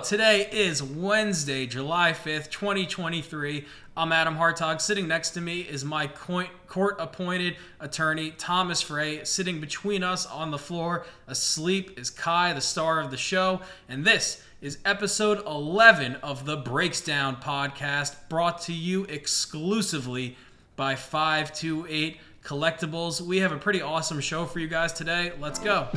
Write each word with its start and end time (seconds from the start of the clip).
Today 0.00 0.48
is 0.50 0.82
Wednesday, 0.82 1.66
July 1.66 2.12
5th, 2.12 2.50
2023. 2.50 3.66
I'm 3.94 4.10
Adam 4.10 4.36
Hartog. 4.36 4.80
Sitting 4.80 5.06
next 5.06 5.30
to 5.30 5.40
me 5.40 5.60
is 5.60 5.84
my 5.84 6.06
court 6.06 6.96
appointed 6.98 7.56
attorney, 7.78 8.30
Thomas 8.30 8.80
Frey. 8.80 9.22
Sitting 9.24 9.60
between 9.60 10.02
us 10.02 10.24
on 10.24 10.50
the 10.50 10.58
floor, 10.58 11.04
asleep, 11.26 11.98
is 11.98 12.08
Kai, 12.08 12.54
the 12.54 12.60
star 12.62 13.00
of 13.00 13.10
the 13.10 13.18
show. 13.18 13.60
And 13.88 14.04
this 14.04 14.42
is 14.62 14.78
episode 14.84 15.44
11 15.46 16.16
of 16.16 16.46
the 16.46 16.56
Breaks 16.56 17.02
Down 17.02 17.36
podcast, 17.36 18.16
brought 18.30 18.62
to 18.62 18.72
you 18.72 19.04
exclusively 19.04 20.36
by 20.74 20.96
528 20.96 22.18
Collectibles. 22.42 23.20
We 23.20 23.38
have 23.38 23.52
a 23.52 23.58
pretty 23.58 23.82
awesome 23.82 24.20
show 24.20 24.46
for 24.46 24.58
you 24.58 24.68
guys 24.68 24.94
today. 24.94 25.32
Let's 25.38 25.58
go. 25.58 25.88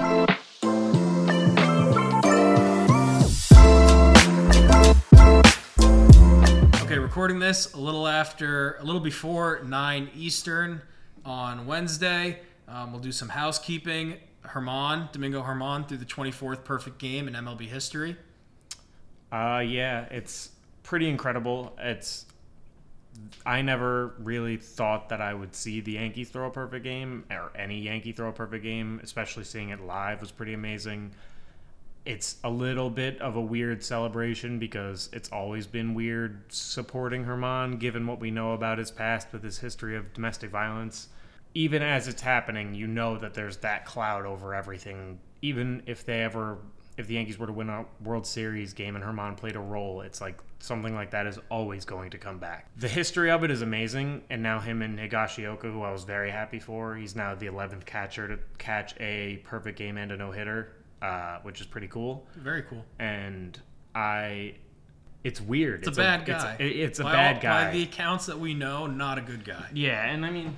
Recording 7.16 7.40
this 7.40 7.72
a 7.72 7.78
little 7.78 8.10
after, 8.10 8.76
a 8.82 8.84
little 8.84 9.00
before 9.00 9.62
9 9.64 10.10
Eastern 10.18 10.82
on 11.23 11.66
Wednesday. 11.66 12.42
Um, 12.68 12.92
we'll 12.92 13.00
do 13.00 13.14
some 13.14 13.30
housekeeping. 13.30 14.18
German, 14.54 15.08
Domingo 15.14 15.42
German, 15.42 15.86
threw 15.86 15.96
the 15.96 16.04
24th 16.04 16.66
perfect 16.66 16.98
game 16.98 17.30
in 17.30 17.34
MLB 17.34 17.70
history. 17.70 18.18
Uh, 19.32 19.64
yeah, 19.66 20.08
it's 20.12 20.50
pretty 20.84 21.08
incredible. 21.08 21.73
It's 21.80 22.26
I 23.45 23.62
never 23.62 24.16
really 24.20 24.58
thought 24.58 25.08
that 25.08 25.22
I 25.22 25.34
would 25.34 25.56
see 25.56 25.80
the 25.80 25.94
Yankees 25.94 26.28
throw 26.28 26.48
a 26.48 26.52
perfect 26.52 26.84
game 26.84 27.23
or 27.32 27.50
any 27.56 27.80
Yankee 27.80 28.12
throw 28.12 28.28
a 28.28 28.34
perfect 28.34 28.66
game, 28.66 29.00
especially 29.02 29.45
seeing 29.45 29.70
it 29.70 29.80
live 29.80 30.20
was 30.20 30.32
pretty 30.32 30.54
amazing. 30.54 31.12
It's 32.06 32.38
a 32.44 32.50
little 32.50 32.92
bit 32.92 33.20
of 33.20 33.36
a 33.36 33.42
weird 33.42 33.84
celebration 33.84 34.59
because 34.59 35.09
it's 35.11 35.31
always 35.31 35.66
been 35.66 35.95
weird 35.95 36.44
supporting 36.50 37.25
German, 37.25 37.78
given 37.78 38.06
what 38.06 38.20
we 38.20 38.30
know 38.30 38.53
about 38.53 38.78
his 38.78 38.92
past 38.92 39.28
with 39.34 39.44
his 39.44 39.58
history 39.58 39.95
of 39.98 40.14
domestic 40.14 40.52
violence. 40.52 41.08
Even 41.56 41.81
as 41.81 42.08
it's 42.08 42.22
happening, 42.22 42.76
you 42.76 42.86
know 42.86 43.17
that 43.17 43.33
there's 43.33 43.58
that 43.58 43.86
cloud 43.86 44.26
over 44.26 44.53
everything. 44.53 45.20
Even 45.42 45.81
if 45.88 46.06
they 46.06 46.22
ever 46.22 46.59
if 46.98 47.08
the 47.08 47.16
Yankees 47.16 47.38
were 47.38 47.48
to 47.48 47.53
win 47.53 47.70
a 47.70 47.86
World 48.03 48.26
Series 48.26 48.73
game 48.73 48.95
and 48.95 49.03
German 49.03 49.36
played 49.36 49.56
a 49.56 49.59
role, 49.59 50.02
it's 50.02 50.22
like 50.22 50.39
something 50.59 50.95
like 50.95 51.11
that 51.11 51.28
is 51.28 51.39
always 51.50 51.83
going 51.83 52.09
to 52.11 52.17
come 52.17 52.38
back. 52.38 52.70
The 52.78 52.88
history 52.88 53.30
of 53.30 53.44
it 53.44 53.52
is 53.52 53.61
amazing, 53.61 54.23
and 54.30 54.42
now 54.42 54.59
him 54.59 54.81
and 54.81 54.98
Higashioka, 54.98 55.64
who 55.64 55.81
I 55.81 55.92
was 55.92 56.03
very 56.03 56.31
happy 56.31 56.59
for, 56.59 56.95
he's 56.95 57.16
now 57.16 57.36
the 57.36 57.48
11th 57.48 57.86
catcher 57.86 58.28
to 58.28 58.39
catch 58.58 58.95
a 59.00 59.42
perfect 59.44 59.78
game 59.78 59.98
and 59.98 60.11
a 60.11 60.17
no 60.17 60.31
hitter, 60.31 60.72
uh, 61.02 61.40
which 61.44 61.62
is 61.62 61.68
pretty 61.68 61.88
cool. 61.88 62.26
Very 62.36 62.64
cool. 62.64 62.84
And 63.00 63.60
I. 63.94 64.56
It's 65.24 65.42
weird. 65.42 65.80
It's, 65.80 65.88
it's 65.88 65.98
a 65.98 66.02
bad 66.02 66.26
guy. 66.26 66.56
It's 66.60 66.62
a, 66.62 66.84
it's 66.84 67.00
a 67.00 67.04
by 67.04 67.12
bad 67.14 67.36
all, 67.38 67.42
guy. 67.42 67.66
By 67.66 67.72
the 67.72 67.84
accounts 67.84 68.28
that 68.28 68.38
we 68.40 68.54
know, 68.54 68.86
not 68.86 69.18
a 69.18 69.22
good 69.22 69.44
guy. 69.44 69.66
Yeah, 69.73 70.06
and 70.06 70.23
I 70.23 70.30
mean, 70.30 70.56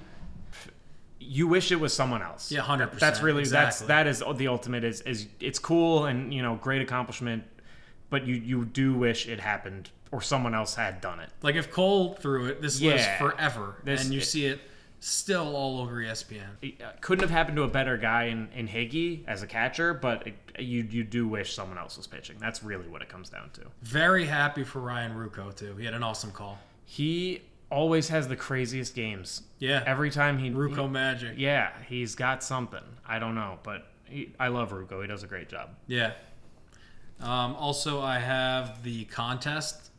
you 1.19 1.47
wish 1.47 1.71
it 1.71 1.79
was 1.79 1.93
someone 1.93 2.21
else. 2.21 2.51
Yeah, 2.51 2.61
hundred 2.61 2.87
percent. 2.87 2.99
That's 2.99 3.21
really 3.21 3.39
exactly. 3.41 3.87
that's 3.87 4.19
that 4.19 4.27
is 4.27 4.37
the 4.37 4.47
ultimate. 4.47 4.83
Is 4.83 5.01
is 5.01 5.27
it's 5.39 5.59
cool 5.59 6.05
and 6.05 6.33
you 6.33 6.41
know 6.41 6.55
great 6.55 6.81
accomplishment, 6.81 7.43
but 8.09 8.25
you 8.27 8.35
you 8.35 8.65
do 8.65 8.93
wish 8.93 9.27
it 9.27 9.39
happened 9.39 9.89
or 10.11 10.21
someone 10.21 10.53
else 10.55 10.75
had 10.75 11.01
done 11.01 11.19
it. 11.19 11.29
Like 11.41 11.55
if 11.55 11.71
Cole 11.71 12.13
threw 12.15 12.47
it, 12.47 12.61
this 12.61 12.79
Yeah. 12.79 12.91
lives 12.93 13.07
forever, 13.19 13.75
This- 13.83 14.03
and 14.05 14.13
you 14.13 14.19
it- 14.21 14.25
see 14.25 14.45
it 14.45 14.59
still 14.99 15.55
all 15.55 15.79
over 15.79 15.95
ESPN. 15.95 16.49
It 16.61 16.81
uh, 16.81 16.91
couldn't 17.01 17.21
have 17.21 17.29
happened 17.29 17.57
to 17.57 17.63
a 17.63 17.67
better 17.67 17.97
guy 17.97 18.25
in 18.25 18.49
in 18.55 18.67
Higgy 18.67 19.23
as 19.27 19.43
a 19.43 19.47
catcher, 19.47 19.93
but 19.93 20.27
it, 20.27 20.35
you 20.59 20.87
you 20.89 21.03
do 21.03 21.27
wish 21.27 21.53
someone 21.53 21.77
else 21.77 21.97
was 21.97 22.07
pitching. 22.07 22.37
That's 22.39 22.63
really 22.63 22.87
what 22.87 23.01
it 23.01 23.09
comes 23.09 23.29
down 23.29 23.49
to. 23.53 23.61
Very 23.81 24.25
happy 24.25 24.63
for 24.63 24.79
Ryan 24.79 25.13
Ruocco 25.13 25.55
too. 25.55 25.75
He 25.75 25.85
had 25.85 25.93
an 25.93 26.03
awesome 26.03 26.31
call. 26.31 26.59
He 26.85 27.41
always 27.69 28.07
has 28.09 28.27
the 28.27 28.35
craziest 28.35 28.95
games. 28.95 29.41
Yeah, 29.59 29.83
Every 29.85 30.09
time 30.09 30.37
he 30.37 30.49
Ruocco 30.49 30.89
magic. 30.89 31.33
Yeah, 31.37 31.71
he's 31.87 32.15
got 32.15 32.43
something. 32.43 32.83
I 33.05 33.19
don't 33.19 33.35
know, 33.35 33.59
but 33.63 33.87
he, 34.05 34.33
I 34.39 34.47
love 34.47 34.71
Ruocco. 34.71 35.01
He 35.01 35.07
does 35.07 35.23
a 35.23 35.27
great 35.27 35.49
job. 35.49 35.71
Yeah. 35.87 36.13
Um, 37.19 37.55
also, 37.55 38.01
I 38.01 38.19
have 38.19 38.83
the 38.83 39.05
contest, 39.05 39.89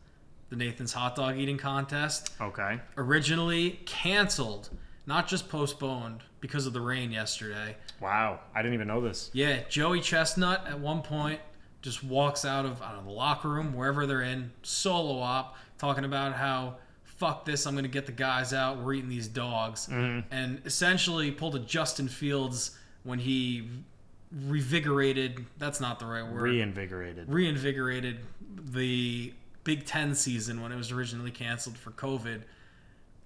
the 0.51 0.57
Nathan's 0.57 0.93
hot 0.93 1.17
dog 1.17 1.37
eating 1.37 1.59
contest. 1.59 2.33
Okay. 2.41 2.81
Originally 2.97 3.81
canceled, 3.87 4.71
not 5.09 5.27
just 5.27 5.49
postponed 5.49 6.23
because 6.41 6.67
of 6.67 6.75
the 6.75 6.81
rain 6.81 7.11
yesterday. 7.11 7.75
Wow, 7.99 8.41
I 8.55 8.61
didn't 8.61 8.75
even 8.75 8.89
know 8.89 9.01
this. 9.01 9.31
Yeah, 9.33 9.61
Joey 9.69 10.01
Chestnut 10.01 10.67
at 10.69 10.79
one 10.79 11.01
point 11.01 11.41
just 11.81 12.05
walks 12.05 12.45
out 12.45 12.67
of 12.67 12.83
I 12.83 12.93
don't 12.93 13.07
know, 13.07 13.13
the 13.13 13.17
locker 13.17 13.49
room, 13.49 13.73
wherever 13.73 14.07
they're 14.07 14.23
in, 14.23 14.53
solo 14.63 15.19
op, 15.19 15.57
talking 15.79 16.05
about 16.05 16.35
how 16.35 16.77
fuck 17.05 17.47
this, 17.47 17.67
I'm 17.67 17.75
gonna 17.75 17.89
get 17.89 18.05
the 18.05 18.13
guys 18.13 18.53
out, 18.53 18.79
we're 18.79 18.95
eating 18.95 19.09
these 19.09 19.29
dogs. 19.29 19.87
Mm-hmm. 19.87 20.33
And 20.33 20.61
essentially 20.67 21.31
pulled 21.31 21.57
a 21.57 21.61
Justin 21.61 22.07
Fields 22.07 22.77
when 23.03 23.19
he 23.19 23.67
revigorated 24.47 25.47
that's 25.57 25.81
not 25.81 25.99
the 25.99 26.05
right 26.05 26.23
word. 26.23 26.43
Reinvigorated. 26.43 27.33
reinvigorated 27.33 28.19
the 28.55 29.33
Big 29.65 29.87
Ten 29.87 30.15
season 30.15 30.61
when 30.61 30.71
it 30.71 30.77
was 30.77 30.93
originally 30.93 31.31
canceled 31.31 31.79
for 31.79 31.93
COVID. 31.93 32.43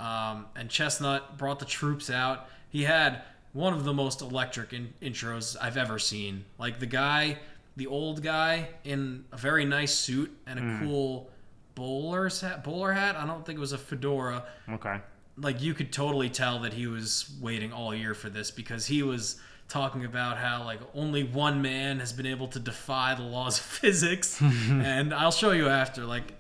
Um, 0.03 0.47
and 0.57 0.69
Chestnut 0.69 1.39
brought 1.39 1.59
the 1.59 1.65
troops 1.65 2.11
out. 2.11 2.49
He 2.71 2.83
had 2.85 3.23
one 3.53 3.73
of 3.73 3.85
the 3.85 3.93
most 3.93 4.21
electric 4.21 4.73
in- 4.73 4.93
intros 5.01 5.57
I've 5.61 5.77
ever 5.77 5.99
seen. 5.99 6.45
Like 6.59 6.81
the 6.81 6.87
guy, 6.87 7.39
the 7.77 7.87
old 7.87 8.23
guy 8.23 8.69
in 8.85 9.25
a 9.31 9.37
very 9.37 9.65
nice 9.65 9.95
suit 9.95 10.37
and 10.47 10.59
a 10.59 10.79
cool 10.85 11.31
bowler's 11.75 12.41
hat, 12.41 12.65
bowler 12.65 12.93
hat. 12.93 13.17
I 13.17 13.27
don't 13.27 13.45
think 13.47 13.59
it 13.59 13.61
was 13.61 13.73
a 13.73 13.79
fedora 13.79 14.45
Okay. 14.69 14.99
like 15.37 15.63
you 15.63 15.73
could 15.75 15.93
totally 15.93 16.29
tell 16.29 16.59
that 16.61 16.73
he 16.73 16.87
was 16.87 17.31
waiting 17.41 17.73
all 17.73 17.95
year 17.95 18.15
for 18.15 18.29
this 18.29 18.51
because 18.51 18.87
he 18.87 19.03
was 19.03 19.41
talking 19.69 20.05
about 20.05 20.37
how 20.37 20.65
like 20.65 20.81
only 20.95 21.25
one 21.25 21.63
man 21.63 21.99
has 22.01 22.13
been 22.13 22.27
able 22.27 22.47
to 22.49 22.59
defy 22.59 23.15
the 23.15 23.23
laws 23.23 23.59
of 23.59 23.65
physics 23.81 24.41
and 24.69 25.15
I'll 25.15 25.31
show 25.33 25.53
you 25.53 25.69
after 25.69 26.05
like 26.05 26.35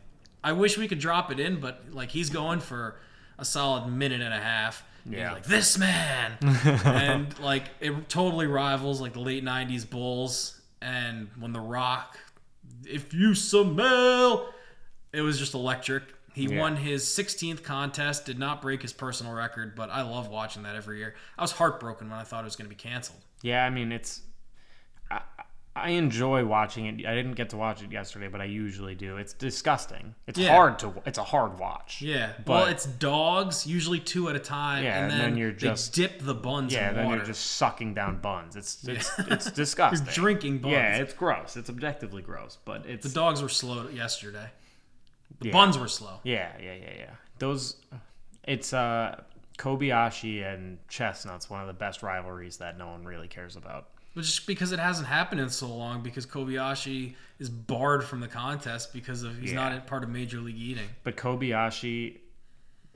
I 0.44 0.52
wish 0.52 0.76
we 0.76 0.86
could 0.88 0.98
drop 0.98 1.30
it 1.32 1.40
in 1.40 1.60
but 1.60 1.84
like 1.92 2.10
he's 2.10 2.28
going 2.28 2.60
for 2.60 2.96
a 3.42 3.44
solid 3.44 3.86
minute 3.88 4.22
and 4.22 4.32
a 4.32 4.40
half 4.40 4.82
Yeah. 5.04 5.32
like 5.34 5.44
this 5.44 5.76
man 5.76 6.38
and 6.84 7.38
like 7.40 7.64
it 7.80 8.08
totally 8.08 8.46
rivals 8.46 9.00
like 9.00 9.12
the 9.12 9.20
late 9.20 9.44
90s 9.44 9.88
bulls 9.88 10.60
and 10.80 11.28
when 11.38 11.52
the 11.52 11.60
rock 11.60 12.18
if 12.86 13.12
you 13.12 13.34
smell 13.34 14.48
it 15.12 15.20
was 15.20 15.38
just 15.38 15.52
electric. 15.54 16.04
He 16.34 16.46
Yeah. 16.46 16.60
won 16.60 16.76
his 16.76 17.04
16th 17.04 17.62
contest, 17.62 18.24
did 18.24 18.38
not 18.38 18.62
break 18.62 18.80
his 18.80 18.94
personal 18.94 19.34
record, 19.34 19.74
but 19.76 19.90
I 19.90 20.00
love 20.00 20.28
watching 20.28 20.62
that 20.62 20.74
every 20.74 20.96
year. 20.98 21.14
I 21.36 21.42
was 21.42 21.52
heartbroken 21.52 22.08
when 22.08 22.18
I 22.18 22.22
thought 22.22 22.40
it 22.40 22.44
was 22.46 22.56
going 22.56 22.64
to 22.70 22.74
be 22.74 22.80
canceled. 22.80 23.18
Yeah, 23.42 23.66
I 23.66 23.68
mean 23.70 23.92
it's. 23.92 24.22
I, 25.74 25.90
enjoy 25.90 26.44
watching 26.44 26.86
it. 26.86 27.06
I 27.06 27.14
didn't 27.14 27.32
get 27.32 27.48
to 27.50 27.56
watch 27.56 27.82
it 27.82 27.90
yesterday, 27.90 28.28
but 28.28 28.40
I 28.40 28.44
usually 28.44 28.94
do. 28.94 29.16
It's 29.16 29.32
disgusting. 29.32 30.14
It's 30.26 30.38
Yeah. 30.38 30.50
hard 30.54 30.78
to. 30.80 30.92
It's 31.06 31.16
a 31.18 31.24
hard 31.24 31.58
watch. 31.58 32.02
Yeah, 32.02 32.32
But- 32.44 32.46
well, 32.48 32.66
it's 32.66 32.84
dogs, 32.84 33.66
usually 33.66 33.98
two 33.98 34.28
at 34.28 34.36
a 34.36 34.38
time, 34.38 34.84
Yeah, 34.84 34.96
and 34.96 35.04
and 35.04 35.12
then, 35.12 35.30
then 35.30 35.36
you're 35.38 35.52
they 35.52 35.58
just- 35.68 35.94
dip 35.94 36.20
the 36.20 36.34
buns 36.34 36.72
Yeah, 36.74 36.90
in 36.90 36.96
then 36.96 37.04
water. 37.06 37.16
you're 37.18 37.26
just 37.26 37.52
sucking 37.52 37.94
down 37.94 38.18
buns. 38.20 38.54
It's 38.54 38.84
it's 38.86 39.10
it's 39.18 39.50
disgusting. 39.50 40.04
You're 40.06 40.14
drinking 40.14 40.58
buns. 40.58 40.72
Yeah, 40.72 40.96
it's 40.98 41.14
gross. 41.14 41.56
It's 41.56 41.70
objectively 41.70 42.20
gross, 42.22 42.58
but 42.64 42.84
it's 42.84 43.06
the 43.06 43.14
dogs 43.14 43.40
were 43.40 43.48
slow 43.48 43.88
yesterday. 43.88 44.50
The 45.40 45.46
Yeah. 45.48 45.52
buns 45.52 45.78
were 45.78 45.88
slow. 45.88 46.20
Yeah, 46.22 46.52
yeah, 46.60 46.74
yeah, 46.74 46.94
yeah. 46.98 47.10
Those, 47.38 47.76
it's 48.44 48.72
uh, 48.74 49.22
Kobayashi 49.58 50.44
and 50.44 50.78
Chestnut's 50.88 51.48
one 51.48 51.60
of 51.62 51.66
the 51.66 51.72
best 51.72 52.02
rivalries 52.02 52.58
that 52.58 52.76
no 52.76 52.88
one 52.88 53.04
really 53.04 53.28
cares 53.28 53.56
about. 53.56 53.88
But 54.14 54.24
just 54.24 54.46
because 54.46 54.72
it 54.72 54.78
hasn't 54.78 55.08
happened 55.08 55.40
in 55.40 55.48
so 55.48 55.68
long, 55.68 56.02
because 56.02 56.26
Kobayashi 56.26 57.14
is 57.38 57.48
barred 57.48 58.04
from 58.04 58.20
the 58.20 58.28
contest 58.28 58.92
because 58.92 59.22
of 59.22 59.38
he's 59.38 59.50
Yeah. 59.52 59.56
not 59.56 59.72
a 59.76 59.80
part 59.80 60.04
of 60.04 60.10
Major 60.10 60.38
League 60.38 60.58
Eating. 60.58 60.88
But 61.02 61.16
Kobayashi 61.16 62.18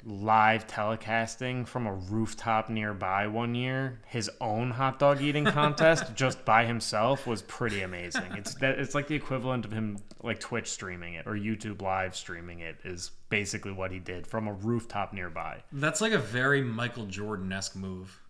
live 0.04 0.68
telecasting 0.68 1.66
from 1.66 1.84
a 1.86 1.92
rooftop 1.92 2.68
nearby 2.68 3.26
one 3.26 3.56
year 3.56 3.98
his 4.06 4.30
own 4.40 4.70
hot 4.70 5.00
dog 5.00 5.20
eating 5.20 5.44
contest 5.44 6.04
just 6.14 6.44
by 6.44 6.64
himself 6.64 7.26
was 7.26 7.42
pretty 7.42 7.80
amazing. 7.82 8.22
It's 8.36 8.54
that 8.56 8.78
it's 8.78 8.94
like 8.94 9.08
the 9.08 9.16
equivalent 9.16 9.64
of 9.64 9.72
him 9.72 9.98
like 10.22 10.38
Twitch 10.38 10.70
streaming 10.70 11.14
it 11.14 11.26
or 11.26 11.32
YouTube 11.32 11.82
live 11.82 12.14
streaming 12.14 12.60
it 12.60 12.76
is 12.84 13.10
basically 13.30 13.72
what 13.72 13.90
he 13.90 13.98
did 13.98 14.28
from 14.28 14.46
a 14.46 14.52
rooftop 14.52 15.12
nearby. 15.12 15.62
That's 15.72 16.00
like 16.00 16.12
a 16.12 16.18
very 16.18 16.62
Michael 16.62 17.06
Jordan 17.06 17.52
esque 17.52 17.74
move. 17.74 18.20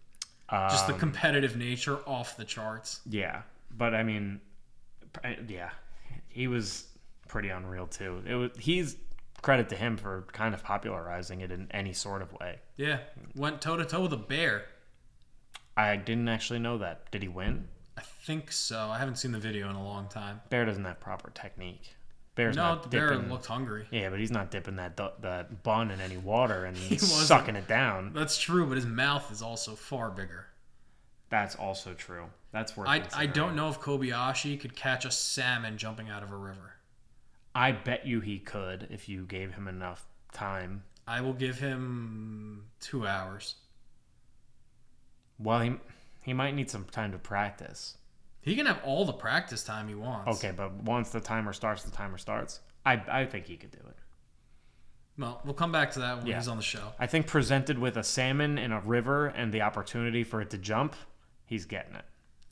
Just 0.51 0.87
the 0.87 0.93
Um, 0.95 1.01
competitive 1.01 1.57
nature 1.57 1.99
off 2.09 2.37
the 2.37 2.45
charts. 2.45 3.01
Yeah, 3.05 3.43
but 3.71 3.95
I 3.95 4.03
mean, 4.03 4.41
yeah, 5.49 5.71
he 6.29 6.47
was 6.47 6.87
pretty 7.29 7.49
unreal 7.49 7.87
too. 7.87 8.23
It 8.27 8.35
was 8.35 8.51
he's 8.59 8.97
credit 9.43 9.69
to 9.71 9.77
him 9.77 9.97
for 9.97 10.23
kind 10.33 10.55
of 10.55 10.63
popularizing 10.63 11.41
it 11.41 11.51
in 11.51 11.67
any 11.73 11.93
sort 11.93 12.23
of 12.23 12.33
way. 12.35 12.61
Yeah, 12.77 12.99
went 13.35 13.61
toe 13.61 13.77
to 13.77 13.85
toe 13.85 14.03
with 14.03 14.13
a 14.13 14.17
bear. 14.17 14.67
I 15.77 15.97
didn't 15.97 16.29
actually 16.29 16.61
know 16.61 16.79
that. 16.79 17.11
Did 17.11 17.23
he 17.23 17.29
win? 17.29 17.69
I 17.99 18.03
think 18.03 18.53
so. 18.53 18.89
I 18.89 18.99
haven't 18.99 19.17
seen 19.17 19.33
the 19.33 19.39
video 19.39 19.69
in 19.69 19.77
a 19.77 19.85
long 19.85 20.09
time. 20.09 20.41
Bear 20.49 20.65
doesn't 20.65 20.85
have 20.85 21.01
proper 21.01 21.31
technique. 21.31 21.96
Bear's 22.37 22.55
no, 22.55 22.63
not 22.63 22.83
the 22.83 22.89
bear 22.91 23.11
dipping. 23.15 23.31
looked 23.31 23.47
hungry. 23.47 23.87
yeah, 23.91 24.11
but 24.11 24.21
he's 24.21 24.31
not 24.31 24.51
dipping 24.51 24.77
that 24.77 24.97
that 24.97 25.63
bun 25.63 25.91
in 25.91 26.01
any 26.01 26.19
water 26.19 26.67
and 26.67 26.77
sucking 27.01 27.57
it 27.57 27.67
down. 27.67 28.13
That's 28.15 28.39
true, 28.39 28.67
but 28.67 28.77
his 28.77 28.87
mouth 28.87 29.33
is 29.33 29.43
also 29.43 29.75
far 29.75 30.11
bigger. 30.11 30.47
That's 31.31 31.57
also 31.57 31.95
true. 31.95 32.27
That's 32.53 32.77
worth. 32.77 32.89
I, 32.89 33.03
I 33.15 33.27
don't 33.27 33.57
know 33.57 33.69
if 33.69 33.81
Kobayashi 33.81 34.61
could 34.61 34.77
catch 34.77 35.05
a 35.05 35.11
salmon 35.11 35.79
jumping 35.79 36.09
out 36.09 36.23
of 36.23 36.31
a 36.31 36.37
river. 36.37 36.75
I 37.55 37.73
bet 37.73 38.07
you 38.07 38.21
he 38.21 38.39
could 38.39 38.87
if 38.91 39.09
you 39.09 39.25
gave 39.25 39.55
him 39.55 39.67
enough 39.67 40.07
time. 40.33 40.85
I 41.09 41.23
will 41.23 41.33
give 41.33 41.59
him 41.59 42.67
two 42.81 43.07
hours. 43.07 43.55
Well, 45.39 45.61
he 45.61 45.77
he 46.21 46.35
might 46.35 46.55
need 46.55 46.71
some 46.71 46.85
time 46.85 47.13
to 47.13 47.19
practice. 47.19 47.97
He 48.47 48.55
can 48.55 48.65
have 48.67 48.81
all 48.85 49.05
the 49.05 49.13
practice 49.13 49.65
time 49.65 49.89
he 49.89 49.97
wants. 49.97 50.39
Okay, 50.39 50.55
but 50.57 50.73
once 50.85 51.11
the 51.11 51.21
timer 51.21 51.53
starts, 51.53 51.83
the 51.83 51.91
timer 51.91 52.17
starts. 52.17 52.61
I 52.87 53.03
I 53.11 53.25
think 53.27 53.47
he 53.47 53.57
could 53.57 53.73
do 53.73 53.81
it. 53.89 53.97
Well, 55.19 55.41
we'll 55.45 55.55
come 55.55 55.73
back 55.73 55.91
to 55.93 55.99
that 55.99 56.19
when 56.19 56.27
Yeah. 56.29 56.37
he's 56.37 56.47
on 56.47 56.57
the 56.57 56.63
show. 56.63 56.93
I 56.99 57.07
think 57.09 57.27
presented 57.27 57.79
with 57.79 57.97
a 57.97 58.05
salmon 58.05 58.57
in 58.57 58.71
a 58.71 58.81
river 58.81 59.27
and 59.27 59.53
the 59.53 59.63
opportunity 59.63 60.23
for 60.23 60.41
it 60.41 60.51
to 60.51 60.59
jump, 60.59 60.95
he's 61.45 61.65
getting 61.65 61.97
it. 61.97 62.05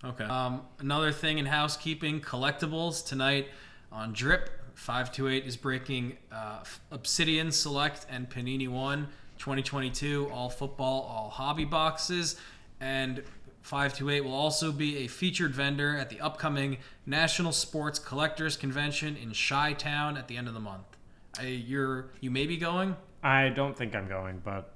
Okay. 0.02 0.24
Um, 0.24 0.62
another 0.80 1.12
thing 1.12 1.38
in 1.38 1.46
housekeeping, 1.46 2.20
collectibles 2.20 3.06
tonight 3.06 3.48
on 3.92 4.12
Drip. 4.12 4.50
528 4.74 5.44
is 5.46 5.56
breaking 5.56 6.16
uh, 6.32 6.64
Obsidian 6.90 7.52
Select 7.52 8.04
and 8.10 8.28
Panini 8.28 8.66
One 8.68 9.06
2022, 9.38 10.28
all 10.32 10.50
football, 10.50 11.02
all 11.02 11.28
hobby 11.30 11.64
boxes. 11.64 12.34
And 12.80 13.22
528 13.64 14.20
will 14.20 14.34
also 14.34 14.70
be 14.72 14.98
a 14.98 15.06
featured 15.06 15.54
vendor 15.54 15.96
at 15.96 16.10
the 16.10 16.20
upcoming 16.20 16.76
National 17.06 17.50
Sports 17.50 17.98
Collectors 17.98 18.58
Convention 18.58 19.16
in 19.16 19.32
Chi 19.32 19.72
Town 19.72 20.18
at 20.18 20.28
the 20.28 20.36
end 20.36 20.48
of 20.48 20.54
the 20.54 20.60
month. 20.60 20.84
I, 21.40 21.46
you're 21.46 22.10
you 22.20 22.30
may 22.30 22.46
be 22.46 22.58
going. 22.58 22.94
I 23.22 23.48
don't 23.48 23.74
think 23.74 23.96
I'm 23.96 24.06
going, 24.06 24.42
but 24.44 24.74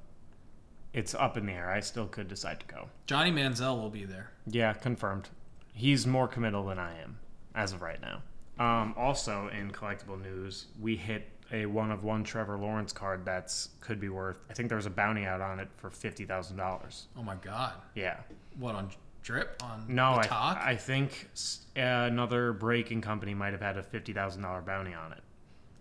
it's 0.95 1.15
up 1.15 1.37
in 1.37 1.45
the 1.45 1.53
air. 1.53 1.71
I 1.71 1.81
still 1.81 2.07
could 2.07 2.29
decide 2.29 2.61
to 2.61 2.67
go. 2.67 2.89
Johnny 3.07 3.31
Manziel 3.31 3.79
will 3.79 3.91
be 3.91 4.07
there. 4.07 4.31
Yeah, 4.47 4.73
confirmed. 4.73 5.29
He's 5.75 6.07
more 6.07 6.27
committal 6.27 6.65
than 6.65 6.79
I 6.79 6.99
am 7.03 7.19
as 7.55 7.75
of 7.75 7.83
right 7.83 8.01
now. 8.01 8.23
Um, 8.59 8.95
also, 8.97 9.49
in 9.49 9.71
collectible 9.71 10.21
news, 10.21 10.69
we 10.81 10.97
hit 10.97 11.29
a 11.53 11.67
one 11.67 11.91
of 11.91 12.05
one 12.05 12.25
Trevor 12.25 12.59
Lawrence 12.59 12.93
card 12.93 13.25
that's 13.25 13.71
could 13.81 14.01
be 14.01 14.09
worth. 14.09 14.39
I 14.51 14.55
think 14.55 14.69
there 14.69 14.77
was 14.77 14.87
a 14.87 14.91
bounty 14.91 15.25
out 15.25 15.41
on 15.41 15.61
it 15.61 15.69
for 15.77 15.91
fifty 15.91 16.25
thousand 16.25 16.57
dollars. 16.57 17.07
Oh 17.17 17.23
my 17.23 17.37
God! 17.37 17.73
Yeah. 17.95 18.19
What 18.59 18.75
on 18.75 18.91
Drip 19.23 19.63
on 19.63 19.85
No, 19.89 20.17
I, 20.17 20.23
talk? 20.23 20.59
I 20.63 20.77
think 20.77 21.29
uh, 21.77 21.81
another 21.81 22.53
breaking 22.53 23.01
company 23.01 23.35
might 23.35 23.53
have 23.53 23.61
had 23.63 23.77
a 23.77 23.83
fifty 23.83 24.13
thousand 24.13 24.43
dollar 24.43 24.61
bounty 24.63 24.95
on 24.95 25.13
it. 25.13 25.21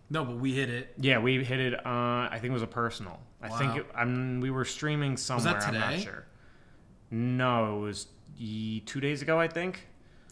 no, 0.10 0.24
but 0.26 0.38
we 0.38 0.54
hit 0.54 0.70
it. 0.70 0.94
Yeah, 1.00 1.20
we 1.20 1.44
hit 1.44 1.60
it. 1.60 1.74
Uh, 1.74 2.30
I 2.32 2.38
think 2.42 2.52
it 2.52 2.54
was 2.54 2.62
a 2.64 2.68
personal. 2.68 3.20
I 3.42 3.50
think 3.50 3.76
it, 3.78 3.86
I'm. 3.96 4.40
We 4.42 4.50
were 4.50 4.66
streaming 4.66 5.18
somewhere. 5.18 5.54
that 5.54 5.68
I'm 5.68 5.74
not 5.74 6.00
sure. 6.00 6.26
No, 7.12 7.78
it 7.78 7.82
was 7.82 8.08
two 8.86 9.00
days 9.02 9.22
ago. 9.22 9.40
I 9.40 9.48
think. 9.48 9.88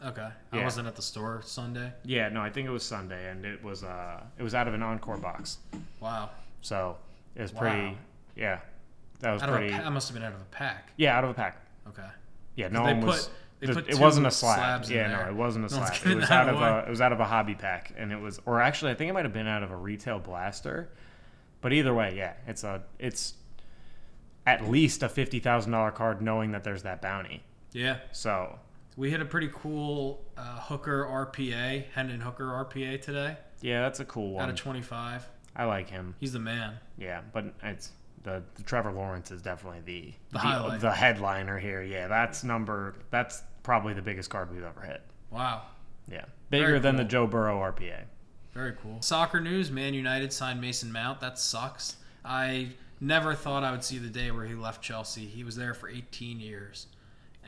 Okay. 0.05 0.29
I 0.51 0.57
Yeah. 0.57 0.63
wasn't 0.63 0.87
at 0.87 0.95
the 0.95 1.01
store 1.01 1.41
Sunday. 1.43 1.91
Yeah, 2.03 2.29
no, 2.29 2.41
I 2.41 2.49
think 2.49 2.67
it 2.67 2.71
was 2.71 2.83
Sunday, 2.83 3.29
and 3.29 3.43
it 3.45 3.63
was 3.63 3.83
uh, 3.83 4.21
it 4.37 4.43
was 4.43 4.53
out 4.53 4.67
of 4.67 4.73
an 4.73 4.83
encore 4.83 5.17
box. 5.17 5.57
Wow. 5.99 6.29
So 6.61 6.97
it 7.35 7.41
was 7.41 7.53
Wow. 7.53 7.59
pretty. 7.61 7.97
Yeah, 8.35 8.59
that 9.19 9.31
was 9.31 9.41
Out 9.41 9.49
of 9.49 9.55
a 9.55 9.57
pretty. 9.57 9.73
pa- 9.73 9.81
that 9.83 9.91
must 9.91 10.07
have 10.09 10.15
been 10.15 10.23
out 10.23 10.33
of 10.33 10.41
a 10.41 10.45
pack. 10.45 10.91
yeah, 10.97 11.17
out 11.17 11.23
of 11.23 11.29
a 11.31 11.33
pack. 11.33 11.57
Okay. 11.87 12.07
Yeah, 12.55 12.67
no 12.69 12.85
they 12.85 12.93
one 12.93 13.05
was. 13.05 13.25
put- 13.27 13.35
they 13.61 13.67
the- 13.67 13.73
put 13.73 13.87
it 13.89 13.95
two 13.95 14.01
wasn't 14.01 14.27
a 14.27 14.31
slab. 14.31 14.57
slabs 14.57 14.89
in 14.89 14.97
Yeah, 14.97 15.07
there. 15.07 15.23
no, 15.25 15.29
it 15.31 15.35
wasn't 15.35 15.65
a 15.65 15.69
No 15.73 15.77
one's 15.81 15.89
slab. 15.89 16.01
It 16.01 16.03
giving 16.03 16.19
was 16.19 16.29
that 16.29 16.41
out 16.47 16.49
of 16.49 16.55
away. 16.61 16.69
a. 16.69 16.77
It 16.85 16.89
was 16.89 17.01
out 17.01 17.11
of 17.13 17.19
a 17.19 17.25
hobby 17.25 17.55
pack, 17.55 17.93
and 17.97 18.11
it 18.11 18.19
was, 18.19 18.39
or 18.45 18.61
actually, 18.61 18.91
I 18.91 18.95
think 18.95 19.09
it 19.09 19.13
might 19.13 19.25
have 19.25 19.33
been 19.33 19.47
out 19.47 19.63
of 19.63 19.71
a 19.71 19.75
retail 19.75 20.19
blaster. 20.19 20.89
But 21.61 21.73
either 21.73 21.93
way, 21.93 22.15
yeah, 22.15 22.33
it's 22.45 22.63
a 22.63 22.83
it's 22.99 23.33
at 24.45 24.69
least 24.69 25.01
a 25.01 25.09
fifty 25.09 25.39
thousand 25.39 25.71
dollar 25.71 25.91
card, 25.91 26.21
knowing 26.21 26.51
that 26.51 26.63
there's 26.63 26.83
that 26.83 27.01
bounty. 27.01 27.43
Yeah. 27.71 27.97
So 28.11 28.59
We 28.97 29.11
hit 29.11 29.21
a 29.21 29.25
pretty 29.25 29.49
cool 29.53 30.23
uh, 30.37 30.59
Hooker 30.61 31.03
RPA, 31.05 31.85
Hendon 31.93 32.21
Hooker 32.21 32.45
RPA 32.45 33.01
today 33.01 33.37
yeah, 33.65 33.81
that's 33.81 33.99
a 33.99 34.05
cool 34.05 34.33
one. 34.33 34.43
out 34.43 34.49
of 34.49 34.55
25. 34.55 35.27
I 35.55 35.65
like 35.65 35.89
him. 35.89 36.15
He's 36.19 36.33
the 36.33 36.39
man. 36.39 36.75
Yeah, 36.97 37.21
but 37.33 37.45
it's 37.63 37.91
the, 38.23 38.43
the 38.55 38.63
Trevor 38.63 38.91
Lawrence 38.91 39.31
is 39.31 39.41
definitely 39.41 39.81
the 39.85 40.13
The 40.31 40.39
highlight. 40.39 40.81
the 40.81 40.91
headliner 40.91 41.57
here. 41.57 41.81
Yeah, 41.81 42.07
that's 42.07 42.43
number 42.43 42.95
that's 43.09 43.41
probably 43.63 43.93
the 43.93 44.01
biggest 44.03 44.29
card 44.29 44.53
we've 44.53 44.63
ever 44.63 44.81
hit. 44.81 45.01
Wow. 45.31 45.63
Yeah, 46.11 46.25
bigger 46.51 46.79
than 46.79 46.97
the. 46.97 47.03
Joe 47.03 47.25
Burrow 47.25 47.57
RPA. 47.59 48.01
Very 48.53 48.73
cool. 48.83 49.01
Soccer 49.01 49.41
news: 49.41 49.71
Man 49.71 49.95
United 49.95 50.31
signed 50.31 50.61
Mason 50.61 50.91
Mount. 50.91 51.19
That 51.21 51.39
sucks. 51.39 51.95
I 52.23 52.69
never 52.99 53.33
thought 53.33 53.63
I 53.63 53.71
would 53.71 53.83
see 53.83 53.97
the 53.97 54.09
day 54.09 54.29
where 54.29 54.45
he 54.45 54.53
left 54.53 54.83
Chelsea. 54.83 55.25
He 55.25 55.43
was 55.43 55.55
there 55.55 55.73
for 55.73 55.89
18 55.89 56.39
years, 56.39 56.87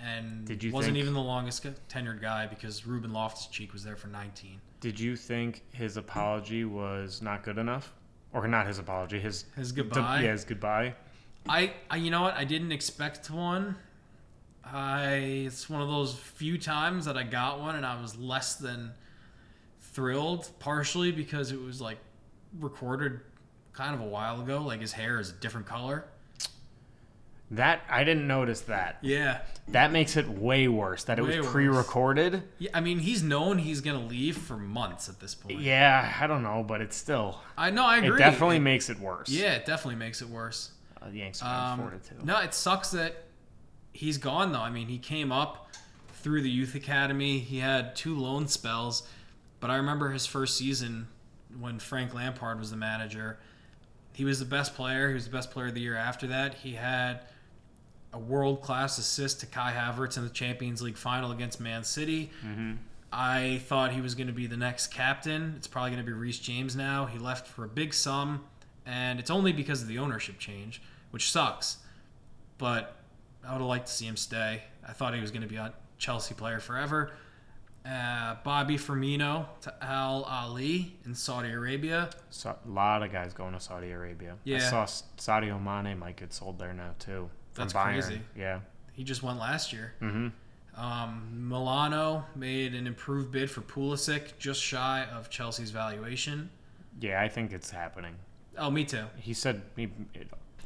and 0.04 0.46
Did 0.46 0.64
you 0.64 0.72
wasn't 0.72 0.94
think- 0.96 1.02
even 1.04 1.14
the 1.14 1.22
longest 1.22 1.66
tenured 1.90 2.22
guy 2.22 2.46
because 2.48 2.86
Ruben 2.86 3.12
Loftus-Cheek 3.14 3.74
was 3.74 3.84
there 3.84 3.96
for 3.96 4.08
19. 4.08 4.60
Did 4.80 5.00
you 5.00 5.16
think 5.16 5.64
his 5.72 5.98
apology 5.98 6.64
was 6.66 7.22
not 7.22 7.44
good 7.44 7.58
enough, 7.58 7.94
or 8.34 8.48
not 8.48 8.68
his 8.68 8.78
apology? 8.80 9.20
His 9.20 9.46
His 9.56 9.72
goodbye. 9.72 10.22
yeah, 10.22 10.32
his 10.32 10.44
goodbye. 10.46 10.94
I, 11.50 11.74
I, 11.90 11.96
you 11.98 12.12
know 12.12 12.22
what? 12.22 12.36
I 12.36 12.44
didn't 12.44 12.72
expect 12.72 13.30
one. 13.32 13.76
I 14.64 15.14
it's 15.48 15.70
one 15.70 15.82
of 15.82 15.88
those 15.88 16.14
few 16.14 16.58
times 16.58 17.06
that 17.06 17.16
I 17.18 17.24
got 17.24 17.60
one 17.62 17.76
and 17.78 17.86
I 17.86 18.00
was 18.02 18.18
less 18.18 18.56
than 18.56 18.92
thrilled. 19.80 20.50
Partially 20.60 21.12
because 21.12 21.52
it 21.52 21.62
was 21.62 21.80
like 21.82 21.98
recorded 22.60 23.22
kind 23.74 23.94
of 23.96 24.02
a 24.02 24.08
while 24.08 24.42
ago. 24.42 24.62
Like 24.62 24.82
his 24.82 24.92
hair 24.92 25.20
is 25.20 25.30
a 25.30 25.34
different 25.34 25.68
color. 25.68 26.06
That 27.52 27.82
I 27.90 28.04
didn't 28.04 28.28
notice 28.28 28.62
that. 28.62 28.98
Yeah. 29.02 29.40
That 29.70 29.92
makes 29.92 30.18
it 30.18 30.28
way 30.28 30.68
worse 30.68 31.06
that 31.06 31.18
it 31.20 31.24
Way 31.24 31.40
was 31.40 31.48
pre-recorded. 31.48 32.44
Yeah. 32.58 32.72
I 32.74 32.82
mean, 32.82 33.00
he's 33.00 33.24
known 33.24 33.58
he's 33.58 33.80
gonna 33.82 34.06
leave 34.06 34.38
for 34.38 34.58
months 34.58 35.08
at 35.08 35.20
this 35.22 35.34
point. 35.36 35.60
Yeah, 35.62 36.14
I 36.20 36.28
don't 36.28 36.44
know, 36.44 36.64
but 36.68 36.82
it's 36.82 36.96
still 36.98 37.40
I 37.58 37.70
know. 37.70 37.86
I 37.86 37.98
agree. 37.98 38.16
it 38.16 38.20
definitely 38.20 38.60
makes 38.60 38.90
it 38.90 39.00
worse. 39.00 39.30
Yeah, 39.30 39.54
it 39.54 39.66
definitely 39.66 39.96
makes 39.96 40.22
it 40.22 40.28
worse. 40.30 40.72
uh, 41.02 41.10
the 41.10 41.20
Yanks 41.20 41.42
are 41.42 41.74
Um, 41.74 41.80
afford 41.80 41.94
it 41.96 42.04
too. 42.04 42.16
no, 42.26 42.40
it 42.42 42.54
sucks 42.54 42.92
that 42.92 43.24
he's 43.94 44.18
gone 44.18 44.52
though. 44.52 44.62
I 44.62 44.70
mean, 44.70 44.88
he 44.88 44.98
came 44.98 45.32
up 45.32 45.70
through 46.22 46.42
the 46.42 46.50
youth 46.50 46.76
academy. 46.76 47.40
He 47.40 47.60
had 47.60 47.96
two 47.96 48.18
loan 48.18 48.48
spells, 48.50 49.08
but 49.62 49.70
I 49.70 49.78
remember 49.78 50.10
his 50.12 50.26
first 50.26 50.58
season 50.58 51.08
when 51.58 51.80
Frank 51.80 52.14
Lampard 52.14 52.60
was 52.60 52.72
the 52.72 52.78
manager. 52.78 53.40
He 54.14 54.26
was 54.26 54.40
the 54.40 54.46
best 54.46 54.76
player. 54.76 55.08
He 55.10 55.14
was 55.14 55.26
the 55.26 55.32
best 55.32 55.52
player 55.52 55.68
of 55.68 55.76
the 55.76 55.80
year 55.82 55.96
after 55.96 56.28
that. 56.28 56.56
He 56.56 56.74
had 56.74 57.22
a 58.14 58.20
world 58.20 58.62
class 58.62 58.98
assist 58.98 59.40
to 59.42 59.46
Kai 59.46 59.74
Havertz 59.74 60.18
in 60.18 60.24
the 60.24 60.30
Champions 60.30 60.82
League 60.82 60.98
final 60.98 61.32
against 61.32 61.60
Man 61.60 61.84
City. 61.84 62.32
I 63.12 63.62
thought 63.66 63.94
he 63.94 64.02
was 64.02 64.16
going 64.16 64.28
to 64.28 64.34
be 64.34 64.48
the 64.48 64.58
next 64.58 64.88
captain. 64.88 65.54
It's 65.58 65.68
probably 65.68 65.92
going 65.92 66.04
to 66.04 66.06
be 66.06 66.12
Reece 66.14 66.40
James 66.40 66.76
now. 66.76 67.06
He 67.06 67.18
left 67.20 67.48
for 67.48 67.64
a 67.64 67.68
big 67.68 67.94
sum, 67.94 68.44
and 68.86 69.20
it's 69.20 69.30
only 69.32 69.54
because 69.54 69.82
of 69.82 69.88
the 69.88 69.98
ownership 70.00 70.38
change, 70.40 70.82
which 71.12 71.32
sucks. 71.32 71.78
But 72.58 72.96
I 73.46 73.54
would 73.54 73.60
have 73.60 73.68
liked 73.68 73.88
to 73.88 73.94
see 73.94 74.06
him 74.06 74.18
stay. 74.18 74.64
I 74.88 74.92
thought 74.94 75.14
he 75.14 75.22
was 75.22 75.32
going 75.32 75.42
to 75.44 75.48
be 75.48 75.56
a 75.56 75.74
Chelsea 75.98 76.34
player 76.34 76.60
forever. 76.60 77.12
Uh, 77.86 78.36
Bobby 78.44 78.76
Firmino 78.78 79.46
to 79.62 79.74
Al 79.82 80.26
Ahli 80.26 80.90
in 81.06 81.16
Saudi 81.16 81.50
Arabia. 81.52 82.10
So, 82.30 82.50
a 82.50 82.70
lot 82.70 83.02
of 83.04 83.14
guys 83.14 83.32
going 83.34 83.54
to 83.54 83.60
Saudi 83.62 83.92
Arabia. 83.92 84.36
Yeah. 84.44 84.58
I 84.58 84.60
saw 84.60 84.84
S- 84.84 85.04
Sadio 85.18 85.62
Mane 85.64 85.98
might 85.98 86.18
get 86.18 86.34
sold 86.34 86.60
there 86.60 86.74
now 86.74 86.96
too. 87.00 87.30
That's 87.58 87.74
Bayern. 87.74 87.94
crazy. 88.02 88.22
Yeah. 88.36 88.60
He 88.94 89.04
just 89.04 89.24
went 89.24 89.40
last 89.40 89.72
year. 89.74 89.94
Mm-hmm. 90.02 90.80
Um, 90.82 91.50
Milano 91.50 92.26
made 92.36 92.76
an 92.76 92.86
improved 92.88 93.32
bid 93.32 93.50
for 93.50 93.62
Pulisic, 93.62 94.38
just 94.38 94.62
shy 94.62 95.06
of 95.12 95.30
Chelsea's 95.30 95.72
valuation. 95.72 96.50
Yeah, 97.00 97.22
I 97.22 97.28
think 97.30 97.52
it's 97.52 97.70
happening. 97.72 98.16
Oh, 98.58 98.70
me 98.70 98.84
too. 98.86 99.06
He 99.18 99.34
said 99.34 99.62
he 99.76 99.90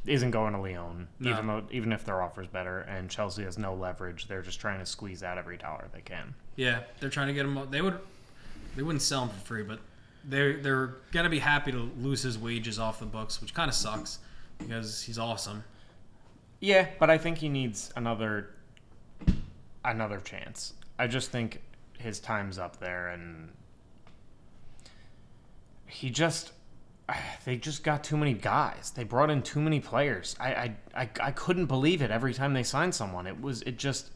isn't 0.06 0.32
going 0.32 0.54
to 0.54 0.60
Lyon, 0.60 1.08
No. 1.20 1.32
even 1.32 1.48
though 1.48 1.64
even 1.72 1.92
if 1.94 2.04
their 2.06 2.22
offer's 2.22 2.48
better, 2.48 2.82
and 2.82 3.10
Chelsea 3.10 3.44
has 3.44 3.58
no 3.58 3.74
leverage. 3.74 4.28
They're 4.28 4.42
just 4.42 4.60
trying 4.60 4.80
to 4.80 4.86
squeeze 4.86 5.24
out 5.24 5.38
every 5.38 5.58
dollar 5.58 5.88
they 5.94 6.02
can. 6.02 6.34
Yeah, 6.56 6.82
they're 7.00 7.10
trying 7.10 7.28
to 7.28 7.34
get 7.34 7.46
him. 7.46 7.68
They 7.70 7.82
would, 7.82 7.98
they 8.76 8.84
wouldn't 8.84 9.02
sell 9.02 9.24
him 9.24 9.30
for 9.30 9.46
free, 9.46 9.64
but 9.64 9.80
they're 10.26 10.58
they're 10.58 10.96
gonna 11.12 11.30
be 11.30 11.40
happy 11.40 11.72
to 11.72 11.90
lose 12.00 12.22
his 12.22 12.38
wages 12.38 12.80
off 12.80 13.00
the 13.00 13.06
books, 13.06 13.42
which 13.42 13.54
kind 13.54 13.70
of 13.70 13.76
sucks 13.76 14.20
because 14.58 15.02
he's 15.04 15.18
awesome. 15.20 15.64
Yeah, 16.62 16.88
but 17.00 17.10
I 17.10 17.18
think 17.18 17.40
he 17.40 17.50
needs 17.50 17.92
another 17.96 18.52
another 19.84 20.20
chance. 20.20 20.74
I 20.98 21.08
just 21.08 21.32
think 21.32 21.62
his 21.98 22.20
time's 22.20 22.60
up 22.60 22.80
there, 22.80 23.10
and 23.10 23.52
he 25.88 26.10
just 26.12 26.54
they 27.46 27.58
just 27.58 27.84
got 27.84 28.04
too 28.04 28.16
many 28.16 28.34
guys. 28.34 28.92
They 28.96 29.04
brought 29.04 29.30
in 29.32 29.42
too 29.42 29.60
many 29.60 29.80
players. 29.80 30.36
I 30.40 30.54
I, 30.54 30.76
I, 30.96 31.10
I 31.20 31.32
couldn't 31.32 31.66
believe 31.66 32.02
it 32.02 32.12
every 32.12 32.34
time 32.34 32.54
they 32.54 32.64
signed 32.64 32.96
someone. 32.96 33.28
It 33.28 33.42
was 33.42 33.64
it 33.64 33.78
just 33.78 34.12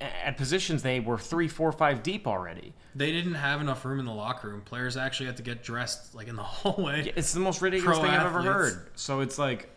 at 0.00 0.36
positions 0.36 0.82
they 0.82 1.00
were 1.00 1.18
three, 1.18 1.48
four, 1.48 1.72
five 1.72 2.02
deep 2.02 2.26
already. 2.26 2.72
They 2.94 3.12
didn't 3.12 3.34
have 3.34 3.60
enough 3.60 3.84
room 3.84 3.98
in 3.98 4.06
the 4.06 4.12
locker 4.12 4.48
room. 4.48 4.62
Players 4.62 4.96
actually 4.96 5.26
had 5.26 5.36
to 5.36 5.42
get 5.42 5.62
dressed 5.62 6.14
like 6.14 6.28
in 6.28 6.36
the 6.36 6.42
hallway. 6.42 7.04
Yeah, 7.04 7.12
It's 7.16 7.32
the 7.32 7.40
most 7.40 7.60
ridiculous 7.60 7.98
Pro 7.98 8.08
thing 8.08 8.16
I've 8.16 8.26
ever 8.26 8.40
heard. 8.42 8.90
So 8.94 9.20
it's 9.20 9.38
like, 9.38 9.68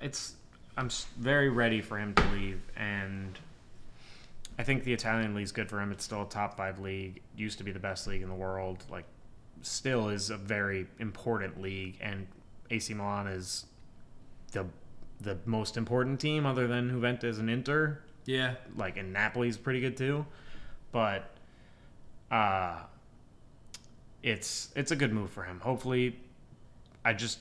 it's 0.00 0.34
I'm 0.76 0.90
very 1.18 1.48
ready 1.48 1.80
for 1.80 1.98
him 1.98 2.14
to 2.14 2.24
leave, 2.32 2.60
and 2.76 3.38
I 4.58 4.62
think 4.62 4.84
the 4.84 4.92
Italian 4.92 5.34
league's 5.34 5.52
good 5.52 5.68
for 5.68 5.80
him. 5.80 5.90
It's 5.90 6.04
still 6.04 6.22
a 6.22 6.28
top 6.28 6.56
five 6.56 6.78
league. 6.78 7.22
Used 7.36 7.58
to 7.58 7.64
be 7.64 7.72
the 7.72 7.78
best 7.78 8.06
league 8.06 8.22
in 8.22 8.28
the 8.28 8.34
world. 8.34 8.84
Like, 8.90 9.06
still 9.62 10.08
is 10.08 10.30
a 10.30 10.36
very 10.36 10.86
important 10.98 11.60
league, 11.62 11.96
and 12.00 12.26
AC 12.70 12.92
Milan 12.94 13.26
is 13.26 13.66
the 14.52 14.66
the 15.20 15.38
most 15.46 15.76
important 15.76 16.20
team 16.20 16.44
other 16.44 16.66
than 16.66 16.90
Juventus 16.90 17.38
and 17.38 17.48
Inter 17.48 18.00
Yeah, 18.26 18.54
like 18.76 18.96
and 18.96 19.12
Napoli's 19.12 19.56
pretty 19.56 19.80
good 19.80 19.96
too. 19.96 20.26
But 20.92 21.30
uh 22.30 22.80
it's 24.22 24.70
it's 24.74 24.90
a 24.90 24.96
good 24.96 25.12
move 25.12 25.30
for 25.30 25.42
him. 25.44 25.60
Hopefully 25.60 26.18
I 27.04 27.12
just 27.12 27.38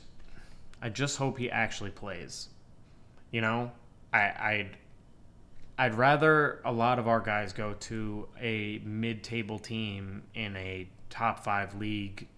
I 0.82 0.90
just 0.90 1.18
hope 1.18 1.38
he 1.38 1.50
actually 1.50 1.92
plays. 1.92 2.50
You 3.36 3.42
know? 3.42 3.70
I 4.14 4.20
I'd 4.20 4.78
I'd 5.78 5.96
rather 5.96 6.62
a 6.64 6.72
lot 6.72 7.00
of 7.00 7.10
our 7.10 7.20
guys 7.20 7.52
go 7.52 7.74
to 7.74 8.30
a 8.40 8.80
mid-table 8.86 9.60
team 9.60 10.24
in 10.34 10.56
a 10.56 10.88
top 11.10 11.44
5 11.44 11.76
league 11.76 12.30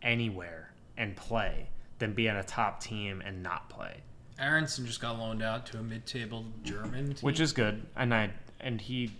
anywhere 0.00 0.72
and 0.96 1.14
play 1.14 1.68
than 1.98 2.14
be 2.14 2.30
on 2.30 2.36
a 2.38 2.42
top 2.42 2.82
team 2.82 3.22
and 3.26 3.42
not 3.42 3.68
play. 3.68 4.00
Aaronson 4.38 4.86
just 4.86 5.02
got 5.02 5.18
loaned 5.18 5.42
out 5.42 5.66
to 5.66 5.80
a 5.80 5.82
mid-table 5.82 6.46
German 6.62 7.08
team. 7.08 7.20
Which 7.20 7.40
is 7.40 7.52
good. 7.52 7.84
And 7.94 8.14
I 8.14 8.30
and 8.58 8.80
he 8.80 9.12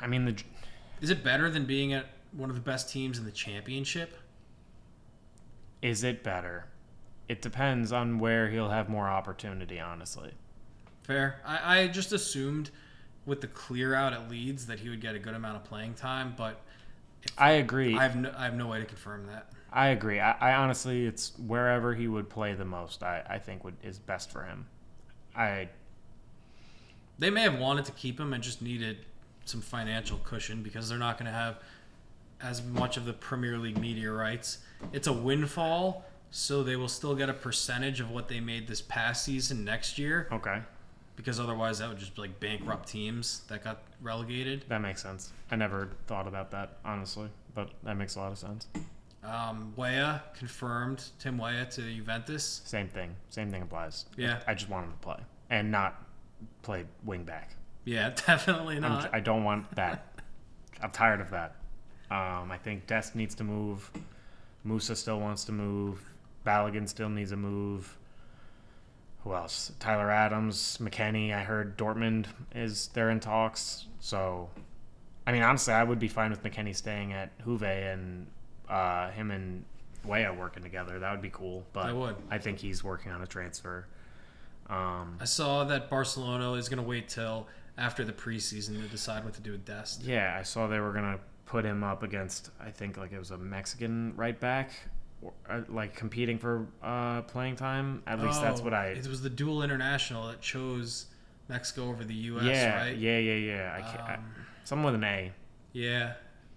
I 0.00 0.08
mean 0.08 0.24
the 0.24 0.42
is 1.00 1.10
it 1.10 1.22
better 1.22 1.48
than 1.48 1.64
being 1.64 1.92
at 1.92 2.06
one 2.32 2.50
of 2.50 2.56
the 2.56 2.62
best 2.62 2.90
teams 2.90 3.20
in 3.20 3.24
the 3.24 3.30
championship? 3.30 4.16
Is 5.80 6.02
it 6.02 6.24
better? 6.24 6.66
It 7.28 7.40
depends 7.42 7.92
on 7.92 8.18
where 8.18 8.50
he'll 8.50 8.68
have 8.68 8.88
more 8.88 9.08
opportunity, 9.08 9.80
honestly. 9.80 10.32
Fair. 11.02 11.40
I, 11.44 11.80
I 11.80 11.88
just 11.88 12.12
assumed 12.12 12.70
with 13.26 13.40
the 13.40 13.46
clear 13.46 13.94
out 13.94 14.12
at 14.12 14.28
Leeds 14.30 14.66
that 14.66 14.80
he 14.80 14.88
would 14.88 15.00
get 15.00 15.14
a 15.14 15.18
good 15.18 15.34
amount 15.34 15.56
of 15.56 15.64
playing 15.64 15.94
time, 15.94 16.34
but 16.36 16.60
I 17.38 17.52
agree. 17.52 17.96
I 17.96 18.02
have 18.02 18.16
no, 18.16 18.34
I 18.36 18.44
have 18.44 18.54
no 18.54 18.66
way 18.66 18.78
to 18.80 18.84
confirm 18.84 19.26
that. 19.26 19.50
I 19.72 19.88
agree. 19.88 20.20
I, 20.20 20.32
I 20.32 20.54
honestly, 20.54 21.06
it's 21.06 21.32
wherever 21.38 21.94
he 21.94 22.06
would 22.06 22.28
play 22.28 22.54
the 22.54 22.64
most. 22.64 23.02
I, 23.02 23.22
I 23.28 23.38
think 23.38 23.64
would 23.64 23.74
is 23.82 23.98
best 23.98 24.30
for 24.30 24.44
him. 24.44 24.66
I 25.34 25.68
They 27.18 27.30
may 27.30 27.42
have 27.42 27.58
wanted 27.58 27.86
to 27.86 27.92
keep 27.92 28.20
him 28.20 28.32
and 28.32 28.42
just 28.42 28.62
needed 28.62 28.98
some 29.46 29.60
financial 29.60 30.18
cushion 30.18 30.62
because 30.62 30.88
they're 30.88 30.98
not 30.98 31.18
going 31.18 31.26
to 31.26 31.36
have 31.36 31.58
as 32.40 32.62
much 32.62 32.96
of 32.96 33.04
the 33.04 33.12
Premier 33.12 33.58
League 33.58 33.78
media 33.78 34.10
rights. 34.10 34.58
It's 34.92 35.06
a 35.06 35.12
windfall, 35.12 36.04
so 36.36 36.64
they 36.64 36.74
will 36.74 36.88
still 36.88 37.14
get 37.14 37.28
a 37.28 37.32
percentage 37.32 38.00
of 38.00 38.10
what 38.10 38.26
they 38.26 38.40
made 38.40 38.66
this 38.66 38.82
past 38.82 39.24
season 39.24 39.64
next 39.64 39.98
year 40.00 40.26
okay. 40.32 40.60
because 41.14 41.38
otherwise 41.38 41.78
that 41.78 41.88
would 41.88 41.96
just 41.96 42.16
be 42.16 42.22
like 42.22 42.40
bankrupt 42.40 42.88
teams 42.88 43.42
that 43.46 43.62
got 43.62 43.84
relegated. 44.02 44.64
That 44.68 44.80
makes 44.80 45.00
sense. 45.00 45.32
I 45.52 45.54
never 45.54 45.90
thought 46.08 46.26
about 46.26 46.50
that 46.50 46.78
honestly, 46.84 47.28
but 47.54 47.70
that 47.84 47.96
makes 47.96 48.16
a 48.16 48.18
lot 48.18 48.32
of 48.32 48.38
sense. 48.38 48.66
Um, 49.22 49.72
Weah 49.76 50.24
confirmed 50.36 51.04
Tim 51.20 51.38
Weah 51.38 51.66
to 51.70 51.82
Juventus. 51.82 52.62
Same 52.64 52.88
thing. 52.88 53.14
Same 53.30 53.48
thing 53.48 53.62
applies. 53.62 54.06
Yeah. 54.16 54.40
I 54.48 54.54
just 54.54 54.68
want 54.68 54.86
him 54.86 54.92
to 54.92 54.98
play 54.98 55.20
and 55.50 55.70
not 55.70 56.02
play 56.62 56.84
wing 57.04 57.22
back. 57.22 57.54
Yeah, 57.84 58.10
definitely 58.26 58.76
I'm, 58.76 58.82
not. 58.82 59.14
I 59.14 59.20
don't 59.20 59.44
want 59.44 59.72
that. 59.76 60.20
I'm 60.82 60.90
tired 60.90 61.20
of 61.20 61.30
that. 61.30 61.54
Um, 62.10 62.50
I 62.50 62.58
think 62.60 62.88
Dest 62.88 63.14
needs 63.14 63.36
to 63.36 63.44
move. 63.44 63.88
Musa 64.64 64.96
still 64.96 65.20
wants 65.20 65.44
to 65.44 65.52
move. 65.52 66.02
Balogun 66.44 66.88
still 66.88 67.08
needs 67.08 67.32
a 67.32 67.36
move. 67.36 67.96
Who 69.22 69.34
else? 69.34 69.72
Tyler 69.80 70.10
Adams, 70.10 70.78
McKennie. 70.80 71.34
I 71.34 71.42
heard 71.42 71.78
Dortmund 71.78 72.26
is 72.54 72.88
they're 72.88 73.10
in 73.10 73.20
talks. 73.20 73.86
So, 74.00 74.50
I 75.26 75.32
mean, 75.32 75.42
honestly, 75.42 75.72
I 75.72 75.82
would 75.82 75.98
be 75.98 76.08
fine 76.08 76.30
with 76.30 76.42
McKennie 76.42 76.76
staying 76.76 77.14
at 77.14 77.30
Juve 77.42 77.62
and 77.62 78.26
uh, 78.68 79.10
him 79.10 79.30
and 79.30 79.64
Weah 80.04 80.34
working 80.34 80.62
together. 80.62 80.98
That 80.98 81.10
would 81.12 81.22
be 81.22 81.30
cool. 81.30 81.64
But 81.72 81.86
I 81.86 81.92
would. 81.92 82.16
I 82.30 82.38
think 82.38 82.58
he's 82.58 82.84
working 82.84 83.12
on 83.12 83.22
a 83.22 83.26
transfer. 83.26 83.86
Um, 84.68 85.16
I 85.20 85.24
saw 85.24 85.64
that 85.64 85.88
Barcelona 85.88 86.52
is 86.52 86.68
going 86.68 86.82
to 86.82 86.88
wait 86.88 87.08
till 87.08 87.46
after 87.76 88.04
the 88.04 88.12
preseason 88.12 88.80
to 88.82 88.88
decide 88.88 89.24
what 89.24 89.34
to 89.34 89.40
do 89.40 89.52
with 89.52 89.64
Dest. 89.64 90.02
Yeah, 90.02 90.36
I 90.38 90.42
saw 90.42 90.66
they 90.66 90.80
were 90.80 90.92
gonna 90.92 91.18
put 91.46 91.64
him 91.64 91.82
up 91.82 92.02
against. 92.02 92.50
I 92.60 92.70
think 92.70 92.96
like 92.96 93.12
it 93.12 93.18
was 93.18 93.30
a 93.30 93.38
Mexican 93.38 94.14
right 94.16 94.38
back, 94.38 94.72
like 95.68 95.94
competing 95.96 96.38
for 96.38 96.66
uh, 96.82 97.22
playing 97.22 97.56
time. 97.56 98.02
At 98.06 98.20
least 98.20 98.40
that's 98.40 98.60
Oh, 98.60 98.64
what 98.64 98.74
I. 98.74 98.88
It 98.88 99.06
was 99.06 99.22
the 99.22 99.30
dual 99.30 99.62
international 99.62 100.26
that 100.28 100.40
chose 100.40 101.06
Mexico 101.48 101.88
over 101.88 102.04
the 102.04 102.14
U.S. 102.14 102.44
yeah, 102.44 102.76
right? 102.86 102.96
yeah, 102.96 103.18
yeah, 103.18 103.34
yeah. 103.34 103.74
I 103.76 103.80
can't. 103.82 104.00
I, 104.08 104.14
Um, 104.14 104.24
someone 104.64 104.92
with 104.92 105.02
an 105.02 105.04
A. 105.04 105.32
yeah. 105.72 106.14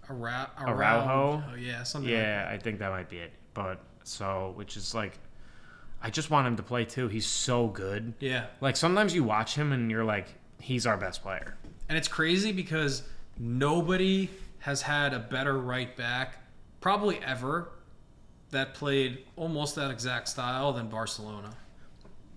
Ara- 0.09 0.51
Araujo? 0.59 1.43
Oh 1.51 1.55
yeah, 1.55 1.83
something. 1.83 2.09
Like 2.11 2.17
Yeah, 2.21 2.47
I 2.49 2.57
think 2.57 2.79
that 2.79 2.89
might 2.91 3.09
be 3.09 3.17
it. 3.17 3.33
But 3.53 3.81
so, 4.03 4.53
which 4.55 4.77
is 4.77 4.95
like, 4.95 5.19
I 6.01 6.09
just 6.09 6.29
want 6.31 6.47
him 6.47 6.55
to 6.55 6.63
play 6.63 6.85
too. 6.85 7.09
He's 7.09 7.25
so 7.25 7.67
good. 7.67 8.13
Yeah, 8.21 8.45
Like 8.61 8.77
sometimes 8.77 9.13
you 9.13 9.25
watch 9.25 9.55
him 9.55 9.73
and 9.73 9.91
you're 9.91 10.05
like, 10.05 10.27
he's 10.61 10.85
our 10.87 10.95
best 10.95 11.21
player. 11.23 11.57
and 11.89 11.97
it's 11.97 12.07
crazy 12.07 12.53
because 12.53 13.03
nobody 13.37 14.29
has 14.59 14.81
had 14.81 15.13
a 15.13 15.19
better 15.19 15.57
right 15.57 15.95
back, 15.97 16.37
probably 16.79 17.19
ever, 17.19 17.69
that 18.51 18.73
played 18.73 19.25
almost 19.35 19.75
that 19.75 19.91
exact 19.91 20.29
style 20.29 20.73
than 20.73 20.87
Barcelona. 20.87 21.51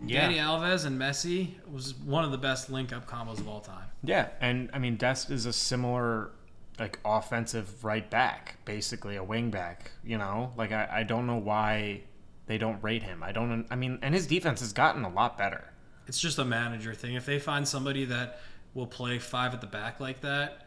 Yeah. 0.05 0.29
Dani 0.29 0.37
Alves 0.37 0.87
and 0.87 0.99
Messi 0.99 1.55
was 1.71 1.95
one 1.95 2.25
of 2.25 2.31
the 2.31 2.38
best 2.38 2.71
link-up 2.71 3.09
combos 3.09 3.38
of 3.38 3.49
all 3.49 3.61
time. 3.61 3.85
Yeah, 4.02 4.29
and 4.40 4.71
I 4.73 4.79
mean 4.79 4.97
Dest 4.97 5.31
is 5.31 5.47
a 5.47 5.52
similar 5.52 6.31
like 6.79 6.99
offensive 7.05 7.85
right 7.85 8.09
back, 8.09 8.57
basically 8.64 9.17
a 9.17 9.23
wing 9.23 9.50
back. 9.50 9.93
You 10.02 10.19
know, 10.19 10.52
like 10.57 10.73
I, 10.73 10.88
I 10.90 11.02
don't 11.02 11.26
know 11.26 11.37
why 11.37 12.02
they 12.47 12.59
don't 12.59 12.83
rate 12.83 13.02
him. 13.02 13.23
I 13.23 13.33
don't. 13.33 13.67
I 13.71 13.76
mean, 13.76 13.99
and 14.02 14.14
his 14.14 14.26
defense 14.26 14.61
has 14.61 14.73
gotten 14.73 15.05
a 15.05 15.11
lot 15.11 15.37
better. 15.37 15.73
It's 16.07 16.19
just 16.19 16.38
a 16.38 16.45
manager 16.45 16.95
thing. 16.95 17.14
If 17.14 17.26
they 17.26 17.38
find 17.38 17.69
somebody 17.69 18.07
that 18.07 18.40
will 18.75 18.87
play 18.87 19.19
five 19.19 19.55
at 19.55 19.61
the 19.61 19.67
back 19.67 20.00
like 20.00 20.23
that, 20.23 20.67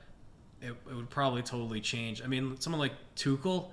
it, 0.61 0.73
it 0.89 0.95
would 0.95 1.09
probably 1.09 1.41
totally 1.41 1.81
change. 1.81 2.21
I 2.21 2.27
mean, 2.27 2.59
someone 2.59 2.79
like 2.79 2.93
Tuchel, 3.15 3.71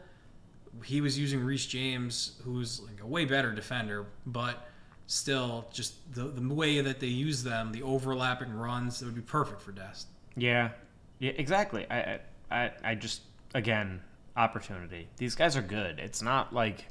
he 0.84 1.00
was 1.00 1.18
using 1.18 1.40
Reece 1.44 1.66
James, 1.66 2.40
who's 2.44 2.80
like 2.80 3.00
a 3.02 3.06
way 3.06 3.24
better 3.24 3.52
defender, 3.52 4.06
but 4.26 4.68
still, 5.06 5.66
just 5.72 5.94
the, 6.14 6.24
the 6.24 6.54
way 6.54 6.80
that 6.80 7.00
they 7.00 7.06
use 7.08 7.42
them, 7.42 7.72
the 7.72 7.82
overlapping 7.82 8.52
runs, 8.52 9.02
it 9.02 9.06
would 9.06 9.14
be 9.14 9.20
perfect 9.20 9.60
for 9.60 9.72
Dest. 9.72 10.06
Yeah, 10.36 10.70
yeah, 11.18 11.32
exactly. 11.36 11.86
I, 11.90 12.00
I, 12.00 12.20
I, 12.50 12.70
I 12.84 12.94
just 12.94 13.22
again 13.54 14.00
opportunity. 14.36 15.08
These 15.16 15.34
guys 15.34 15.56
are 15.56 15.62
good. 15.62 15.98
It's 15.98 16.22
not 16.22 16.52
like. 16.54 16.86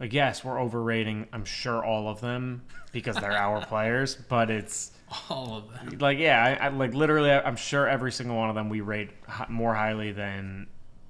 Like 0.00 0.12
yes, 0.12 0.44
we're 0.44 0.60
overrating. 0.60 1.28
I'm 1.32 1.44
sure 1.44 1.84
all 1.84 2.08
of 2.08 2.20
them 2.20 2.62
because 2.92 3.14
they're 3.14 3.30
our 3.32 3.64
players, 3.66 4.16
but 4.16 4.50
it's 4.50 4.90
All 5.30 5.56
of 5.56 5.70
them. 5.72 5.98
like 6.00 6.18
yeah 6.18 6.58
I, 6.60 6.66
I 6.66 6.68
like 6.70 6.94
literally 6.94 7.30
i'm 7.30 7.54
sure 7.54 7.86
every 7.88 8.10
single 8.10 8.34
one 8.36 8.48
of 8.48 8.56
them 8.56 8.68
we 8.68 8.80
rate 8.80 9.10
more 9.48 9.72
highly 9.72 10.10
than 10.10 10.66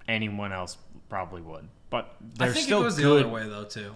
anyone 0.07 0.53
else 0.53 0.77
probably 1.15 1.43
would 1.43 1.69
but 1.91 2.17
they're 2.37 2.49
I 2.49 2.53
think 2.53 2.65
still 2.65 2.81
it 2.81 2.85
goes 2.87 2.97
good 2.97 3.05
the 3.05 3.21
other 3.21 3.29
way 3.29 3.49
though 3.49 3.63
too. 3.63 3.95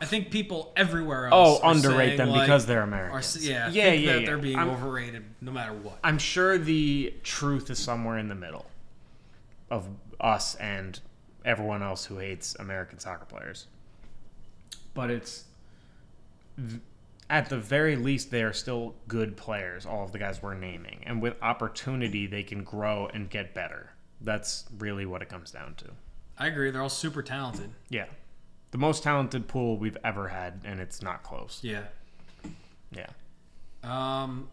I 0.00 0.04
think 0.04 0.32
people 0.32 0.72
everywhere 0.74 1.28
oh 1.30 1.44
else 1.44 1.60
are 1.60 1.70
underrate 1.70 2.16
them 2.16 2.30
like- 2.30 2.40
because 2.46 2.66
they're 2.66 2.80
are, 2.80 2.82
americans 2.82 3.36
s- 3.36 3.44
yeah, 3.44 3.68
yeah 3.70 3.84
think 3.90 4.04
yeah, 4.04 4.12
that 4.14 4.20
yeah. 4.20 4.26
they're 4.26 4.38
being 4.38 4.58
I'm, 4.58 4.70
overrated 4.70 5.22
no 5.40 5.52
matter 5.52 5.72
what. 5.72 6.00
I'm 6.02 6.18
sure 6.18 6.58
the 6.58 7.14
truth 7.22 7.70
is 7.70 7.78
somewhere 7.78 8.18
in 8.18 8.26
the 8.26 8.34
middle 8.34 8.66
of 9.70 9.86
us 10.18 10.56
and 10.56 10.98
everyone 11.44 11.84
else 11.84 12.04
who 12.06 12.18
hates 12.18 12.56
american 12.58 12.98
soccer 12.98 13.26
players 13.26 13.68
but 14.92 15.08
it's 15.08 15.44
at 17.30 17.48
the 17.48 17.58
very 17.58 17.94
least 17.94 18.32
they 18.32 18.42
are 18.42 18.52
still 18.52 18.96
good 19.06 19.36
players 19.36 19.86
all 19.86 20.02
of 20.02 20.10
the 20.10 20.18
guys 20.18 20.42
we're 20.42 20.54
naming 20.54 21.00
and 21.06 21.22
with 21.22 21.40
opportunity 21.40 22.26
they 22.26 22.42
can 22.42 22.64
grow 22.64 23.06
and 23.14 23.30
get 23.30 23.54
better 23.54 23.90
that's 24.24 24.64
really 24.78 25.06
what 25.06 25.22
it 25.22 25.28
comes 25.28 25.50
down 25.50 25.74
to 25.76 25.86
I 26.38 26.48
agree. 26.48 26.70
They're 26.72 26.82
all 26.82 26.88
super 26.88 27.22
talented. 27.22 27.70
yeah 27.90 28.06
the 28.72 28.78
most 28.78 29.02
talented 29.04 29.46
pool 29.46 29.78
we've 29.78 29.96
ever 30.04 30.28
had 30.28 30.60
and 30.64 30.80
it's 30.80 31.00
not 31.02 31.22
close 31.22 31.60
Yeah. 31.62 31.84
yeah 32.90 33.06
Um, 33.82 34.48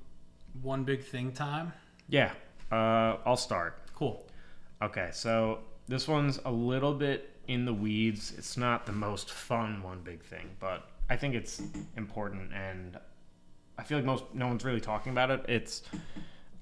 one 0.61 0.83
big 0.83 1.03
thing 1.03 1.31
time. 1.31 1.73
yeah 2.07 2.31
uh, 2.71 3.17
i'll 3.25 3.37
start 3.37 3.77
Cool. 3.95 4.25
Okay, 4.81 5.09
so 5.13 5.59
this 5.87 6.07
one's 6.07 6.39
a 6.45 6.51
little 6.51 6.93
bit 6.95 7.29
in 7.47 7.65
the 7.65 7.73
weeds. 7.73 8.33
It's 8.35 8.57
not 8.57 8.87
the 8.87 8.91
most 8.91 9.29
fun 9.29 9.83
one 9.83 9.99
big 10.01 10.23
thing, 10.23 10.49
but 10.59 10.89
I 11.07 11.15
think 11.17 11.35
it's 11.35 11.61
important 11.97 12.51
and 12.51 12.97
I 13.77 13.83
feel 13.83 13.99
like 13.99 14.05
most 14.05 14.23
no 14.33 14.47
one's 14.47 14.65
really 14.65 14.81
talking 14.81 15.11
about 15.11 15.29
it. 15.29 15.45
It's 15.47 15.83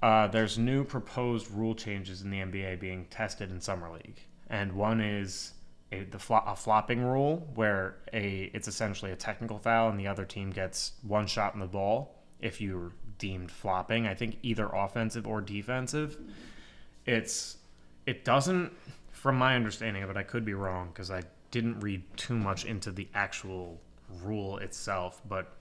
uh, 0.02 0.26
there's 0.28 0.58
new 0.58 0.84
proposed 0.84 1.50
rule 1.50 1.74
changes 1.74 2.22
in 2.22 2.30
the 2.30 2.38
NBA 2.38 2.80
being 2.80 3.06
tested 3.06 3.50
in 3.50 3.60
summer 3.60 3.90
league, 3.92 4.20
and 4.48 4.72
one 4.72 5.00
is 5.00 5.52
a, 5.92 6.04
the 6.04 6.18
a 6.46 6.56
flopping 6.56 7.02
rule 7.02 7.48
where 7.54 7.96
a 8.12 8.50
it's 8.54 8.68
essentially 8.68 9.10
a 9.10 9.16
technical 9.16 9.58
foul 9.58 9.90
and 9.90 9.98
the 9.98 10.06
other 10.06 10.24
team 10.24 10.50
gets 10.50 10.92
one 11.02 11.26
shot 11.26 11.54
in 11.54 11.60
the 11.60 11.66
ball 11.66 12.16
if 12.40 12.60
you're 12.60 12.92
deemed 13.18 13.50
flopping. 13.50 14.06
I 14.06 14.14
think 14.14 14.38
either 14.42 14.66
offensive 14.66 15.26
or 15.26 15.40
defensive. 15.40 16.16
It's 17.06 17.58
it 18.06 18.24
doesn't, 18.24 18.72
from 19.12 19.36
my 19.36 19.54
understanding 19.54 20.02
of 20.02 20.10
it, 20.10 20.16
I 20.16 20.22
could 20.22 20.44
be 20.44 20.54
wrong 20.54 20.88
because 20.88 21.10
I 21.10 21.22
didn't 21.50 21.80
read 21.80 22.02
too 22.16 22.36
much 22.36 22.64
into 22.64 22.90
the 22.90 23.08
actual 23.14 23.80
rule 24.22 24.58
itself, 24.58 25.20
but 25.28 25.56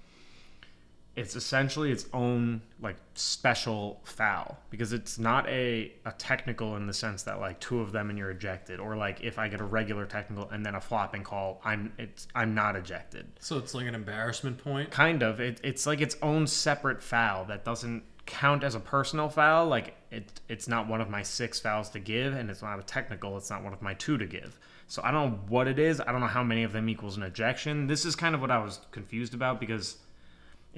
it's 1.20 1.36
essentially 1.36 1.92
its 1.92 2.06
own 2.14 2.62
like 2.82 2.96
special 3.14 4.00
foul 4.06 4.58
because 4.70 4.94
it's 4.94 5.20
not 5.20 5.46
a, 5.50 5.92
a 6.06 6.14
technical 6.14 6.78
in 6.78 6.88
the 6.88 6.94
sense 6.94 7.24
that 7.24 7.42
like 7.42 7.60
two 7.60 7.82
of 7.82 7.92
them 7.92 8.10
and 8.10 8.18
you're 8.18 8.32
ejected 8.32 8.80
or 8.80 8.96
like 8.96 9.20
if 9.22 9.38
I 9.38 9.50
get 9.50 9.60
a 9.60 9.66
regular 9.66 10.06
technical 10.06 10.50
and 10.50 10.66
then 10.66 10.76
a 10.76 10.82
flopping 10.82 11.24
call 11.24 11.60
I'm 11.66 11.92
it's 11.98 12.30
I'm 12.34 12.56
not 12.56 12.78
ejected. 12.78 13.28
So 13.42 13.58
it's 13.58 13.74
like 13.74 13.86
an 13.86 13.96
embarrassment 13.96 14.60
point. 14.60 14.92
Kind 14.92 15.22
of. 15.22 15.42
It, 15.42 15.60
it's 15.62 15.86
like 15.86 16.00
its 16.00 16.16
own 16.22 16.48
separate 16.48 17.04
foul 17.04 17.44
that 17.46 17.66
doesn't 17.66 18.04
count 18.26 18.64
as 18.64 18.74
a 18.76 18.80
personal 18.80 19.28
foul. 19.28 19.68
Like 19.68 19.98
it 20.12 20.40
it's 20.48 20.70
not 20.70 20.88
one 20.88 21.02
of 21.02 21.10
my 21.10 21.22
six 21.22 21.60
fouls 21.60 21.90
to 21.90 22.00
give 22.00 22.34
and 22.34 22.50
it's 22.50 22.62
not 22.62 22.80
a 22.80 22.84
technical, 22.84 23.36
it's 23.36 23.50
not 23.50 23.62
one 23.62 23.74
of 23.74 23.82
my 23.82 23.94
two 23.96 24.18
to 24.18 24.26
give. 24.26 24.58
So 24.88 25.02
I 25.04 25.12
don't 25.12 25.32
know 25.32 25.40
what 25.50 25.68
it 25.68 25.80
is. 25.80 26.00
I 26.00 26.14
don't 26.14 26.22
know 26.22 26.28
how 26.28 26.44
many 26.44 26.64
of 26.64 26.72
them 26.72 26.88
equals 26.88 27.18
an 27.18 27.24
ejection. 27.24 27.88
This 27.88 28.06
is 28.06 28.16
kind 28.16 28.34
of 28.34 28.40
what 28.40 28.52
I 28.52 28.60
was 28.60 28.80
confused 28.92 29.34
about 29.34 29.60
because 29.60 29.98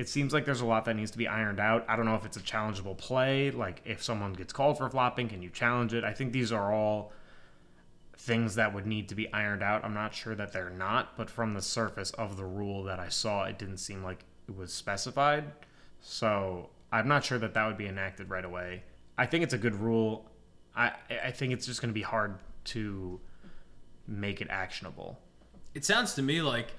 it 0.01 0.09
seems 0.09 0.33
like 0.33 0.45
there's 0.45 0.61
a 0.61 0.65
lot 0.65 0.85
that 0.85 0.95
needs 0.95 1.11
to 1.11 1.17
be 1.19 1.27
ironed 1.27 1.59
out. 1.59 1.85
I 1.87 1.95
don't 1.95 2.05
know 2.05 2.15
if 2.15 2.25
it's 2.25 2.35
a 2.35 2.39
challengeable 2.39 2.97
play. 2.97 3.51
Like, 3.51 3.83
if 3.85 4.01
someone 4.01 4.33
gets 4.33 4.51
called 4.51 4.79
for 4.79 4.89
flopping, 4.89 5.29
can 5.29 5.43
you 5.43 5.51
challenge 5.51 5.93
it? 5.93 6.03
I 6.03 6.11
think 6.11 6.33
these 6.33 6.51
are 6.51 6.73
all 6.73 7.13
things 8.17 8.55
that 8.55 8.73
would 8.73 8.87
need 8.87 9.09
to 9.09 9.15
be 9.15 9.31
ironed 9.31 9.61
out. 9.61 9.85
I'm 9.85 9.93
not 9.93 10.15
sure 10.15 10.33
that 10.33 10.53
they're 10.53 10.71
not, 10.71 11.15
but 11.17 11.29
from 11.29 11.53
the 11.53 11.61
surface 11.61 12.09
of 12.11 12.35
the 12.35 12.45
rule 12.45 12.83
that 12.85 12.99
I 12.99 13.09
saw, 13.09 13.43
it 13.43 13.59
didn't 13.59 13.77
seem 13.77 14.03
like 14.03 14.25
it 14.47 14.55
was 14.55 14.73
specified. 14.73 15.43
So 15.99 16.71
I'm 16.91 17.07
not 17.07 17.23
sure 17.23 17.37
that 17.37 17.53
that 17.53 17.67
would 17.67 17.77
be 17.77 17.85
enacted 17.85 18.27
right 18.27 18.43
away. 18.43 18.81
I 19.19 19.27
think 19.27 19.43
it's 19.43 19.53
a 19.53 19.59
good 19.59 19.75
rule. 19.75 20.31
I 20.75 20.93
I 21.23 21.29
think 21.29 21.53
it's 21.53 21.67
just 21.67 21.79
going 21.79 21.91
to 21.91 21.93
be 21.93 22.01
hard 22.01 22.39
to 22.63 23.19
make 24.07 24.41
it 24.41 24.47
actionable. 24.49 25.19
It 25.75 25.85
sounds 25.85 26.15
to 26.15 26.23
me 26.23 26.41
like 26.41 26.73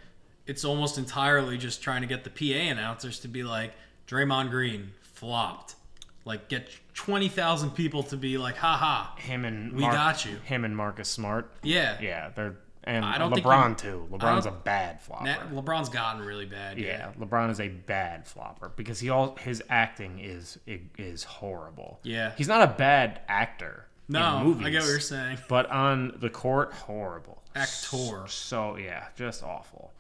it's 0.47 0.65
almost 0.65 0.99
entirely 0.99 1.59
just 1.59 1.83
trying 1.83 2.03
to 2.03 2.07
get 2.09 2.25
the 2.25 2.31
PA 2.31 2.71
announcers 2.71 3.21
to 3.21 3.29
be 3.29 3.43
like, 3.45 3.73
Draymond 4.07 4.51
Green 4.51 4.93
flopped. 5.03 5.77
Like, 6.25 6.49
get 6.49 6.69
20,000 6.95 7.71
people 7.73 8.03
to 8.05 8.17
be 8.17 8.39
like, 8.39 8.57
haha. 8.57 9.15
Him 9.17 9.45
and 9.45 9.73
We 9.73 9.83
got 9.83 10.25
you. 10.25 10.37
Him 10.45 10.65
and 10.65 10.77
Marcus 10.77 11.09
Smart. 11.09 11.51
Yeah. 11.63 11.99
Yeah, 12.01 12.31
they're 12.35 12.57
and 12.85 13.05
I 13.05 13.19
don't 13.19 13.33
LeBron 13.33 13.79
too. 13.79 14.09
LeBron's 14.11 14.47
a 14.47 14.51
bad 14.51 15.01
flopper. 15.01 15.25
Na- 15.25 15.61
LeBron's 15.61 15.89
gotten 15.89 16.23
really 16.23 16.47
bad. 16.47 16.79
yeah, 16.79 17.13
LeBron 17.19 17.51
is 17.51 17.61
a 17.61 17.69
bad 17.69 18.27
flopper 18.27 18.73
because 18.75 18.99
he 18.99 19.09
all 19.09 19.37
his 19.37 19.63
acting 19.69 20.19
is 20.19 20.59
is 20.67 21.23
horrible. 21.25 22.01
Yeah. 22.03 22.33
he's 22.37 22.49
not 22.49 22.63
a 22.63 22.67
bad 22.73 23.21
actor. 23.29 23.87
No, 24.09 24.39
in 24.39 24.45
movies, 24.45 24.67
I 24.67 24.71
get 24.71 24.83
what 24.83 24.89
you're 24.89 25.01
saying. 25.01 25.39
But 25.49 25.71
on 25.71 26.15
the 26.19 26.29
court, 26.29 26.73
horrible. 26.73 27.43
Actor. 27.55 28.25
So 28.27 28.77
yeah, 28.77 29.07
just 29.15 29.45
awful. 29.45 29.93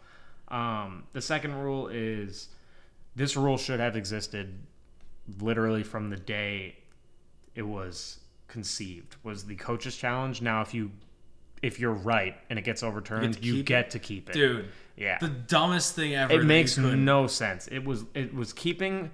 Um, 0.52 1.04
the 1.12 1.22
second 1.22 1.54
rule 1.54 1.88
is 1.88 2.48
this 3.16 3.36
rule 3.36 3.56
should 3.56 3.80
have 3.80 3.96
existed 3.96 4.54
literally 5.40 5.82
from 5.82 6.10
the 6.10 6.16
day 6.16 6.76
it 7.54 7.62
was 7.62 8.20
conceived. 8.48 9.16
Was 9.22 9.44
the 9.44 9.56
coach's 9.56 9.96
challenge? 9.96 10.42
Now, 10.42 10.60
if 10.60 10.74
you 10.74 10.90
if 11.62 11.78
you're 11.80 11.92
right 11.92 12.36
and 12.50 12.58
it 12.58 12.62
gets 12.62 12.82
overturned, 12.82 13.34
to 13.34 13.42
you 13.42 13.54
keep 13.54 13.66
get 13.66 13.90
to 13.90 13.98
keep 13.98 14.28
it. 14.28 14.34
Dude, 14.34 14.68
yeah, 14.96 15.18
the 15.18 15.28
dumbest 15.28 15.96
thing 15.96 16.14
ever. 16.14 16.32
it 16.40 16.44
makes 16.44 16.76
no 16.76 17.26
sense. 17.26 17.68
It 17.68 17.84
was 17.84 18.04
it 18.14 18.34
was 18.34 18.52
keeping 18.52 19.10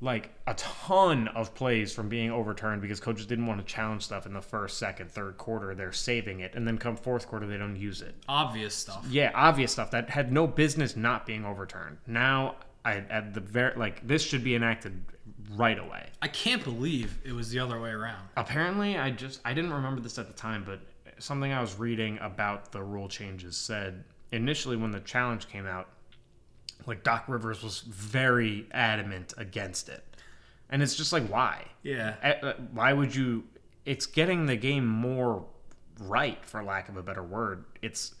like 0.00 0.30
a 0.46 0.54
ton 0.54 1.28
of 1.28 1.54
plays 1.54 1.92
from 1.92 2.08
being 2.08 2.30
overturned 2.30 2.80
because 2.80 3.00
coaches 3.00 3.26
didn't 3.26 3.46
want 3.46 3.58
to 3.58 3.66
challenge 3.66 4.04
stuff 4.04 4.26
in 4.26 4.32
the 4.32 4.40
first, 4.40 4.78
second, 4.78 5.10
third 5.10 5.36
quarter. 5.38 5.74
They're 5.74 5.92
saving 5.92 6.40
it, 6.40 6.54
and 6.54 6.66
then 6.66 6.78
come 6.78 6.96
fourth 6.96 7.26
quarter 7.26 7.46
they 7.46 7.56
don't 7.56 7.76
use 7.76 8.00
it. 8.02 8.14
obvious 8.28 8.74
stuff. 8.74 9.04
Yeah, 9.10 9.32
obvious 9.34 9.72
stuff 9.72 9.90
that 9.90 10.10
had 10.10 10.32
no 10.32 10.46
business 10.46 10.96
not 10.96 11.26
being 11.26 11.44
overturned. 11.44 11.98
Now, 12.06 12.56
I 12.84 12.98
at 13.10 13.34
the 13.34 13.40
very 13.40 13.76
like 13.76 14.06
this 14.06 14.22
should 14.22 14.44
be 14.44 14.54
enacted 14.54 15.02
right 15.56 15.78
away. 15.78 16.06
I 16.22 16.28
can't 16.28 16.62
believe 16.62 17.18
it 17.24 17.32
was 17.32 17.50
the 17.50 17.58
other 17.58 17.80
way 17.80 17.90
around. 17.90 18.22
Apparently, 18.36 18.96
I 18.96 19.10
just 19.10 19.40
I 19.44 19.52
didn't 19.52 19.72
remember 19.72 20.00
this 20.00 20.18
at 20.18 20.28
the 20.28 20.32
time, 20.32 20.62
but 20.64 20.80
something 21.18 21.52
I 21.52 21.60
was 21.60 21.76
reading 21.78 22.18
about 22.20 22.70
the 22.70 22.82
rule 22.82 23.08
changes 23.08 23.56
said 23.56 24.04
initially 24.30 24.76
when 24.76 24.92
the 24.92 25.00
challenge 25.00 25.48
came 25.48 25.66
out, 25.66 25.88
like 26.86 27.02
Doc 27.02 27.24
Rivers 27.28 27.62
was 27.62 27.80
very 27.80 28.66
adamant 28.72 29.34
against 29.36 29.88
it, 29.88 30.04
and 30.70 30.82
it's 30.82 30.94
just 30.94 31.12
like 31.12 31.26
why? 31.28 31.66
Yeah. 31.82 32.14
Uh, 32.22 32.46
uh, 32.46 32.54
Why 32.72 32.92
would 32.92 33.14
you? 33.14 33.44
It's 33.84 34.06
getting 34.06 34.46
the 34.46 34.56
game 34.56 34.86
more 34.86 35.46
right, 36.00 36.44
for 36.44 36.62
lack 36.62 36.88
of 36.88 36.96
a 36.96 37.02
better 37.02 37.22
word. 37.22 37.64
It's 37.82 38.14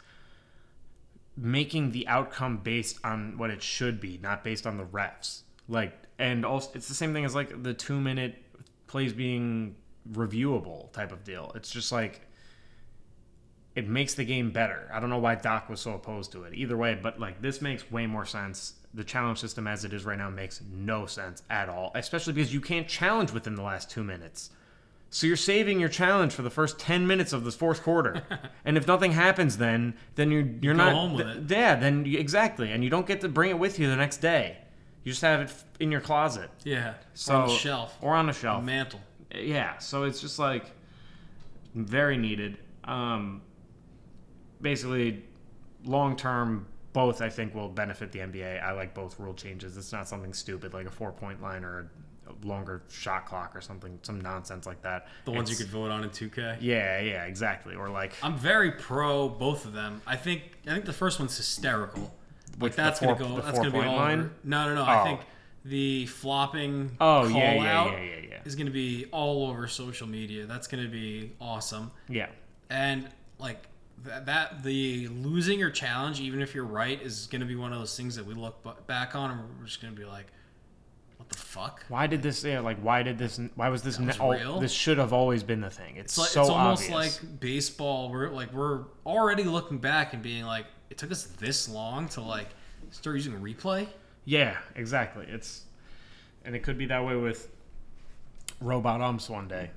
making 1.36 1.92
the 1.92 2.06
outcome 2.08 2.58
based 2.58 2.98
on 3.04 3.38
what 3.38 3.50
it 3.50 3.62
should 3.62 4.00
be, 4.00 4.18
not 4.22 4.42
based 4.42 4.66
on 4.66 4.76
the 4.76 4.84
refs. 4.84 5.42
Like, 5.68 5.96
and 6.18 6.44
also, 6.44 6.70
it's 6.74 6.88
the 6.88 6.94
same 6.94 7.12
thing 7.12 7.24
as 7.24 7.34
like 7.34 7.62
the 7.62 7.74
two 7.74 8.00
minute 8.00 8.42
plays 8.86 9.12
being 9.12 9.76
reviewable 10.12 10.92
type 10.92 11.12
of 11.12 11.22
deal. 11.24 11.52
It's 11.54 11.70
just 11.70 11.92
like 11.92 12.22
it 13.78 13.88
makes 13.88 14.14
the 14.14 14.24
game 14.24 14.50
better. 14.50 14.90
I 14.92 15.00
don't 15.00 15.08
know 15.10 15.18
why 15.18 15.36
Doc 15.36 15.68
was 15.68 15.80
so 15.80 15.92
opposed 15.94 16.32
to 16.32 16.42
it. 16.44 16.54
Either 16.54 16.76
way, 16.76 16.98
but 17.00 17.18
like 17.20 17.40
this 17.40 17.62
makes 17.62 17.90
way 17.90 18.06
more 18.06 18.26
sense. 18.26 18.74
The 18.94 19.04
challenge 19.04 19.38
system 19.38 19.66
as 19.66 19.84
it 19.84 19.92
is 19.92 20.04
right 20.04 20.18
now 20.18 20.30
makes 20.30 20.60
no 20.72 21.06
sense 21.06 21.42
at 21.50 21.68
all, 21.68 21.92
especially 21.94 22.32
because 22.32 22.52
you 22.52 22.60
can't 22.60 22.88
challenge 22.88 23.32
within 23.32 23.54
the 23.54 23.62
last 23.62 23.90
2 23.90 24.02
minutes. 24.02 24.50
So 25.10 25.26
you're 25.26 25.36
saving 25.36 25.78
your 25.80 25.88
challenge 25.88 26.32
for 26.32 26.42
the 26.42 26.50
first 26.50 26.78
10 26.78 27.06
minutes 27.06 27.32
of 27.32 27.44
this 27.44 27.54
fourth 27.54 27.82
quarter. 27.82 28.22
and 28.64 28.76
if 28.76 28.86
nothing 28.86 29.12
happens 29.12 29.56
then, 29.58 29.94
then 30.16 30.30
you're 30.30 30.48
you're 30.60 30.74
not 30.74 30.92
home 30.92 31.14
with 31.14 31.26
th- 31.26 31.36
it. 31.38 31.50
Yeah, 31.50 31.76
then 31.76 32.04
you, 32.04 32.18
exactly. 32.18 32.72
And 32.72 32.82
you 32.84 32.90
don't 32.90 33.06
get 33.06 33.20
to 33.22 33.28
bring 33.28 33.50
it 33.50 33.58
with 33.58 33.78
you 33.78 33.88
the 33.88 33.96
next 33.96 34.18
day. 34.18 34.58
You 35.04 35.12
just 35.12 35.22
have 35.22 35.40
it 35.40 35.44
f- 35.44 35.64
in 35.80 35.90
your 35.92 36.00
closet. 36.02 36.50
Yeah. 36.64 36.94
So 37.14 37.34
on 37.36 37.48
the 37.48 37.54
shelf. 37.54 37.96
or 38.02 38.14
on 38.14 38.26
a 38.28 38.30
A 38.30 38.34
shelf 38.34 38.64
mantle. 38.64 39.00
yeah 39.34 39.78
so 39.78 40.02
it's 40.04 40.20
just 40.20 40.38
like 40.38 40.64
very 41.74 42.16
needed 42.16 42.58
um 42.84 43.40
basically 44.60 45.22
long 45.84 46.16
term 46.16 46.66
both 46.92 47.20
i 47.22 47.28
think 47.28 47.54
will 47.54 47.68
benefit 47.68 48.10
the 48.12 48.18
nba 48.18 48.62
i 48.62 48.72
like 48.72 48.94
both 48.94 49.18
rule 49.20 49.34
changes 49.34 49.76
it's 49.76 49.92
not 49.92 50.08
something 50.08 50.32
stupid 50.32 50.72
like 50.74 50.86
a 50.86 50.90
four 50.90 51.12
point 51.12 51.40
line 51.42 51.64
or 51.64 51.90
a 52.28 52.46
longer 52.46 52.82
shot 52.90 53.24
clock 53.26 53.54
or 53.56 53.60
something 53.60 53.98
some 54.02 54.20
nonsense 54.20 54.66
like 54.66 54.82
that 54.82 55.08
The 55.24 55.30
ones 55.30 55.48
you 55.50 55.56
could 55.56 55.68
vote 55.68 55.90
on 55.90 56.04
in 56.04 56.10
2K. 56.10 56.58
yeah 56.60 57.00
yeah 57.00 57.24
exactly 57.24 57.74
or 57.74 57.88
like 57.88 58.12
I'm 58.22 58.36
very 58.36 58.72
pro 58.72 59.28
both 59.30 59.64
of 59.64 59.72
them. 59.72 60.02
I 60.06 60.16
think 60.16 60.42
I 60.66 60.72
think 60.72 60.84
the 60.84 60.92
first 60.92 61.18
one's 61.18 61.36
hysterical. 61.36 62.14
Like 62.60 62.74
that's 62.74 63.00
gonna 63.00 63.18
go. 63.18 63.40
That's 63.40 63.58
gonna 63.58 63.70
be 63.70 63.78
all 63.78 63.96
line? 63.96 64.18
over. 64.20 64.32
No, 64.44 64.68
no, 64.68 64.74
no. 64.74 64.82
Oh. 64.82 64.84
I 64.84 65.04
think 65.04 65.20
the 65.64 66.04
flopping 66.06 66.90
Oh, 67.00 67.22
call 67.22 67.30
yeah, 67.30 67.54
yeah, 67.54 67.80
out 67.80 67.92
yeah, 67.92 67.98
yeah, 68.04 68.16
yeah. 68.30 68.38
is 68.44 68.54
gonna 68.56 68.70
be 68.70 69.06
all 69.10 69.46
over 69.48 69.66
social 69.66 70.06
media. 70.06 70.44
That's 70.44 70.66
gonna 70.66 70.88
be 70.88 71.32
awesome. 71.40 71.90
yeah 72.10 72.26
And 72.68 73.08
like 73.38 73.62
that, 74.04 74.26
that 74.26 74.62
the 74.62 75.08
losing 75.08 75.58
your 75.58 75.70
challenge, 75.70 76.20
even 76.20 76.40
if 76.40 76.54
you're 76.54 76.64
right, 76.64 77.00
is 77.02 77.26
gonna 77.26 77.44
be 77.44 77.56
one 77.56 77.72
of 77.72 77.78
those 77.78 77.96
things 77.96 78.16
that 78.16 78.24
we 78.26 78.34
look 78.34 78.86
back 78.86 79.14
on 79.14 79.30
and 79.30 79.40
we're 79.58 79.64
just 79.66 79.80
gonna 79.80 79.94
be 79.94 80.04
like, 80.04 80.26
what 81.16 81.28
the 81.28 81.38
fuck? 81.38 81.84
why 81.88 82.06
did 82.06 82.22
this 82.22 82.42
yeah 82.44 82.60
like 82.60 82.78
why 82.78 83.02
did 83.02 83.18
this 83.18 83.38
why 83.54 83.68
was 83.68 83.82
this 83.82 83.98
was 83.98 84.16
ne- 84.18 84.24
al- 84.24 84.30
real? 84.30 84.60
this 84.60 84.72
should 84.72 84.96
have 84.98 85.12
always 85.12 85.42
been 85.42 85.60
the 85.60 85.68
thing 85.68 85.96
it's, 85.96 86.12
It's 86.12 86.18
like 86.18 86.28
so 86.28 86.40
it's 86.42 86.50
almost 86.50 86.90
obvious. 86.90 87.22
like 87.22 87.40
baseball. 87.40 88.10
We're 88.10 88.28
like 88.30 88.52
we're 88.52 88.84
already 89.04 89.44
looking 89.44 89.78
back 89.78 90.14
and 90.14 90.22
being 90.22 90.44
like, 90.44 90.66
it 90.90 90.96
took 90.98 91.10
us 91.12 91.24
this 91.24 91.68
long 91.68 92.08
to 92.10 92.20
like 92.20 92.48
start 92.90 93.16
using 93.16 93.34
replay. 93.40 93.86
Yeah, 94.24 94.56
exactly. 94.76 95.26
It's 95.28 95.64
and 96.44 96.54
it 96.56 96.62
could 96.62 96.78
be 96.78 96.86
that 96.86 97.04
way 97.04 97.16
with 97.16 97.50
robot 98.60 99.00
umps 99.00 99.28
one 99.28 99.48
day. 99.48 99.70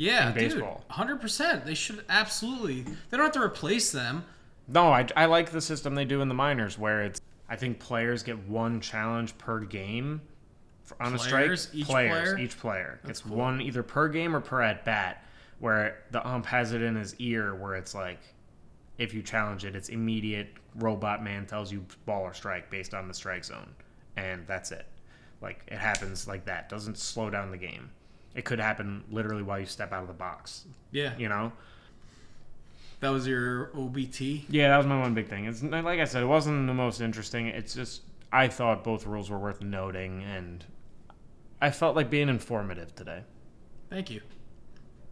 Yeah, 0.00 0.30
baseball. 0.32 0.82
hundred 0.88 1.20
percent. 1.20 1.66
They 1.66 1.74
should 1.74 2.04
absolutely. 2.08 2.82
They 2.82 3.16
don't 3.18 3.26
have 3.26 3.32
to 3.32 3.42
replace 3.42 3.92
them. 3.92 4.24
No, 4.66 4.88
I, 4.88 5.06
I 5.14 5.26
like 5.26 5.50
the 5.50 5.60
system 5.60 5.94
they 5.94 6.06
do 6.06 6.22
in 6.22 6.28
the 6.28 6.34
minors 6.34 6.78
where 6.78 7.02
it's 7.02 7.20
I 7.50 7.56
think 7.56 7.80
players 7.80 8.22
get 8.22 8.38
one 8.48 8.80
challenge 8.80 9.36
per 9.36 9.60
game 9.60 10.22
for, 10.84 11.02
on 11.02 11.18
Players? 11.18 11.66
a 11.66 11.66
strike. 11.68 11.74
Each 11.74 11.86
players, 11.86 12.32
player? 12.32 12.38
each 12.38 12.58
player 12.58 13.00
gets 13.06 13.20
cool. 13.20 13.36
one 13.36 13.60
either 13.60 13.82
per 13.82 14.08
game 14.08 14.34
or 14.34 14.40
per 14.40 14.62
at 14.62 14.86
bat. 14.86 15.22
Where 15.58 15.98
the 16.12 16.26
ump 16.26 16.46
has 16.46 16.72
it 16.72 16.80
in 16.80 16.96
his 16.96 17.14
ear, 17.16 17.54
where 17.54 17.74
it's 17.74 17.94
like, 17.94 18.20
if 18.96 19.12
you 19.12 19.20
challenge 19.20 19.66
it, 19.66 19.76
it's 19.76 19.90
immediate. 19.90 20.48
Robot 20.76 21.22
man 21.22 21.44
tells 21.44 21.70
you 21.70 21.84
ball 22.06 22.22
or 22.22 22.32
strike 22.32 22.70
based 22.70 22.94
on 22.94 23.06
the 23.06 23.12
strike 23.12 23.44
zone, 23.44 23.68
and 24.16 24.46
that's 24.46 24.72
it. 24.72 24.86
Like 25.42 25.62
it 25.68 25.76
happens 25.76 26.26
like 26.26 26.46
that. 26.46 26.70
Doesn't 26.70 26.96
slow 26.96 27.28
down 27.28 27.50
the 27.50 27.58
game. 27.58 27.90
It 28.34 28.44
could 28.44 28.60
happen 28.60 29.04
literally 29.10 29.42
while 29.42 29.58
you 29.58 29.66
step 29.66 29.92
out 29.92 30.02
of 30.02 30.08
the 30.08 30.14
box. 30.14 30.64
Yeah. 30.92 31.16
You 31.18 31.28
know. 31.28 31.52
That 33.00 33.08
was 33.10 33.26
your 33.26 33.68
OBT. 33.74 34.44
Yeah, 34.50 34.68
that 34.68 34.76
was 34.76 34.86
my 34.86 35.00
one 35.00 35.14
big 35.14 35.26
thing. 35.28 35.46
It's 35.46 35.62
like 35.62 36.00
I 36.00 36.04
said, 36.04 36.22
it 36.22 36.26
wasn't 36.26 36.66
the 36.66 36.74
most 36.74 37.00
interesting. 37.00 37.46
It's 37.46 37.74
just 37.74 38.02
I 38.32 38.48
thought 38.48 38.84
both 38.84 39.06
rules 39.06 39.30
were 39.30 39.38
worth 39.38 39.62
noting, 39.62 40.22
and 40.22 40.64
I 41.62 41.70
felt 41.70 41.96
like 41.96 42.10
being 42.10 42.28
informative 42.28 42.94
today. 42.94 43.22
Thank 43.88 44.10
you. 44.10 44.20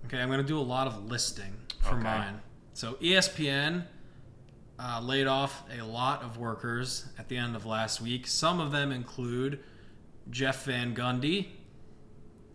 Okay, 0.07 0.19
I'm 0.21 0.29
going 0.29 0.41
to 0.41 0.47
do 0.47 0.59
a 0.59 0.61
lot 0.61 0.87
of 0.87 1.07
listing 1.11 1.53
for 1.81 1.95
Okay. 1.95 2.03
mine. 2.05 2.41
So 2.75 2.95
ESPN 2.95 3.85
uh, 4.79 5.01
laid 5.03 5.27
off 5.27 5.65
a 5.77 5.83
lot 5.83 6.23
of 6.23 6.37
workers 6.39 7.07
at 7.19 7.29
the 7.29 7.37
end 7.39 7.57
of 7.57 7.65
last 7.67 8.01
week. 8.01 8.27
Some 8.27 8.61
of 8.61 8.71
them 8.71 8.93
include 8.93 9.61
Jeff 10.31 10.65
Van 10.67 10.95
Gundy, 10.95 11.49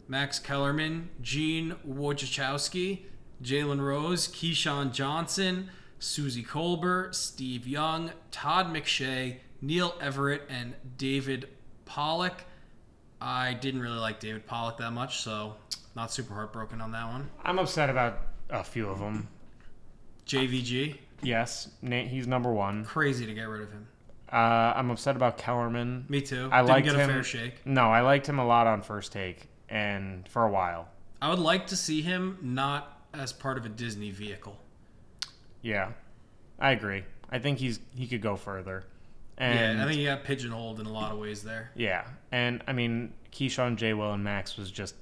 Max 0.07 0.39
Kellerman, 0.39 1.09
Gene 1.21 1.75
Wojciechowski, 1.87 3.03
Jalen 3.41 3.81
Rose, 3.81 4.27
Keyshawn 4.27 4.91
Johnson, 4.91 5.69
Suzy 5.99 6.43
Kolber, 6.43 7.13
Steve 7.13 7.67
Young, 7.67 8.11
Todd 8.31 8.67
McShay, 8.67 9.37
Neil 9.61 9.95
Everett, 10.01 10.43
and 10.49 10.73
David 10.97 11.47
Pollack. 11.85 12.45
I 13.21 13.53
didn't 13.53 13.81
really 13.81 13.97
like 13.99 14.19
David 14.19 14.45
Pollack 14.45 14.77
that 14.77 14.91
much, 14.91 15.21
so 15.21 15.55
not 15.95 16.11
super 16.11 16.33
heartbroken 16.33 16.81
on 16.81 16.91
that 16.91 17.07
one. 17.07 17.29
I'm 17.43 17.57
upset 17.59 17.89
about 17.89 18.19
a 18.49 18.63
few 18.63 18.89
of 18.89 18.99
them. 18.99 19.27
JVG, 20.25 20.97
Yes, 21.21 21.69
Nate, 21.81 22.07
he's 22.09 22.27
number 22.27 22.51
one. 22.51 22.83
crazy 22.83 23.25
to 23.25 23.33
get 23.33 23.43
rid 23.43 23.61
of 23.61 23.71
him. 23.71 23.87
Uh, 24.31 24.73
I'm 24.75 24.89
upset 24.89 25.15
about 25.15 25.37
Kellerman. 25.37 26.05
Me 26.09 26.19
too. 26.21 26.49
I 26.51 26.57
Didn't 26.61 26.69
liked 26.69 26.85
get 26.87 26.95
a 26.95 26.99
him. 26.99 27.09
fair 27.09 27.23
shake. 27.23 27.65
No, 27.65 27.83
I 27.91 28.01
liked 28.01 28.27
him 28.27 28.39
a 28.39 28.45
lot 28.45 28.67
on 28.67 28.81
first 28.81 29.11
take, 29.13 29.47
and 29.73 30.29
for 30.29 30.45
a 30.45 30.49
while. 30.49 30.87
I 31.21 31.29
would 31.29 31.39
like 31.39 31.67
to 31.67 31.75
see 31.75 32.01
him 32.01 32.37
not 32.41 33.01
as 33.13 33.33
part 33.33 33.57
of 33.57 33.65
a 33.65 33.69
Disney 33.69 34.11
vehicle. 34.11 34.57
Yeah, 35.61 35.91
I 36.59 36.71
agree. 36.71 37.03
I 37.29 37.39
think 37.39 37.57
he's 37.57 37.79
he 37.95 38.07
could 38.07 38.21
go 38.21 38.35
further. 38.35 38.85
And 39.37 39.79
yeah, 39.79 39.83
I 39.83 39.87
think 39.87 39.97
he 39.97 40.05
got 40.05 40.23
pigeonholed 40.23 40.79
in 40.79 40.85
a 40.85 40.91
lot 40.91 41.11
of 41.11 41.17
ways 41.17 41.41
there. 41.43 41.71
yeah, 41.75 42.05
and 42.31 42.63
I 42.67 42.73
mean 42.73 43.13
Keyshawn, 43.31 43.75
J. 43.75 43.93
Will, 43.93 44.13
and 44.13 44.23
Max 44.23 44.57
was 44.57 44.71
just 44.71 44.95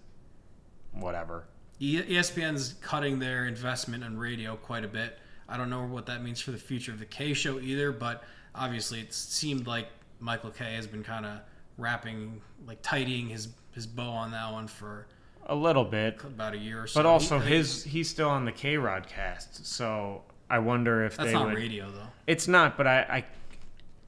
whatever. 0.94 1.44
ESPN's 1.82 2.76
cutting 2.82 3.20
their 3.20 3.48
investment 3.48 4.04
in 4.04 4.18
radio 4.18 4.56
quite 4.56 4.86
a 4.86 4.88
bit. 4.88 5.18
I 5.50 5.58
don't 5.58 5.70
know 5.70 5.84
what 5.86 6.06
that 6.06 6.24
means 6.24 6.40
for 6.40 6.52
the 6.52 6.58
future 6.58 6.92
of 6.94 7.00
the 7.00 7.06
Kay 7.06 7.34
show 7.34 7.60
either, 7.60 7.92
but 7.92 8.24
obviously 8.54 9.02
it 9.02 9.14
seemed 9.14 9.66
like 9.68 9.88
Michael 10.20 10.52
Kay 10.52 10.76
has 10.76 10.86
been 10.86 11.04
kind 11.04 11.26
of 11.26 11.40
wrapping, 11.78 12.40
like 12.68 12.82
tidying 12.84 13.28
his 13.28 13.48
his 13.72 13.88
bow 13.88 14.10
on 14.10 14.32
that 14.32 14.52
one 14.52 14.68
for 14.68 15.08
A 15.48 15.56
little 15.56 15.86
bit, 15.86 16.22
about 16.24 16.54
a 16.54 16.58
year 16.58 16.84
or 16.84 16.88
so. 16.88 17.00
but 17.02 17.06
also 17.08 17.40
He- 17.40 17.56
his 17.56 17.84
he's 17.84 18.10
still 18.10 18.30
on 18.30 18.46
the 18.46 18.52
KayRod 18.52 19.08
cast, 19.08 19.66
so 19.66 20.24
I 20.50 20.60
wonder 20.60 21.04
if 21.06 21.16
that's 21.18 21.28
they 21.28 21.34
not 21.34 21.48
would. 21.48 21.56
radio 21.56 21.90
though. 21.92 22.08
It's 22.28 22.48
not, 22.48 22.78
but 22.78 22.86
I, 22.88 23.00
I, 23.02 23.26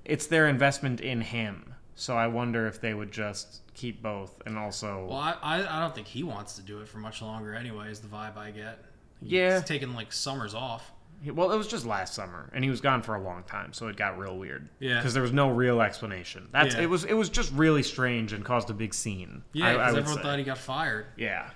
it's 0.06 0.28
their 0.28 0.48
investment 0.48 1.00
in 1.02 1.22
him. 1.22 1.74
So 1.96 2.18
I 2.18 2.28
wonder 2.28 2.66
if 2.68 2.82
they 2.82 2.94
would 2.94 3.12
just 3.12 3.62
keep 3.76 4.02
both 4.02 4.42
and 4.48 4.58
also. 4.58 5.06
Well, 5.08 5.18
I, 5.18 5.36
I 5.44 5.78
I 5.78 5.80
don't 5.80 5.94
think 5.94 6.08
he 6.08 6.24
wants 6.24 6.56
to 6.56 6.62
do 6.62 6.80
it 6.82 6.88
for 6.88 6.98
much 6.98 7.22
longer 7.22 7.54
anyway. 7.54 7.90
Is 7.92 8.00
the 8.00 8.08
vibe 8.08 8.36
I 8.36 8.50
get. 8.52 8.84
He's 9.22 9.32
Yeah. 9.32 9.62
taking 9.62 9.94
like 9.94 10.12
summers 10.12 10.54
off. 10.56 10.92
Well, 11.32 11.52
it 11.52 11.58
was 11.58 11.68
just 11.68 11.86
last 11.86 12.14
summer, 12.14 12.50
and 12.54 12.64
he 12.64 12.70
was 12.70 12.82
gone 12.82 13.02
for 13.02 13.16
a 13.16 13.22
long 13.22 13.44
time, 13.44 13.72
so 13.74 13.88
it 13.88 13.96
got 13.96 14.18
real 14.18 14.38
weird. 14.38 14.68
Yeah. 14.80 14.98
because 14.98 15.14
there 15.14 15.24
was 15.24 15.32
no 15.32 15.50
real 15.50 15.82
explanation. 15.82 16.50
That's 16.52 16.76
Yeah. 16.76 16.82
it 16.82 16.90
was 16.90 17.04
it 17.06 17.14
was 17.14 17.30
just 17.30 17.52
really 17.54 17.84
strange 17.84 18.34
and 18.34 18.44
caused 18.44 18.70
a 18.70 18.74
big 18.74 18.94
scene. 18.94 19.44
Yeah, 19.54 19.72
because 19.74 19.96
everyone 19.96 20.16
say. 20.18 20.22
thought 20.22 20.38
he 20.40 20.44
got 20.46 20.58
fired. 20.58 21.06
Yeah, 21.16 21.50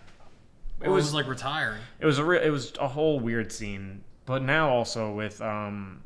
It 0.82 0.90
was, 0.90 1.14
like 1.14 1.28
retiring. 1.28 1.82
it 2.00 2.06
was 2.06 2.18
a 2.20 2.24
real 2.24 2.42
it 2.42 2.50
was 2.50 2.74
a 2.80 2.88
whole 2.88 3.20
weird 3.20 3.52
scene. 3.52 4.04
But 4.26 4.42
now 4.44 4.70
also 4.70 5.12
with 5.14 5.42
um, 5.42 6.02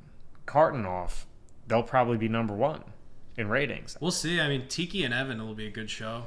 Carton 0.46 0.86
off, 0.86 1.26
they'll 1.68 1.82
probably 1.84 2.18
be 2.18 2.30
number 2.30 2.54
one 2.54 2.84
in 3.38 3.48
ratings. 3.50 3.98
We'll 4.00 4.12
see. 4.12 4.40
I 4.40 4.48
mean, 4.48 4.68
Tiki 4.68 5.04
and 5.04 5.14
Evan 5.14 5.40
will 5.46 5.56
be 5.56 5.66
a 5.68 5.72
good 5.72 5.90
show. 5.90 6.26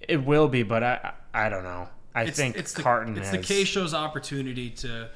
It 0.00 0.24
will 0.24 0.48
be, 0.48 0.62
but 0.62 0.82
I 0.82 1.14
I 1.32 1.46
I 1.46 1.48
don't 1.48 1.64
know. 1.64 1.88
I 2.14 2.24
It's, 2.24 2.36
think 2.36 2.56
it's 2.56 2.72
the, 2.72 2.82
Carton 2.82 3.16
It's 3.16 3.28
has, 3.28 3.36
the 3.36 3.42
Kay 3.54 3.64
show's 3.64 3.94
opportunity 3.94 4.70
to 4.70 5.08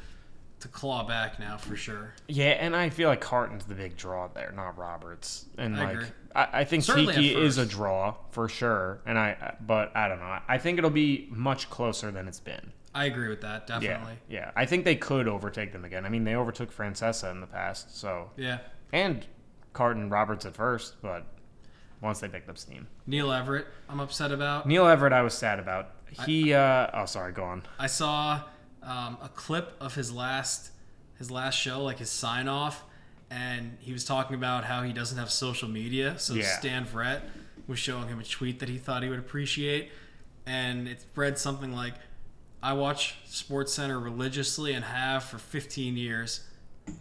to 0.63 0.69
claw 0.69 1.05
back 1.05 1.39
now 1.39 1.57
for 1.57 1.77
sure. 1.77 2.15
Yeah, 2.29 2.51
and 2.51 2.75
I 2.75 2.89
feel 2.89 3.09
like 3.09 3.21
Carton's 3.21 3.65
the 3.65 3.75
big 3.75 3.97
draw 3.97 4.29
there, 4.29 4.53
not 4.55 4.79
Roberts. 4.79 5.47
And 5.59 5.77
I 5.77 5.93
like. 5.95 6.07
I, 6.35 6.49
I 6.61 6.65
think 6.65 6.85
Certainly 6.85 7.15
Tiki 7.15 7.35
is 7.35 7.59
a 7.59 7.67
draw 7.67 8.15
for 8.31 8.49
sure. 8.49 9.01
And 9.05 9.19
I, 9.19 9.57
but 9.61 9.95
I 9.97 10.09
don't 10.09 10.21
know. 10.21 10.39
I 10.49 10.59
think 10.59 10.79
it'll 10.79 10.91
be 10.91 11.29
much 11.31 11.69
closer 11.69 12.11
than 12.11 12.27
it's 12.29 12.41
been. 12.41 12.73
I 12.95 13.07
agree 13.07 13.29
with 13.29 13.41
that. 13.41 13.67
Definitely. 13.67 14.19
Yeah, 14.29 14.39
yeah. 14.47 14.51
I 14.55 14.67
think 14.67 14.85
they 14.85 14.97
could 14.97 15.27
overtake 15.29 15.73
them 15.73 15.85
again. 15.85 16.05
I 16.07 16.09
mean, 16.09 16.25
they 16.25 16.37
overtook 16.37 16.73
Francesa 16.75 17.31
in 17.31 17.41
the 17.41 17.47
past, 17.47 17.97
so 17.99 18.31
Yeah. 18.37 18.59
and 18.93 19.27
Carton 19.73 20.11
Roberts 20.11 20.45
at 20.47 20.55
first, 20.55 20.97
but 21.03 21.25
once 22.01 22.21
they 22.21 22.29
picked 22.29 22.49
up 22.51 22.59
steam, 22.59 22.87
Neil 23.07 23.33
Everett, 23.33 23.67
I'm 23.89 23.99
upset 24.01 24.31
about. 24.31 24.67
Neil 24.67 24.87
Everett, 24.87 25.13
I 25.13 25.23
was 25.23 25.35
sad 25.35 25.59
about. 25.59 25.91
He, 26.27 26.53
uh, 26.53 26.89
oh, 26.93 27.07
sorry, 27.07 27.33
go 27.33 27.45
on. 27.45 27.63
I 27.79 27.87
saw 27.87 28.43
um, 28.85 29.17
a 29.23 29.29
clip 29.29 29.75
of 29.81 29.95
his 29.95 30.13
last 30.13 30.71
his 31.19 31.31
last 31.31 31.55
show, 31.55 31.83
like 31.85 31.99
his 31.99 32.11
sign 32.11 32.49
off, 32.49 32.83
and 33.31 33.77
he 33.81 33.93
was 33.93 34.05
talking 34.05 34.35
about 34.35 34.65
how 34.65 34.83
he 34.83 34.93
doesn't 34.93 35.19
have 35.19 35.31
social 35.31 35.69
media. 35.69 36.19
So 36.19 36.35
Yeah. 36.35 36.59
Stan 36.59 36.85
Verrett 36.85 37.21
was 37.69 37.79
showing 37.79 38.09
him 38.09 38.19
a 38.19 38.25
tweet 38.25 38.59
that 38.59 38.69
he 38.69 38.79
thought 38.79 39.03
he 39.05 39.09
would 39.09 39.19
appreciate, 39.21 39.93
and 40.47 40.89
it 40.89 41.05
read 41.15 41.39
something 41.39 41.73
like, 41.73 41.95
"I 42.63 42.73
watch 42.73 43.17
Sports 43.27 43.73
Center 43.73 44.01
religiously 44.01 44.73
and 44.73 44.85
have 44.85 45.23
for 45.25 45.39
15 45.39 45.97
years. 45.97 46.41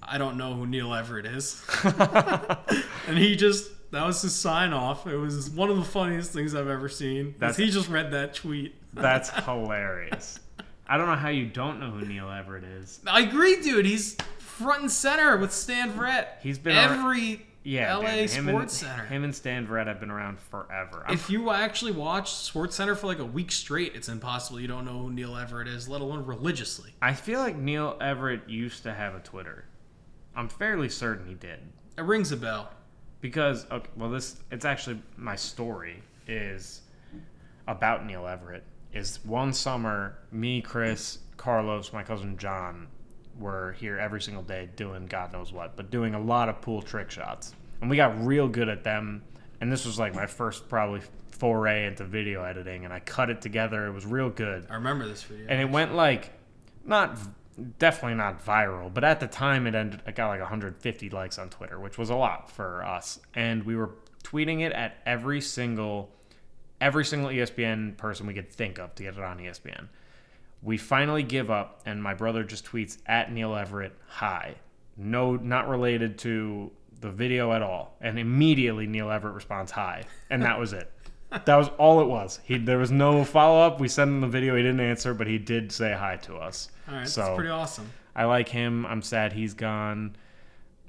I 0.04 0.20
don't 0.20 0.38
know 0.38 0.54
who 0.54 0.67
Neil 0.67 0.94
Everett 0.94 1.26
is." 1.26 1.63
and 3.08 3.17
he 3.17 3.36
just 3.36 3.70
that 3.91 4.06
was 4.06 4.22
his 4.22 4.36
sign 4.36 4.72
off. 4.74 5.08
It 5.08 5.17
was 5.17 5.50
one 5.50 5.70
of 5.70 5.78
the 5.78 5.84
funniest 5.84 6.32
things 6.32 6.54
I've 6.56 6.67
ever 6.70 6.88
seen. 6.89 7.36
That's- 7.39 7.58
he 7.58 7.70
just 7.72 7.89
read 7.89 8.12
that 8.12 8.34
tweet. 8.36 8.76
That's 8.94 9.30
hilarious. 9.32 10.39
I 10.91 10.97
don't 10.97 11.08
know 11.08 11.15
how 11.15 11.30
you 11.30 11.45
don't 11.45 11.80
know 11.80 11.89
who 11.89 12.06
Neil 12.06 12.30
Everett 12.30 12.65
is. 12.65 12.99
I 13.08 13.21
agree, 13.21 13.62
dude. 13.62 13.86
He's 13.86 14.17
front 14.39 14.82
and 14.82 14.91
center 14.91 15.38
with 15.38 15.54
Stan 15.54 15.93
Verrett. 15.93 16.25
He's 16.41 16.60
been 16.60 16.75
ar- 16.75 16.93
every 16.93 17.45
Yeah, 17.63 17.95
LA 17.95 18.15
dude, 18.15 18.30
him 18.32 18.47
Sports 18.49 18.82
and, 18.82 18.91
Center. 18.91 19.06
Him 19.06 19.23
and 19.23 19.34
Stan 19.34 19.65
Verrett 19.65 19.88
have 19.88 20.01
been 20.01 20.12
around 20.12 20.38
forever. 20.38 21.06
I'm 21.08 21.13
if 21.13 21.30
you 21.30 21.49
actually 21.49 21.93
watch 21.93 22.34
Sports 22.34 22.75
Center 22.75 22.93
for 22.95 23.08
like 23.08 23.19
a 23.19 23.25
week 23.25 23.54
straight, 23.54 23.95
it's 23.95 24.10
impossible 24.10 24.60
you 24.60 24.67
don't 24.67 24.84
know 24.84 24.99
who 24.99 25.12
Neil 25.13 25.38
Everett 25.38 25.69
is, 25.69 25.88
let 25.88 26.01
alone 26.01 26.25
religiously. 26.25 26.93
I 27.01 27.13
feel 27.13 27.39
like 27.39 27.56
Neil 27.56 27.97
Everett 28.01 28.49
used 28.49 28.84
to 28.84 28.93
have 28.93 29.15
a 29.15 29.21
Twitter. 29.21 29.63
I'm 30.36 30.49
fairly 30.49 30.89
certain 30.89 31.25
he 31.25 31.36
did. 31.36 31.60
It 31.97 32.04
rings 32.04 32.34
a 32.34 32.38
bell. 32.38 32.69
Because 33.21 33.65
okay, 33.71 33.89
well 33.95 34.10
this 34.10 34.41
it's 34.51 34.65
actually 34.65 35.01
my 35.15 35.38
story 35.38 36.04
is 36.27 36.82
about 37.65 38.06
Neil 38.06 38.27
Everett. 38.27 38.65
Is 38.93 39.23
one 39.23 39.54
summer 39.54 40.17
me, 40.32 40.62
Chris, 40.62 41.19
Carlos, 41.38 41.93
my 41.93 42.04
cousin 42.04 42.38
John 42.38 42.88
were 43.39 43.73
here 43.80 43.97
every 43.97 44.21
single 44.21 44.43
day 44.43 44.69
doing 44.75 45.06
God 45.06 45.32
knows 45.34 45.54
what, 45.54 45.75
but 45.75 45.89
doing 45.89 46.13
a 46.13 46.19
lot 46.19 46.49
of 46.49 46.62
pool 46.62 46.82
trick 46.82 47.10
shots. 47.10 47.56
And 47.80 47.89
we 47.89 47.95
got 47.95 48.23
real 48.23 48.47
good 48.47 48.69
at 48.69 48.84
them. 48.84 49.23
And 49.62 49.71
this 49.71 49.86
was 49.86 49.97
like 49.97 50.13
my 50.13 50.27
first 50.27 50.67
probably 50.67 51.01
foray 51.32 51.88
into 51.88 52.04
video 52.04 52.43
editing 52.43 52.86
and 52.86 52.93
I 52.93 52.99
cut 52.99 53.30
it 53.30 53.41
together. 53.41 53.88
It 53.88 53.91
was 53.93 54.06
real 54.06 54.30
good. 54.30 54.67
I 54.69 54.75
remember 54.75 55.08
this 55.08 55.23
video. 55.23 55.47
and 55.49 55.60
it 55.62 55.69
went 55.69 55.95
like 55.95 56.32
not 56.86 57.17
definitely 57.80 58.15
not 58.15 58.43
viral 58.43 58.91
but 58.91 59.04
at 59.04 59.19
the 59.19 59.27
time 59.27 59.67
it 59.67 59.75
ended 59.75 60.01
it 60.08 60.15
got 60.15 60.30
like 60.30 60.39
150 60.39 61.10
likes 61.10 61.38
on 61.38 61.49
twitter 61.49 61.80
which 61.80 61.97
was 61.97 62.10
a 62.10 62.15
lot 62.15 62.49
for 62.49 62.84
us 62.84 63.19
and 63.36 63.63
we 63.63 63.75
were 63.75 63.91
tweeting 64.23 64.62
it 64.62 64.71
at 64.71 64.97
every 65.06 65.41
single 65.41 66.10
every 66.82 67.06
single 67.06 67.30
espn 67.30 67.96
person 67.98 68.28
we 68.28 68.34
could 68.34 68.52
think 68.52 68.78
of 68.80 68.94
to 68.96 69.04
get 69.04 69.13
it 69.17 69.24
on 69.24 69.38
espn 69.38 69.88
we 70.62 70.78
finally 70.78 71.24
give 71.24 71.50
up 71.50 71.82
and 71.86 72.02
my 72.02 72.13
brother 72.13 72.44
just 72.44 72.65
tweets 72.65 72.98
at 73.06 73.32
neil 73.32 73.56
everett 73.56 73.94
hi 74.08 74.56
no 74.98 75.36
not 75.38 75.70
related 75.70 76.17
to 76.17 76.70
the 77.00 77.10
video 77.10 77.52
at 77.54 77.62
all 77.62 77.96
and 78.02 78.20
immediately 78.20 78.86
neil 78.86 79.10
everett 79.10 79.34
responds 79.34 79.72
hi 79.72 80.04
and 80.30 80.44
that 80.44 80.60
was 80.60 80.74
it 80.74 80.91
that 81.46 81.56
was 81.56 81.70
all 81.78 82.02
it 82.02 82.08
was. 82.08 82.41
He 82.44 82.58
there 82.58 82.78
was 82.78 82.91
no 82.91 83.24
follow 83.24 83.62
up. 83.62 83.80
We 83.80 83.88
sent 83.88 84.10
him 84.10 84.22
the 84.22 84.28
video. 84.28 84.56
He 84.58 84.63
didn't 84.63 84.82
answer, 84.82 85.13
but 85.13 85.28
he 85.28 85.38
did 85.38 85.72
say 85.72 85.94
hi 85.94 86.17
to 86.17 86.36
us. 86.36 86.70
All 86.89 86.96
right, 86.96 87.08
so 87.08 87.22
that's 87.22 87.36
pretty 87.36 87.50
awesome. 87.50 87.89
I 88.15 88.26
like 88.26 88.50
him. 88.50 88.86
I'm 88.86 89.02
sad 89.02 89.32
he's 89.32 89.54
gone. 89.54 90.15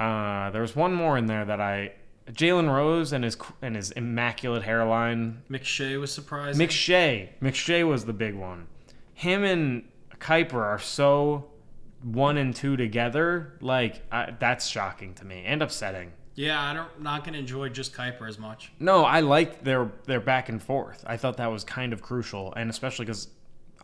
Uh, 0.01 0.51
there 0.51 0.63
was 0.63 0.75
one 0.75 0.93
more 0.93 1.17
in 1.17 1.27
there 1.27 1.45
that 1.45 1.61
I, 1.61 1.93
Jalen 2.31 2.73
Rose 2.73 3.13
and 3.13 3.25
his 3.25 3.37
and 3.61 3.77
his 3.77 3.91
immaculate 3.93 4.63
hairline. 4.63 5.43
McShay 5.51 5.99
was 6.01 6.13
surprising. 6.13 6.67
McShay, 6.67 7.29
McShay 7.41 7.87
was 7.87 8.05
the 8.05 8.13
big 8.13 8.35
one. 8.35 8.67
Him 9.15 9.45
and 9.45 9.85
Kiper 10.19 10.55
are 10.55 10.79
so 10.79 11.51
one 12.03 12.37
and 12.37 12.55
two 12.55 12.77
together. 12.77 13.55
Like 13.61 14.03
I, 14.13 14.35
that's 14.39 14.67
shocking 14.67 15.15
to 15.15 15.25
me 15.25 15.45
and 15.45 15.63
upsetting. 15.63 16.13
Yeah, 16.35 16.61
I'm 16.61 17.03
not 17.03 17.25
going 17.25 17.35
to 17.35 17.39
enjoy 17.39 17.69
just 17.69 17.95
Kiper 17.95 18.27
as 18.27 18.39
much. 18.39 18.73
No, 18.79 19.05
I 19.05 19.21
liked 19.21 19.65
their 19.65 19.91
their 20.07 20.21
back 20.21 20.49
and 20.49 20.63
forth. 20.63 21.05
I 21.07 21.17
thought 21.17 21.37
that 21.37 21.51
was 21.51 21.65
kind 21.65 21.93
of 21.93 22.03
crucial, 22.03 22.55
and 22.55 22.71
especially 22.71 23.05
because 23.05 23.29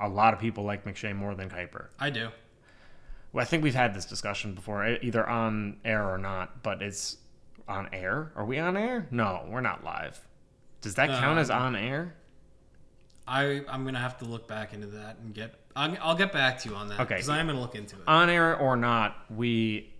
a 0.01 0.09
lot 0.09 0.33
of 0.33 0.41
people 0.41 0.65
like 0.65 0.85
McShay 0.85 1.15
more 1.15 1.35
than 1.35 1.51
Kiper. 1.51 1.87
I 1.99 2.11
do. 2.11 2.29
Well, 3.33 3.43
I 3.43 3.45
think 3.45 3.63
we've 3.63 3.75
had 3.75 3.95
this 3.95 4.07
discussion 4.07 4.55
before, 4.55 4.87
either 5.03 5.29
on 5.29 5.77
air 5.85 6.09
or 6.09 6.17
not. 6.17 6.63
But 6.63 6.81
it's 6.81 7.19
on 7.69 7.89
air. 7.93 8.33
Are 8.35 8.45
we 8.45 8.59
on 8.59 8.77
air? 8.77 9.07
No, 9.11 9.45
we're 9.49 9.61
not 9.61 9.85
live. 9.85 10.21
Does 10.81 10.95
that 10.95 11.09
count 11.09 11.39
as 11.39 11.51
um, 11.51 11.63
on 11.63 11.77
air? 11.77 12.15
I 13.27 13.63
I'm 13.69 13.85
gonna 13.85 13.99
have 13.99 14.19
to 14.19 14.25
look 14.25 14.49
back 14.49 14.73
into 14.73 14.87
that 14.89 15.19
and 15.23 15.35
get. 15.35 15.55
I'll, 15.77 15.97
I'll 16.01 16.15
get 16.17 16.33
back 16.33 16.59
to 16.61 16.69
you 16.71 16.75
on 16.75 16.89
that. 16.89 17.01
Okay. 17.01 17.15
Because 17.17 17.29
I'm 17.29 17.47
gonna 17.47 17.61
look 17.61 17.75
into 17.75 17.97
it. 17.97 18.03
On 18.07 18.31
air 18.31 18.57
or 18.57 18.77
not, 18.77 19.17
we 19.31 19.93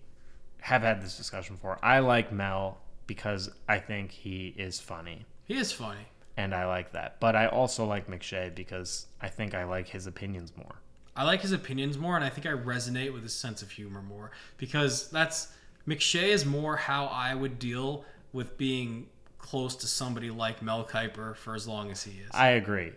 have 0.61 0.81
had 0.81 1.01
this 1.01 1.15
discussion 1.17 1.55
before. 1.55 1.79
I 1.83 1.99
like 1.99 2.31
Mel 2.31 2.79
because 3.07 3.49
I 3.67 3.79
think 3.79 4.11
he 4.11 4.53
is 4.57 4.79
funny. 4.79 5.25
he 5.45 5.55
is 5.55 5.71
funny. 5.71 6.01
and 6.37 6.53
I 6.53 6.65
like 6.65 6.91
that. 6.93 7.19
But 7.19 7.35
I 7.35 7.47
also 7.47 7.85
like 7.85 8.07
McShay 8.07 8.53
because 8.53 9.07
I 9.21 9.29
think 9.29 9.53
I 9.53 9.63
like 9.63 9.87
his 9.87 10.05
opinions 10.07 10.53
more. 10.57 10.75
I 11.15 11.23
like 11.23 11.41
his 11.41 11.51
opinions 11.51 11.97
more, 11.97 12.15
and 12.15 12.23
I 12.23 12.29
think 12.29 12.47
I 12.47 12.51
resonate 12.51 13.11
with 13.13 13.23
his 13.23 13.33
sense 13.33 13.61
of 13.61 13.71
humor 13.71 14.01
more 14.01 14.31
because 14.57 15.09
that's 15.09 15.49
McShay 15.89 16.29
is 16.29 16.45
more 16.45 16.75
how 16.75 17.05
I 17.05 17.33
would 17.33 17.57
deal 17.57 18.05
with 18.31 18.57
being 18.57 19.07
close 19.39 19.75
to 19.77 19.87
somebody 19.87 20.29
like 20.29 20.61
Mel 20.61 20.85
Kiper 20.85 21.35
for 21.35 21.55
as 21.55 21.67
long 21.67 21.89
as 21.89 22.03
he 22.03 22.19
is. 22.19 22.29
I 22.31 22.49
agree. 22.49 22.91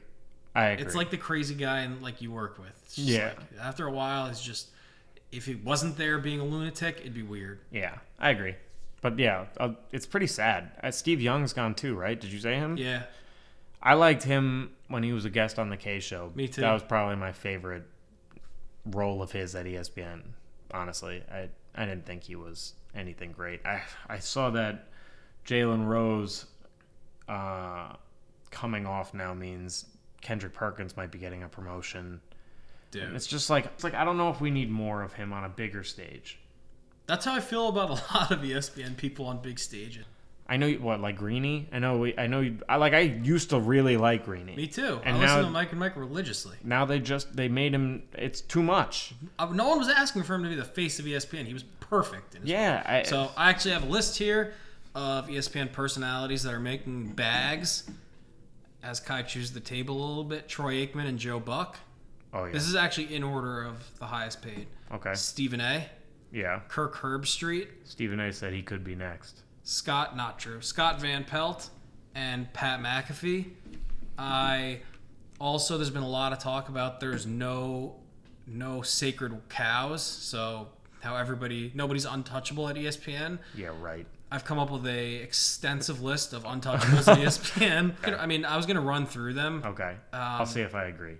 I 0.54 0.66
agree. 0.66 0.84
it's 0.84 0.94
like 0.94 1.10
the 1.10 1.16
crazy 1.16 1.54
guy 1.54 1.80
and 1.80 2.02
like 2.02 2.20
you 2.20 2.30
work 2.30 2.58
with. 2.58 2.92
Yeah. 2.94 3.28
like, 3.28 3.60
after 3.60 3.86
a 3.86 3.90
while, 3.90 4.26
it's 4.26 4.42
just 4.42 4.68
if 5.30 5.46
he 5.46 5.54
wasn't 5.54 5.96
there 5.96 6.18
being 6.18 6.40
a 6.40 6.44
lunatic, 6.44 6.98
it'd 7.00 7.14
be 7.14 7.22
weird. 7.22 7.60
yeah, 7.70 7.98
I 8.20 8.30
agree. 8.30 8.56
But 9.00 9.18
yeah, 9.18 9.46
uh, 9.58 9.70
it's 9.90 10.06
pretty 10.06 10.26
sad. 10.26 10.70
Uh, 10.82 10.90
Steve 10.90 11.20
Young's 11.20 11.52
gone 11.54 11.74
too, 11.74 11.96
right? 11.96 12.20
Did 12.20 12.32
you 12.32 12.38
say 12.38 12.56
him? 12.56 12.76
Yeah, 12.76 13.04
I 13.82 13.94
liked 13.94 14.22
him 14.24 14.72
when 14.88 15.02
he 15.02 15.12
was 15.12 15.24
a 15.24 15.30
guest 15.30 15.58
on 15.58 15.70
the 15.70 15.76
Kay 15.78 15.98
Show. 15.98 16.30
Me 16.34 16.46
too. 16.46 16.60
That 16.60 16.72
was 16.72 16.82
probably 16.82 17.16
my 17.16 17.32
favorite 17.32 17.84
role 18.84 19.22
of 19.22 19.32
his 19.32 19.54
at 19.54 19.64
ESPN. 19.64 20.22
Honestly, 20.72 21.22
I 21.32 21.48
I 21.74 21.86
didn't 21.86 22.04
think 22.04 22.24
he 22.24 22.36
was 22.36 22.74
anything 22.94 23.32
great. 23.32 23.64
I 23.66 23.82
I 24.08 24.18
saw 24.18 24.50
that 24.50 24.88
Jalen 25.46 25.86
Rose 25.86 26.46
uh, 27.28 27.92
coming 28.50 28.86
off 28.86 29.14
now 29.14 29.34
means 29.34 29.86
Kendrick 30.20 30.52
Perkins 30.52 30.96
might 30.96 31.10
be 31.10 31.18
getting 31.18 31.42
a 31.42 31.48
promotion. 31.48 32.20
dude. 32.90 33.14
It's 33.14 33.26
just 33.26 33.50
like 33.50 33.66
it's 33.66 33.84
like 33.84 33.94
I 33.94 34.04
don't 34.04 34.16
know 34.16 34.30
if 34.30 34.40
we 34.40 34.50
need 34.50 34.70
more 34.70 35.02
of 35.02 35.12
him 35.14 35.32
on 35.32 35.44
a 35.44 35.48
bigger 35.48 35.82
stage. 35.84 36.38
That's 37.06 37.24
how 37.24 37.34
I 37.34 37.40
feel 37.40 37.68
about 37.68 37.90
a 37.90 37.92
lot 38.14 38.30
of 38.30 38.40
ESPN 38.40 38.96
people 38.96 39.26
on 39.26 39.38
big 39.42 39.58
stages. 39.58 40.04
I 40.48 40.56
know 40.56 40.70
what 40.72 41.00
like 41.00 41.16
Greeny. 41.16 41.68
I 41.72 41.78
know 41.78 41.98
we. 41.98 42.18
I 42.18 42.26
know 42.26 42.40
you. 42.40 42.58
I 42.68 42.76
like. 42.76 42.92
I 42.92 43.00
used 43.00 43.50
to 43.50 43.60
really 43.60 43.96
like 43.96 44.24
Greeny. 44.26 44.54
Me 44.54 44.66
too. 44.66 45.00
And 45.04 45.16
I 45.16 45.20
listen 45.20 45.36
now- 45.38 45.42
to 45.46 45.50
Mike 45.50 45.70
and 45.70 45.80
Mike 45.80 45.96
religiously. 45.96 46.56
Now 46.62 46.84
they 46.84 46.98
just 46.98 47.34
they 47.34 47.48
made 47.48 47.72
him. 47.72 48.02
It's 48.12 48.40
too 48.40 48.62
much. 48.62 49.14
Uh, 49.38 49.46
No 49.52 49.68
one 49.68 49.78
was 49.78 49.88
asking 49.88 50.24
for 50.24 50.34
him 50.34 50.42
to 50.42 50.48
be 50.48 50.54
the 50.56 50.64
face 50.64 50.98
of 50.98 51.06
ESPN. 51.06 51.46
He 51.46 51.54
was 51.54 51.64
perfect. 51.92 52.38
Yeah. 52.42 52.82
I, 52.86 53.02
So 53.02 53.30
I 53.36 53.50
actually 53.50 53.72
have 53.72 53.82
a 53.82 53.86
list 53.86 54.16
here 54.16 54.54
of 54.94 55.28
ESPN 55.28 55.72
personalities 55.72 56.42
that 56.44 56.54
are 56.54 56.60
making 56.60 57.08
bags. 57.12 57.84
As 58.82 58.98
Kai 58.98 59.22
chooses 59.22 59.52
the 59.52 59.60
table 59.60 60.02
a 60.02 60.04
little 60.08 60.24
bit, 60.24 60.48
Troy 60.48 60.86
Aikman 60.86 61.06
and 61.06 61.18
Joe 61.18 61.38
Buck. 61.38 61.78
oh 62.32 62.46
yeah. 62.46 62.52
This 62.52 62.66
is 62.66 62.74
actually 62.74 63.14
in 63.14 63.22
order 63.22 63.62
of 63.62 63.76
the 63.98 64.06
highest 64.06 64.40
paid. 64.40 64.68
okay. 64.92 65.12
Stephen 65.14 65.60
A. 65.60 65.86
Yeah. 66.32 66.60
Kirk 66.68 66.96
Herbstreit, 66.96 67.68
Stephen 67.84 68.18
A. 68.20 68.32
said 68.32 68.54
he 68.54 68.62
could 68.62 68.82
be 68.82 68.94
next. 68.94 69.42
Scott, 69.62 70.16
not 70.16 70.38
true, 70.38 70.62
Scott 70.62 70.98
Van 70.98 71.24
Pelt, 71.24 71.68
and 72.14 72.50
Pat 72.54 72.80
McAfee. 72.80 73.50
I 74.18 74.80
also 75.38 75.76
there's 75.76 75.90
been 75.90 76.02
a 76.02 76.08
lot 76.08 76.32
of 76.32 76.38
talk 76.38 76.70
about 76.70 77.00
there's 77.00 77.26
no 77.26 77.96
no 78.46 78.80
sacred 78.80 79.38
cows, 79.50 80.02
so 80.02 80.68
how 81.02 81.16
everybody 81.16 81.70
nobody's 81.74 82.04
untouchable 82.04 82.68
at 82.68 82.76
ESPN. 82.76 83.38
Yeah. 83.54 83.70
Right. 83.80 84.06
I've 84.30 84.44
come 84.44 84.58
up 84.58 84.70
with 84.70 84.86
a 84.86 85.16
extensive 85.16 86.02
list 86.02 86.32
of 86.32 86.44
untouchables 86.44 87.06
at 87.08 87.18
ESPN. 87.26 87.94
I 88.18 88.24
mean, 88.26 88.44
I 88.44 88.56
was 88.56 88.64
gonna 88.66 88.80
run 88.80 89.06
through 89.06 89.34
them. 89.34 89.62
Okay. 89.64 89.96
I'll 90.12 90.40
Um, 90.42 90.46
see 90.46 90.60
if 90.62 90.74
I 90.74 90.84
agree. 90.84 91.16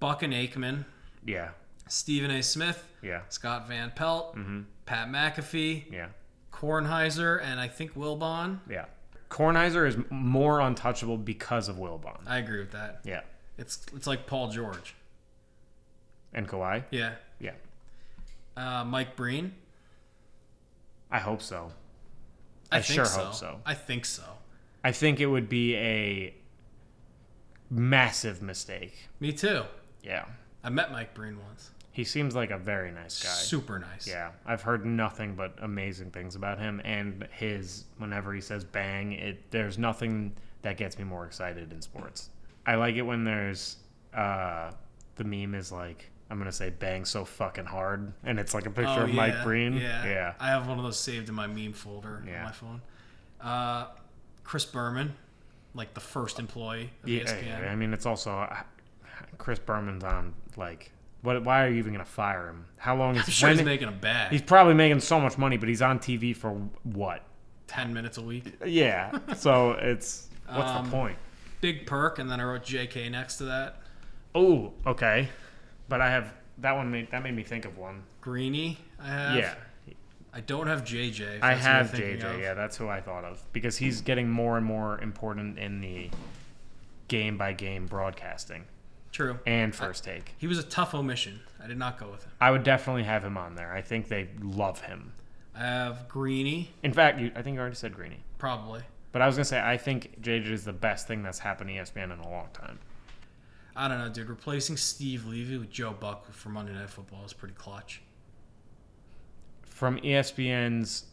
Buck 0.00 0.22
and 0.22 0.32
Aikman, 0.32 0.84
Yeah. 1.24 1.50
Stephen 1.88 2.30
A. 2.30 2.42
Smith, 2.42 2.82
Yeah. 3.02 3.20
Scott 3.28 3.68
Van 3.68 3.90
Pelt, 3.90 4.36
Mm-hmm. 4.36 4.60
Pat 4.86 5.08
McAfee, 5.08 5.90
Yeah. 5.92 6.08
Kornheiser, 6.52 7.42
and 7.42 7.58
I 7.60 7.68
think 7.68 7.94
Wilbon. 7.94 8.60
Yeah. 8.70 8.84
Kornheiser 9.30 9.86
is 9.86 9.96
more 10.10 10.60
untouchable 10.60 11.16
because 11.18 11.68
of 11.68 11.76
Wilbon. 11.76 12.20
I 12.26 12.38
agree 12.38 12.60
with 12.60 12.70
that. 12.72 13.00
Yeah. 13.04 13.20
It's 13.58 13.84
it's 13.94 14.06
like 14.06 14.26
Paul 14.26 14.48
George. 14.50 14.94
And 16.32 16.48
Kawhi. 16.48 16.84
Yeah. 16.90 17.14
Uh, 18.56 18.84
Mike 18.84 19.16
Breen. 19.16 19.52
I 21.10 21.18
hope 21.18 21.42
so. 21.42 21.72
I, 22.70 22.78
I 22.78 22.80
think 22.80 22.96
sure 22.96 23.04
so. 23.04 23.24
hope 23.24 23.34
so. 23.34 23.60
I 23.64 23.74
think 23.74 24.04
so. 24.04 24.24
I 24.82 24.92
think 24.92 25.20
it 25.20 25.26
would 25.26 25.48
be 25.48 25.76
a 25.76 26.34
massive 27.70 28.42
mistake. 28.42 29.08
Me 29.20 29.32
too. 29.32 29.62
Yeah. 30.02 30.26
I 30.62 30.70
met 30.70 30.92
Mike 30.92 31.14
Breen 31.14 31.38
once. 31.46 31.70
He 31.92 32.02
seems 32.02 32.34
like 32.34 32.50
a 32.50 32.58
very 32.58 32.90
nice 32.90 33.22
guy. 33.22 33.28
Super 33.28 33.78
nice. 33.78 34.08
Yeah, 34.08 34.32
I've 34.44 34.62
heard 34.62 34.84
nothing 34.84 35.36
but 35.36 35.54
amazing 35.62 36.10
things 36.10 36.34
about 36.34 36.58
him 36.58 36.80
and 36.84 37.28
his. 37.30 37.84
Whenever 37.98 38.34
he 38.34 38.40
says 38.40 38.64
"bang," 38.64 39.12
it 39.12 39.48
there's 39.52 39.78
nothing 39.78 40.32
that 40.62 40.76
gets 40.76 40.98
me 40.98 41.04
more 41.04 41.24
excited 41.24 41.72
in 41.72 41.80
sports. 41.80 42.30
I 42.66 42.74
like 42.74 42.96
it 42.96 43.02
when 43.02 43.22
there's 43.22 43.76
uh, 44.12 44.72
the 45.14 45.22
meme 45.22 45.54
is 45.54 45.70
like 45.70 46.10
I'm 46.30 46.38
gonna 46.38 46.52
say 46.52 46.70
"bang 46.70 47.04
so 47.04 47.24
fucking 47.24 47.66
hard" 47.66 48.12
and 48.24 48.38
it's 48.40 48.54
like 48.54 48.66
a 48.66 48.70
picture 48.70 49.00
Oh, 49.00 49.04
of 49.04 49.14
Mike 49.14 49.42
Breen. 49.44 49.74
Yeah. 49.74 50.04
yeah, 50.06 50.34
I 50.40 50.48
have 50.48 50.66
one 50.66 50.78
of 50.78 50.84
those 50.84 50.98
saved 50.98 51.28
in 51.28 51.34
my 51.34 51.46
meme 51.46 51.72
folder 51.74 52.22
Yeah. 52.26 52.38
on 52.40 52.44
my 52.44 52.52
phone. 52.52 52.82
Uh, 53.40 53.86
Chris 54.42 54.64
Berman, 54.64 55.14
like 55.74 55.94
the 55.94 56.00
first 56.00 56.38
employee 56.38 56.90
of 57.02 57.08
Yeah, 57.08 57.24
ESPN. 57.24 57.70
I 57.70 57.74
mean, 57.76 57.92
it's 57.92 58.06
also 58.06 58.32
uh, 58.32 58.62
Chris 59.38 59.58
Berman's 59.58 60.04
on 60.04 60.34
like. 60.56 60.90
What, 61.22 61.42
why 61.42 61.64
are 61.64 61.68
you 61.70 61.76
even 61.76 61.92
gonna 61.92 62.04
fire 62.04 62.48
him? 62.48 62.66
How 62.76 62.96
long 62.96 63.16
is 63.16 63.24
I'm 63.24 63.30
sure 63.30 63.48
he's 63.50 63.62
making 63.62 63.88
a 63.88 63.92
bag. 63.92 64.30
He's 64.30 64.42
probably 64.42 64.74
making 64.74 65.00
so 65.00 65.18
much 65.18 65.38
money, 65.38 65.56
but 65.56 65.70
he's 65.70 65.80
on 65.80 65.98
TV 65.98 66.36
for 66.36 66.50
what? 66.82 67.22
Ten 67.66 67.94
minutes 67.94 68.18
a 68.18 68.22
week. 68.22 68.52
Yeah. 68.66 69.18
So 69.36 69.72
it's 69.72 70.28
what's 70.52 70.70
Um, 70.70 70.84
the 70.84 70.90
point? 70.90 71.16
Big 71.62 71.86
perk, 71.86 72.18
and 72.18 72.30
then 72.30 72.40
I 72.40 72.44
wrote 72.44 72.62
JK 72.64 73.10
next 73.10 73.38
to 73.38 73.44
that. 73.44 73.80
Oh, 74.34 74.74
okay. 74.86 75.30
But 75.88 76.00
I 76.00 76.10
have 76.10 76.32
that 76.58 76.72
one. 76.72 76.90
Made 76.90 77.10
that 77.10 77.22
made 77.22 77.34
me 77.34 77.42
think 77.42 77.64
of 77.64 77.76
one. 77.78 78.02
Greeny, 78.20 78.78
I 79.00 79.06
have. 79.08 79.36
yeah, 79.36 79.54
I 80.32 80.40
don't 80.40 80.66
have 80.66 80.84
JJ. 80.84 81.40
I 81.42 81.54
that's 81.54 81.92
what 81.92 82.00
you're 82.00 82.08
have 82.10 82.20
JJ. 82.20 82.34
of. 82.34 82.40
Yeah, 82.40 82.54
that's 82.54 82.76
who 82.76 82.88
I 82.88 83.00
thought 83.00 83.24
of 83.24 83.42
because 83.52 83.76
he's 83.78 84.00
getting 84.00 84.28
more 84.30 84.56
and 84.56 84.64
more 84.66 85.00
important 85.00 85.58
in 85.58 85.80
the 85.80 86.10
game 87.08 87.36
by 87.36 87.52
game 87.52 87.86
broadcasting 87.86 88.64
True. 89.12 89.38
and 89.46 89.74
first 89.74 90.04
take. 90.04 90.34
He 90.38 90.46
was 90.46 90.58
a 90.58 90.62
tough 90.62 90.94
omission. 90.94 91.40
I 91.62 91.66
did 91.66 91.78
not 91.78 91.98
go 91.98 92.10
with 92.10 92.24
him. 92.24 92.32
I 92.40 92.50
would 92.50 92.62
definitely 92.62 93.04
have 93.04 93.22
him 93.24 93.36
on 93.36 93.54
there. 93.54 93.72
I 93.72 93.82
think 93.82 94.08
they 94.08 94.28
love 94.42 94.80
him. 94.80 95.12
I 95.54 95.60
have 95.60 96.08
Greeny, 96.08 96.70
In 96.82 96.92
fact, 96.92 97.20
you, 97.20 97.30
I 97.36 97.42
think 97.42 97.54
you 97.54 97.60
already 97.60 97.76
said 97.76 97.94
Greeny. 97.94 98.20
probably. 98.38 98.80
But 99.12 99.22
I 99.22 99.26
was 99.28 99.36
gonna 99.36 99.44
say 99.44 99.60
I 99.62 99.76
think 99.76 100.20
JJ 100.22 100.50
is 100.50 100.64
the 100.64 100.72
best 100.72 101.06
thing 101.06 101.22
that's 101.22 101.38
happened 101.38 101.70
to 101.70 101.76
ESPN 101.76 102.12
in 102.12 102.18
a 102.18 102.28
long 102.28 102.48
time. 102.52 102.80
I 103.76 103.88
don't 103.88 103.98
know, 103.98 104.08
dude. 104.08 104.28
Replacing 104.28 104.76
Steve 104.76 105.26
Levy 105.26 105.58
with 105.58 105.70
Joe 105.70 105.92
Buck 105.92 106.32
for 106.32 106.48
Monday 106.48 106.72
Night 106.72 106.90
Football 106.90 107.24
is 107.24 107.32
pretty 107.32 107.54
clutch. 107.54 108.02
From 109.62 109.98
ESPN's 109.98 111.06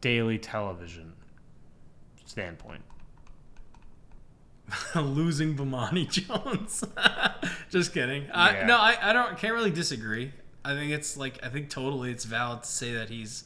daily 0.00 0.38
television 0.38 1.12
standpoint. 2.24 2.82
Losing 4.94 5.56
Bomani 5.56 6.08
Jones. 6.10 6.84
Just 7.70 7.92
kidding. 7.92 8.26
I, 8.32 8.64
No, 8.64 8.76
I, 8.76 8.96
I 9.00 9.12
don't 9.12 9.36
can't 9.36 9.54
really 9.54 9.70
disagree. 9.70 10.32
I 10.64 10.74
think 10.74 10.92
it's 10.92 11.16
like 11.16 11.44
I 11.44 11.48
think 11.48 11.68
totally 11.68 12.10
it's 12.10 12.24
valid 12.24 12.62
to 12.62 12.68
say 12.68 12.94
that 12.94 13.10
he's 13.10 13.44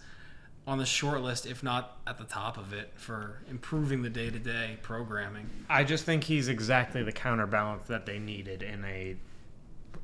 on 0.69 0.77
the 0.77 0.85
short 0.85 1.23
list, 1.23 1.47
if 1.47 1.63
not 1.63 1.97
at 2.07 2.19
the 2.19 2.25
top 2.25 2.59
of 2.59 2.75
it, 2.75 2.93
for 2.95 3.41
improving 3.49 4.03
the 4.03 4.11
day 4.11 4.29
to 4.29 4.39
day 4.39 4.77
programming. 4.83 5.49
I 5.71 5.83
just 5.83 6.05
think 6.05 6.25
he's 6.25 6.49
exactly 6.49 7.03
the 7.03 7.11
counterbalance 7.11 7.89
that 7.89 8.05
they 8.05 8.19
needed 8.19 8.63
in 8.63 8.85
a 8.85 9.17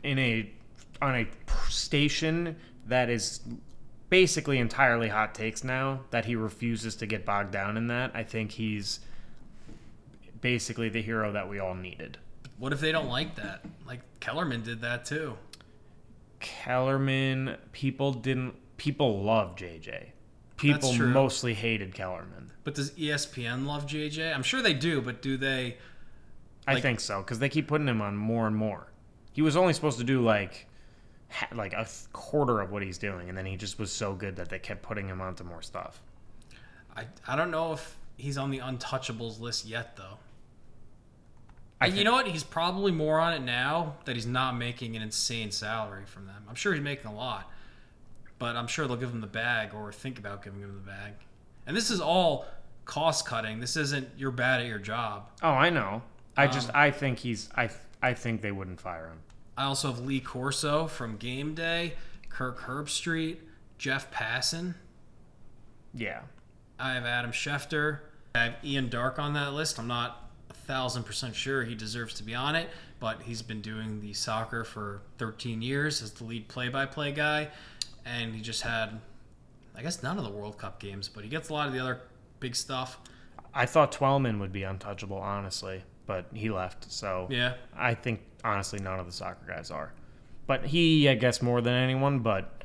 in 0.02 0.18
a 0.18 0.50
on 1.02 1.14
a 1.16 1.26
station 1.68 2.56
that 2.86 3.10
is 3.10 3.40
basically 4.08 4.58
entirely 4.58 5.08
hot 5.08 5.34
takes 5.34 5.62
now 5.62 6.00
that 6.10 6.24
he 6.24 6.34
refuses 6.34 6.96
to 6.96 7.06
get 7.06 7.26
bogged 7.26 7.50
down 7.50 7.76
in 7.76 7.88
that. 7.88 8.12
I 8.14 8.22
think 8.22 8.52
he's 8.52 9.00
basically 10.40 10.88
the 10.88 11.02
hero 11.02 11.30
that 11.32 11.46
we 11.46 11.58
all 11.58 11.74
needed. 11.74 12.16
What 12.58 12.72
if 12.72 12.80
they 12.80 12.90
don't 12.90 13.08
like 13.08 13.34
that? 13.34 13.66
Like 13.86 14.00
Kellerman 14.20 14.62
did 14.62 14.80
that 14.80 15.04
too. 15.04 15.36
Kellerman, 16.40 17.58
people 17.72 18.14
didn't 18.14 18.54
people 18.78 19.22
love 19.22 19.56
JJ. 19.56 20.13
People 20.72 20.92
mostly 20.94 21.54
hated 21.54 21.94
Kellerman. 21.94 22.50
But 22.64 22.74
does 22.74 22.90
ESPN 22.92 23.66
love 23.66 23.86
JJ? 23.86 24.34
I'm 24.34 24.42
sure 24.42 24.62
they 24.62 24.74
do, 24.74 25.00
but 25.00 25.22
do 25.22 25.36
they? 25.36 25.76
I 26.66 26.80
think 26.80 27.00
so 27.00 27.20
because 27.20 27.38
they 27.38 27.48
keep 27.48 27.68
putting 27.68 27.86
him 27.86 28.00
on 28.00 28.16
more 28.16 28.46
and 28.46 28.56
more. 28.56 28.88
He 29.32 29.42
was 29.42 29.56
only 29.56 29.72
supposed 29.72 29.98
to 29.98 30.04
do 30.04 30.20
like 30.22 30.66
like 31.52 31.72
a 31.72 31.86
quarter 32.12 32.60
of 32.60 32.70
what 32.70 32.82
he's 32.82 32.98
doing, 32.98 33.28
and 33.28 33.36
then 33.36 33.46
he 33.46 33.56
just 33.56 33.78
was 33.78 33.92
so 33.92 34.14
good 34.14 34.36
that 34.36 34.48
they 34.48 34.58
kept 34.58 34.82
putting 34.82 35.08
him 35.08 35.20
onto 35.20 35.44
more 35.44 35.62
stuff. 35.62 36.00
I 36.96 37.04
I 37.26 37.36
don't 37.36 37.50
know 37.50 37.72
if 37.72 37.96
he's 38.16 38.38
on 38.38 38.50
the 38.50 38.58
untouchables 38.58 39.40
list 39.40 39.66
yet, 39.66 39.96
though. 39.96 40.18
I 41.80 41.86
you 41.86 42.04
know 42.04 42.12
what? 42.12 42.26
He's 42.26 42.44
probably 42.44 42.92
more 42.92 43.18
on 43.18 43.34
it 43.34 43.42
now 43.42 43.96
that 44.04 44.14
he's 44.14 44.26
not 44.26 44.56
making 44.56 44.96
an 44.96 45.02
insane 45.02 45.50
salary 45.50 46.04
from 46.06 46.26
them. 46.26 46.44
I'm 46.48 46.54
sure 46.54 46.72
he's 46.72 46.82
making 46.82 47.10
a 47.10 47.14
lot, 47.14 47.50
but 48.44 48.56
I'm 48.56 48.66
sure 48.66 48.86
they'll 48.86 48.98
give 48.98 49.10
him 49.10 49.22
the 49.22 49.26
bag 49.26 49.72
or 49.72 49.90
think 49.90 50.18
about 50.18 50.44
giving 50.44 50.60
him 50.60 50.74
the 50.74 50.90
bag. 50.90 51.14
And 51.66 51.74
this 51.74 51.90
is 51.90 51.98
all 51.98 52.44
cost 52.84 53.24
cutting. 53.24 53.58
This 53.58 53.74
isn't 53.74 54.06
you're 54.18 54.30
bad 54.30 54.60
at 54.60 54.66
your 54.66 54.78
job. 54.78 55.30
Oh, 55.42 55.48
I 55.48 55.70
know. 55.70 56.02
I 56.36 56.46
just 56.46 56.68
Um, 56.68 56.74
I 56.74 56.90
think 56.90 57.20
he's 57.20 57.48
I 57.56 57.70
I 58.02 58.12
think 58.12 58.42
they 58.42 58.52
wouldn't 58.52 58.82
fire 58.82 59.06
him. 59.06 59.20
I 59.56 59.64
also 59.64 59.90
have 59.90 60.00
Lee 60.00 60.20
Corso 60.20 60.86
from 60.88 61.16
Game 61.16 61.54
Day, 61.54 61.94
Kirk 62.28 62.60
Herbstreit, 62.60 63.38
Jeff 63.78 64.10
Passan. 64.10 64.74
Yeah. 65.94 66.20
I 66.78 66.92
have 66.92 67.06
Adam 67.06 67.32
Schefter. 67.32 68.00
I 68.34 68.40
have 68.44 68.56
Ian 68.62 68.90
Darke 68.90 69.18
on 69.18 69.32
that 69.32 69.54
list. 69.54 69.78
I'm 69.78 69.88
not 69.88 70.28
a 70.50 70.54
thousand 70.54 71.04
percent 71.04 71.34
sure 71.34 71.64
he 71.64 71.74
deserves 71.74 72.12
to 72.16 72.22
be 72.22 72.34
on 72.34 72.56
it, 72.56 72.68
but 73.00 73.22
he's 73.22 73.40
been 73.40 73.62
doing 73.62 74.00
the 74.00 74.12
soccer 74.12 74.64
for 74.64 75.00
13 75.18 75.62
years 75.62 76.02
as 76.02 76.12
the 76.12 76.24
lead 76.24 76.48
play-by-play 76.48 77.12
guy, 77.12 77.48
and 78.04 78.34
he 78.34 78.40
just 78.40 78.62
had, 78.62 79.00
I 79.76 79.82
guess, 79.82 80.02
none 80.02 80.18
of 80.18 80.24
the 80.24 80.30
World 80.30 80.58
Cup 80.58 80.78
games, 80.80 81.08
but 81.08 81.24
he 81.24 81.30
gets 81.30 81.48
a 81.48 81.52
lot 81.52 81.66
of 81.68 81.74
the 81.74 81.80
other 81.80 82.00
big 82.40 82.54
stuff. 82.56 82.98
I 83.54 83.66
thought 83.66 83.92
Twellman 83.92 84.38
would 84.40 84.52
be 84.52 84.64
untouchable, 84.64 85.16
honestly, 85.18 85.84
but 86.06 86.26
he 86.34 86.50
left. 86.50 86.90
So 86.90 87.28
Yeah, 87.30 87.54
I 87.76 87.94
think 87.94 88.20
honestly 88.42 88.80
none 88.80 88.98
of 88.98 89.06
the 89.06 89.12
soccer 89.12 89.46
guys 89.46 89.70
are. 89.70 89.92
But 90.46 90.66
he, 90.66 91.08
I 91.08 91.14
guess, 91.14 91.40
more 91.40 91.60
than 91.60 91.74
anyone. 91.74 92.18
But 92.18 92.64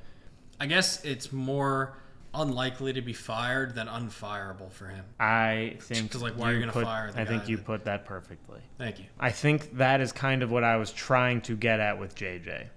I 0.60 0.66
guess 0.66 1.04
it's 1.06 1.32
more 1.32 1.96
unlikely 2.34 2.94
to 2.94 3.02
be 3.02 3.14
fired 3.14 3.74
than 3.74 3.88
unfireable 3.88 4.72
for 4.72 4.88
him. 4.88 5.06
I 5.20 5.78
think 5.80 6.12
'Cause, 6.12 6.22
like, 6.22 6.34
why 6.34 6.52
are 6.52 6.54
you 6.54 6.60
gonna 6.60 6.72
fire 6.74 7.12
the 7.12 7.22
I 7.22 7.26
think 7.26 7.48
you 7.48 7.58
that- 7.58 7.66
put 7.66 7.86
that 7.86 8.06
perfectly. 8.06 8.62
Thank 8.78 9.00
you. 9.00 9.06
I 9.20 9.32
think 9.32 9.78
that 9.78 10.02
is 10.02 10.12
kind 10.12 10.44
of 10.44 10.52
what 10.52 10.64
I 10.64 10.76
was 10.76 10.92
trying 10.92 11.42
to 11.42 11.56
get 11.56 11.80
at 11.80 11.98
with 11.98 12.16
JJ. 12.16 12.68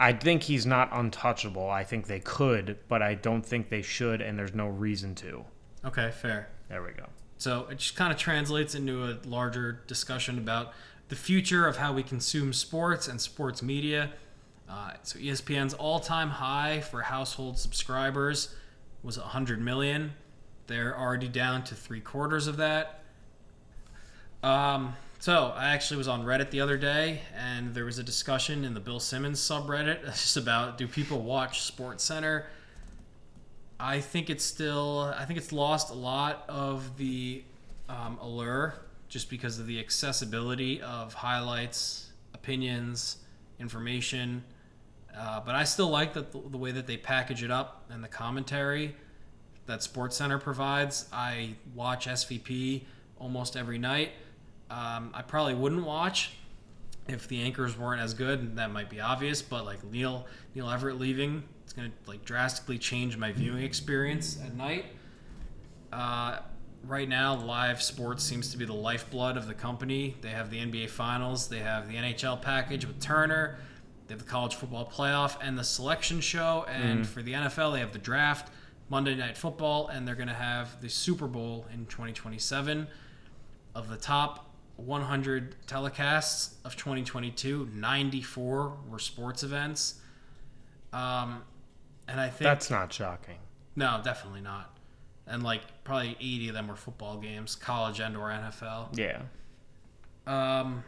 I 0.00 0.14
think 0.14 0.42
he's 0.42 0.64
not 0.64 0.88
untouchable. 0.92 1.68
I 1.68 1.84
think 1.84 2.06
they 2.06 2.20
could, 2.20 2.78
but 2.88 3.02
I 3.02 3.14
don't 3.14 3.44
think 3.44 3.68
they 3.68 3.82
should, 3.82 4.22
and 4.22 4.38
there's 4.38 4.54
no 4.54 4.66
reason 4.66 5.14
to. 5.16 5.44
Okay, 5.84 6.10
fair. 6.10 6.48
There 6.70 6.82
we 6.82 6.92
go. 6.92 7.04
So 7.36 7.66
it 7.70 7.78
just 7.78 7.96
kind 7.96 8.10
of 8.10 8.18
translates 8.18 8.74
into 8.74 9.04
a 9.04 9.18
larger 9.26 9.82
discussion 9.86 10.38
about 10.38 10.72
the 11.08 11.16
future 11.16 11.66
of 11.66 11.76
how 11.76 11.92
we 11.92 12.02
consume 12.02 12.54
sports 12.54 13.08
and 13.08 13.20
sports 13.20 13.62
media. 13.62 14.10
Uh, 14.66 14.92
so 15.02 15.18
ESPN's 15.18 15.74
all-time 15.74 16.30
high 16.30 16.80
for 16.80 17.02
household 17.02 17.58
subscribers 17.58 18.54
was 19.02 19.18
100 19.18 19.60
million. 19.60 20.12
They're 20.66 20.98
already 20.98 21.28
down 21.28 21.62
to 21.64 21.74
three 21.74 22.00
quarters 22.00 22.46
of 22.46 22.56
that. 22.56 23.02
Um, 24.42 24.94
so 25.20 25.52
I 25.54 25.68
actually 25.68 25.98
was 25.98 26.08
on 26.08 26.24
Reddit 26.24 26.50
the 26.50 26.62
other 26.62 26.78
day, 26.78 27.20
and 27.36 27.74
there 27.74 27.84
was 27.84 27.98
a 27.98 28.02
discussion 28.02 28.64
in 28.64 28.72
the 28.72 28.80
Bill 28.80 28.98
Simmons 28.98 29.38
subreddit 29.38 30.04
just 30.06 30.38
about 30.38 30.78
do 30.78 30.88
people 30.88 31.20
watch 31.20 31.62
Sports 31.62 32.02
Center? 32.02 32.46
I 33.78 34.00
think 34.00 34.30
it's 34.30 34.44
still. 34.44 35.14
I 35.16 35.26
think 35.26 35.38
it's 35.38 35.52
lost 35.52 35.90
a 35.90 35.94
lot 35.94 36.44
of 36.48 36.96
the 36.96 37.44
um, 37.90 38.18
allure 38.22 38.74
just 39.08 39.28
because 39.28 39.58
of 39.58 39.66
the 39.66 39.78
accessibility 39.78 40.80
of 40.80 41.12
highlights, 41.12 42.08
opinions, 42.32 43.18
information. 43.58 44.42
Uh, 45.14 45.40
but 45.40 45.54
I 45.54 45.64
still 45.64 45.90
like 45.90 46.14
the, 46.14 46.24
the 46.32 46.56
way 46.56 46.72
that 46.72 46.86
they 46.86 46.96
package 46.96 47.42
it 47.42 47.50
up 47.50 47.84
and 47.90 48.02
the 48.02 48.08
commentary 48.08 48.96
that 49.66 49.82
Sports 49.82 50.16
Center 50.16 50.38
provides. 50.38 51.08
I 51.12 51.56
watch 51.74 52.06
SVP 52.06 52.84
almost 53.18 53.56
every 53.56 53.78
night. 53.78 54.12
Um, 54.70 55.10
I 55.12 55.22
probably 55.22 55.54
wouldn't 55.54 55.84
watch 55.84 56.32
if 57.08 57.26
the 57.26 57.42
anchors 57.42 57.76
weren't 57.76 58.00
as 58.00 58.14
good, 58.14 58.38
and 58.40 58.58
that 58.58 58.70
might 58.70 58.88
be 58.88 59.00
obvious. 59.00 59.42
But 59.42 59.64
like 59.64 59.82
Neil 59.84 60.26
Neil 60.54 60.70
Everett 60.70 60.98
leaving, 60.98 61.42
it's 61.64 61.72
gonna 61.72 61.90
like 62.06 62.24
drastically 62.24 62.78
change 62.78 63.16
my 63.16 63.32
viewing 63.32 63.64
experience 63.64 64.38
at 64.44 64.54
night. 64.54 64.86
Uh, 65.92 66.38
right 66.84 67.08
now, 67.08 67.34
live 67.34 67.82
sports 67.82 68.22
seems 68.22 68.52
to 68.52 68.58
be 68.58 68.64
the 68.64 68.72
lifeblood 68.72 69.36
of 69.36 69.48
the 69.48 69.54
company. 69.54 70.16
They 70.20 70.30
have 70.30 70.50
the 70.50 70.58
NBA 70.58 70.88
Finals, 70.88 71.48
they 71.48 71.58
have 71.58 71.88
the 71.88 71.96
NHL 71.96 72.40
package 72.40 72.86
with 72.86 73.00
Turner, 73.00 73.58
they 74.06 74.14
have 74.14 74.22
the 74.24 74.30
college 74.30 74.54
football 74.54 74.88
playoff 74.88 75.36
and 75.42 75.58
the 75.58 75.64
selection 75.64 76.20
show, 76.20 76.64
and 76.68 77.06
for 77.06 77.22
the 77.22 77.32
NFL, 77.32 77.72
they 77.72 77.80
have 77.80 77.92
the 77.92 77.98
draft, 77.98 78.52
Monday 78.88 79.14
Night 79.14 79.36
Football, 79.36 79.88
and 79.88 80.06
they're 80.06 80.14
gonna 80.14 80.32
have 80.34 80.80
the 80.80 80.88
Super 80.88 81.26
Bowl 81.26 81.66
in 81.72 81.86
2027. 81.86 82.86
Of 83.72 83.88
the 83.88 83.96
top 83.96 84.49
100 84.80 85.56
telecasts 85.66 86.54
of 86.64 86.76
2022, 86.76 87.70
94 87.74 88.76
were 88.88 88.98
sports 88.98 89.42
events. 89.42 89.94
Um, 90.92 91.42
and 92.08 92.20
I 92.20 92.28
think 92.28 92.40
That's 92.40 92.70
not 92.70 92.92
shocking. 92.92 93.38
no, 93.76 94.00
definitely 94.02 94.40
not. 94.40 94.76
And 95.26 95.42
like 95.42 95.62
probably 95.84 96.16
80 96.20 96.48
of 96.48 96.54
them 96.54 96.68
were 96.68 96.76
football 96.76 97.16
games, 97.18 97.54
college 97.54 98.00
and 98.00 98.16
or 98.16 98.28
NFL. 98.30 98.98
Yeah. 98.98 99.22
Um, 100.26 100.82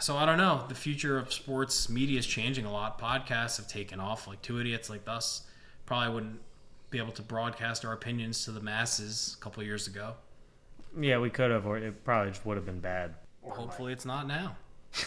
so 0.00 0.16
I 0.16 0.24
don't 0.24 0.38
know. 0.38 0.64
The 0.68 0.74
future 0.74 1.18
of 1.18 1.32
sports 1.32 1.88
media 1.88 2.18
is 2.18 2.26
changing 2.26 2.64
a 2.64 2.72
lot. 2.72 2.98
Podcasts 3.00 3.56
have 3.58 3.68
taken 3.68 4.00
off. 4.00 4.26
Like 4.26 4.40
two 4.42 4.60
idiots 4.60 4.88
like 4.88 5.02
us 5.06 5.42
probably 5.86 6.14
wouldn't 6.14 6.40
be 6.90 6.98
able 6.98 7.12
to 7.12 7.22
broadcast 7.22 7.84
our 7.84 7.92
opinions 7.92 8.44
to 8.46 8.50
the 8.52 8.60
masses 8.60 9.36
a 9.38 9.42
couple 9.42 9.62
years 9.62 9.86
ago. 9.86 10.14
Yeah, 10.98 11.18
we 11.18 11.30
could 11.30 11.50
have, 11.50 11.66
or 11.66 11.78
it 11.78 12.04
probably 12.04 12.30
just 12.30 12.44
would 12.46 12.56
have 12.56 12.66
been 12.66 12.80
bad. 12.80 13.14
Hopefully, 13.42 13.92
it's 13.92 14.04
not 14.04 14.26
now. 14.26 14.56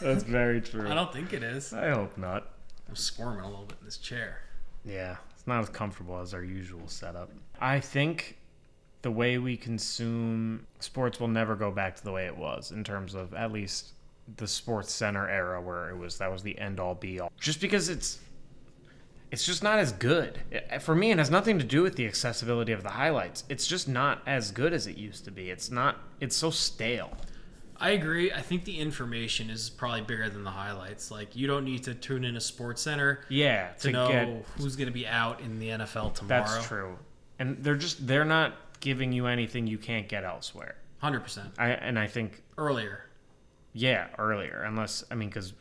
That's 0.00 0.22
very 0.22 0.60
true. 0.60 0.88
I 0.88 0.94
don't 0.94 1.12
think 1.12 1.32
it 1.32 1.42
is. 1.42 1.72
I 1.72 1.90
hope 1.90 2.16
not. 2.16 2.48
I'm 2.88 2.96
squirming 2.96 3.40
a 3.40 3.48
little 3.48 3.64
bit 3.64 3.78
in 3.80 3.84
this 3.84 3.98
chair. 3.98 4.42
Yeah, 4.84 5.16
it's 5.34 5.46
not 5.46 5.60
as 5.60 5.68
comfortable 5.68 6.18
as 6.20 6.32
our 6.32 6.42
usual 6.42 6.86
setup. 6.86 7.30
I 7.60 7.80
think 7.80 8.38
the 9.02 9.10
way 9.10 9.38
we 9.38 9.56
consume 9.56 10.66
sports 10.80 11.20
will 11.20 11.28
never 11.28 11.54
go 11.54 11.70
back 11.70 11.96
to 11.96 12.04
the 12.04 12.12
way 12.12 12.26
it 12.26 12.36
was 12.36 12.70
in 12.70 12.82
terms 12.82 13.14
of 13.14 13.34
at 13.34 13.52
least 13.52 13.92
the 14.36 14.46
sports 14.46 14.92
center 14.92 15.28
era 15.28 15.60
where 15.60 15.90
it 15.90 15.96
was 15.96 16.18
that 16.18 16.30
was 16.30 16.42
the 16.42 16.58
end 16.58 16.80
all 16.80 16.94
be 16.94 17.20
all. 17.20 17.32
Just 17.40 17.60
because 17.60 17.88
it's 17.88 18.18
it's 19.30 19.44
just 19.44 19.62
not 19.62 19.78
as 19.78 19.92
good. 19.92 20.40
Eh, 20.52 20.78
for 20.78 20.94
me 20.94 21.10
it 21.10 21.18
has 21.18 21.30
nothing 21.30 21.58
to 21.58 21.64
do 21.64 21.82
with 21.82 21.96
the 21.96 22.06
accessibility 22.06 22.72
of 22.72 22.82
the 22.82 22.90
highlights. 22.90 23.44
It's 23.48 23.66
just 23.66 23.88
not 23.88 24.22
as 24.26 24.50
good 24.50 24.72
as 24.72 24.86
it 24.86 24.96
used 24.96 25.24
to 25.26 25.30
be. 25.30 25.50
It's 25.50 25.70
not 25.70 25.98
it's 26.20 26.36
so 26.36 26.50
stale. 26.50 27.12
I 27.80 27.90
agree. 27.90 28.32
I 28.32 28.40
think 28.42 28.64
the 28.64 28.78
information 28.80 29.50
is 29.50 29.70
probably 29.70 30.00
bigger 30.00 30.28
than 30.28 30.42
the 30.42 30.50
highlights. 30.50 31.10
Like 31.12 31.36
you 31.36 31.46
don't 31.46 31.64
need 31.64 31.84
to 31.84 31.94
tune 31.94 32.24
in 32.24 32.36
a 32.36 32.40
Sports 32.40 32.82
Center 32.82 33.20
Yeah, 33.28 33.68
to 33.74 33.78
to 33.88 33.90
know 33.92 34.08
get 34.08 34.44
who's 34.56 34.74
going 34.76 34.88
to 34.88 34.92
be 34.92 35.06
out 35.06 35.40
in 35.40 35.58
the 35.60 35.68
NFL 35.68 36.14
tomorrow. 36.14 36.44
that's 36.44 36.66
true. 36.66 36.98
And 37.38 37.62
they're 37.62 37.76
just 37.76 38.06
they're 38.06 38.24
not 38.24 38.54
giving 38.80 39.12
you 39.12 39.26
anything 39.26 39.66
you 39.66 39.78
can't 39.78 40.08
get 40.08 40.24
elsewhere. 40.24 40.74
Hundred 40.98 41.20
percent. 41.20 41.50
I 41.58 41.68
and 41.70 41.98
I 41.98 42.08
think 42.08 42.42
Earlier, 42.56 43.04
Yeah, 43.72 44.08
earlier. 44.18 44.62
Unless 44.66 45.04
I 45.10 45.14
mean, 45.14 45.28
because 45.28 45.52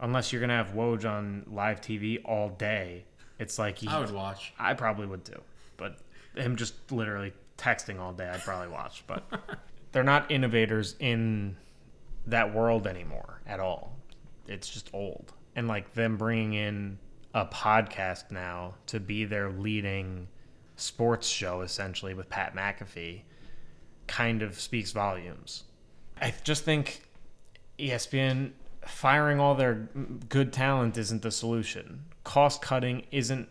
unless 0.00 0.32
you're 0.32 0.40
gonna 0.40 0.56
have 0.56 0.72
Woj 0.74 1.08
on 1.10 1.44
live 1.50 1.80
TV 1.80 2.20
all 2.24 2.50
day, 2.50 3.04
it's 3.38 3.58
like 3.58 3.78
he, 3.78 3.88
I 3.88 3.98
would 4.00 4.10
watch. 4.10 4.52
I 4.58 4.74
probably 4.74 5.06
would 5.06 5.24
too. 5.24 5.40
But 5.76 5.98
him 6.34 6.56
just 6.56 6.74
literally 6.90 7.32
texting 7.58 7.98
all 7.98 8.12
day, 8.12 8.28
I'd 8.28 8.42
probably 8.42 8.68
watch. 8.68 9.04
But 9.06 9.24
they're 9.92 10.02
not 10.02 10.30
innovators 10.30 10.94
in 10.98 11.56
that 12.26 12.54
world 12.54 12.86
anymore 12.86 13.40
at 13.46 13.60
all. 13.60 13.96
It's 14.46 14.68
just 14.68 14.90
old. 14.92 15.32
And 15.54 15.68
like 15.68 15.94
them 15.94 16.16
bringing 16.16 16.54
in 16.54 16.98
a 17.34 17.46
podcast 17.46 18.30
now 18.30 18.74
to 18.86 19.00
be 19.00 19.24
their 19.24 19.50
leading 19.50 20.28
sports 20.76 21.26
show 21.26 21.62
essentially 21.62 22.14
with 22.14 22.28
Pat 22.28 22.54
McAfee 22.54 23.22
kind 24.06 24.42
of 24.42 24.58
speaks 24.60 24.92
volumes. 24.92 25.64
I 26.20 26.34
just 26.44 26.64
think 26.64 27.02
ESPN 27.78 28.52
firing 28.86 29.40
all 29.40 29.54
their 29.54 29.88
good 30.28 30.52
talent 30.52 30.96
isn't 30.96 31.22
the 31.22 31.30
solution. 31.30 32.04
Cost 32.24 32.62
cutting 32.62 33.06
isn't 33.10 33.48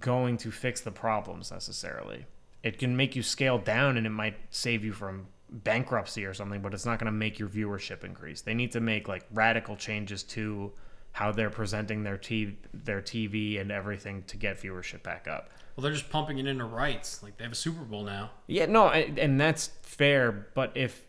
going 0.00 0.36
to 0.38 0.50
fix 0.50 0.80
the 0.80 0.90
problems 0.90 1.50
necessarily. 1.50 2.26
It 2.62 2.78
can 2.78 2.96
make 2.96 3.16
you 3.16 3.22
scale 3.22 3.58
down 3.58 3.96
and 3.96 4.06
it 4.06 4.10
might 4.10 4.36
save 4.50 4.84
you 4.84 4.92
from 4.92 5.26
bankruptcy 5.50 6.24
or 6.24 6.32
something, 6.32 6.60
but 6.60 6.72
it's 6.72 6.86
not 6.86 6.98
going 6.98 7.06
to 7.06 7.12
make 7.12 7.38
your 7.38 7.48
viewership 7.48 8.04
increase. 8.04 8.40
They 8.40 8.54
need 8.54 8.72
to 8.72 8.80
make 8.80 9.08
like 9.08 9.26
radical 9.32 9.76
changes 9.76 10.22
to 10.24 10.72
how 11.12 11.30
they're 11.30 11.50
presenting 11.50 12.02
their 12.02 12.16
TV, 12.16 12.54
their 12.72 13.02
TV 13.02 13.60
and 13.60 13.70
everything 13.70 14.22
to 14.28 14.36
get 14.36 14.60
viewership 14.60 15.02
back 15.02 15.28
up. 15.28 15.50
Well, 15.76 15.82
they're 15.82 15.92
just 15.92 16.10
pumping 16.10 16.38
it 16.38 16.46
into 16.46 16.64
rights. 16.64 17.22
Like 17.22 17.36
they 17.36 17.44
have 17.44 17.52
a 17.52 17.56
Super 17.56 17.82
Bowl 17.84 18.04
now. 18.04 18.30
Yeah, 18.46 18.66
no, 18.66 18.88
and 18.88 19.18
and 19.18 19.40
that's 19.40 19.70
fair. 19.82 20.48
But 20.54 20.72
if 20.74 21.06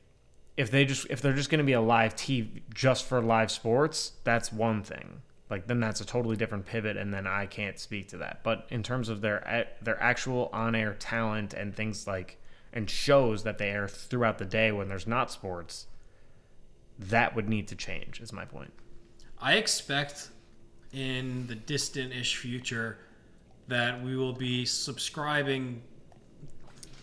if 0.55 0.69
they 0.69 0.85
just 0.85 1.07
if 1.09 1.21
they're 1.21 1.33
just 1.33 1.49
going 1.49 1.59
to 1.59 1.65
be 1.65 1.73
a 1.73 1.81
live 1.81 2.15
TV 2.15 2.61
just 2.73 3.05
for 3.05 3.21
live 3.21 3.51
sports, 3.51 4.13
that's 4.23 4.51
one 4.51 4.83
thing. 4.83 5.21
Like 5.49 5.67
then 5.67 5.79
that's 5.79 6.01
a 6.01 6.05
totally 6.05 6.35
different 6.35 6.65
pivot, 6.65 6.97
and 6.97 7.13
then 7.13 7.27
I 7.27 7.45
can't 7.45 7.79
speak 7.79 8.09
to 8.09 8.17
that. 8.17 8.41
But 8.43 8.67
in 8.69 8.83
terms 8.83 9.09
of 9.09 9.21
their 9.21 9.67
their 9.81 10.01
actual 10.01 10.49
on 10.53 10.75
air 10.75 10.93
talent 10.93 11.53
and 11.53 11.75
things 11.75 12.07
like 12.07 12.39
and 12.71 12.89
shows 12.89 13.43
that 13.43 13.57
they 13.57 13.69
air 13.69 13.87
throughout 13.87 14.37
the 14.37 14.45
day 14.45 14.71
when 14.71 14.89
there's 14.89 15.07
not 15.07 15.31
sports, 15.31 15.87
that 16.97 17.35
would 17.35 17.49
need 17.49 17.67
to 17.69 17.75
change. 17.75 18.21
Is 18.21 18.33
my 18.33 18.45
point. 18.45 18.73
I 19.39 19.55
expect 19.55 20.29
in 20.93 21.47
the 21.47 21.55
distant-ish 21.55 22.37
future 22.37 22.99
that 23.67 24.01
we 24.01 24.15
will 24.15 24.33
be 24.33 24.65
subscribing 24.65 25.81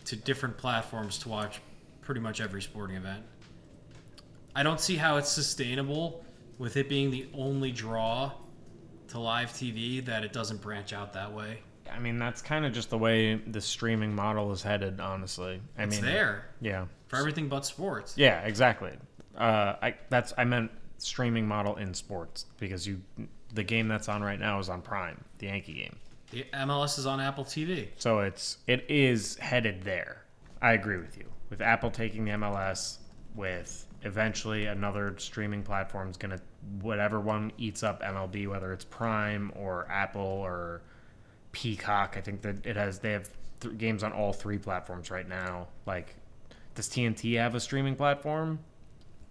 to 0.05 0.17
different 0.17 0.57
platforms 0.57 1.19
to 1.19 1.29
watch 1.29 1.61
pretty 2.01 2.21
much 2.21 2.41
every 2.41 2.63
sporting 2.63 2.97
event. 2.97 3.25
I 4.55 4.63
don't 4.63 4.81
see 4.81 4.97
how 4.97 5.17
it's 5.17 5.31
sustainable 5.31 6.25
with 6.59 6.77
it 6.77 6.89
being 6.89 7.11
the 7.11 7.29
only 7.35 7.73
draw 7.73 8.33
to 9.09 9.19
live 9.19 9.51
TV 9.51 10.05
that 10.05 10.25
it 10.25 10.33
doesn't 10.33 10.61
branch 10.61 10.93
out 10.93 11.13
that 11.15 11.33
way. 11.33 11.63
I 11.93 11.99
mean, 11.99 12.19
that's 12.19 12.41
kind 12.43 12.65
of 12.65 12.73
just 12.73 12.91
the 12.91 12.99
way 12.99 13.35
the 13.35 13.61
streaming 13.61 14.15
model 14.15 14.53
is 14.53 14.63
headed, 14.63 15.01
honestly. 15.01 15.61
I 15.77 15.85
It's 15.85 15.97
mean, 15.97 16.05
there 16.05 16.45
yeah, 16.61 16.87
for 17.09 17.17
everything 17.17 17.49
but 17.49 17.65
sports. 17.67 18.15
yeah, 18.17 18.41
exactly. 18.43 18.93
Uh, 19.37 19.75
I 19.83 19.95
that's 20.09 20.33
I 20.39 20.45
meant 20.45 20.71
streaming 20.99 21.49
model 21.49 21.77
in 21.77 21.95
sports 21.95 22.47
because 22.59 22.87
you 22.87 23.01
the 23.55 23.65
game 23.65 23.89
that's 23.89 24.09
on 24.09 24.23
right 24.23 24.39
now 24.39 24.59
is 24.61 24.69
on 24.69 24.83
Prime, 24.83 25.25
the 25.39 25.47
Yankee 25.47 25.73
game. 25.75 25.97
The 26.31 26.47
MLS 26.55 26.99
is 26.99 27.07
on 27.07 27.21
Apple 27.21 27.45
TV. 27.45 27.89
So 27.97 28.21
it's 28.21 28.59
it 28.69 28.85
is 28.89 29.37
headed 29.37 29.83
there. 29.83 30.23
I 30.63 30.73
agree 30.75 30.99
with 30.99 31.17
you. 31.17 31.25
With 31.49 31.61
Apple 31.61 31.91
taking 31.91 32.25
the 32.25 32.33
MLS, 32.33 32.99
with 33.35 33.87
eventually 34.03 34.67
another 34.67 35.15
streaming 35.19 35.63
platform 35.63 36.11
is 36.11 36.17
gonna 36.17 36.41
whatever 36.81 37.21
one 37.21 37.53
eats 37.59 37.83
up 37.83 38.03
MLB, 38.03 38.49
whether 38.49 38.73
it's 38.73 38.85
Prime 38.85 39.53
or 39.55 39.87
Apple 39.91 40.23
or 40.23 40.83
Peacock. 41.53 42.17
I 42.17 42.21
think 42.21 42.43
that 42.43 42.67
it 42.67 42.77
has 42.77 42.99
they 42.99 43.13
have 43.13 43.31
th- 43.61 43.77
games 43.79 44.03
on 44.03 44.13
all 44.13 44.33
three 44.33 44.59
platforms 44.59 45.11
right 45.11 45.29
now. 45.29 45.69
Like, 45.87 46.15
does 46.75 46.89
TNT 46.89 47.39
have 47.39 47.55
a 47.55 47.61
streaming 47.61 47.97
platform? 47.97 48.61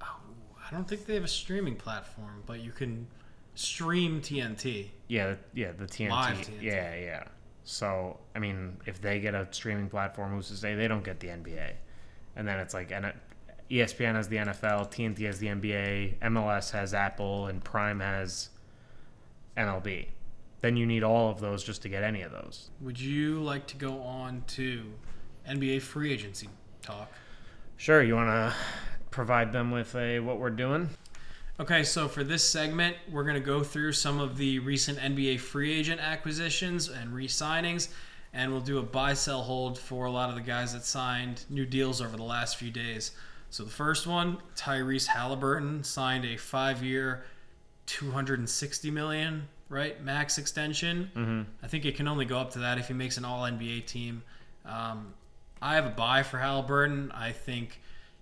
Oh, 0.02 0.20
I 0.68 0.72
don't 0.72 0.88
think 0.88 1.06
they 1.06 1.16
have 1.16 1.24
a 1.24 1.28
streaming 1.28 1.76
platform, 1.76 2.44
but 2.46 2.60
you 2.60 2.72
can 2.72 3.08
stream 3.56 4.22
TNT. 4.22 4.88
Yeah, 5.08 5.36
yeah, 5.54 5.72
the 5.72 5.86
TNT. 5.86 6.10
Live 6.10 6.38
TNT. 6.38 6.62
Yeah, 6.62 6.96
yeah. 6.96 7.24
So, 7.64 8.18
I 8.36 8.40
mean, 8.40 8.78
if 8.86 9.02
they 9.02 9.20
get 9.20 9.36
a 9.36 9.48
streaming 9.52 9.90
platform, 9.90 10.32
who's 10.34 10.48
to 10.48 10.56
say 10.56 10.76
they 10.76 10.88
don't 10.88 11.04
get 11.04 11.20
the 11.20 11.28
NBA? 11.28 11.74
And 12.36 12.48
then 12.48 12.58
it's 12.60 12.74
like, 12.74 12.92
and 12.92 13.12
ESPN 13.72 14.16
has 14.16 14.28
the 14.28 14.38
NFL, 14.38 14.92
TNT 14.92 15.26
has 15.26 15.40
the 15.40 15.48
NBA, 15.48 16.20
MLS 16.20 16.72
has 16.72 16.94
Apple, 16.94 17.48
and 17.48 17.64
Prime 17.64 18.00
has 18.00 18.50
MLB. 19.56 20.08
Then 20.62 20.76
you 20.76 20.86
need 20.86 21.04
all 21.04 21.30
of 21.30 21.40
those 21.40 21.64
just 21.64 21.82
to 21.84 21.90
get 21.90 22.04
any 22.04 22.22
of 22.22 22.32
those. 22.32 22.72
Would 22.82 23.00
you 23.00 23.42
like 23.42 23.68
to 23.68 23.78
go 23.78 24.02
on 24.02 24.44
to 24.48 24.84
NBA 25.48 25.82
free 25.82 26.12
agency 26.12 26.50
talk? 26.82 27.12
Sure, 27.78 28.02
you 28.02 28.16
want 28.16 28.30
to 28.30 28.54
provide 29.12 29.54
them 29.54 29.72
with 29.72 29.96
a 29.96 30.20
what 30.20 30.40
we're 30.40 30.50
doing? 30.50 30.90
Okay, 31.60 31.84
so 31.84 32.08
for 32.08 32.24
this 32.24 32.48
segment, 32.48 32.96
we're 33.12 33.24
going 33.24 33.36
to 33.36 33.42
go 33.42 33.64
through 33.64 33.92
some 33.92 34.20
of 34.20 34.38
the 34.38 34.60
recent 34.60 34.98
NBA 34.98 35.40
free 35.40 35.78
agent 35.78 36.02
acquisitions 36.02 36.88
and 36.90 37.14
re 37.14 37.28
signings, 37.28 37.90
and 38.34 38.52
we'll 38.52 38.62
do 38.62 38.80
a 38.80 38.84
buy 38.84 39.14
sell 39.14 39.42
hold 39.42 39.78
for 39.78 40.06
a 40.06 40.12
lot 40.12 40.30
of 40.30 40.36
the 40.36 40.42
guys 40.42 40.74
that 40.74 40.86
signed 40.86 41.46
new 41.50 41.66
deals 41.66 42.02
over 42.02 42.16
the 42.16 42.24
last 42.24 42.58
few 42.58 42.72
days. 42.72 43.12
So 43.50 43.64
the 43.64 43.72
first 43.72 44.06
one, 44.08 44.38
Tyrese 44.56 45.08
Halliburton 45.08 45.84
signed 45.84 46.26
a 46.26 46.38
five 46.38 46.84
year, 46.84 47.24
260 47.88 48.92
million, 48.92 49.48
right? 49.70 50.02
Max 50.04 50.38
extension. 50.38 51.12
Mm-hmm. 51.16 51.42
I 51.64 51.68
think 51.68 51.86
it 51.86 51.96
can 51.96 52.08
only 52.08 52.26
go 52.26 52.38
up 52.38 52.52
to 52.52 52.60
that 52.60 52.78
if 52.78 52.88
he 52.88 52.94
makes 52.94 53.18
an 53.18 53.26
all 53.26 53.44
NBA 53.44 53.86
team. 53.86 54.24
Um, 54.66 55.14
I 55.62 55.76
have 55.76 55.86
a 55.86 55.92
buy 55.92 56.24
for 56.24 56.38
Halliburton. 56.38 57.12
I 57.12 57.32
think 57.32 57.82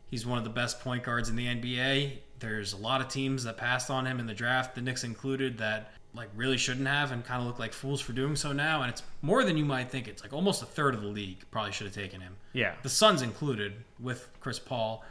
he's 0.09 0.25
one 0.25 0.37
of 0.37 0.43
the 0.43 0.49
best 0.49 0.79
point 0.79 1.03
guards 1.03 1.29
in 1.29 1.35
the 1.35 1.45
NBA. 1.45 2.19
There's 2.39 2.73
a 2.73 2.77
lot 2.77 3.01
of 3.01 3.09
teams 3.09 3.43
that 3.43 3.57
passed 3.57 3.89
on 3.89 4.05
him 4.05 4.19
in 4.19 4.27
the 4.27 4.33
draft, 4.33 4.75
the 4.75 4.81
Knicks 4.81 5.03
included, 5.03 5.57
that 5.57 5.91
like 6.13 6.29
really 6.35 6.57
shouldn't 6.57 6.87
have 6.87 7.11
and 7.11 7.23
kind 7.23 7.41
of 7.41 7.47
look 7.47 7.59
like 7.59 7.73
fools 7.73 8.01
for 8.01 8.13
doing 8.13 8.35
so 8.35 8.51
now. 8.51 8.81
And 8.81 8.89
it's 8.89 9.03
more 9.21 9.43
than 9.43 9.57
you 9.57 9.65
might 9.65 9.89
think. 9.89 10.07
It's 10.07 10.23
like 10.23 10.33
almost 10.33 10.61
a 10.63 10.65
third 10.65 10.95
of 10.95 11.01
the 11.01 11.07
league 11.07 11.39
probably 11.51 11.71
should 11.71 11.85
have 11.85 11.95
taken 11.95 12.21
him. 12.21 12.35
Yeah. 12.53 12.73
The 12.81 12.89
Suns 12.89 13.21
included 13.21 13.73
with 13.99 14.27
Chris 14.39 14.59
Paul. 14.59 15.03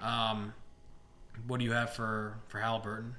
Um, 0.00 0.54
what 1.46 1.58
do 1.58 1.64
you 1.64 1.72
have 1.72 1.92
for 1.92 2.38
for 2.48 2.58
Halliburton? 2.58 3.14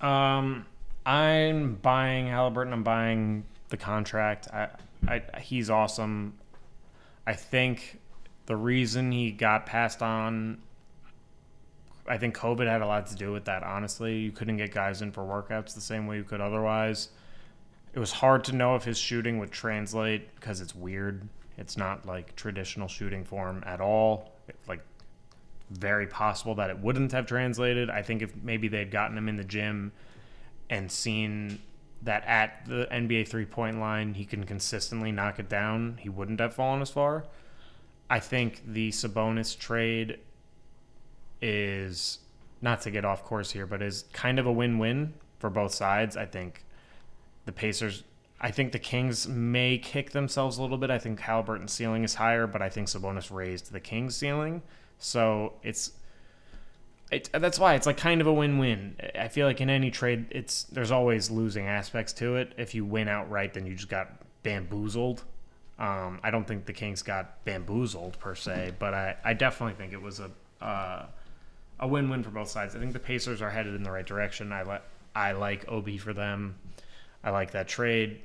Um, 0.00 0.66
I'm 1.04 1.74
buying 1.76 2.28
Halliburton. 2.28 2.72
I'm 2.72 2.82
buying 2.82 3.44
the 3.68 3.76
contract. 3.76 4.48
I, 4.52 4.68
I, 5.06 5.22
he's 5.40 5.70
awesome. 5.70 6.34
I 7.26 7.34
think 7.34 8.00
the 8.46 8.56
reason 8.56 9.12
he 9.12 9.30
got 9.30 9.66
passed 9.66 10.02
on, 10.02 10.62
I 12.06 12.18
think 12.18 12.36
COVID 12.36 12.66
had 12.66 12.82
a 12.82 12.86
lot 12.86 13.06
to 13.08 13.14
do 13.14 13.32
with 13.32 13.44
that. 13.44 13.62
Honestly, 13.62 14.18
you 14.18 14.32
couldn't 14.32 14.56
get 14.56 14.72
guys 14.72 15.02
in 15.02 15.12
for 15.12 15.22
workouts 15.22 15.74
the 15.74 15.80
same 15.80 16.06
way 16.06 16.16
you 16.16 16.24
could 16.24 16.40
otherwise. 16.40 17.10
It 17.92 17.98
was 17.98 18.12
hard 18.12 18.44
to 18.44 18.54
know 18.54 18.76
if 18.76 18.84
his 18.84 18.98
shooting 18.98 19.38
would 19.38 19.50
translate 19.50 20.34
because 20.36 20.60
it's 20.60 20.74
weird. 20.74 21.28
It's 21.58 21.76
not 21.76 22.06
like 22.06 22.34
traditional 22.36 22.88
shooting 22.88 23.24
form 23.24 23.62
at 23.66 23.80
all. 23.80 24.32
It's 24.48 24.68
like 24.68 24.80
very 25.70 26.06
possible 26.06 26.54
that 26.56 26.70
it 26.70 26.78
wouldn't 26.78 27.12
have 27.12 27.26
translated. 27.26 27.90
I 27.90 28.02
think 28.02 28.22
if 28.22 28.34
maybe 28.36 28.68
they'd 28.68 28.90
gotten 28.90 29.16
him 29.16 29.28
in 29.28 29.36
the 29.36 29.44
gym 29.44 29.92
and 30.68 30.90
seen 30.90 31.60
that 32.02 32.24
at 32.24 32.64
the 32.66 32.88
NBA 32.90 33.28
three 33.28 33.44
point 33.44 33.78
line 33.78 34.14
he 34.14 34.24
can 34.24 34.44
consistently 34.44 35.12
knock 35.12 35.38
it 35.38 35.48
down, 35.48 35.98
he 36.00 36.08
wouldn't 36.08 36.40
have 36.40 36.54
fallen 36.54 36.82
as 36.82 36.90
far. 36.90 37.24
I 38.08 38.18
think 38.18 38.62
the 38.66 38.90
Sabonis 38.90 39.56
trade 39.56 40.18
is 41.40 42.18
not 42.60 42.80
to 42.82 42.90
get 42.90 43.04
off 43.04 43.24
course 43.24 43.52
here, 43.52 43.66
but 43.66 43.80
is 43.80 44.04
kind 44.12 44.38
of 44.38 44.46
a 44.46 44.52
win 44.52 44.78
win 44.78 45.14
for 45.38 45.48
both 45.48 45.72
sides. 45.72 46.16
I 46.16 46.26
think 46.26 46.64
the 47.44 47.52
Pacers 47.52 48.02
I 48.40 48.50
think 48.50 48.72
the 48.72 48.78
Kings 48.78 49.28
may 49.28 49.76
kick 49.76 50.12
themselves 50.12 50.56
a 50.56 50.62
little 50.62 50.78
bit. 50.78 50.90
I 50.90 50.98
think 50.98 51.20
Halliburton's 51.20 51.72
ceiling 51.72 52.04
is 52.04 52.14
higher, 52.14 52.46
but 52.46 52.62
I 52.62 52.70
think 52.70 52.88
Sabonis 52.88 53.30
raised 53.30 53.70
the 53.70 53.80
Kings 53.80 54.16
ceiling. 54.16 54.62
So 55.00 55.54
it's 55.62 55.92
it, 57.10 57.28
that's 57.32 57.58
why 57.58 57.74
it's 57.74 57.86
like 57.86 57.96
kind 57.96 58.20
of 58.20 58.28
a 58.28 58.32
win-win. 58.32 58.96
I 59.18 59.28
feel 59.28 59.46
like 59.46 59.60
in 59.60 59.68
any 59.68 59.90
trade, 59.90 60.26
it's 60.30 60.64
there's 60.64 60.92
always 60.92 61.30
losing 61.30 61.66
aspects 61.66 62.12
to 62.14 62.36
it. 62.36 62.52
If 62.56 62.74
you 62.74 62.84
win 62.84 63.08
outright, 63.08 63.54
then 63.54 63.66
you 63.66 63.74
just 63.74 63.88
got 63.88 64.12
bamboozled. 64.44 65.24
Um, 65.78 66.20
I 66.22 66.30
don't 66.30 66.46
think 66.46 66.66
the 66.66 66.72
Kings 66.72 67.02
got 67.02 67.44
bamboozled 67.44 68.18
per 68.20 68.34
se, 68.34 68.74
but 68.78 68.94
I, 68.94 69.16
I 69.24 69.32
definitely 69.32 69.74
think 69.74 69.92
it 69.92 70.00
was 70.00 70.20
a 70.20 70.30
uh, 70.64 71.06
a 71.80 71.88
win-win 71.88 72.22
for 72.22 72.30
both 72.30 72.48
sides. 72.48 72.76
I 72.76 72.78
think 72.78 72.92
the 72.92 73.00
Pacers 73.00 73.42
are 73.42 73.50
headed 73.50 73.74
in 73.74 73.82
the 73.82 73.90
right 73.90 74.06
direction. 74.06 74.52
I 74.52 74.62
let 74.62 74.82
I 75.16 75.32
like 75.32 75.68
Obi 75.68 75.98
for 75.98 76.12
them. 76.12 76.56
I 77.24 77.30
like 77.30 77.50
that 77.52 77.66
trade. 77.66 78.20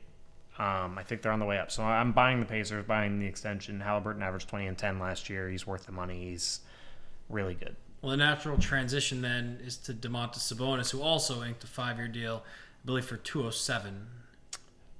Um, 0.57 0.97
I 0.97 1.03
think 1.03 1.21
they're 1.21 1.31
on 1.31 1.39
the 1.39 1.45
way 1.45 1.57
up. 1.57 1.71
So 1.71 1.83
I'm 1.83 2.11
buying 2.11 2.39
the 2.39 2.45
Pacers, 2.45 2.85
buying 2.85 3.19
the 3.19 3.25
extension. 3.25 3.79
Halliburton 3.79 4.21
averaged 4.21 4.47
20 4.47 4.67
and 4.67 4.77
10 4.77 4.99
last 4.99 5.29
year. 5.29 5.49
He's 5.49 5.67
worth 5.67 5.85
the 5.85 5.91
money. 5.91 6.29
He's 6.29 6.61
really 7.29 7.55
good. 7.55 7.75
Well, 8.01 8.11
the 8.11 8.17
natural 8.17 8.57
transition 8.57 9.21
then 9.21 9.59
is 9.65 9.77
to 9.77 9.93
Domantas 9.93 10.53
Sabonis, 10.53 10.91
who 10.91 11.01
also 11.01 11.43
inked 11.43 11.63
a 11.63 11.67
five-year 11.67 12.07
deal, 12.07 12.43
I 12.45 12.85
believe 12.85 13.05
for 13.05 13.17
207. 13.17 14.07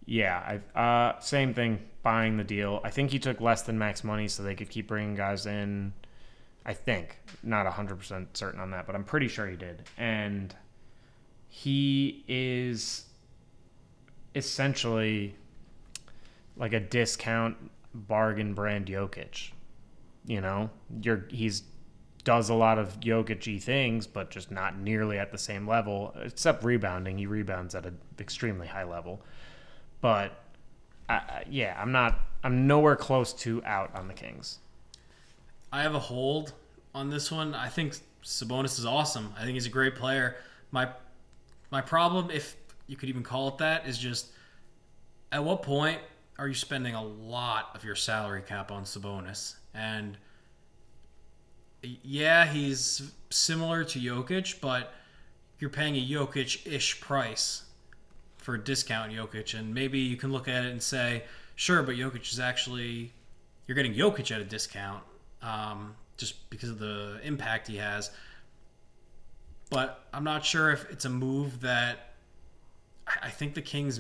Yeah, 0.05 0.59
I 0.76 0.80
uh, 0.80 1.19
same 1.19 1.53
thing. 1.53 1.80
Buying 2.03 2.38
the 2.38 2.43
deal. 2.43 2.80
I 2.84 2.91
think 2.91 3.09
he 3.09 3.17
took 3.17 3.41
less 3.41 3.63
than 3.63 3.80
max 3.80 4.03
money, 4.03 4.28
so 4.28 4.43
they 4.43 4.53
could 4.53 4.69
keep 4.69 4.88
bringing 4.88 5.15
guys 5.15 5.47
in. 5.47 5.93
I 6.65 6.73
think 6.73 7.17
not 7.41 7.65
hundred 7.65 7.97
percent 7.97 8.38
certain 8.38 8.59
on 8.59 8.71
that, 8.71 8.86
but 8.86 8.95
I'm 8.95 9.03
pretty 9.03 9.28
sure 9.28 9.47
he 9.47 9.55
did. 9.55 9.84
And 9.97 10.53
he 11.47 12.23
is 12.28 13.05
essentially 14.36 15.36
like 16.57 16.73
a 16.73 16.80
discount 16.80 17.57
bargain 17.93 18.53
brand 18.53 18.88
Jokic. 18.88 19.51
You 20.28 20.41
know, 20.41 20.69
you're 21.01 21.26
he's 21.30 21.63
does 22.26 22.49
a 22.49 22.53
lot 22.53 22.78
of 22.78 22.99
Jokic 22.99 23.61
things, 23.61 24.07
but 24.07 24.30
just 24.30 24.51
not 24.51 24.78
nearly 24.78 25.17
at 25.17 25.32
the 25.32 25.38
same 25.38 25.65
level. 25.65 26.13
Except 26.21 26.63
rebounding, 26.63 27.17
he 27.17 27.28
rebounds 27.28 27.73
at 27.73 27.86
an 27.86 27.97
extremely 28.19 28.67
high 28.67 28.84
level. 28.84 29.21
But 30.01 30.34
uh, 31.07 31.19
yeah, 31.49 31.78
I'm 31.80 31.93
not. 31.93 32.19
I'm 32.43 32.67
nowhere 32.67 32.95
close 32.95 33.32
to 33.34 33.63
out 33.63 33.95
on 33.95 34.07
the 34.07 34.13
Kings. 34.13 34.59
I 35.71 35.84
have 35.84 35.95
a 35.95 35.99
hold 35.99 36.53
on 36.93 37.09
this 37.09 37.32
one. 37.32 37.55
I 37.55 37.69
think 37.69 37.97
Sabonis 38.23 38.78
is 38.80 38.86
awesome. 38.86 39.34
I 39.38 39.43
think 39.43 39.53
he's 39.53 39.67
a 39.67 39.69
great 39.69 39.95
player. 39.95 40.36
My 40.71 40.89
my 41.71 41.82
problem, 41.82 42.32
if 42.32 42.57
you 42.88 42.97
could 42.97 43.09
even 43.09 43.23
call 43.23 43.47
it 43.49 43.59
that, 43.59 43.88
is 43.88 43.97
just 43.97 44.32
at 45.32 45.43
what 45.43 45.61
point 45.61 45.99
are 46.38 46.47
you 46.47 46.55
spending 46.55 46.95
a 46.95 47.03
lot 47.03 47.69
of 47.76 47.84
your 47.84 47.95
salary 47.95 48.41
cap 48.41 48.71
on 48.71 48.84
Sabonis? 48.84 49.55
And 49.73 50.17
yeah, 52.03 52.45
he's 52.45 53.11
similar 53.29 53.83
to 53.83 53.99
Jokic, 53.99 54.59
but 54.61 54.93
you're 55.59 55.69
paying 55.69 55.95
a 55.95 56.05
Jokic-ish 56.05 57.01
price 57.01 57.63
for 58.38 58.55
a 58.55 58.59
discount 58.59 59.11
Jokic, 59.11 59.57
and 59.57 59.73
maybe 59.73 59.99
you 59.99 60.17
can 60.17 60.31
look 60.31 60.47
at 60.47 60.65
it 60.65 60.71
and 60.71 60.81
say, 60.81 61.23
sure, 61.55 61.81
but 61.83 61.95
Jokic 61.95 62.31
is 62.31 62.39
actually 62.39 63.11
you're 63.67 63.75
getting 63.75 63.93
Jokic 63.93 64.31
at 64.31 64.41
a 64.41 64.43
discount 64.43 65.03
um, 65.41 65.95
just 66.17 66.49
because 66.49 66.69
of 66.69 66.79
the 66.79 67.19
impact 67.23 67.67
he 67.67 67.77
has. 67.77 68.11
But 69.69 70.05
I'm 70.13 70.23
not 70.23 70.45
sure 70.45 70.71
if 70.71 70.89
it's 70.91 71.05
a 71.05 71.09
move 71.09 71.61
that 71.61 72.13
I 73.21 73.29
think 73.29 73.55
the 73.55 73.61
Kings 73.61 73.99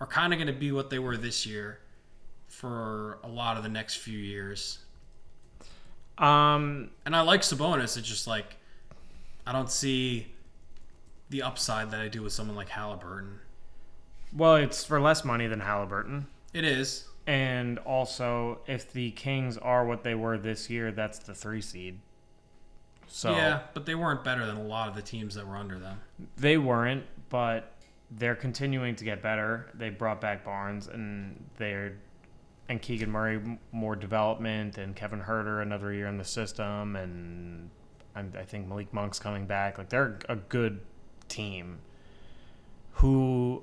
are 0.00 0.06
kind 0.06 0.32
of 0.32 0.38
going 0.38 0.52
to 0.52 0.58
be 0.58 0.72
what 0.72 0.90
they 0.90 0.98
were 0.98 1.16
this 1.16 1.46
year 1.46 1.78
for 2.48 3.18
a 3.22 3.28
lot 3.28 3.56
of 3.56 3.62
the 3.62 3.68
next 3.68 3.96
few 3.96 4.18
years. 4.18 4.78
Um, 6.18 6.90
and 7.04 7.14
I 7.14 7.22
like 7.22 7.40
Sabonis. 7.40 7.96
It's 7.96 8.08
just 8.08 8.26
like 8.26 8.56
I 9.46 9.52
don't 9.52 9.70
see 9.70 10.28
the 11.30 11.42
upside 11.42 11.90
that 11.90 12.00
I 12.00 12.08
do 12.08 12.22
with 12.22 12.32
someone 12.32 12.56
like 12.56 12.68
Halliburton. 12.68 13.40
Well, 14.32 14.56
it's 14.56 14.84
for 14.84 15.00
less 15.00 15.24
money 15.24 15.46
than 15.46 15.60
Halliburton. 15.60 16.26
It 16.52 16.64
is. 16.64 17.08
And 17.26 17.78
also, 17.80 18.60
if 18.66 18.92
the 18.92 19.10
Kings 19.12 19.56
are 19.58 19.84
what 19.86 20.02
they 20.02 20.14
were 20.14 20.36
this 20.38 20.68
year, 20.68 20.92
that's 20.92 21.18
the 21.18 21.34
three 21.34 21.60
seed. 21.60 21.98
So 23.06 23.32
yeah, 23.32 23.60
but 23.74 23.86
they 23.86 23.94
weren't 23.94 24.24
better 24.24 24.44
than 24.44 24.56
a 24.56 24.62
lot 24.62 24.88
of 24.88 24.94
the 24.94 25.02
teams 25.02 25.34
that 25.36 25.46
were 25.46 25.56
under 25.56 25.78
them. 25.78 26.00
They 26.36 26.58
weren't, 26.58 27.04
but 27.28 27.72
they're 28.10 28.34
continuing 28.34 28.96
to 28.96 29.04
get 29.04 29.22
better. 29.22 29.70
They 29.74 29.90
brought 29.90 30.20
back 30.20 30.44
Barnes, 30.44 30.88
and 30.88 31.44
they're 31.56 31.94
and 32.68 32.80
Keegan 32.80 33.10
Murray 33.10 33.58
more 33.72 33.96
development, 33.96 34.78
and 34.78 34.96
Kevin 34.96 35.20
Huerter 35.22 35.60
another 35.60 35.92
year 35.92 36.06
in 36.06 36.18
the 36.18 36.24
system, 36.24 36.96
and 36.96 37.70
I 38.16 38.44
think 38.44 38.68
Malik 38.68 38.92
Monk's 38.92 39.18
coming 39.18 39.46
back. 39.46 39.78
Like 39.78 39.88
they're 39.88 40.18
a 40.28 40.36
good 40.36 40.80
team. 41.28 41.80
Who 42.98 43.62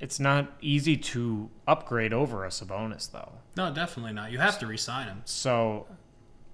it's 0.00 0.18
not 0.20 0.52
easy 0.60 0.96
to 0.96 1.50
upgrade 1.66 2.12
over 2.12 2.44
a 2.44 2.48
Sabonis 2.48 3.10
though. 3.10 3.32
No, 3.56 3.72
definitely 3.72 4.12
not. 4.12 4.32
You 4.32 4.38
have 4.38 4.58
to 4.58 4.66
resign 4.66 5.06
him. 5.06 5.22
So, 5.24 5.86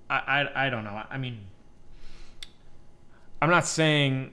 I, 0.09 0.17
I 0.17 0.67
I 0.67 0.71
don't 0.71 0.85
know. 0.85 1.03
I 1.11 1.19
mean, 1.19 1.41
I'm 3.41 3.51
not 3.51 3.67
saying 3.67 4.33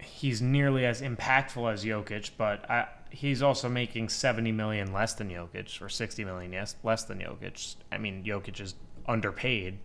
he's 0.00 0.42
nearly 0.42 0.84
as 0.84 1.00
impactful 1.00 1.72
as 1.72 1.84
Jokic, 1.84 2.32
but 2.36 2.68
I, 2.70 2.88
he's 3.14 3.42
also 3.42 3.68
making 3.68 4.08
70 4.08 4.50
million 4.50 4.92
less 4.92 5.14
than 5.14 5.30
Jokic 5.30 5.80
or 5.80 5.88
60 5.88 6.24
million 6.24 6.52
yes, 6.52 6.74
less 6.82 7.04
than 7.04 7.20
Jokic. 7.20 7.76
I 7.92 7.98
mean, 7.98 8.24
Jokic 8.24 8.60
is 8.60 8.74
underpaid, 9.06 9.78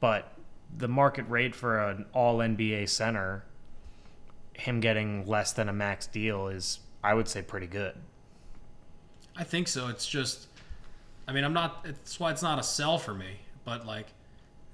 but 0.00 0.32
the 0.76 0.88
market 0.88 1.28
rate 1.28 1.54
for 1.54 1.78
an 1.78 2.06
all 2.14 2.38
NBA 2.38 2.88
center, 2.88 3.44
him 4.54 4.80
getting 4.80 5.26
less 5.26 5.52
than 5.52 5.68
a 5.68 5.72
max 5.72 6.06
deal 6.06 6.48
is, 6.48 6.80
I 7.04 7.12
would 7.12 7.28
say, 7.28 7.42
pretty 7.42 7.66
good. 7.66 7.94
I 9.36 9.44
think 9.44 9.68
so. 9.68 9.88
It's 9.88 10.06
just, 10.06 10.46
I 11.28 11.32
mean, 11.32 11.44
I'm 11.44 11.52
not, 11.52 11.84
it's 11.84 12.18
why 12.18 12.30
it's 12.30 12.42
not 12.42 12.58
a 12.58 12.62
sell 12.62 12.96
for 12.96 13.12
me, 13.12 13.36
but 13.64 13.86
like, 13.86 14.06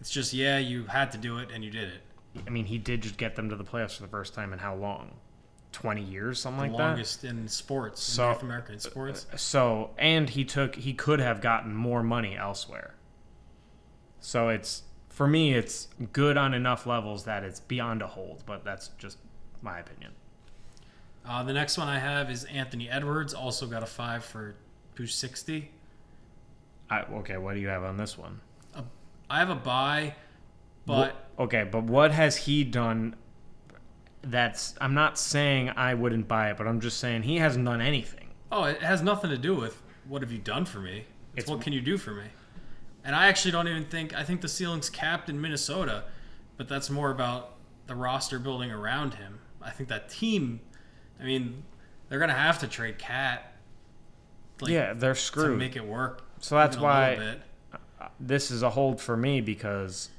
it's 0.01 0.11
just, 0.11 0.33
yeah, 0.33 0.59
you 0.59 0.85
had 0.85 1.11
to 1.13 1.19
do 1.19 1.39
it 1.39 1.51
and 1.53 1.65
you 1.65 1.71
did 1.71 1.89
it. 1.89 2.01
I 2.47 2.51
mean, 2.51 2.67
he 2.67 2.79
did 2.79 3.03
just 3.03 3.17
get 3.17 3.35
them 3.35 3.49
to 3.51 3.57
the 3.57 3.65
playoffs 3.65 3.97
for 3.97 4.03
the 4.03 4.09
first 4.09 4.35
time 4.35 4.53
in 4.53 4.61
how 4.61 4.77
long? 4.77 5.11
20 5.73 6.03
years, 6.03 6.41
something 6.41 6.71
the 6.71 6.77
like 6.77 6.79
longest 6.79 7.23
that. 7.23 7.29
Longest 7.29 7.43
in 7.43 7.49
sports, 7.49 8.03
so, 8.03 8.23
in 8.23 8.29
North 8.29 8.43
American 8.43 8.79
sports. 8.79 9.27
So, 9.37 9.91
and 9.99 10.31
he 10.31 10.45
took, 10.45 10.77
he 10.77 10.95
could 10.95 11.21
have 11.21 11.41
gotten 11.41 11.75
more 11.75 12.03
money 12.03 12.37
elsewhere. 12.37 12.95
So 14.21 14.49
it's, 14.49 14.83
for 15.09 15.27
me, 15.27 15.55
it's 15.55 15.89
good 16.13 16.37
on 16.37 16.55
enough 16.55 16.87
levels 16.87 17.25
that 17.25 17.45
it's 17.45 17.61
beyond 17.61 18.03
a 18.03 18.07
hold, 18.07 18.43
but 18.47 18.65
that's 18.65 18.89
just 18.99 19.19
my 19.63 19.79
opinion. 19.79 20.13
Uh, 21.27 21.43
the 21.43 21.53
next 21.53 21.77
one 21.77 21.89
I 21.89 21.99
have 21.99 22.31
is 22.31 22.45
Anthony 22.45 22.89
Edwards, 22.89 23.35
also 23.35 23.67
got 23.67 23.83
a 23.83 23.87
five 23.87 24.25
for 24.25 24.53
260. 24.97 25.71
I, 26.91 27.03
okay, 27.03 27.37
what 27.37 27.55
do 27.55 27.61
you 27.61 27.69
have 27.69 27.85
on 27.85 27.97
this 27.97 28.17
one? 28.17 28.41
Uh, 28.75 28.83
I 29.29 29.39
have 29.39 29.51
a 29.51 29.55
buy 29.55 30.15
but 30.89 31.15
okay, 31.39 31.65
but 31.71 31.85
what 31.85 32.13
has 32.13 32.37
he 32.39 32.65
done? 32.65 33.15
That's 34.23 34.75
I'm 34.81 34.95
not 34.95 35.19
saying 35.19 35.71
I 35.71 35.95
wouldn't 35.95 36.29
buy 36.29 36.51
it, 36.51 36.57
but 36.57 36.67
I'm 36.67 36.81
just 36.81 36.99
saying 36.99 37.23
he 37.23 37.37
hasn't 37.37 37.65
done 37.65 37.81
anything. 37.81 38.29
Oh, 38.51 38.65
it 38.65 38.83
has 38.83 39.03
nothing 39.03 39.31
to 39.31 39.39
do 39.39 39.55
with 39.55 39.81
what 40.07 40.23
have 40.23 40.33
you 40.33 40.39
done 40.39 40.65
for 40.65 40.81
me. 40.81 41.05
It's, 41.35 41.45
it's 41.45 41.51
what 41.51 41.61
can 41.61 41.73
you 41.73 41.81
do 41.81 41.99
for 41.99 42.13
me. 42.13 42.25
And 43.05 43.15
I 43.15 43.29
actually 43.29 43.53
don't 43.53 43.69
even 43.69 43.85
think 43.85 44.15
I 44.15 44.25
think 44.25 44.41
the 44.41 44.49
ceiling's 44.49 44.91
capped 44.91 45.29
in 45.29 45.41
Minnesota, 45.41 46.05
but 46.57 46.69
that's 46.69 46.91
more 46.91 47.11
about 47.11 47.55
the 47.87 47.95
roster 47.95 48.39
building 48.39 48.71
around 48.71 49.15
him. 49.15 49.39
I 49.63 49.71
think 49.71 49.89
that 49.89 50.09
team. 50.09 50.61
I 51.21 51.25
mean, 51.25 51.63
they're 52.09 52.19
gonna 52.19 52.33
have 52.35 52.59
to 52.61 52.69
trade 52.69 52.99
KAT. 52.99 53.53
Like, 54.61 54.73
yeah, 54.73 54.93
they're 54.95 55.15
screwed 55.15 55.53
to 55.53 55.57
make 55.57 55.77
it 55.77 55.85
work. 55.85 56.25
So 56.41 56.57
that's 56.57 56.77
why 56.77 57.37
this 58.19 58.51
is 58.51 58.63
a 58.63 58.71
hold 58.71 59.01
for 59.01 59.17
me 59.17 59.41
because 59.41 60.11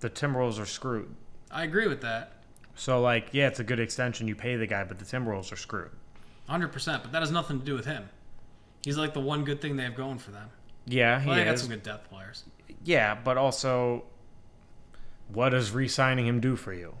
the 0.00 0.10
Timberwolves 0.10 0.60
are 0.60 0.66
screwed. 0.66 1.14
I 1.50 1.64
agree 1.64 1.86
with 1.86 2.00
that. 2.02 2.32
So 2.74 3.00
like, 3.00 3.28
yeah, 3.32 3.48
it's 3.48 3.60
a 3.60 3.64
good 3.64 3.80
extension. 3.80 4.28
You 4.28 4.34
pay 4.34 4.56
the 4.56 4.66
guy, 4.66 4.84
but 4.84 4.98
the 4.98 5.04
Timberwolves 5.04 5.52
are 5.52 5.56
screwed. 5.56 5.90
Hundred 6.48 6.72
percent, 6.72 7.02
but 7.02 7.12
that 7.12 7.22
has 7.22 7.30
nothing 7.30 7.60
to 7.60 7.64
do 7.64 7.74
with 7.74 7.86
him. 7.86 8.08
He's 8.84 8.98
like 8.98 9.14
the 9.14 9.20
one 9.20 9.44
good 9.44 9.62
thing 9.62 9.76
they 9.76 9.84
have 9.84 9.94
going 9.94 10.18
for 10.18 10.30
them. 10.30 10.50
Yeah, 10.86 11.20
he 11.20 11.28
well, 11.28 11.36
they 11.36 11.44
got 11.44 11.58
some 11.58 11.70
good 11.70 11.82
depth 11.82 12.10
players. 12.10 12.44
Yeah, 12.84 13.14
but 13.14 13.38
also, 13.38 14.04
what 15.28 15.50
does 15.50 15.72
re-signing 15.72 16.26
him 16.26 16.40
do 16.40 16.54
for 16.56 16.74
you 16.74 16.96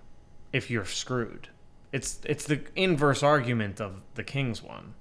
if 0.52 0.70
you're 0.70 0.86
screwed? 0.86 1.48
It's 1.92 2.20
it's 2.24 2.46
the 2.46 2.62
inverse 2.74 3.22
argument 3.22 3.80
of 3.80 4.00
the 4.14 4.24
Kings 4.24 4.62
one. 4.62 4.94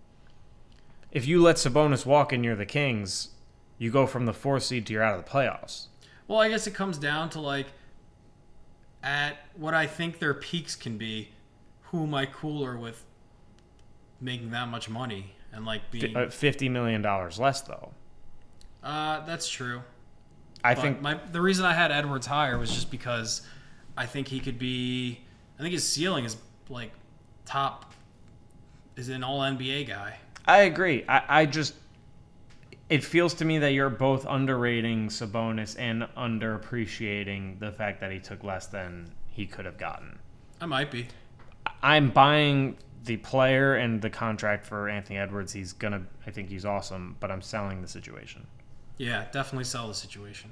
If 1.12 1.26
you 1.26 1.42
let 1.42 1.56
Sabonis 1.56 2.06
walk 2.06 2.34
and 2.34 2.44
you're 2.44 2.56
the 2.56 2.66
Kings, 2.66 3.30
you 3.78 3.92
go 3.92 4.06
from 4.06 4.26
the 4.26 4.34
fourth 4.34 4.64
seed 4.64 4.88
to 4.88 4.94
you're 4.94 5.04
out 5.04 5.18
of 5.18 5.24
the 5.24 5.30
playoffs. 5.30 5.88
Well, 6.28 6.40
I 6.40 6.50
guess 6.50 6.68
it 6.68 6.74
comes 6.74 6.98
down 6.98 7.30
to 7.32 7.40
like 7.40 7.68
at 9.04 9.38
what 9.56 9.74
I 9.74 9.86
think 9.86 10.20
their 10.20 10.34
peaks 10.34 10.76
can 10.76 10.98
be, 10.98 11.30
who 11.84 12.04
am 12.04 12.14
I 12.14 12.26
cooler 12.26 12.78
with 12.78 13.06
making 14.22 14.52
that 14.52 14.70
much 14.70 14.90
money 14.90 15.36
and 15.52 15.66
like 15.66 15.92
being 15.92 16.16
uh, 16.16 16.30
fifty 16.30 16.70
million 16.70 17.02
dollars 17.02 17.40
less 17.40 17.62
though. 17.62 17.92
Uh, 18.82 19.26
that's 19.26 19.48
true. 19.48 19.82
I 20.64 20.74
but 20.74 20.82
think 20.82 21.02
my 21.02 21.20
the 21.32 21.42
reason 21.42 21.66
I 21.66 21.74
had 21.74 21.92
Edwards 21.92 22.26
higher 22.26 22.58
was 22.58 22.72
just 22.72 22.90
because 22.90 23.42
I 23.98 24.06
think 24.06 24.28
he 24.28 24.40
could 24.40 24.58
be. 24.58 25.20
I 25.60 25.62
think 25.62 25.74
his 25.74 25.88
ceiling 25.88 26.26
is 26.26 26.38
like 26.70 26.92
top, 27.46 27.94
is 28.96 29.10
an 29.10 29.24
All 29.24 29.42
NBA 29.42 29.88
guy. 29.88 30.18
I 30.46 30.60
agree. 30.60 31.06
I, 31.08 31.24
I 31.28 31.46
just 31.46 31.76
it 32.90 33.04
feels 33.04 33.34
to 33.36 33.46
me 33.46 33.60
that 33.60 33.74
you're 33.74 33.90
both 33.90 34.26
underrating 34.28 35.08
Sabonis 35.10 35.76
and 35.80 36.04
underappreciating 36.18 37.60
the 37.60 37.72
fact 37.72 38.00
that 38.02 38.12
he 38.12 38.20
took 38.20 38.44
less 38.44 38.68
than 38.68 39.12
he 39.30 39.46
could 39.46 39.66
have 39.66 39.78
gotten. 39.78 40.20
I 40.62 40.66
might 40.66 40.92
be. 40.92 41.08
I'm 41.82 42.10
buying 42.10 42.78
the 43.06 43.18
player 43.18 43.76
and 43.76 44.02
the 44.02 44.10
contract 44.10 44.66
for 44.66 44.90
Anthony 44.90 45.18
Edwards. 45.18 45.54
He's 45.54 45.74
gonna. 45.74 46.04
I 46.26 46.32
think 46.32 46.50
he's 46.50 46.66
awesome, 46.66 47.18
but 47.20 47.32
I'm 47.32 47.42
selling 47.42 47.82
the 47.82 47.88
situation. 47.88 48.48
Yeah, 48.98 49.26
definitely 49.32 49.66
sell 49.66 49.88
the 49.88 49.94
situation. 49.94 50.52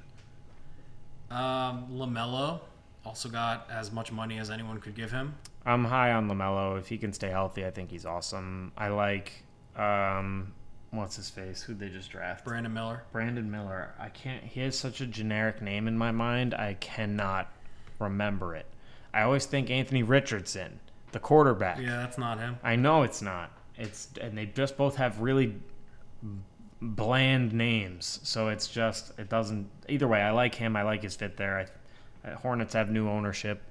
Um, 1.29 1.87
LaMelo 1.91 2.59
also 3.05 3.29
got 3.29 3.69
as 3.71 3.91
much 3.91 4.11
money 4.11 4.37
as 4.37 4.49
anyone 4.49 4.79
could 4.79 4.95
give 4.95 5.11
him. 5.11 5.35
I'm 5.65 5.85
high 5.85 6.11
on 6.11 6.27
LaMelo. 6.27 6.77
If 6.79 6.87
he 6.87 6.97
can 6.97 7.13
stay 7.13 7.29
healthy, 7.29 7.65
I 7.65 7.71
think 7.71 7.91
he's 7.91 8.05
awesome. 8.05 8.71
I 8.77 8.89
like 8.89 9.43
um, 9.75 10.53
what's 10.91 11.15
his 11.15 11.29
face? 11.29 11.61
Who'd 11.61 11.79
they 11.79 11.89
just 11.89 12.11
draft? 12.11 12.45
Brandon 12.45 12.73
Miller. 12.73 13.03
Brandon 13.11 13.49
Miller. 13.49 13.93
I 13.99 14.09
can't. 14.09 14.43
He 14.43 14.59
has 14.61 14.77
such 14.77 15.01
a 15.01 15.07
generic 15.07 15.61
name 15.61 15.87
in 15.87 15.97
my 15.97 16.11
mind. 16.11 16.53
I 16.53 16.75
cannot 16.75 17.51
remember 17.99 18.55
it. 18.55 18.65
I 19.13 19.23
always 19.23 19.45
think 19.45 19.69
Anthony 19.69 20.03
Richardson, 20.03 20.79
the 21.11 21.19
quarterback. 21.19 21.79
Yeah, 21.79 21.97
that's 21.97 22.17
not 22.17 22.39
him. 22.39 22.57
I 22.63 22.75
know 22.75 23.03
it's 23.03 23.21
not. 23.21 23.51
It's 23.77 24.09
and 24.19 24.37
they 24.37 24.45
just 24.45 24.77
both 24.77 24.95
have 24.97 25.19
really 25.19 25.55
bland 26.81 27.53
names. 27.53 28.19
So 28.23 28.49
it's 28.49 28.67
just 28.67 29.17
it 29.17 29.29
doesn't. 29.29 29.69
Either 29.89 30.07
way, 30.07 30.21
I 30.21 30.31
like 30.31 30.55
him. 30.55 30.75
I 30.75 30.83
like 30.83 31.03
his 31.03 31.15
fit 31.15 31.37
there. 31.37 31.67
I, 32.23 32.29
uh, 32.29 32.35
Hornets 32.35 32.73
have 32.73 32.89
new 32.89 33.09
ownership. 33.09 33.61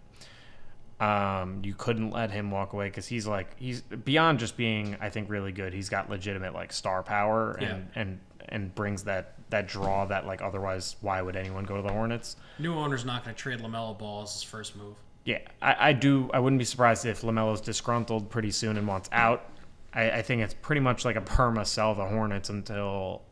Um, 1.00 1.62
you 1.64 1.74
couldn't 1.74 2.10
let 2.10 2.30
him 2.30 2.50
walk 2.50 2.74
away 2.74 2.88
because 2.88 3.06
he's 3.06 3.26
like 3.26 3.58
he's 3.58 3.80
beyond 3.80 4.38
just 4.38 4.56
being 4.56 4.96
I 5.00 5.08
think 5.08 5.30
really 5.30 5.50
good. 5.50 5.72
He's 5.72 5.88
got 5.88 6.10
legitimate 6.10 6.52
like 6.52 6.72
star 6.72 7.02
power 7.02 7.52
and 7.52 7.62
yeah. 7.94 8.00
and 8.02 8.20
and 8.50 8.74
brings 8.74 9.04
that 9.04 9.34
that 9.48 9.66
draw 9.66 10.04
that 10.06 10.26
like 10.26 10.42
otherwise 10.42 10.96
why 11.00 11.22
would 11.22 11.36
anyone 11.36 11.64
go 11.64 11.76
to 11.76 11.82
the 11.82 11.92
Hornets? 11.92 12.36
New 12.58 12.74
owner's 12.74 13.06
not 13.06 13.24
going 13.24 13.34
to 13.34 13.42
trade 13.42 13.60
LaMelo 13.60 13.98
Ball 13.98 14.22
as 14.22 14.34
his 14.34 14.42
first 14.42 14.76
move. 14.76 14.96
Yeah, 15.24 15.38
I, 15.60 15.88
I 15.88 15.92
do. 15.92 16.30
I 16.32 16.40
wouldn't 16.40 16.58
be 16.58 16.64
surprised 16.64 17.04
if 17.06 17.22
LaMelo's 17.22 17.60
disgruntled 17.60 18.30
pretty 18.30 18.50
soon 18.50 18.76
and 18.76 18.86
wants 18.86 19.08
out. 19.12 19.50
I, 19.92 20.10
I 20.10 20.22
think 20.22 20.42
it's 20.42 20.54
pretty 20.54 20.80
much 20.80 21.04
like 21.04 21.16
a 21.16 21.20
perma 21.20 21.66
sell 21.66 21.94
the 21.94 22.06
Hornets 22.06 22.48
until 22.48 23.22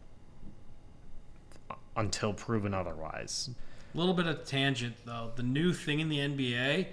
until 1.97 2.33
proven 2.33 2.73
otherwise. 2.73 3.51
A 3.95 3.99
little 3.99 4.15
bit 4.15 4.27
of 4.27 4.45
tangent 4.45 4.97
though. 5.05 5.33
The 5.35 5.43
new 5.43 5.73
thing 5.73 6.01
in 6.01 6.09
the 6.09 6.19
NBA 6.19 6.87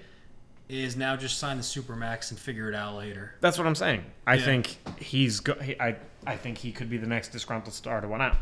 is 0.68 0.96
now 0.98 1.16
just 1.16 1.38
sign 1.38 1.58
the 1.58 1.64
supermax 1.64 2.32
and 2.32 2.40
figure 2.40 2.68
it 2.70 2.76
out 2.76 2.96
later. 2.96 3.36
That's 3.42 3.58
what 3.58 3.68
I'm 3.68 3.76
saying. 3.76 4.04
I 4.26 4.36
Yeah. 4.36 4.46
think 4.46 4.78
he's 5.00 5.40
go- 5.40 5.60
he, 5.60 5.80
I 5.80 5.98
I 6.28 6.36
think 6.38 6.58
he 6.58 6.72
could 6.72 6.90
be 6.90 6.98
the 6.98 7.06
next 7.08 7.30
disgruntled 7.30 7.74
star 7.76 8.02
to 8.02 8.08
one 8.08 8.22
out. 8.22 8.36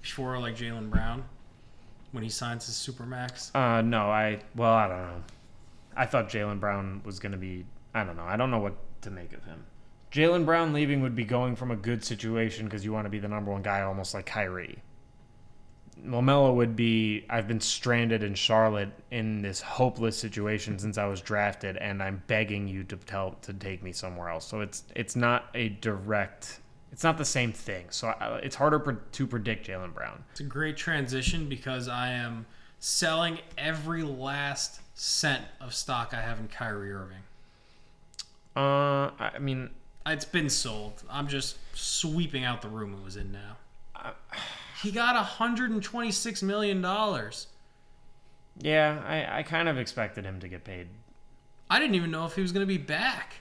Before 0.00 0.38
like 0.40 0.56
Jaylen 0.56 0.90
Brown, 0.90 1.24
when 2.10 2.24
he 2.24 2.30
signs 2.30 2.66
his 2.66 2.74
supermax. 2.74 3.54
Uh, 3.54 3.80
no, 3.82 4.10
I 4.10 4.40
well, 4.56 4.72
I 4.72 4.88
don't 4.88 5.02
know. 5.02 5.22
I 5.96 6.06
thought 6.06 6.28
Jaylen 6.28 6.58
Brown 6.58 7.02
was 7.04 7.18
going 7.20 7.32
to 7.32 7.38
be. 7.38 7.64
I 7.94 8.02
don't 8.04 8.16
know. 8.16 8.24
I 8.24 8.36
don't 8.36 8.50
know 8.50 8.58
what 8.58 8.74
to 9.02 9.10
make 9.10 9.32
of 9.32 9.44
him. 9.44 9.64
Jaylen 10.10 10.44
Brown 10.44 10.72
leaving 10.72 11.00
would 11.02 11.14
be 11.14 11.24
going 11.24 11.54
from 11.56 11.70
a 11.70 11.76
good 11.76 12.04
situation 12.04 12.64
because 12.66 12.84
you 12.84 12.92
want 12.92 13.06
to 13.06 13.10
be 13.10 13.18
the 13.18 13.28
number 13.28 13.50
one 13.52 13.62
guy, 13.62 13.82
almost 13.82 14.12
like 14.14 14.26
Kyrie. 14.26 14.78
LaMelo 16.04 16.54
would 16.54 16.74
be. 16.76 17.24
I've 17.30 17.46
been 17.46 17.60
stranded 17.60 18.22
in 18.22 18.34
Charlotte 18.34 18.90
in 19.10 19.42
this 19.42 19.60
hopeless 19.60 20.18
situation 20.18 20.78
since 20.78 20.98
I 20.98 21.06
was 21.06 21.20
drafted, 21.20 21.76
and 21.76 22.02
I'm 22.02 22.22
begging 22.26 22.66
you 22.68 22.84
to 22.84 22.96
tell 22.96 23.32
to 23.42 23.52
take 23.52 23.82
me 23.82 23.92
somewhere 23.92 24.28
else. 24.28 24.46
So 24.46 24.60
it's 24.60 24.84
it's 24.94 25.16
not 25.16 25.46
a 25.54 25.70
direct. 25.70 26.60
It's 26.90 27.04
not 27.04 27.18
the 27.18 27.24
same 27.24 27.52
thing. 27.52 27.86
So 27.90 28.08
I, 28.08 28.36
it's 28.42 28.56
harder 28.56 29.02
to 29.12 29.26
predict 29.26 29.66
Jaylen 29.68 29.94
Brown. 29.94 30.24
It's 30.30 30.40
a 30.40 30.44
great 30.44 30.76
transition 30.76 31.48
because 31.48 31.88
I 31.88 32.10
am 32.10 32.46
selling 32.80 33.38
every 33.56 34.02
last 34.02 34.80
cent 34.94 35.44
of 35.60 35.72
stock 35.72 36.12
I 36.12 36.20
have 36.20 36.38
in 36.38 36.48
Kyrie 36.48 36.92
Irving. 36.92 37.22
Uh, 38.54 39.10
I 39.18 39.38
mean, 39.40 39.70
It's 40.04 40.24
been 40.24 40.50
sold. 40.50 41.02
I'm 41.08 41.28
just 41.28 41.56
sweeping 41.74 42.44
out 42.44 42.60
the 42.60 42.68
room 42.68 42.92
it 42.92 43.02
was 43.02 43.16
in 43.16 43.32
now. 43.32 43.56
He 44.82 44.90
got 44.90 45.14
126 45.14 46.42
million 46.42 46.82
dollars. 46.82 47.46
Yeah, 48.58 49.02
I, 49.06 49.38
I 49.38 49.42
kind 49.44 49.68
of 49.68 49.78
expected 49.78 50.24
him 50.26 50.40
to 50.40 50.48
get 50.48 50.62
paid 50.64 50.88
I 51.70 51.78
didn't 51.78 51.94
even 51.94 52.10
know 52.10 52.26
if 52.26 52.34
he 52.34 52.42
was 52.42 52.52
going 52.52 52.66
to 52.66 52.66
be 52.66 52.76
back. 52.76 53.36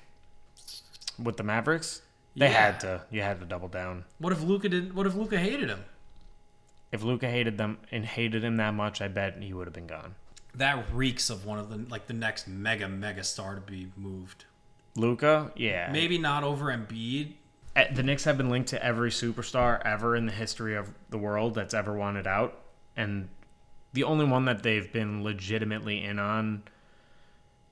with 1.22 1.36
the 1.36 1.44
Mavericks. 1.44 2.02
They 2.36 2.46
Yeah. 2.46 2.54
had 2.72 2.80
to. 2.82 3.02
You 3.12 3.22
had 3.24 3.40
to 3.42 3.46
double 3.46 3.68
down. 3.68 4.06
What 4.20 4.32
if 4.32 4.42
Luka 4.42 4.70
did? 4.70 4.94
What 4.94 5.06
if 5.06 5.16
Luka 5.16 5.38
hated 5.38 5.68
him? 5.70 5.84
If 6.94 7.04
Luka 7.04 7.28
hated 7.30 7.58
them 7.58 7.78
and 7.92 8.06
hated 8.06 8.44
him 8.44 8.56
that 8.58 8.74
much, 8.74 9.02
I 9.02 9.08
bet 9.10 9.38
he 9.42 9.54
would 9.54 9.68
have 9.68 9.74
been 9.74 9.88
gone. 9.88 10.16
That 10.56 10.86
reeks 10.94 11.30
of 11.30 11.46
one 11.46 11.60
of 11.60 11.70
the 11.70 11.78
like 11.90 12.08
the 12.08 12.14
next 12.14 12.48
mega 12.48 12.88
mega 12.88 13.24
star 13.26 13.56
to 13.56 13.62
be 13.62 13.92
moved. 13.98 14.46
Luka, 14.96 15.52
yeah. 15.58 15.90
Maybe 15.92 16.18
not 16.18 16.44
over 16.46 16.66
Embiid. 16.66 17.34
The 17.76 18.04
Knicks 18.04 18.26
have 18.26 18.38
been 18.38 18.50
linked 18.50 18.70
to 18.70 18.84
every 18.84 19.12
superstar 19.12 19.82
ever 19.86 20.16
in 20.16 20.26
the 20.26 20.32
history 20.32 20.76
of 20.76 20.94
the 21.10 21.18
world 21.18 21.56
that's 21.56 21.74
ever 21.74 21.94
wanted 21.94 22.28
out, 22.28 22.60
and 22.98 23.30
the 23.94 24.04
only 24.04 24.26
one 24.26 24.46
that 24.46 24.64
they've 24.64 24.92
been 24.92 25.24
legitimately 25.24 26.04
in 26.04 26.20
on 26.20 26.64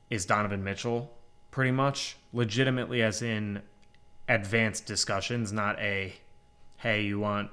is 0.10 0.26
Donovan 0.26 0.64
Mitchell, 0.64 1.12
pretty 1.52 1.72
much. 1.72 2.18
Legitimately, 2.34 3.02
as 3.02 3.22
in 3.22 3.62
advanced 4.28 4.86
discussions, 4.86 5.52
not 5.52 5.80
a, 5.80 6.14
hey, 6.78 7.02
you 7.02 7.20
want 7.20 7.52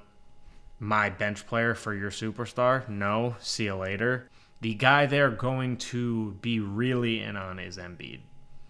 my 0.79 1.11
bench 1.11 1.47
player 1.47 1.75
for 1.75 1.95
your 1.95 2.11
superstar? 2.11 2.89
No, 2.89 3.37
see 3.41 3.65
you 3.65 3.75
later. 3.75 4.29
The 4.61 4.75
guy 4.75 5.07
they're 5.07 5.31
going 5.31 5.77
to 5.79 6.33
be 6.41 6.61
really 6.61 7.21
in 7.21 7.37
on 7.37 7.59
is 7.59 7.77
Embiid. 7.77 8.21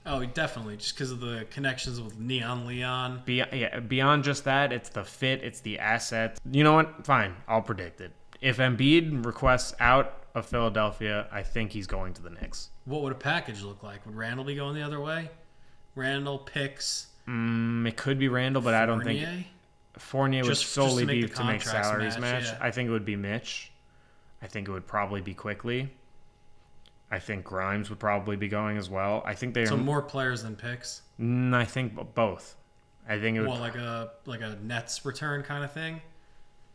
Oh, 0.09 0.25
definitely, 0.25 0.77
just 0.77 0.95
because 0.95 1.11
of 1.11 1.21
the 1.21 1.47
connections 1.51 2.01
with 2.01 2.19
Neon 2.19 2.65
Leon. 2.67 3.23
Be- 3.25 3.43
yeah, 3.53 3.81
beyond 3.81 4.23
just 4.25 4.45
that, 4.45 4.73
it's 4.73 4.89
the 4.89 5.05
fit, 5.05 5.43
it's 5.43 5.61
the 5.61 5.79
assets. 5.81 6.41
You 6.51 6.63
know 6.65 6.75
what? 6.75 7.05
Fine, 7.05 7.35
I'll 7.49 7.63
predict 7.63 8.01
it. 8.01 8.13
If 8.41 8.59
Embiid 8.59 9.25
requests 9.27 9.75
out 9.81 10.25
of 10.35 10.47
Philadelphia, 10.47 11.27
I 11.33 11.43
think 11.43 11.73
he's 11.73 11.87
going 11.89 12.13
to 12.15 12.23
the 12.23 12.31
Knicks. 12.31 12.69
What 12.85 13.03
would 13.03 13.13
a 13.13 13.17
package 13.17 13.63
look 13.63 13.83
like? 13.83 14.07
Would 14.07 14.15
Randle 14.15 14.45
be 14.45 14.55
going 14.55 14.75
the 14.75 14.83
other 14.83 15.01
way? 15.01 15.29
Randle 15.95 16.39
picks 16.39 17.09
Mm, 17.27 17.89
it 17.89 17.97
could 17.97 18.21
be 18.21 18.29
Randle, 18.29 18.63
but 18.63 18.75
I 18.75 18.87
don't 18.87 19.03
think 19.03 19.19
Fournier? 19.21 19.45
Fournier 19.99 20.43
would 20.43 20.49
Just- 20.51 20.63
just 20.63 20.75
solely 20.75 21.03
to 21.05 21.13
be 21.13 21.23
to 21.29 21.45
make 21.45 21.63
salaries 21.63 22.17
match, 22.19 22.45
match. 22.45 22.45
yeah. 22.45 22.59
I 22.61 22.71
think 22.71 22.89
it 22.89 22.93
would 22.93 23.05
be 23.05 23.17
Mitch. 23.17 23.73
I 24.41 24.47
think 24.47 24.69
it 24.69 24.71
would 24.71 24.87
probably 24.87 25.23
be 25.23 25.35
Quickley. 25.35 25.89
I 27.11 27.19
think 27.19 27.45
Grimes 27.45 27.89
would 27.91 27.99
probably 28.01 28.37
be 28.37 28.49
going 28.49 28.77
as 28.79 28.91
well. 28.91 29.23
I 29.25 29.35
think 29.35 29.55
they're. 29.55 29.67
So 29.67 29.77
more 29.77 30.03
players 30.03 30.43
than 30.43 30.57
picks. 30.57 31.03
Mm, 31.21 31.55
I 31.55 31.65
think 31.65 31.95
both. 32.15 32.57
I 33.09 33.19
think 33.21 33.37
it 33.37 33.41
would. 33.41 33.51
Well, 33.51 33.61
like 33.61 33.77
a 33.77 34.11
like 34.25 34.41
a 34.41 34.57
Nets 34.63 35.05
return 35.05 35.43
kind 35.43 35.63
of 35.65 35.73
thing. 35.73 36.01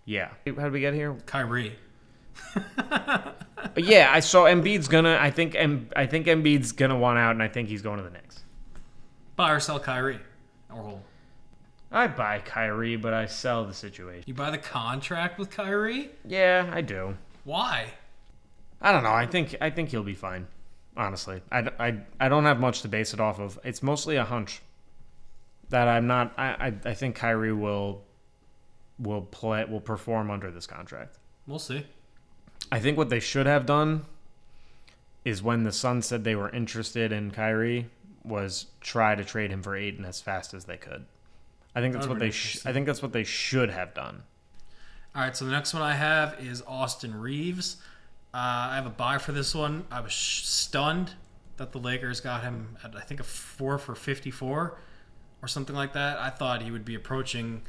yeah. 0.06 0.30
How 0.46 0.64
did 0.64 0.72
we 0.72 0.80
get 0.80 0.94
here? 0.94 1.16
Kyrie. 1.26 1.76
Yeah, 3.78 4.12
I 4.12 4.22
saw 4.22 4.46
Embiid's 4.46 4.88
gonna. 4.88 5.18
I 5.22 5.30
think. 5.30 5.54
Em, 5.56 5.88
I 5.96 6.06
think 6.08 6.26
Embiid's 6.26 6.72
gonna 6.72 6.98
want 6.98 7.20
out, 7.20 7.32
and 7.32 7.44
I 7.44 7.48
think 7.48 7.70
he's 7.70 7.82
going 7.84 7.98
to 7.98 8.04
the 8.04 8.10
Knicks. 8.10 8.44
Buy 9.36 9.52
or 9.52 9.60
sell 9.60 9.80
Kyrie. 9.80 10.20
Or 10.74 10.82
hold. 10.82 11.02
I 11.92 12.08
buy 12.08 12.40
Kyrie, 12.40 12.96
but 12.96 13.14
I 13.14 13.28
sell 13.28 13.66
the 13.66 13.74
situation. 13.74 14.24
You 14.26 14.34
buy 14.34 14.50
the 14.50 14.58
contract 14.58 15.38
with 15.38 15.52
Kyrie? 15.52 16.10
Yeah, 16.26 16.70
I 16.74 16.82
do. 16.82 17.16
Why? 17.44 17.94
I 18.82 18.92
don't 18.92 19.04
know. 19.04 19.14
I 19.14 19.26
think. 19.26 19.56
I 19.62 19.70
think 19.70 19.90
he'll 19.90 20.04
be 20.04 20.16
fine. 20.16 20.48
Honestly, 20.98 21.42
I, 21.52 21.70
I, 21.80 21.98
I 22.20 22.30
don't 22.30 22.44
have 22.44 22.60
much 22.60 22.82
to 22.82 22.90
base 22.90 23.14
it 23.14 23.20
off 23.20 23.40
of. 23.40 23.58
It's 23.64 23.82
mostly 23.82 24.18
a 24.18 24.26
hunch 24.26 24.62
that 25.70 25.88
I'm 25.88 26.08
not. 26.08 26.34
I, 26.38 26.48
I, 26.68 26.74
I 26.86 26.94
think 26.94 27.16
Kyrie 27.16 27.54
will 27.54 28.04
will 29.00 29.22
play 29.22 29.64
will 29.66 29.82
perform 29.82 30.30
under 30.30 30.52
this 30.52 30.68
contract. 30.68 31.18
We'll 31.48 31.60
see. 31.60 31.86
I 32.72 32.80
think 32.80 32.98
what 32.98 33.10
they 33.10 33.20
should 33.20 33.46
have 33.46 33.66
done 33.66 34.06
is 35.24 35.42
when 35.42 35.64
the 35.64 35.72
Suns 35.72 36.06
said 36.06 36.24
they 36.24 36.36
were 36.36 36.50
interested 36.50 37.12
in 37.12 37.32
Kyrie 37.32 37.88
was 38.24 38.68
try 38.82 39.16
to 39.16 39.24
trade 39.24 39.52
him 39.52 39.62
for 39.64 39.76
Ayton 39.76 40.06
as 40.06 40.22
fast 40.22 40.54
as 40.54 40.66
they 40.66 40.78
could. 40.78 41.06
I 41.76 41.82
think 41.82 41.94
that's 41.94 42.08
what 42.08 42.20
they. 42.20 42.32
Sh- 42.32 42.66
I 42.66 42.74
think 42.74 42.86
that's 42.86 43.02
what 43.02 43.14
they 43.14 43.24
should 43.24 43.70
have 43.70 43.94
done. 43.94 44.24
All 45.16 45.22
right, 45.22 45.36
so 45.36 45.46
the 45.46 45.52
next 45.52 45.74
one 45.74 45.84
I 45.84 45.94
have 45.94 46.40
is 46.40 46.64
Austin 46.68 47.20
Reaves. 47.20 47.78
Uh, 48.34 48.38
I 48.72 48.76
have 48.76 48.86
a 48.86 48.90
buy 48.92 49.18
for 49.18 49.32
this 49.34 49.54
one. 49.54 49.86
I 49.92 50.00
was 50.00 50.14
sh- 50.14 50.46
stunned 50.46 51.12
that 51.58 51.72
the 51.74 51.80
Lakers 51.80 52.22
got 52.22 52.44
him 52.44 52.78
at 52.84 52.96
I 52.96 53.02
think 53.02 53.20
a 53.20 53.24
four 53.24 53.78
for 53.78 53.94
fifty-four 53.94 54.78
or 55.42 55.48
something 55.48 55.76
like 55.76 55.94
that. 55.94 56.18
I 56.18 56.30
thought 56.30 56.62
he 56.62 56.72
would 56.72 56.86
be 56.86 56.96
approaching 56.96 57.62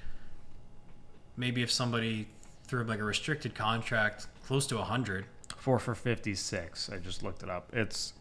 maybe 1.36 1.62
if 1.62 1.70
somebody 1.70 2.28
threw 2.64 2.84
like 2.84 3.00
a 3.00 3.04
restricted 3.04 3.54
contract 3.54 4.26
close 4.46 4.66
to 4.68 4.78
hundred. 4.78 5.26
Four 5.56 5.78
for 5.78 5.94
fifty 5.94 6.34
six. 6.34 6.88
I 6.90 6.98
just 6.98 7.22
looked 7.22 7.42
it 7.42 7.50
up. 7.50 7.68
It's. 7.72 8.14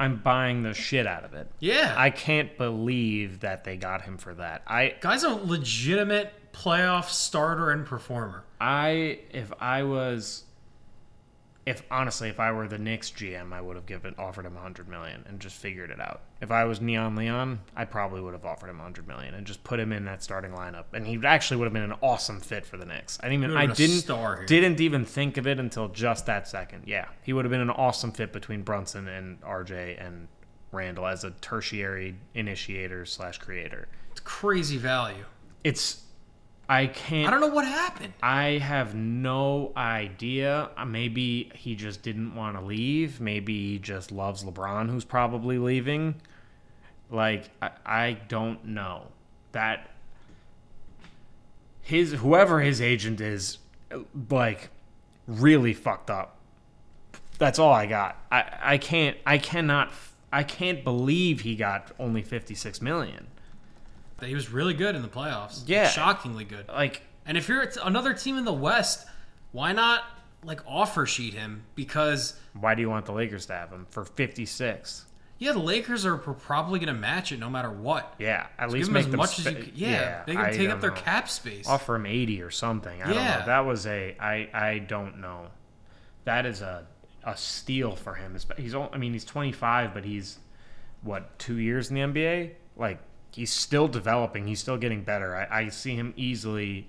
I'm 0.00 0.16
buying 0.16 0.62
the 0.62 0.74
shit 0.74 1.08
out 1.08 1.24
of 1.24 1.34
it. 1.34 1.48
Yeah, 1.58 1.92
I 1.96 2.10
can't 2.10 2.56
believe 2.56 3.40
that 3.40 3.64
they 3.64 3.76
got 3.76 4.02
him 4.02 4.16
for 4.16 4.34
that. 4.34 4.62
I 4.66 4.94
guy's 5.00 5.24
a 5.24 5.30
legitimate 5.30 6.32
playoff 6.52 7.08
starter 7.08 7.70
and 7.70 7.84
performer. 7.84 8.44
I 8.60 9.20
if 9.30 9.52
I 9.60 9.82
was 9.84 10.44
if 11.68 11.82
honestly 11.90 12.28
if 12.28 12.40
I 12.40 12.50
were 12.52 12.66
the 12.66 12.78
Knicks 12.78 13.10
GM, 13.10 13.52
I 13.52 13.60
would 13.60 13.76
have 13.76 13.86
given 13.86 14.14
offered 14.18 14.46
him 14.46 14.54
100 14.54 14.88
million 14.88 15.24
and 15.28 15.38
just 15.40 15.56
figured 15.56 15.90
it 15.90 16.00
out. 16.00 16.22
If 16.40 16.50
I 16.50 16.64
was 16.64 16.80
Neon 16.80 17.14
Leon, 17.14 17.60
I 17.76 17.84
probably 17.84 18.20
would 18.20 18.32
have 18.32 18.44
offered 18.44 18.70
him 18.70 18.78
100 18.78 19.06
million 19.06 19.34
and 19.34 19.46
just 19.46 19.62
put 19.64 19.78
him 19.78 19.92
in 19.92 20.04
that 20.06 20.22
starting 20.22 20.52
lineup 20.52 20.84
and 20.92 21.06
he 21.06 21.18
actually 21.24 21.58
would 21.58 21.66
have 21.66 21.72
been 21.72 21.82
an 21.82 21.98
awesome 22.02 22.40
fit 22.40 22.64
for 22.64 22.76
the 22.76 22.86
Knicks. 22.86 23.18
I 23.22 23.28
didn't 23.28 23.44
even 23.44 23.56
I 23.56 23.62
would've 23.62 23.76
been 23.76 23.90
a 23.90 24.46
didn't 24.46 24.46
didn't 24.46 24.80
even 24.80 25.04
think 25.04 25.36
of 25.36 25.46
it 25.46 25.60
until 25.60 25.88
just 25.88 26.26
that 26.26 26.48
second. 26.48 26.84
Yeah, 26.86 27.06
he 27.22 27.32
would 27.32 27.44
have 27.44 27.52
been 27.52 27.60
an 27.60 27.70
awesome 27.70 28.12
fit 28.12 28.32
between 28.32 28.62
Brunson 28.62 29.08
and 29.08 29.40
RJ 29.42 30.04
and 30.04 30.28
Randle 30.72 31.06
as 31.06 31.24
a 31.24 31.30
tertiary 31.30 32.16
initiator 32.34 33.04
slash 33.06 33.38
creator. 33.38 33.88
It's 34.10 34.20
crazy 34.20 34.76
value. 34.76 35.24
It's 35.64 36.02
I 36.68 36.86
can't 36.86 37.26
I 37.26 37.30
don't 37.30 37.40
know 37.40 37.54
what 37.54 37.64
happened. 37.64 38.12
I 38.22 38.58
have 38.58 38.94
no 38.94 39.72
idea. 39.76 40.68
Uh, 40.76 40.84
Maybe 40.84 41.50
he 41.54 41.74
just 41.74 42.02
didn't 42.02 42.34
want 42.34 42.58
to 42.58 42.62
leave. 42.62 43.20
Maybe 43.20 43.72
he 43.72 43.78
just 43.78 44.12
loves 44.12 44.44
LeBron, 44.44 44.90
who's 44.90 45.04
probably 45.04 45.58
leaving. 45.58 46.16
Like 47.10 47.48
I, 47.62 47.70
I 47.86 48.12
don't 48.28 48.66
know 48.66 49.06
that 49.52 49.90
his 51.80 52.12
whoever 52.12 52.60
his 52.60 52.82
agent 52.82 53.18
is, 53.22 53.58
like, 54.28 54.68
really 55.26 55.72
fucked 55.72 56.10
up. 56.10 56.36
That's 57.38 57.58
all 57.58 57.72
I 57.72 57.86
got. 57.86 58.18
I 58.30 58.58
I 58.60 58.78
can't 58.78 59.16
I 59.24 59.38
cannot 59.38 59.90
I 60.30 60.42
can't 60.42 60.84
believe 60.84 61.40
he 61.40 61.56
got 61.56 61.92
only 61.98 62.20
fifty 62.20 62.54
six 62.54 62.82
million. 62.82 63.28
He 64.22 64.34
was 64.34 64.50
really 64.50 64.74
good 64.74 64.94
in 64.96 65.02
the 65.02 65.08
playoffs. 65.08 65.62
Yeah. 65.66 65.88
shockingly 65.88 66.44
good. 66.44 66.68
Like 66.68 67.02
And 67.26 67.36
if 67.38 67.48
you're 67.48 67.68
another 67.84 68.14
team 68.14 68.36
in 68.38 68.44
the 68.44 68.52
West, 68.52 69.06
why 69.52 69.72
not 69.72 70.02
like 70.44 70.60
offer 70.66 71.06
sheet 71.06 71.34
him? 71.34 71.64
Because 71.74 72.38
why 72.58 72.74
do 72.74 72.80
you 72.82 72.90
want 72.90 73.06
the 73.06 73.12
Lakers 73.12 73.46
to 73.46 73.52
have 73.54 73.70
him 73.70 73.86
for 73.90 74.04
fifty 74.04 74.46
six? 74.46 75.04
Yeah, 75.40 75.52
the 75.52 75.60
Lakers 75.60 76.04
are 76.04 76.16
probably 76.16 76.80
going 76.80 76.92
to 76.92 77.00
match 77.00 77.30
it 77.30 77.38
no 77.38 77.48
matter 77.48 77.70
what. 77.70 78.12
Yeah, 78.18 78.48
at 78.58 78.66
Give 78.66 78.72
least 78.72 78.86
them 78.86 78.94
make 78.94 79.04
as 79.04 79.10
them 79.12 79.18
much 79.18 79.36
spe- 79.36 79.46
as 79.46 79.52
you 79.54 79.62
can. 79.66 79.72
Yeah, 79.76 80.22
they 80.26 80.32
can 80.34 80.44
I 80.44 80.50
take 80.50 80.62
don't 80.62 80.70
up 80.72 80.80
their 80.80 80.90
know. 80.90 80.96
cap 80.96 81.28
space. 81.28 81.68
Offer 81.68 81.94
him 81.94 82.06
eighty 82.06 82.42
or 82.42 82.50
something. 82.50 83.00
I 83.02 83.06
don't 83.06 83.14
Yeah. 83.14 83.38
know. 83.40 83.46
That 83.46 83.60
was 83.60 83.86
a 83.86 84.16
I 84.18 84.48
I 84.52 84.78
don't 84.80 85.20
know. 85.20 85.46
That 86.24 86.44
is 86.44 86.60
a 86.60 86.86
a 87.24 87.36
steal 87.36 87.94
for 87.94 88.14
him. 88.14 88.36
He's 88.56 88.74
only, 88.74 88.90
I 88.92 88.98
mean 88.98 89.12
he's 89.12 89.24
twenty 89.24 89.52
five, 89.52 89.94
but 89.94 90.04
he's 90.04 90.38
what 91.02 91.38
two 91.38 91.58
years 91.58 91.88
in 91.90 91.94
the 91.94 92.00
NBA. 92.00 92.52
Like 92.76 92.98
he's 93.32 93.50
still 93.50 93.88
developing. 93.88 94.46
He's 94.46 94.60
still 94.60 94.76
getting 94.76 95.02
better. 95.02 95.34
I, 95.36 95.60
I 95.64 95.68
see 95.68 95.94
him 95.94 96.12
easily 96.16 96.88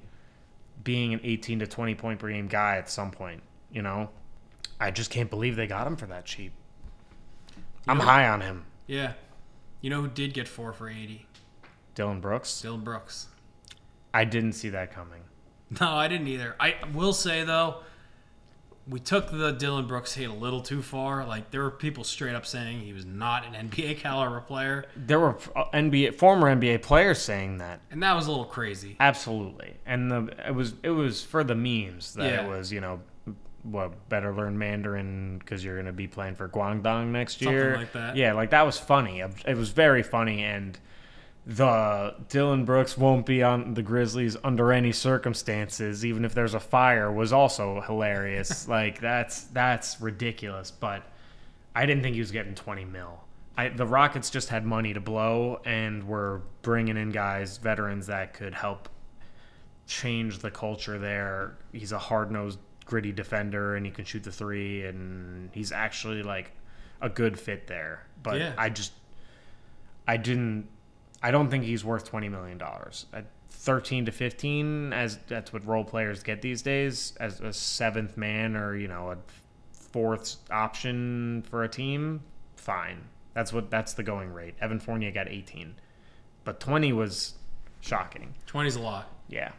being 0.83 1.13
an 1.13 1.19
eighteen 1.23 1.59
to 1.59 1.67
twenty 1.67 1.95
point 1.95 2.19
per 2.19 2.29
game 2.29 2.47
guy 2.47 2.77
at 2.77 2.89
some 2.89 3.11
point. 3.11 3.41
You 3.71 3.81
know, 3.81 4.09
I 4.79 4.91
just 4.91 5.11
can't 5.11 5.29
believe 5.29 5.55
they 5.55 5.67
got 5.67 5.85
him 5.85 5.95
for 5.95 6.05
that 6.07 6.25
cheap. 6.25 6.53
I'm 7.87 7.97
know- 7.97 8.03
high 8.05 8.27
on 8.27 8.41
him. 8.41 8.65
Yeah. 8.87 9.13
You 9.81 9.89
know 9.89 10.01
who 10.01 10.07
did 10.09 10.33
get 10.33 10.47
four 10.47 10.73
for 10.73 10.89
80? 10.89 11.25
Dillon 11.95 12.19
Brooks. 12.19 12.61
Dillon 12.61 12.81
Brooks. 12.81 13.27
I 14.13 14.25
didn't 14.25 14.53
see 14.53 14.69
that 14.69 14.91
coming. 14.93 15.21
No, 15.79 15.87
I 15.87 16.07
didn't 16.07 16.27
either. 16.27 16.55
I 16.59 16.75
will 16.93 17.13
say, 17.13 17.43
though, 17.43 17.81
we 18.89 18.99
took 18.99 19.29
the 19.29 19.51
Dillon 19.51 19.85
Brooks 19.87 20.15
hate 20.15 20.29
a 20.29 20.33
little 20.33 20.61
too 20.61 20.81
far. 20.81 21.25
Like, 21.25 21.51
there 21.51 21.61
were 21.61 21.69
people 21.71 22.03
straight 22.03 22.33
up 22.33 22.45
saying 22.45 22.79
he 22.79 22.91
was 22.93 23.05
not 23.05 23.45
an 23.45 23.69
NBA 23.69 23.97
caliber 23.99 24.39
player, 24.41 24.85
There 24.95 25.19
were 25.19 25.37
uh, 25.55 25.65
NBA 25.73 26.15
former 26.15 26.47
NBA 26.55 26.81
players 26.81 27.19
saying 27.19 27.59
that. 27.59 27.81
and 27.91 28.01
that 28.03 28.13
was 28.15 28.25
a 28.27 28.31
little 28.31 28.45
crazy. 28.45 28.95
Absolutely, 28.99 29.75
and 29.85 30.09
the 30.11 30.33
it 30.47 30.55
was 30.55 30.73
it 30.83 30.89
was 30.91 31.23
for 31.23 31.43
the 31.43 31.55
memes 31.55 32.15
that 32.15 32.25
Yeah. 32.33 32.45
it 32.45 32.49
was 32.49 32.71
you 32.71 32.81
know 32.81 33.01
what 33.63 34.07
better 34.09 34.33
learn 34.33 34.57
Mandarin 34.57 35.37
because 35.37 35.63
you're 35.63 35.75
gonna 35.77 35.91
be 35.91 36.07
playing 36.07 36.35
for 36.35 36.47
Guangdong 36.47 37.07
next 37.07 37.41
year. 37.41 37.73
Something 37.73 37.79
like 37.81 37.93
that. 37.93 38.15
Yeah, 38.15 38.33
like 38.33 38.51
that 38.51 38.65
was 38.65 38.79
funny. 38.79 39.19
It 39.45 39.55
was 39.57 39.69
very 39.71 40.01
funny, 40.01 40.43
and 40.43 40.79
the 41.49 42.13
Dillon 42.29 42.63
Brooks 42.63 42.95
won't 42.95 43.25
be 43.25 43.41
on 43.41 43.73
the 43.73 43.81
Grizzlies 43.81 44.37
under 44.43 44.71
any 44.71 44.91
circumstances, 44.91 46.05
even 46.05 46.23
if 46.23 46.35
there's 46.35 46.53
a 46.53 46.59
fire, 46.59 47.11
was 47.11 47.33
also 47.33 47.81
hilarious. 47.81 48.67
like 48.67 49.01
that's 49.01 49.45
that's 49.45 49.99
ridiculous, 49.99 50.69
but 50.69 51.03
I 51.75 51.87
didn't 51.87 52.03
think 52.03 52.13
he 52.13 52.19
was 52.19 52.29
getting 52.29 52.53
20 52.53 52.85
mil. 52.85 53.23
I, 53.57 53.69
the 53.69 53.87
Rockets 53.87 54.29
just 54.29 54.49
had 54.49 54.63
money 54.63 54.93
to 54.93 54.99
blow 54.99 55.59
and 55.65 56.07
were 56.07 56.43
bringing 56.61 56.97
in 56.97 57.09
guys, 57.09 57.57
veterans 57.57 58.05
that 58.07 58.33
could 58.35 58.53
help 58.53 58.87
change 59.87 60.39
the 60.39 60.51
culture 60.51 60.99
there. 60.99 61.57
He's 61.73 61.91
a 61.91 61.97
hard 61.97 62.31
nosed, 62.31 62.59
gritty 62.85 63.11
defender, 63.11 63.75
and 63.75 63.87
he 63.87 63.91
can 63.91 64.05
shoot 64.05 64.23
the 64.23 64.31
three, 64.31 64.85
and 64.85 65.49
he's 65.51 65.71
actually 65.71 66.21
like 66.21 66.51
a 67.01 67.09
good 67.09 67.39
fit 67.39 67.65
there. 67.65 68.05
But 68.21 68.37
Yeah. 68.37 68.53
I 68.55 68.69
just, 68.69 68.93
I 70.07 70.17
didn't, 70.17 70.69
I 71.21 71.31
don't 71.31 71.49
think 71.49 71.63
he's 71.63 71.83
worth 71.83 72.05
twenty 72.05 72.29
million 72.29 72.57
dollars. 72.57 73.05
At 73.13 73.25
thirteen 73.49 74.05
to 74.05 74.11
fifteen, 74.11 74.93
as 74.93 75.17
that's 75.27 75.51
what 75.51 75.65
role 75.65 75.83
players 75.83 76.23
get 76.23 76.41
these 76.41 76.61
days, 76.61 77.13
as 77.19 77.41
a 77.41 77.53
seventh 77.53 78.17
man 78.17 78.55
or 78.55 78.75
you 78.75 78.87
know 78.87 79.11
a 79.11 79.17
fourth 79.71 80.37
option 80.51 81.43
for 81.49 81.63
a 81.63 81.69
team, 81.69 82.21
fine. 82.55 83.05
That's 83.33 83.51
what 83.51 83.69
that's 83.69 83.93
the 83.93 84.03
going 84.03 84.33
rate. 84.33 84.55
Evan 84.61 84.79
Fournier 84.79 85.11
got 85.11 85.27
eighteen, 85.27 85.75
but 86.43 86.59
twenty 86.59 86.93
was 86.93 87.35
shocking. 87.81 88.33
20's 88.47 88.75
a 88.75 88.81
lot. 88.81 89.09
Yeah. 89.27 89.51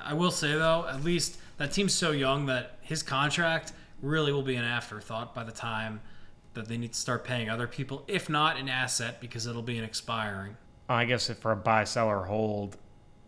I 0.00 0.14
will 0.14 0.30
say, 0.30 0.52
though, 0.52 0.86
at 0.88 1.04
least 1.04 1.38
that 1.58 1.72
team's 1.72 1.94
so 1.94 2.10
young 2.10 2.46
that 2.46 2.78
his 2.82 3.02
contract 3.02 3.72
really 4.02 4.32
will 4.32 4.42
be 4.42 4.56
an 4.56 4.64
afterthought 4.64 5.34
by 5.34 5.44
the 5.44 5.52
time 5.52 6.00
that 6.54 6.68
they 6.68 6.76
need 6.76 6.92
to 6.92 6.98
start 6.98 7.24
paying 7.24 7.48
other 7.48 7.66
people, 7.66 8.04
if 8.08 8.28
not 8.28 8.56
an 8.56 8.68
asset, 8.68 9.20
because 9.20 9.46
it'll 9.46 9.62
be 9.62 9.78
an 9.78 9.84
expiring. 9.84 10.56
I 10.88 11.04
guess 11.04 11.30
if 11.30 11.38
for 11.38 11.52
a 11.52 11.56
buy, 11.56 11.84
sell, 11.84 12.08
or 12.08 12.24
hold, 12.24 12.76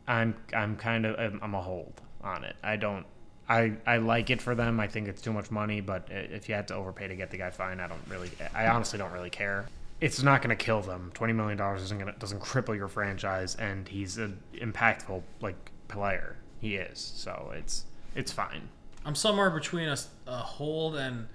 I'm 0.07 0.35
I'm 0.55 0.77
kind 0.77 1.07
of 1.07 1.19
I'm- 1.19 1.55
a 1.55 1.61
hold 1.61 2.01
on 2.23 2.45
it. 2.45 2.57
I 2.63 2.77
don't. 2.77 3.05
I, 3.51 3.73
I 3.87 3.97
like 3.97 4.29
it 4.29 4.43
for 4.43 4.55
them. 4.55 4.79
I 4.79 4.89
think 4.89 5.09
it's 5.09 5.23
too 5.23 5.33
much 5.33 5.51
money, 5.51 5.81
but 5.81 6.09
if 6.11 6.51
you 6.51 6.55
had 6.55 6.69
to 6.69 6.75
overpay 6.75 7.09
to 7.09 7.17
get 7.17 7.31
the 7.31 7.39
guy, 7.39 7.49
fine. 7.51 7.81
I 7.81 7.89
don't 7.89 8.01
really. 8.09 8.31
I 8.55 8.67
honestly 8.67 8.99
don't 8.99 9.13
really 9.13 9.31
care. 9.31 9.67
It's 10.03 10.23
not 10.23 10.43
going 10.43 10.57
to 10.57 10.65
kill 10.65 10.83
them. 10.83 11.11
Twenty 11.15 11.33
million 11.33 11.57
dollars 11.57 11.83
isn't 11.83 11.99
going 11.99 12.13
to 12.13 12.19
doesn't 12.19 12.41
cripple 12.41 12.77
your 12.77 12.89
franchise, 12.89 13.55
and 13.57 13.89
he's 13.89 14.19
an 14.19 14.39
impactful 14.55 15.23
like 15.41 15.71
player. 15.89 16.37
He 16.61 16.77
is. 16.77 16.99
So 16.99 17.53
it's 17.55 17.85
it's 18.15 18.31
fine. 18.33 18.69
I'm 19.05 19.15
somewhere 19.15 19.51
between 19.51 19.89
a, 19.89 19.97
a 20.27 20.37
hold 20.37 20.97
and, 20.97 21.29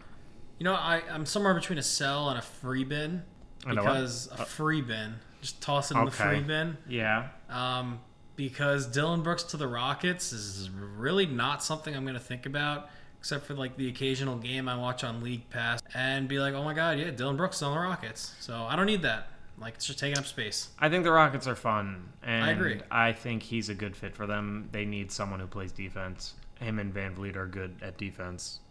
you 0.60 0.66
know, 0.66 0.76
I, 0.76 1.02
I'm 1.10 1.26
somewhere 1.26 1.56
between 1.56 1.80
a 1.80 1.84
sell 1.84 2.30
and 2.30 2.38
a 2.38 2.42
free 2.42 2.84
bin 2.84 3.24
And 3.66 3.80
a 3.80 3.82
because 3.82 4.30
a 4.32 4.46
free 4.46 4.82
bin, 4.82 5.16
just 5.44 5.62
toss 5.62 5.92
it 5.92 5.98
in 5.98 6.06
the 6.06 6.12
Okay. 6.12 6.24
free 6.24 6.40
bin. 6.40 6.78
Yeah. 6.88 7.28
Um, 7.50 8.00
because 8.36 8.88
Dillon 8.88 9.22
Brooks 9.22 9.44
to 9.44 9.58
the 9.58 9.68
Rockets 9.68 10.34
is 10.34 10.70
really 10.70 11.26
not 11.28 11.62
something 11.64 11.96
I'm 11.96 12.04
going 12.04 12.16
to 12.16 12.20
think 12.20 12.46
about, 12.48 12.90
except 13.20 13.46
for 13.46 13.54
like 13.54 13.78
the 13.78 13.90
occasional 13.90 14.38
game 14.38 14.68
I 14.68 14.76
watch 14.78 15.04
on 15.04 15.22
League 15.22 15.50
Pass 15.50 15.82
and 15.94 16.28
be 16.28 16.40
like, 16.40 16.54
oh 16.56 16.64
my 16.64 16.74
god, 16.74 16.98
yeah, 16.98 17.12
Dillon 17.12 17.38
Brooks 17.38 17.58
is 17.58 17.62
on 17.64 17.74
the 17.76 17.80
Rockets. 17.80 18.34
So 18.40 18.56
I 18.56 18.76
don't 18.76 18.88
need 18.88 19.02
that. 19.04 19.28
Like 19.60 19.76
it's 19.76 19.86
just 19.86 20.00
taking 20.00 20.18
up 20.18 20.26
space. 20.26 20.70
I 20.80 20.90
think 20.90 21.04
the 21.04 21.12
Rockets 21.12 21.46
are 21.46 21.56
fun, 21.56 22.10
and 22.24 22.44
I 22.44 22.52
agree. 22.52 22.82
I 22.90 23.12
think 23.12 23.44
he's 23.44 23.70
a 23.70 23.76
good 23.76 23.96
fit 23.96 24.16
for 24.16 24.26
them. 24.26 24.68
They 24.72 24.84
need 24.86 25.12
someone 25.12 25.40
who 25.40 25.46
plays 25.46 25.72
defense. 25.72 26.34
Him 26.60 26.80
and 26.80 26.92
VanVleet 26.94 27.36
are 27.36 27.46
good 27.46 27.76
at 27.84 27.98
defense. 27.98 28.62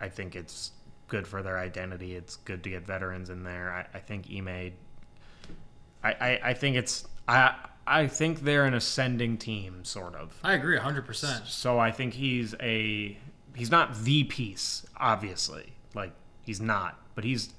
I 0.00 0.08
think 0.08 0.34
it's 0.34 0.70
good 1.08 1.26
for 1.26 1.42
their 1.42 1.58
identity. 1.58 2.14
It's 2.16 2.36
good 2.36 2.64
to 2.64 2.70
get 2.70 2.86
veterans 2.86 3.28
in 3.28 3.42
there. 3.44 3.72
I, 3.94 3.98
I 3.98 4.00
think 4.00 4.26
Ime. 4.34 4.72
I, 6.06 6.16
I 6.20 6.40
I 6.50 6.54
think 6.54 6.76
it's 6.76 7.06
I 7.28 7.54
I 7.86 8.06
think 8.08 8.40
they're 8.40 8.64
an 8.64 8.74
ascending 8.74 9.38
team, 9.38 9.84
sort 9.84 10.14
of. 10.14 10.36
I 10.42 10.54
agree 10.54 10.76
100%. 10.76 11.46
So 11.46 11.78
I 11.78 11.92
think 11.92 12.14
he's 12.14 12.54
a 12.60 13.16
he's 13.54 13.70
not 13.70 13.96
the 14.02 14.24
piece, 14.24 14.84
obviously. 14.96 15.72
Like 15.94 16.12
he's 16.42 16.60
not, 16.60 16.98
but 17.14 17.24
he's 17.24 17.54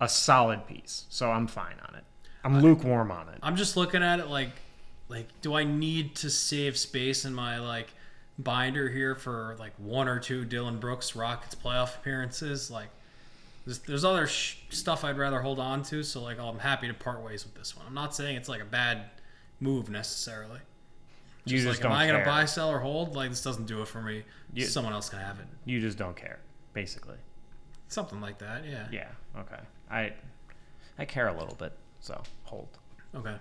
a 0.00 0.08
solid 0.08 0.66
piece. 0.66 1.06
So 1.08 1.30
I'm 1.30 1.46
fine 1.46 1.76
on 1.88 1.94
it. 1.96 2.04
I'm 2.44 2.60
lukewarm 2.60 3.10
on 3.10 3.28
it. 3.30 3.38
I'm 3.42 3.56
just 3.56 3.76
looking 3.76 4.02
at 4.02 4.20
it 4.20 4.28
like, 4.28 4.50
like, 5.08 5.28
do 5.40 5.54
I 5.54 5.64
need 5.64 6.14
to 6.16 6.30
save 6.30 6.76
space 6.76 7.24
in 7.24 7.34
my 7.34 7.58
like 7.58 7.88
binder 8.38 8.88
here 8.88 9.14
for 9.14 9.56
like 9.58 9.72
one 9.78 10.08
or 10.08 10.18
two 10.18 10.44
Dillon 10.44 10.78
Brooks 10.78 11.16
Rockets 11.16 11.54
playoff 11.54 11.96
appearances? 11.96 12.70
Like, 12.70 12.88
there's, 13.64 13.78
there's 13.80 14.04
other 14.04 14.26
sh- 14.26 14.56
stuff 14.70 15.04
I'd 15.04 15.16
rather 15.18 15.40
hold 15.40 15.58
on 15.58 15.82
to. 15.84 16.02
So 16.02 16.22
like, 16.22 16.38
I'm 16.38 16.58
happy 16.58 16.86
to 16.88 16.94
part 16.94 17.22
ways 17.22 17.44
with 17.44 17.54
this 17.54 17.76
one. 17.76 17.86
I'm 17.86 17.94
not 17.94 18.14
saying 18.14 18.36
it's 18.36 18.48
like 18.48 18.60
a 18.62 18.66
bad 18.66 19.10
move 19.60 19.88
necessarily. 19.90 20.60
You 21.46 21.58
just 21.58 21.68
like, 21.68 21.80
don't 21.80 21.92
am 21.92 21.98
I 21.98 22.06
gonna 22.06 22.24
buy, 22.24 22.46
sell, 22.46 22.70
or 22.70 22.78
hold? 22.78 23.14
Like, 23.14 23.28
this 23.30 23.42
doesn't 23.42 23.66
do 23.66 23.82
it 23.82 23.88
for 23.88 24.00
me. 24.00 24.24
You- 24.54 24.64
Someone 24.66 24.92
else 24.94 25.08
can 25.10 25.18
have 25.18 25.38
it. 25.40 25.46
You 25.66 25.80
just 25.80 25.98
don't 25.98 26.16
care, 26.16 26.38
basically. 26.72 27.16
Something 27.88 28.20
like 28.20 28.38
that. 28.38 28.64
Yeah. 28.66 28.86
Yeah. 28.90 29.08
Okay. 29.38 29.60
I 29.90 30.12
I 30.98 31.04
care 31.04 31.28
a 31.28 31.32
little 31.38 31.54
bit, 31.54 31.72
so 32.00 32.22
hold. 32.44 32.68
Okay. 33.14 33.36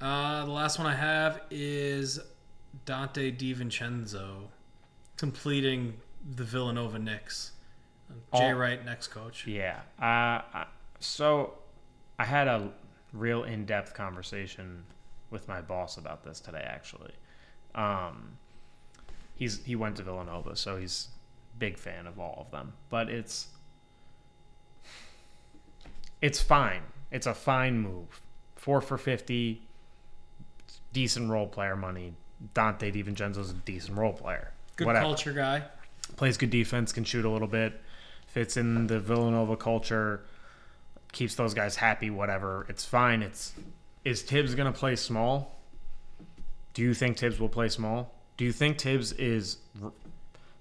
Uh, 0.00 0.44
the 0.44 0.50
last 0.50 0.78
one 0.78 0.86
I 0.86 0.94
have 0.94 1.40
is 1.50 2.18
Dante 2.84 3.30
DiVincenzo 3.30 4.48
completing 5.16 5.94
the 6.34 6.44
Villanova 6.44 6.98
Knicks. 6.98 7.52
Jay 8.34 8.50
All- 8.50 8.54
Wright, 8.54 8.84
next 8.84 9.08
coach. 9.08 9.46
Yeah. 9.46 9.80
Uh, 10.00 10.64
so 11.00 11.54
I 12.18 12.24
had 12.24 12.48
a 12.48 12.70
real 13.12 13.44
in-depth 13.44 13.94
conversation 13.94 14.84
with 15.30 15.48
my 15.48 15.60
boss 15.60 15.96
about 15.96 16.22
this 16.24 16.40
today. 16.40 16.64
Actually, 16.66 17.12
um, 17.74 18.36
he's 19.34 19.64
he 19.64 19.74
went 19.76 19.96
to 19.96 20.02
Villanova, 20.02 20.56
so 20.56 20.76
he's 20.76 21.08
big 21.58 21.78
fan 21.78 22.06
of 22.06 22.18
all 22.20 22.38
of 22.40 22.50
them. 22.50 22.72
But 22.90 23.08
it's 23.08 23.48
it's 26.22 26.40
fine. 26.40 26.82
It's 27.10 27.26
a 27.26 27.34
fine 27.34 27.78
move. 27.80 28.20
Four 28.56 28.80
for 28.80 28.98
fifty, 28.98 29.62
decent 30.92 31.30
role 31.30 31.46
player 31.46 31.76
money. 31.76 32.14
Dante 32.54 32.90
DiVincenzo's 32.90 33.50
a 33.50 33.54
decent 33.54 33.96
role 33.96 34.12
player. 34.12 34.52
Good 34.76 34.86
Whatever 34.86 35.04
culture 35.06 35.32
guy. 35.32 35.62
plays 36.16 36.36
good 36.36 36.50
defense, 36.50 36.92
can 36.92 37.04
shoot 37.04 37.24
a 37.24 37.30
little 37.30 37.48
bit, 37.48 37.80
fits 38.36 38.58
in 38.58 38.86
the 38.86 39.00
Villanova 39.00 39.56
culture, 39.56 40.20
keeps 41.10 41.36
those 41.36 41.54
guys 41.54 41.74
happy. 41.76 42.10
Whatever, 42.10 42.66
it's 42.68 42.84
fine. 42.84 43.22
It's 43.22 43.54
is 44.04 44.20
Thibs 44.20 44.54
gonna 44.54 44.72
play 44.72 44.94
small? 44.94 45.58
Do 46.74 46.82
you 46.82 46.92
think 46.92 47.16
Thibs 47.16 47.40
will 47.40 47.48
play 47.48 47.70
small? 47.70 48.12
Do 48.36 48.44
you 48.44 48.52
think 48.52 48.78
Thibs 48.78 49.12
is 49.12 49.56
r- 49.82 49.90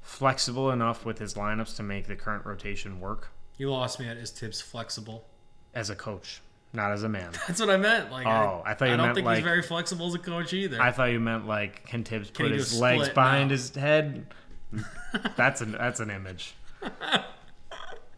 flexible 0.02 0.72
enough 0.72 1.04
with 1.04 1.20
his 1.20 1.34
lineups 1.34 1.76
to 1.76 1.84
make 1.84 2.08
the 2.08 2.16
current 2.16 2.46
rotation 2.46 3.02
work 3.02 3.28
You 3.58 3.70
lost 3.70 4.00
me 4.00 4.08
at 4.08 4.16
is 4.16 4.32
Thibs 4.32 4.62
flexible? 4.62 5.26
as 5.74 5.90
a 5.90 5.96
coach, 5.96 6.40
not 6.72 6.94
as 6.94 7.04
a 7.04 7.10
man? 7.10 7.32
That's 7.50 7.60
what 7.60 7.70
I 7.70 7.76
meant. 7.76 8.10
Like, 8.10 8.26
Oh, 8.26 8.64
I 8.66 8.74
thought 8.74 8.86
you 8.88 8.94
I 8.94 8.96
don't 8.96 9.08
meant, 9.08 9.16
think 9.16 9.26
like- 9.26 9.36
he's 9.40 9.44
very 9.44 9.62
flexible 9.64 10.08
as 10.08 10.14
a 10.14 10.20
coach 10.20 10.54
either. 10.54 10.82
I 10.82 10.92
thought 10.94 11.12
you 11.12 11.20
meant 11.20 11.46
like 11.46 11.86
can 11.88 12.06
Thibs 12.06 12.30
Can 12.32 12.46
put 12.46 12.54
his 12.54 12.80
legs 12.80 13.10
behind 13.10 13.50
No. 13.50 13.54
his 13.56 13.76
head? 13.76 14.28
That's 15.36 15.60
an 15.60 15.74
that's 15.74 16.00
an 16.00 16.10
image. 16.10 16.54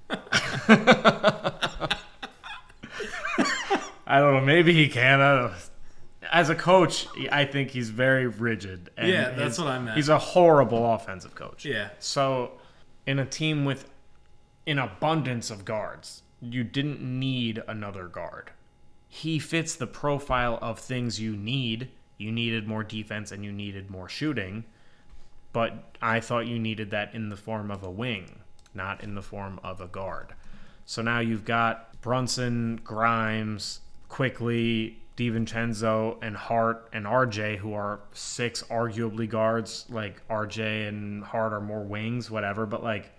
I 4.09 4.19
don't 4.19 4.33
know. 4.33 4.41
Maybe 4.41 4.73
he 4.73 4.87
can. 4.87 5.19
I 5.19 5.35
don't, 5.35 5.53
as 6.31 6.49
a 6.49 6.55
coach, 6.55 7.07
I 7.31 7.45
think 7.45 7.71
he's 7.71 7.89
very 7.89 8.27
rigid. 8.27 8.89
And 8.97 9.09
Yeah, 9.09 9.31
that's 9.31 9.57
what 9.57 9.67
I 9.67 9.79
meant. 9.79 9.97
He's 9.97 10.09
a 10.09 10.17
horrible 10.17 10.93
offensive 10.93 11.35
coach. 11.35 11.65
Yeah. 11.65 11.89
So, 11.99 12.51
in 13.05 13.19
a 13.19 13.25
team 13.25 13.65
with 13.65 13.89
an 14.65 14.79
abundance 14.79 15.49
of 15.49 15.65
guards, 15.65 16.23
you 16.41 16.63
didn't 16.63 17.01
need 17.01 17.61
another 17.67 18.07
guard. 18.07 18.51
He 19.07 19.39
fits 19.39 19.75
the 19.75 19.87
profile 19.87 20.59
of 20.61 20.79
things 20.79 21.19
you 21.19 21.35
need. 21.35 21.89
You 22.17 22.31
needed 22.31 22.67
more 22.67 22.83
defense 22.83 23.31
and 23.31 23.43
you 23.43 23.51
needed 23.51 23.89
more 23.89 24.09
shooting, 24.09 24.65
but 25.53 25.95
I 26.01 26.19
thought 26.19 26.47
you 26.47 26.59
needed 26.59 26.91
that 26.91 27.13
in 27.13 27.29
the 27.29 27.37
form 27.37 27.71
of 27.71 27.83
a 27.83 27.91
wing, 27.91 28.39
not 28.78 29.03
in 29.03 29.15
the 29.15 29.21
form 29.21 29.59
of 29.63 29.82
a 29.82 29.88
guard. 29.88 30.34
So 30.86 31.01
now 31.01 31.19
you've 31.19 31.43
got 31.43 31.99
Brunson, 32.01 32.80
Grimes, 32.82 33.82
Quickley, 34.07 34.99
DiVincenzo, 35.17 36.17
and 36.21 36.38
Hart 36.38 36.88
and 36.93 37.05
RJ, 37.05 37.57
who 37.57 37.73
are 37.73 37.99
six 38.13 38.63
arguably 38.63 39.28
guards. 39.28 39.86
Like 39.89 40.25
RJ 40.30 40.88
and 40.88 41.23
Hart 41.23 41.51
are 41.51 41.59
more 41.59 41.84
wings, 41.84 42.32
whatever. 42.32 42.65
But 42.65 42.84
like, 42.84 43.11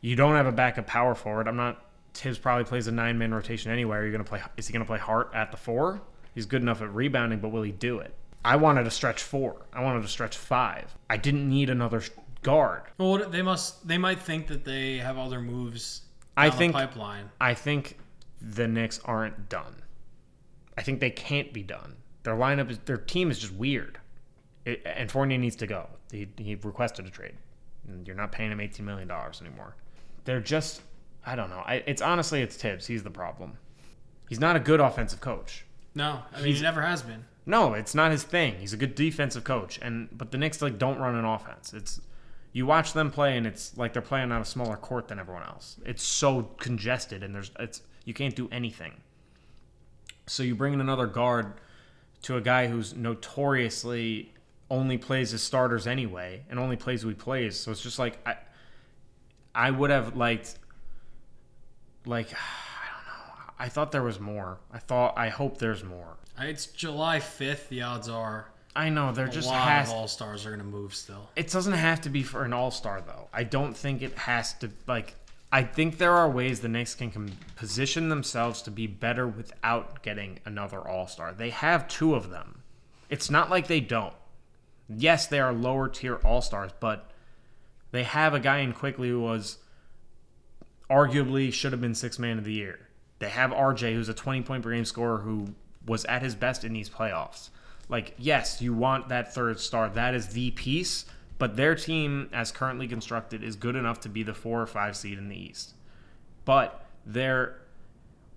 you 0.00 0.16
don't 0.16 0.34
have 0.34 0.46
a 0.46 0.52
backup 0.52 0.88
power 0.88 1.14
forward. 1.14 1.46
I'm 1.46 1.56
not. 1.56 1.84
Thibs 2.12 2.38
probably 2.38 2.64
plays 2.64 2.88
a 2.88 2.92
nine 2.92 3.18
man 3.18 3.32
rotation 3.32 3.70
anyway. 3.70 3.98
Are 3.98 4.06
you 4.06 4.10
gonna 4.10 4.24
play? 4.24 4.42
Is 4.56 4.66
he 4.66 4.72
gonna 4.72 4.84
play 4.84 4.98
Hart 4.98 5.30
at 5.32 5.52
the 5.52 5.56
four? 5.56 6.00
He's 6.34 6.46
good 6.46 6.62
enough 6.62 6.82
at 6.82 6.92
rebounding, 6.92 7.38
but 7.38 7.50
will 7.50 7.62
he 7.62 7.70
do 7.70 7.98
it? 7.98 8.14
I 8.44 8.56
wanted 8.56 8.84
to 8.84 8.90
stretch 8.90 9.22
four. 9.22 9.66
I 9.72 9.82
wanted 9.82 10.02
to 10.02 10.08
stretch 10.08 10.36
five. 10.36 10.96
I 11.08 11.18
didn't 11.18 11.48
need 11.48 11.68
another 11.68 12.02
guard. 12.42 12.82
Well, 12.98 13.10
what- 13.10 13.32
they 13.32 13.42
must. 13.42 13.86
They 13.86 13.98
might 13.98 14.20
think 14.20 14.46
that 14.48 14.64
they 14.64 14.98
have 14.98 15.18
other 15.18 15.40
moves. 15.40 16.02
I 16.36 16.50
think- 16.50 16.72
pipeline. 16.72 17.30
I 17.40 17.54
think 17.54 17.98
the 18.40 18.66
Knicks 18.68 19.00
aren't 19.04 19.48
done. 19.48 19.82
I 20.78 20.82
think 20.82 21.00
they 21.00 21.10
can't 21.10 21.52
be 21.52 21.62
done. 21.62 21.96
Their 22.22 22.34
lineup 22.34 22.70
is 22.70 22.78
their 22.86 22.96
team 22.96 23.30
is 23.30 23.38
just 23.38 23.52
weird. 23.52 23.98
It, 24.64 24.82
and 24.84 25.10
Fournier 25.10 25.38
needs 25.38 25.56
to 25.56 25.66
go. 25.66 25.88
He, 26.10 26.28
he 26.36 26.54
requested 26.54 27.06
a 27.06 27.10
trade. 27.10 27.34
And 27.88 28.06
you're 28.06 28.16
not 28.16 28.32
paying 28.32 28.52
him 28.52 28.60
eighteen 28.60 28.86
million 28.86 29.08
dollars 29.08 29.40
anymore. 29.40 29.74
They're 30.24 30.40
just 30.40 30.82
I 31.26 31.34
don't 31.34 31.50
know. 31.50 31.62
I, 31.66 31.82
it's 31.86 32.00
honestly 32.00 32.40
it's 32.40 32.56
Thibs. 32.56 32.86
He's 32.86 33.02
the 33.02 33.10
problem. 33.10 33.58
He's 34.28 34.40
not 34.40 34.56
a 34.56 34.60
good 34.60 34.80
offensive 34.80 35.20
coach. 35.20 35.64
No, 35.94 36.20
I 36.34 36.40
mean 36.40 36.54
he 36.54 36.62
never 36.62 36.82
has 36.82 37.02
been. 37.02 37.24
No, 37.46 37.74
it's 37.74 37.94
not 37.94 38.12
his 38.12 38.22
thing. 38.22 38.54
He's 38.60 38.72
a 38.72 38.76
good 38.76 38.94
defensive 38.94 39.44
coach, 39.44 39.78
and 39.82 40.08
but 40.12 40.30
the 40.30 40.38
Knicks 40.38 40.62
like 40.62 40.78
don't 40.78 40.98
run 40.98 41.14
an 41.16 41.24
offense. 41.24 41.72
It's 41.74 42.00
you 42.52 42.66
watch 42.66 42.92
them 42.92 43.10
play, 43.10 43.36
and 43.36 43.46
it's 43.46 43.76
like 43.76 43.92
they're 43.92 44.02
playing 44.02 44.32
on 44.32 44.42
a 44.42 44.44
smaller 44.44 44.76
court 44.76 45.08
than 45.08 45.18
everyone 45.18 45.44
else. 45.44 45.76
It's 45.84 46.02
so 46.02 46.42
congested, 46.58 47.22
and 47.22 47.34
there's 47.34 47.50
it's 47.58 47.82
you 48.04 48.14
can't 48.14 48.34
do 48.34 48.48
anything. 48.50 48.94
So 50.26 50.42
you 50.42 50.54
bring 50.54 50.74
in 50.74 50.80
another 50.80 51.06
guard 51.06 51.54
to 52.22 52.36
a 52.36 52.40
guy 52.40 52.66
who's 52.66 52.94
notoriously 52.94 54.32
only 54.68 54.98
plays 54.98 55.30
his 55.30 55.42
starters 55.42 55.86
anyway, 55.86 56.44
and 56.50 56.58
only 56.58 56.76
plays 56.76 57.02
who 57.02 57.08
he 57.08 57.14
plays. 57.14 57.56
So 57.56 57.70
it's 57.70 57.82
just 57.82 57.98
like 57.98 58.18
I, 58.26 58.36
I 59.54 59.70
would 59.70 59.90
have 59.90 60.16
liked, 60.16 60.58
like 62.04 62.28
I 62.32 62.86
don't 62.94 63.06
know. 63.06 63.52
I 63.60 63.68
thought 63.68 63.92
there 63.92 64.02
was 64.02 64.18
more. 64.18 64.58
I 64.72 64.78
thought 64.78 65.14
I 65.16 65.28
hope 65.28 65.58
there's 65.58 65.84
more. 65.84 66.16
It's 66.38 66.66
July 66.66 67.20
fifth. 67.20 67.68
The 67.68 67.82
odds 67.82 68.08
are 68.08 68.50
I 68.74 68.88
know 68.88 69.12
there 69.12 69.26
a 69.26 69.30
just 69.30 69.48
lot 69.48 69.68
has 69.68 69.88
of 69.88 69.94
all 69.94 70.08
stars 70.08 70.46
are 70.46 70.50
going 70.50 70.60
to 70.60 70.66
move 70.66 70.94
still. 70.94 71.28
it 71.36 71.50
doesn't 71.50 71.72
have 71.72 72.02
to 72.02 72.10
be 72.10 72.22
for 72.22 72.44
an 72.44 72.52
all-star 72.52 73.00
though. 73.00 73.28
I 73.32 73.44
don't 73.44 73.76
think 73.76 74.02
it 74.02 74.16
has 74.16 74.52
to 74.54 74.70
like 74.86 75.14
I 75.52 75.64
think 75.64 75.98
there 75.98 76.12
are 76.12 76.30
ways 76.30 76.60
the 76.60 76.68
Knicks 76.68 76.94
can 76.94 77.10
com- 77.10 77.32
position 77.56 78.08
themselves 78.08 78.62
to 78.62 78.70
be 78.70 78.86
better 78.86 79.26
without 79.26 80.02
getting 80.02 80.38
another 80.44 80.78
all-star. 80.78 81.32
They 81.32 81.50
have 81.50 81.88
two 81.88 82.14
of 82.14 82.30
them. 82.30 82.62
It's 83.08 83.30
not 83.30 83.50
like 83.50 83.66
they 83.66 83.80
don't. 83.80 84.14
Yes, 84.88 85.26
they 85.26 85.40
are 85.40 85.52
lower 85.52 85.88
tier 85.88 86.20
all-stars, 86.24 86.70
but 86.78 87.10
they 87.90 88.04
have 88.04 88.32
a 88.32 88.38
guy 88.38 88.58
in 88.58 88.72
Quickley 88.72 89.08
who 89.08 89.20
was 89.20 89.58
arguably 90.88 91.52
should 91.52 91.72
have 91.72 91.80
been 91.80 91.94
six 91.94 92.18
man 92.18 92.38
of 92.38 92.44
the 92.44 92.52
year. 92.52 92.78
They 93.18 93.28
have 93.28 93.50
RJ, 93.50 93.94
who's 93.94 94.08
a 94.08 94.14
20 94.14 94.42
point 94.42 94.62
per 94.62 94.72
game 94.72 94.84
scorer 94.84 95.18
who 95.18 95.54
was 95.84 96.04
at 96.04 96.22
his 96.22 96.34
best 96.34 96.64
in 96.64 96.72
these 96.72 96.88
playoffs. 96.88 97.50
Like, 97.90 98.14
yes, 98.18 98.62
you 98.62 98.72
want 98.72 99.08
that 99.08 99.34
third 99.34 99.58
star. 99.58 99.88
That 99.90 100.14
is 100.14 100.28
the 100.28 100.52
piece, 100.52 101.06
but 101.38 101.56
their 101.56 101.74
team, 101.74 102.30
as 102.32 102.52
currently 102.52 102.86
constructed, 102.86 103.42
is 103.42 103.56
good 103.56 103.74
enough 103.74 104.00
to 104.00 104.08
be 104.08 104.22
the 104.22 104.32
four 104.32 104.62
or 104.62 104.66
five 104.66 104.96
seed 104.96 105.18
in 105.18 105.28
the 105.28 105.36
East. 105.36 105.74
But 106.44 106.86
there, 107.04 107.56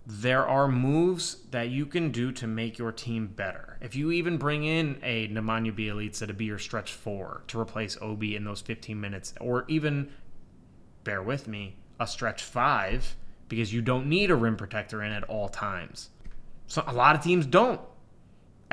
there 0.08 0.47
are 0.47 0.68
moves 0.68 1.38
that 1.51 1.70
you 1.70 1.86
can 1.86 2.10
do 2.10 2.32
to 2.32 2.47
make 2.47 2.80
your 2.80 2.91
team 2.91 3.28
better. 3.28 3.78
If 3.80 3.95
you 3.95 4.12
even 4.12 4.38
bring 4.38 4.64
in 4.64 4.97
a 5.04 5.28
Nemanja 5.28 5.72
Bjelica 5.72 6.26
to 6.26 6.34
be 6.34 6.45
your 6.45 6.60
stretch 6.60 6.91
four 6.91 7.43
to 7.47 7.60
replace 7.60 7.95
Obi 8.01 8.36
in 8.36 8.45
those 8.45 8.62
15 8.62 8.99
minutes, 8.99 9.36
or 9.39 9.66
even 9.68 10.10
bear 11.04 11.22
with 11.22 11.47
me, 11.47 11.76
a 11.99 12.08
stretch 12.08 12.41
five 12.41 13.16
because 13.49 13.72
you 13.72 13.84
don't 13.84 14.08
need 14.08 14.32
a 14.32 14.36
rim 14.36 14.58
protector 14.58 15.04
in 15.04 15.12
at 15.12 15.24
all 15.26 15.47
times. 15.47 16.10
So 16.66 16.84
a 16.88 16.93
lot 16.93 17.16
of 17.16 17.22
teams 17.22 17.45
don't 17.45 17.80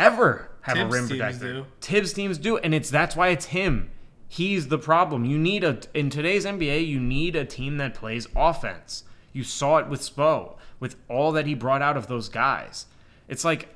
ever 0.00 0.50
have 0.62 0.76
Thibs 0.76 0.94
a 0.94 0.98
rim 0.98 1.08
teams 1.08 1.20
protector. 1.20 1.52
do. 1.52 1.66
Thibs 1.80 2.12
teams 2.12 2.38
do, 2.38 2.56
and 2.58 2.74
it's 2.74 2.90
that's 2.90 3.14
why 3.14 3.28
it's 3.28 3.46
him. 3.46 3.90
He's 4.26 4.68
the 4.68 4.78
problem. 4.78 5.24
You 5.24 5.38
need 5.38 5.64
a 5.64 5.78
in 5.94 6.10
today's 6.10 6.44
NBA, 6.44 6.86
you 6.86 7.00
need 7.00 7.36
a 7.36 7.44
team 7.44 7.76
that 7.78 7.94
plays 7.94 8.26
offense. 8.36 9.04
You 9.32 9.44
saw 9.44 9.78
it 9.78 9.88
with 9.88 10.00
Spo, 10.00 10.56
with 10.80 10.96
all 11.08 11.32
that 11.32 11.46
he 11.46 11.54
brought 11.54 11.82
out 11.82 11.96
of 11.96 12.06
those 12.06 12.28
guys. 12.28 12.86
It's 13.28 13.44
like 13.44 13.68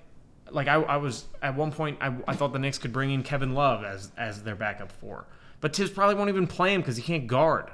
like 0.51 0.69
I, 0.69 0.75
I 0.75 0.97
was 0.97 1.27
at 1.43 1.57
one 1.57 1.73
point 1.73 1.99
I, 2.01 2.15
I 2.29 2.35
thought 2.35 2.53
the 2.53 2.59
Knicks 2.59 2.79
could 2.79 2.93
bring 2.93 3.11
in 3.11 3.23
Kevin 3.23 3.55
Love 3.55 3.85
as 3.85 4.11
as 4.17 4.43
their 4.43 4.55
backup 4.57 4.93
four. 4.93 5.27
But 5.61 5.75
Thibs 5.75 5.91
probably 5.91 6.15
won't 6.17 6.29
even 6.29 6.47
play 6.47 6.75
him 6.75 6.81
because 6.81 6.97
he 6.97 7.03
can't 7.03 7.27
guard. 7.27 7.71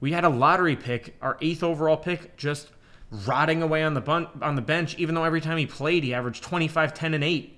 We 0.00 0.12
had 0.12 0.24
a 0.24 0.28
lottery 0.28 0.76
pick, 0.76 1.16
our 1.22 1.38
eighth 1.40 1.62
overall 1.62 1.96
pick, 1.96 2.36
just 2.36 2.68
rotting 3.10 3.62
away 3.62 3.82
on 3.82 3.94
the 3.94 4.00
bun- 4.00 4.28
on 4.42 4.54
the 4.54 4.62
bench, 4.62 4.96
even 4.98 5.14
though 5.14 5.24
every 5.24 5.40
time 5.40 5.56
he 5.56 5.66
played, 5.66 6.04
he 6.04 6.12
averaged 6.12 6.42
25, 6.42 6.92
10, 6.92 7.14
and 7.14 7.24
8. 7.24 7.55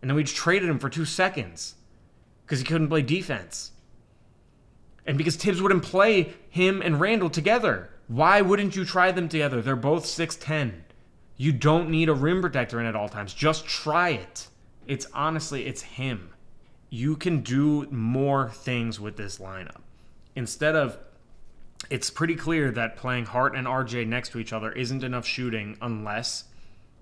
And 0.00 0.10
then 0.10 0.16
we 0.16 0.24
just 0.24 0.36
traded 0.36 0.68
him 0.68 0.78
for 0.78 0.88
two 0.88 1.04
seconds 1.04 1.74
because 2.44 2.58
he 2.58 2.64
couldn't 2.64 2.88
play 2.88 3.02
defense. 3.02 3.72
And 5.06 5.18
because 5.18 5.36
Thibs 5.36 5.60
wouldn't 5.60 5.82
play 5.82 6.34
him 6.48 6.82
and 6.82 7.00
Randle 7.00 7.30
together. 7.30 7.90
Why 8.08 8.40
wouldn't 8.40 8.76
you 8.76 8.84
try 8.84 9.12
them 9.12 9.28
together? 9.28 9.62
They're 9.62 9.76
both 9.76 10.04
6'10. 10.04 10.72
You 11.36 11.52
don't 11.52 11.90
need 11.90 12.08
a 12.08 12.14
rim 12.14 12.40
protector 12.40 12.80
in 12.80 12.86
at 12.86 12.96
all 12.96 13.08
times. 13.08 13.32
Just 13.32 13.66
try 13.66 14.10
it. 14.10 14.48
It's 14.86 15.06
honestly, 15.14 15.66
it's 15.66 15.82
him. 15.82 16.30
You 16.90 17.16
can 17.16 17.40
do 17.40 17.86
more 17.90 18.50
things 18.50 18.98
with 18.98 19.16
this 19.16 19.38
lineup. 19.38 19.80
Instead 20.34 20.76
of 20.76 20.98
it's 21.88 22.10
pretty 22.10 22.34
clear 22.34 22.70
that 22.72 22.96
playing 22.96 23.24
Hart 23.24 23.56
and 23.56 23.66
RJ 23.66 24.06
next 24.06 24.30
to 24.30 24.38
each 24.38 24.52
other 24.52 24.70
isn't 24.72 25.02
enough 25.02 25.26
shooting 25.26 25.78
unless 25.80 26.44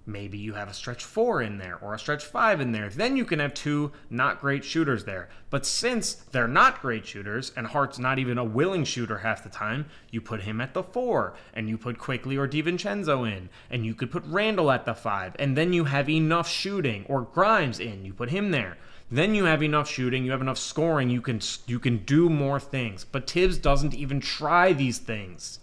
maybe 0.09 0.39
you 0.39 0.55
have 0.55 0.69
a 0.69 0.75
stretch 0.75 1.05
four 1.05 1.43
in 1.43 1.59
there 1.59 1.79
or 1.83 1.95
a 1.95 1.99
stretch 1.99 2.25
five 2.25 2.61
in 2.61 2.73
there. 2.73 2.89
Then 2.89 3.17
you 3.17 3.25
can 3.25 3.39
have 3.39 3.55
two 3.55 3.93
not 4.11 4.41
great 4.41 4.65
shooters 4.65 5.05
there. 5.05 5.29
But 5.51 5.67
since 5.67 6.15
they're 6.15 6.49
not 6.49 6.81
great 6.81 7.07
shooters 7.07 7.53
and 7.57 7.67
Hart's 7.67 7.99
not 7.99 8.19
even 8.19 8.39
a 8.39 8.45
willing 8.45 8.85
shooter 8.85 9.19
half 9.19 9.45
the 9.45 9.51
time, 9.51 9.87
you 10.11 10.21
put 10.21 10.43
him 10.43 10.61
at 10.61 10.75
the 10.75 10.83
four 10.83 11.35
and 11.53 11.69
you 11.69 11.77
put 11.77 11.99
Quickley 11.99 12.37
or 12.37 12.49
DiVincenzo 12.49 13.31
in 13.31 13.51
and 13.71 13.85
you 13.85 13.95
could 13.95 14.11
put 14.11 14.25
Randle 14.27 14.71
at 14.71 14.87
the 14.87 14.95
five 14.95 15.37
and 15.39 15.57
then 15.57 15.73
you 15.73 15.85
have 15.85 16.09
enough 16.09 16.49
shooting 16.49 17.05
or 17.09 17.23
Grimes 17.23 17.79
in. 17.79 18.05
You 18.05 18.15
put 18.15 18.31
him 18.31 18.51
there. 18.51 18.79
Then 19.11 19.35
you 19.35 19.45
have 19.45 19.63
enough 19.63 19.89
shooting, 19.89 20.25
you 20.25 20.33
have 20.33 20.43
enough 20.43 20.59
scoring, 20.59 21.09
you 21.09 21.23
can 21.23 21.41
you 21.67 21.79
can 21.79 21.99
do 21.99 22.29
more 22.29 22.61
things. 22.61 23.05
But 23.05 23.29
Thibs 23.29 23.57
doesn't 23.57 23.95
even 23.95 24.21
try 24.21 24.73
these 24.75 24.99
things. 24.99 25.61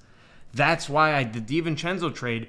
That's 0.51 0.89
why 0.89 1.13
I, 1.13 1.25
the 1.25 1.41
DiVincenzo 1.41 2.15
trade 2.15 2.47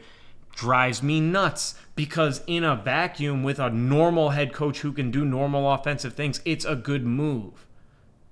drives 0.57 1.03
me 1.03 1.21
nuts 1.21 1.75
because 1.95 2.43
in 2.47 2.65
a 2.65 2.75
vacuum 2.75 3.45
with 3.45 3.61
a 3.61 3.71
normal 3.71 4.31
head 4.31 4.53
coach 4.53 4.81
who 4.81 4.93
can 4.93 5.11
do 5.11 5.25
normal 5.25 5.71
offensive 5.71 6.15
things, 6.15 6.41
it's 6.45 6.65
a 6.65 6.75
good 6.75 7.05
move. 7.05 7.67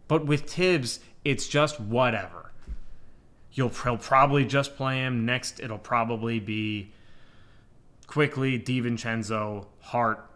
But 0.08 0.26
with 0.26 0.50
Thibs, 0.50 1.00
it's 1.24 1.46
just 1.46 1.78
whatever. 1.78 2.50
You'll 3.52 3.68
he'll 3.68 3.98
probably 3.98 4.44
just 4.44 4.74
play 4.74 4.98
him 4.98 5.24
next. 5.24 5.60
It'll 5.60 5.78
probably 5.78 6.40
be 6.40 6.90
Quickley 8.06 8.58
DiVincenzo, 8.58 9.66
Hart, 9.80 10.28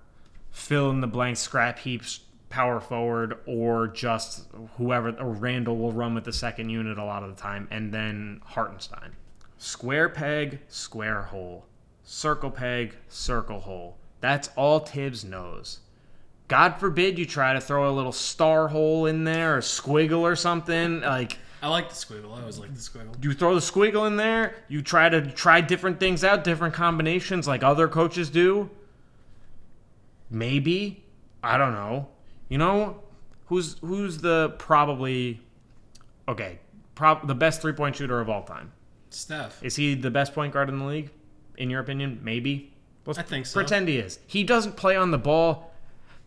fill 0.50 0.90
in 0.90 1.00
the 1.00 1.06
blank 1.06 1.36
scrap 1.36 1.80
heaps 1.80 2.20
power 2.50 2.80
forward 2.80 3.38
or 3.46 3.88
just 3.88 4.46
whoever 4.76 5.10
or 5.10 5.32
Randle 5.32 5.76
will 5.76 5.92
run 5.92 6.14
with 6.14 6.24
the 6.24 6.32
second 6.32 6.70
unit 6.70 6.96
a 6.98 7.04
lot 7.04 7.22
of 7.22 7.34
the 7.34 7.40
time 7.40 7.68
and 7.70 7.92
then 7.92 8.40
Hartenstein. 8.44 9.16
Square 9.58 10.10
peg, 10.10 10.60
square 10.68 11.22
hole. 11.22 11.67
Circle 12.10 12.52
peg, 12.52 12.96
circle 13.10 13.60
hole. 13.60 13.98
That's 14.22 14.48
all 14.56 14.78
Thibs 14.78 15.26
knows. 15.26 15.80
God 16.48 16.76
forbid 16.80 17.18
you 17.18 17.26
try 17.26 17.52
to 17.52 17.60
throw 17.60 17.86
a 17.86 17.92
little 17.92 18.12
star 18.12 18.68
hole 18.68 19.04
in 19.04 19.24
there 19.24 19.58
or 19.58 19.60
squiggle 19.60 20.20
or 20.20 20.34
something. 20.34 21.02
Like 21.02 21.36
I 21.60 21.68
like 21.68 21.90
the 21.90 21.94
squiggle. 21.94 22.34
I 22.34 22.40
always 22.40 22.58
like 22.58 22.72
the 22.72 22.80
squiggle. 22.80 23.22
You 23.22 23.34
throw 23.34 23.54
the 23.54 23.60
squiggle 23.60 24.06
in 24.06 24.16
there. 24.16 24.54
You 24.68 24.80
try 24.80 25.10
to 25.10 25.20
try 25.32 25.60
different 25.60 26.00
things 26.00 26.24
out, 26.24 26.44
different 26.44 26.72
combinations, 26.72 27.46
like 27.46 27.62
other 27.62 27.88
coaches 27.88 28.30
do. 28.30 28.70
Maybe 30.30 31.04
I 31.44 31.58
don't 31.58 31.74
know. 31.74 32.08
You 32.48 32.56
know, 32.56 33.02
who's 33.48 33.76
who's 33.80 34.16
the 34.16 34.54
probably 34.56 35.42
okay, 36.26 36.58
prob 36.94 37.28
the 37.28 37.34
best 37.34 37.60
three 37.60 37.74
point 37.74 37.96
shooter 37.96 38.18
of 38.18 38.30
all 38.30 38.44
time? 38.44 38.72
Steph. 39.10 39.62
Is 39.62 39.76
he 39.76 39.94
the 39.94 40.10
best 40.10 40.32
point 40.32 40.54
guard 40.54 40.70
in 40.70 40.78
the 40.78 40.86
league? 40.86 41.10
In 41.58 41.68
your 41.68 41.80
opinion, 41.80 42.20
maybe. 42.22 42.72
Let's 43.04 43.18
I 43.18 43.22
think 43.22 43.46
so. 43.46 43.54
pretend 43.54 43.88
he 43.88 43.98
is. 43.98 44.18
He 44.26 44.44
doesn't 44.44 44.76
play 44.76 44.96
on 44.96 45.10
the 45.10 45.18
ball 45.18 45.72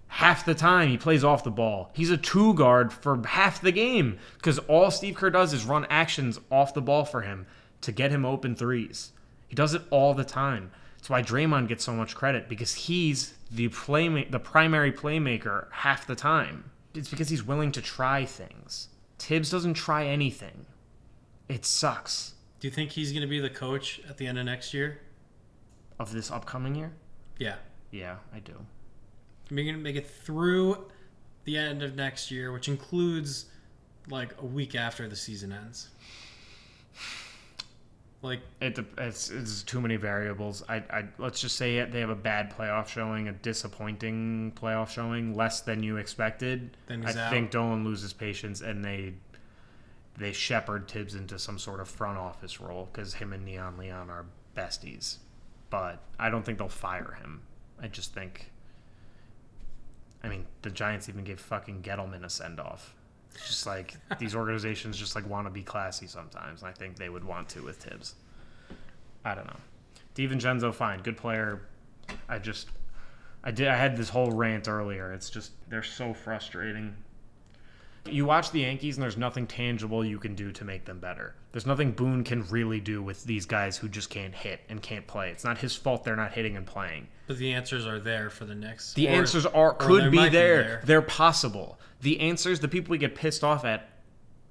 half 0.08 0.46
the 0.46 0.54
time. 0.54 0.90
He 0.90 0.98
plays 0.98 1.24
off 1.24 1.44
the 1.44 1.52
ball. 1.52 1.90
He's 1.94 2.12
a 2.12 2.18
two 2.18 2.54
guard 2.54 2.92
for 2.92 3.26
half 3.26 3.62
the 3.62 3.72
game 3.72 4.18
because 4.36 4.60
all 4.60 4.92
Steve 4.92 5.16
Kerr 5.16 5.30
does 5.30 5.54
is 5.54 5.64
run 5.64 5.86
actions 5.90 6.40
off 6.52 6.74
the 6.74 6.82
ball 6.82 7.06
for 7.06 7.22
him 7.22 7.48
to 7.82 7.92
get 7.92 8.12
him 8.12 8.26
open 8.26 8.56
threes. 8.56 9.14
He 9.48 9.56
does 9.56 9.74
it 9.74 9.84
all 9.90 10.14
the 10.14 10.26
time. 10.26 10.72
That's 10.98 11.10
why 11.10 11.24
Draymond 11.24 11.68
gets 11.70 11.84
so 11.84 11.94
much 11.94 12.14
credit 12.14 12.50
because 12.50 12.74
he's 12.76 13.34
the 13.50 13.70
play 13.70 14.26
the 14.26 14.40
primary 14.40 14.92
playmaker 14.92 15.68
half 15.72 16.06
the 16.06 16.16
time. 16.16 16.72
It's 16.94 17.10
because 17.10 17.30
he's 17.30 17.44
willing 17.44 17.72
to 17.72 17.82
try 17.82 18.26
things. 18.26 18.90
Thibs 19.18 19.50
doesn't 19.50 19.76
try 19.76 20.06
anything. 20.06 20.66
It 21.48 21.66
sucks. 21.66 22.34
Do 22.60 22.68
you 22.68 22.74
think 22.74 22.92
he's 22.92 23.12
going 23.12 23.22
to 23.22 23.28
be 23.28 23.40
the 23.40 23.50
coach 23.50 24.02
at 24.10 24.18
the 24.18 24.28
end 24.28 24.38
of 24.38 24.46
next 24.46 24.74
year? 24.74 25.00
Of 26.02 26.12
this 26.12 26.32
upcoming 26.32 26.74
year? 26.74 26.92
Yeah. 27.38 27.58
Yeah, 27.92 28.16
I 28.34 28.40
do. 28.40 28.54
You're 29.52 29.64
going 29.64 29.76
to 29.76 29.82
make 29.82 29.96
it 29.96 30.10
through 30.10 30.86
the 31.44 31.58
end 31.58 31.84
of 31.84 31.96
next 31.96 32.32
year, 32.32 32.52
which 32.52 32.68
includes 32.68 33.46
like 34.10 34.34
a 34.42 34.46
week 34.48 34.74
after 34.74 35.08
the 35.08 35.16
season 35.16 35.52
ends? 35.52 35.90
Like 38.24 38.40
It, 38.62 38.80
it's, 38.98 39.30
it's 39.30 39.62
too 39.62 39.80
many 39.80 39.96
variables. 39.96 40.64
I, 40.68 40.78
I 40.90 41.06
let's 41.20 41.40
just 41.40 41.56
say 41.56 41.78
it, 41.78 41.92
they 41.92 42.00
have 42.00 42.10
a 42.10 42.16
bad 42.16 42.52
playoff 42.52 42.88
showing, 42.88 43.28
a 43.28 43.34
disappointing 43.34 44.54
playoff 44.60 44.90
showing, 44.90 45.36
less 45.36 45.62
than 45.62 45.84
you 45.84 45.98
expected. 45.98 46.78
Then 46.88 47.06
I 47.06 47.14
out. 47.14 47.30
think 47.30 47.52
Dolan 47.52 47.84
loses 47.84 48.12
patience 48.12 48.62
and 48.62 48.84
they 48.84 49.14
they 50.18 50.32
shepherd 50.32 50.88
Thibs 50.88 51.14
into 51.14 51.38
some 51.38 51.60
sort 51.60 51.80
of 51.80 51.88
front 51.88 52.18
office 52.18 52.60
role 52.60 52.90
because 52.92 53.14
him 53.14 53.34
and 53.34 53.46
Neon 53.46 53.78
Leon 53.78 54.10
are 54.10 54.26
besties. 54.58 55.18
But 55.72 55.98
I 56.20 56.30
don't 56.30 56.46
think 56.46 56.60
they'll 56.60 56.70
fire 56.70 57.18
him. 57.20 57.42
I 57.82 57.88
just 57.88 58.14
think. 58.14 58.52
I 60.24 60.28
mean, 60.28 60.46
the 60.62 60.70
Giants 60.70 61.10
even 61.10 61.24
gave 61.24 61.40
fucking 61.40 61.82
Gettleman 61.82 62.24
a 62.24 62.30
send 62.30 62.60
off. 62.60 62.94
It's 63.34 63.48
just 63.48 63.66
like 63.66 63.96
these 64.20 64.36
organizations 64.36 64.98
just 64.98 65.16
like 65.16 65.28
want 65.28 65.48
to 65.48 65.52
be 65.52 65.64
classy 65.64 66.06
sometimes, 66.06 66.62
and 66.62 66.70
I 66.70 66.74
think 66.74 66.98
they 66.98 67.10
would 67.10 67.24
want 67.24 67.50
to 67.50 67.64
with 67.64 67.78
Thibs. 67.78 68.14
I 69.26 69.34
don't 69.34 69.48
know. 69.48 69.60
DiVincenzo, 70.16 70.74
fine, 70.74 71.02
good 71.02 71.18
player. 71.18 71.62
I 72.28 72.38
just, 72.38 72.70
I 73.44 73.52
did. 73.52 73.68
I 73.68 73.76
had 73.76 73.96
this 73.96 74.10
whole 74.10 74.32
rant 74.32 74.68
earlier. 74.68 75.14
It's 75.14 75.30
just 75.30 75.54
they're 75.70 75.82
so 75.82 76.14
frustrating. 76.14 76.96
You 78.06 78.26
watch 78.26 78.52
the 78.52 78.62
Yankees, 78.62 78.98
and 78.98 79.04
there's 79.04 79.18
nothing 79.18 79.46
tangible 79.46 80.04
you 80.04 80.18
can 80.18 80.34
do 80.34 80.52
to 80.54 80.66
make 80.66 80.86
them 80.86 81.00
better. 81.00 81.36
There's 81.52 81.68
nothing 81.68 81.92
Boone 81.92 82.24
can 82.24 82.48
really 82.48 82.80
do 82.80 83.04
with 83.04 83.24
these 83.26 83.46
guys 83.46 83.78
who 83.78 83.88
just 83.90 84.10
can't 84.10 84.34
hit 84.34 84.62
and 84.70 84.82
can't 84.82 85.06
play. 85.06 85.30
It's 85.30 85.44
not 85.44 85.60
his 85.60 85.76
fault 85.76 86.04
they're 86.04 86.16
not 86.16 86.34
hitting 86.34 86.58
and 86.58 86.66
playing. 86.66 87.08
but 87.28 87.38
the 87.38 87.54
answers 87.54 87.86
are 87.86 88.00
there 88.00 88.30
for 88.30 88.46
the 88.46 88.56
next 88.56 88.96
The 88.96 89.08
or- 89.08 89.12
answers 89.12 89.46
are 89.46 89.74
could 89.74 90.06
they 90.06 90.10
be 90.10 90.30
there. 90.30 90.82
They're 90.84 91.02
possible. 91.02 91.80
The 92.02 92.20
answers, 92.22 92.60
the 92.60 92.68
people 92.68 92.92
we 92.92 92.98
get 92.98 93.14
pissed 93.16 93.44
off 93.44 93.64
at, 93.66 93.88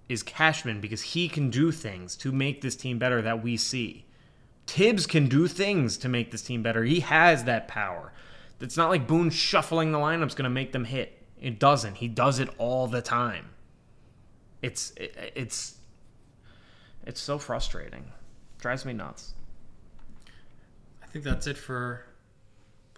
is 0.09 0.23
Cashman 0.23 0.81
because 0.81 1.03
he 1.03 1.29
can 1.29 1.51
do 1.51 1.73
things 1.73 2.17
to 2.19 2.31
make 2.33 2.61
this 2.61 2.77
team 2.77 2.99
better 2.99 3.21
that 3.23 3.43
we 3.43 3.57
see. 3.57 4.07
Thibs 4.67 5.07
can 5.07 5.27
do 5.29 5.49
things 5.49 5.97
to 5.99 6.09
make 6.09 6.31
this 6.31 6.43
team 6.43 6.63
better. 6.63 6.85
He 6.85 7.01
has 7.01 7.45
that 7.45 7.67
power. 7.67 8.13
It's 8.61 8.77
not 8.77 8.91
like 8.91 9.07
Boone 9.09 9.31
shuffling 9.31 9.91
the 9.91 9.99
lineup's 9.99 10.35
going 10.35 10.45
to 10.45 10.51
make 10.51 10.71
them 10.73 10.85
hit. 10.85 11.20
It 11.41 11.59
doesn't. 11.59 11.97
He 11.97 12.09
does 12.09 12.39
it 12.39 12.51
all 12.59 12.87
the 12.87 13.01
time. 13.01 13.51
It's 14.63 14.93
it, 14.97 15.33
it's 15.35 15.79
it's 17.07 17.21
so 17.21 17.39
frustrating. 17.39 18.13
Drives 18.59 18.85
me 18.85 18.93
nuts. 18.93 19.35
I 21.03 21.07
think 21.07 21.25
that's 21.25 21.47
it 21.47 21.57
for 21.57 22.05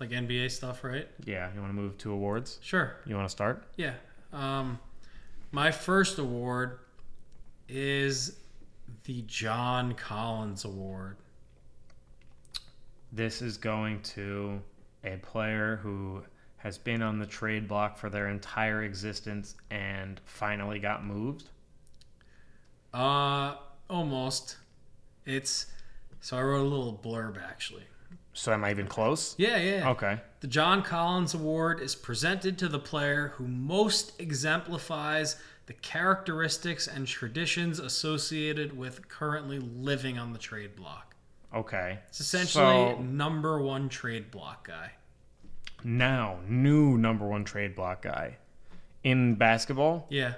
like 0.01 0.11
NBA 0.11 0.51
stuff, 0.51 0.83
right? 0.83 1.09
Yeah, 1.25 1.49
you 1.55 1.61
want 1.61 1.71
to 1.71 1.81
move 1.81 1.97
to 1.99 2.11
awards? 2.13 2.59
Sure. 2.63 2.97
You 3.07 3.15
want 3.15 3.29
to 3.29 3.33
start? 3.33 3.65
Yeah. 3.77 3.95
Um, 4.33 4.81
my 5.53 5.71
first 5.71 6.19
award 6.19 6.81
is 7.69 8.39
the 9.05 9.23
John 9.23 9.95
Collins 9.95 10.65
Award. 10.65 11.17
This 13.13 13.43
is 13.43 13.57
going 13.57 14.01
to 14.03 14.61
a 15.05 15.17
player 15.19 15.77
who 15.83 16.23
has 16.63 16.79
been 16.79 17.03
on 17.03 17.19
the 17.19 17.27
trade 17.27 17.67
block 17.67 17.99
for 17.99 18.09
their 18.09 18.29
entire 18.29 18.85
existence 18.85 19.57
and 19.71 20.21
finally 20.25 20.79
got 20.79 21.05
moved. 21.05 21.49
Uh, 22.95 23.57
almost. 23.91 24.57
It's 25.27 25.67
so 26.21 26.37
I 26.37 26.43
wrote 26.43 26.61
a 26.61 26.69
little 26.69 27.01
blurb 27.03 27.43
actually. 27.43 27.83
So 28.33 28.53
am 28.53 28.65
I 28.65 28.71
even 28.71 28.87
close? 28.87 29.35
Yeah, 29.39 29.59
yeah. 29.59 29.91
Okay. 29.91 30.21
The 30.41 30.47
John 30.47 30.83
Collins 30.83 31.35
Award 31.35 31.81
is 31.81 31.95
presented 31.95 32.59
to 32.59 32.69
the 32.69 32.79
player 32.79 33.33
who 33.37 33.47
most 33.47 34.21
exemplifies 34.21 35.37
the 35.67 35.75
characteristics 35.75 36.87
and 36.89 37.07
traditions 37.07 37.79
associated 37.79 38.77
with 38.77 39.09
currently 39.09 39.59
living 39.59 40.19
on 40.19 40.33
the 40.33 40.39
trade 40.39 40.77
block. 40.77 41.15
Okay. 41.55 41.99
It's 42.09 42.21
essentially 42.21 42.65
So 42.65 43.03
number 43.03 43.61
one 43.61 43.89
trade 43.89 44.31
block 44.31 44.67
guy. 44.67 44.93
Now, 45.85 46.39
new 46.49 46.97
number 46.99 47.27
one 47.27 47.45
trade 47.45 47.75
block 47.75 48.03
guy 48.03 48.37
in 49.05 49.35
basketball. 49.35 50.07
Yeah. 50.09 50.35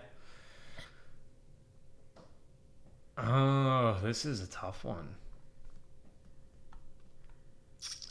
Oh, 3.17 3.99
this 4.03 4.25
is 4.25 4.41
a 4.41 4.47
tough 4.47 4.85
one. 4.85 5.15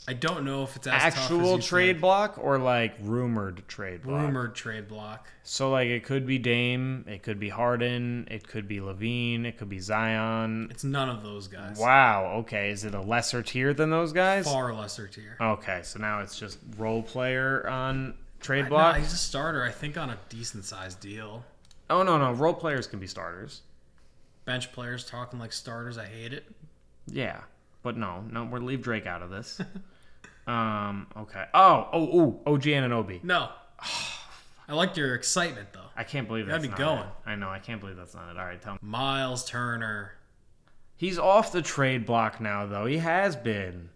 I 0.06 0.12
don't 0.12 0.44
know 0.44 0.64
if 0.64 0.76
it's 0.76 0.86
as 0.86 0.92
tough 0.92 1.06
as 1.06 1.14
Actual 1.18 1.58
trade 1.58 1.92
think. 1.92 2.00
block 2.02 2.38
or 2.38 2.58
like 2.58 2.94
rumored 3.00 3.66
trade 3.68 4.02
block? 4.02 4.20
rumored 4.20 4.54
trade 4.54 4.86
block. 4.86 5.28
So 5.44 5.70
like 5.70 5.88
it 5.88 6.04
could 6.04 6.26
be 6.26 6.38
Dame, 6.38 7.06
it 7.08 7.22
could 7.22 7.40
be 7.40 7.48
Harden, 7.48 8.28
it 8.30 8.46
could 8.46 8.68
be 8.68 8.80
LaVine, 8.80 9.46
it 9.46 9.56
could 9.56 9.70
be 9.70 9.78
Zion. 9.80 10.68
It's 10.70 10.84
none 10.84 11.08
of 11.08 11.22
those 11.22 11.48
guys. 11.48 11.78
Wow. 11.78 12.34
Okay. 12.40 12.68
Is 12.70 12.84
it 12.84 12.94
a 12.94 13.00
lesser 13.00 13.42
tier 13.42 13.72
than 13.72 13.88
those 13.88 14.12
guys? 14.12 14.44
Far 14.44 14.74
lesser 14.74 15.08
tier. 15.08 15.38
Okay. 15.40 15.80
So 15.84 15.98
now 15.98 16.20
it's 16.20 16.38
just 16.38 16.58
role 16.76 17.02
player 17.02 17.66
on 17.66 18.14
trade 18.40 18.68
block. 18.68 18.98
he's 18.98 19.12
a 19.12 19.16
starter, 19.16 19.64
I 19.64 19.70
think, 19.70 19.96
on 19.96 20.10
a 20.10 20.18
decent 20.28 20.66
sized 20.66 21.00
deal. 21.00 21.44
oh 21.88 22.02
no 22.02 22.18
no 22.18 22.32
role 22.32 22.52
players 22.54 22.86
can 22.86 22.98
be 22.98 23.06
starters. 23.06 23.62
Bench 24.44 24.70
players 24.72 25.06
talking 25.06 25.38
like 25.38 25.54
starters. 25.54 25.96
I 25.96 26.04
hate 26.04 26.34
it. 26.34 26.44
Yeah. 27.06 27.40
But 27.82 27.96
no 27.96 28.22
no 28.30 28.44
we're 28.44 28.58
leave 28.58 28.82
Drake 28.82 29.06
out 29.06 29.22
of 29.22 29.30
this. 29.30 29.58
um. 30.46 31.06
Okay. 31.16 31.44
Oh 31.54 31.88
oh 31.92 32.40
oh 32.46 32.52
OG 32.52 32.62
Anunoby. 32.62 33.22
No. 33.24 33.48
I 34.68 34.72
liked 34.72 34.96
your 34.96 35.14
excitement 35.14 35.68
though. 35.72 35.80
I 35.96 36.04
can't 36.04 36.26
believe 36.26 36.46
that's 36.46 36.62
be 36.62 36.68
not 36.68 36.78
going. 36.78 37.00
it. 37.00 37.06
I 37.26 37.34
know. 37.34 37.50
I 37.50 37.58
can't 37.58 37.80
believe 37.80 37.96
that's 37.96 38.14
not 38.14 38.30
it. 38.30 38.38
All 38.38 38.44
right. 38.44 38.60
Tell 38.60 38.74
me. 38.74 38.78
Miles 38.82 39.44
Turner. 39.44 40.12
He's 40.96 41.18
off 41.18 41.52
the 41.52 41.62
trade 41.62 42.06
block 42.06 42.40
now 42.40 42.66
though. 42.66 42.86
He 42.86 42.98
has 42.98 43.36
been. 43.36 43.90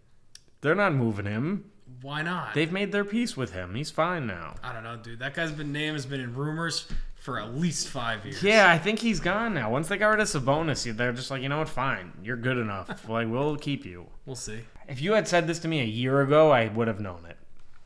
They're 0.61 0.75
not 0.75 0.93
moving 0.93 1.25
him. 1.25 1.71
Why 2.01 2.21
not? 2.21 2.53
They've 2.53 2.71
made 2.71 2.91
their 2.91 3.03
peace 3.03 3.35
with 3.35 3.51
him. 3.51 3.75
He's 3.75 3.91
fine 3.91 4.27
now. 4.27 4.55
I 4.63 4.73
don't 4.73 4.83
know, 4.83 4.97
dude. 4.97 5.19
That 5.19 5.33
guy's 5.33 5.51
been 5.51 5.71
name 5.71 5.93
has 5.93 6.05
been 6.05 6.21
in 6.21 6.33
rumors 6.35 6.87
for 7.15 7.39
at 7.39 7.55
least 7.55 7.89
five 7.89 8.25
years. 8.25 8.41
Yeah, 8.41 8.69
I 8.69 8.77
think 8.77 8.99
he's 8.99 9.19
gone 9.19 9.53
now. 9.53 9.69
Once 9.69 9.87
they 9.87 9.97
got 9.97 10.07
rid 10.07 10.19
of 10.19 10.27
Sabonis, 10.27 10.95
they're 10.95 11.11
just 11.11 11.29
like, 11.29 11.41
you 11.41 11.49
know 11.49 11.59
what? 11.59 11.69
Fine, 11.69 12.13
you're 12.23 12.37
good 12.37 12.57
enough. 12.57 12.87
like, 13.09 13.27
we'll 13.29 13.57
keep 13.57 13.85
you. 13.85 14.07
We'll 14.25 14.35
see. 14.35 14.61
If 14.89 15.01
you 15.01 15.13
had 15.13 15.27
said 15.27 15.45
this 15.47 15.59
to 15.59 15.67
me 15.67 15.81
a 15.81 15.85
year 15.85 16.21
ago, 16.21 16.51
I 16.51 16.67
would 16.67 16.87
have 16.87 16.99
known 16.99 17.25
it. 17.29 17.37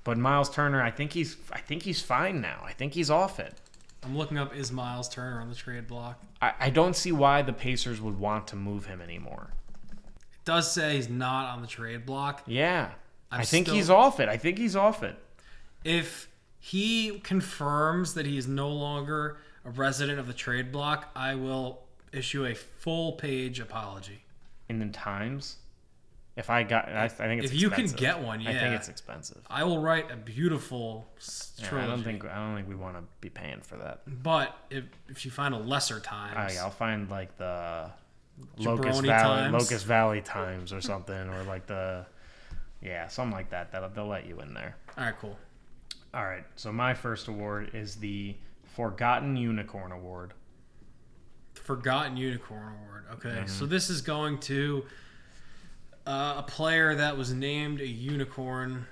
But 0.06 0.18
Miles 0.18 0.50
Turner, 0.50 0.82
I 0.82 0.90
think 0.90 1.14
he's, 1.14 1.36
I 1.52 1.60
think 1.60 1.84
he's 1.84 2.02
fine 2.02 2.42
now. 2.42 2.62
I 2.66 2.72
think 2.72 2.94
he's 2.94 3.10
off 3.10 3.40
it. 3.40 3.54
I'm 4.04 4.18
looking 4.18 4.38
up 4.38 4.56
is 4.56 4.72
Miles 4.72 5.08
Turner 5.10 5.40
on 5.42 5.50
the 5.50 5.56
trade 5.56 5.88
block. 5.88 6.22
I, 6.42 6.54
I 6.60 6.70
don't 6.70 6.96
see 6.96 7.12
why 7.12 7.42
the 7.42 7.54
Pacers 7.54 8.02
would 8.02 8.20
want 8.20 8.48
to 8.48 8.56
move 8.56 8.86
him 8.86 9.02
anymore. 9.02 9.52
It 9.92 10.46
does 10.46 10.72
say 10.72 10.96
he's 10.96 11.10
not 11.10 11.54
on 11.54 11.62
the 11.62 11.68
trade 11.68 12.06
block. 12.06 12.44
Yeah, 12.46 12.92
I'm 13.32 13.42
i 13.42 13.44
think 13.46 13.68
still- 13.68 13.76
he's 13.76 13.90
off 13.90 14.20
it. 14.20 14.28
I 14.28 14.38
think 14.38 14.58
he's 14.58 14.76
off 14.76 15.04
it. 15.04 15.18
If 15.84 16.30
he 16.60 17.20
confirms 17.20 18.14
that 18.14 18.26
he 18.26 18.38
is 18.38 18.48
no 18.48 18.70
longer 18.70 19.38
a 19.66 19.70
resident 19.70 20.20
of 20.20 20.28
the 20.28 20.34
trade 20.34 20.72
block, 20.72 21.10
I 21.16 21.36
will 21.36 21.84
issue 22.12 22.46
a 22.46 22.54
full 22.56 23.14
page 23.14 23.60
apology. 23.60 24.24
In 24.70 24.80
the 24.80 24.88
Times, 24.88 25.58
If 26.36 26.50
I 26.50 26.64
got, 26.64 26.90
I, 26.90 27.04
I 27.04 27.08
think 27.10 27.44
it's 27.44 27.52
If 27.54 27.62
you 27.62 27.70
can 27.70 27.86
get 27.88 28.20
one, 28.20 28.42
yeah, 28.42 28.50
I 28.50 28.54
think 28.54 28.74
it's 28.76 28.90
expensive. 28.90 29.46
I 29.52 29.64
will 29.64 29.80
write 29.80 30.10
a 30.12 30.16
beautiful 30.16 31.08
s- 31.18 31.54
Yeah. 31.62 31.84
I 31.84 31.86
don't 31.86 32.04
think 32.04 32.26
I 32.26 32.36
don't 32.36 32.56
think 32.56 32.68
we 32.68 32.74
want 32.76 32.96
to 32.98 33.04
be 33.22 33.30
paying 33.30 33.62
for 33.62 33.78
that. 33.78 34.02
But 34.24 34.58
if 34.72 34.84
if 35.10 35.26
you 35.26 35.32
find 35.32 35.54
a 35.54 35.60
lesser 35.60 36.00
times, 36.00 36.58
I, 36.58 36.60
I'll 36.64 36.72
find 36.72 37.08
like 37.10 37.38
the 37.38 37.92
Locust 38.58 39.02
Valley, 39.04 39.10
Times. 39.10 39.54
Locust 39.54 39.86
Valley 39.86 40.22
Times 40.22 40.74
or 40.74 40.82
something, 40.82 41.16
or 41.30 41.44
like 41.44 41.68
the 41.68 42.08
yeah, 42.82 43.08
something 43.10 43.32
like 43.38 43.52
that. 43.52 43.72
That 43.72 43.94
they'll 43.94 44.08
let 44.08 44.26
you 44.26 44.40
in 44.40 44.56
there. 44.56 44.76
all 44.98 45.04
right, 45.06 45.16
cool. 45.22 45.38
All 46.16 46.26
right. 46.26 46.46
So 46.56 46.72
my 46.72 46.96
first 46.96 47.28
award 47.28 47.72
is 47.76 47.96
the 47.98 48.36
Forgotten 48.76 49.36
Unicorn 49.38 49.92
Award. 49.92 50.34
Forgotten 51.54 52.18
Unicorn 52.18 52.74
Award. 52.82 53.06
Okay, 53.14 53.30
Mm-hmm. 53.30 53.48
so 53.48 53.66
this 53.66 53.90
is 53.90 54.02
going 54.02 54.40
to 54.40 54.86
uh, 56.06 56.36
a 56.38 56.44
player 56.44 56.96
that 56.96 57.18
was 57.18 57.34
named 57.34 57.82
a 57.82 57.88
unicorn, 57.88 58.86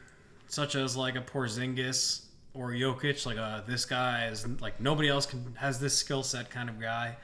such 0.47 0.76
as 0.76 0.95
like 0.95 1.16
a 1.16 1.22
Porzingis 1.22 2.26
or 2.53 2.72
Jokic. 2.72 3.26
Like 3.26 3.38
a 3.38 3.64
this 3.68 3.86
guy 3.86 4.28
is 4.28 4.47
like 4.59 4.80
nobody 4.80 5.09
else 5.09 5.26
can 5.26 5.55
has 5.55 5.80
this 5.80 5.97
skill 5.97 6.24
set 6.24 6.49
kind 6.49 6.70
of 6.70 6.80
guy. 6.80 7.18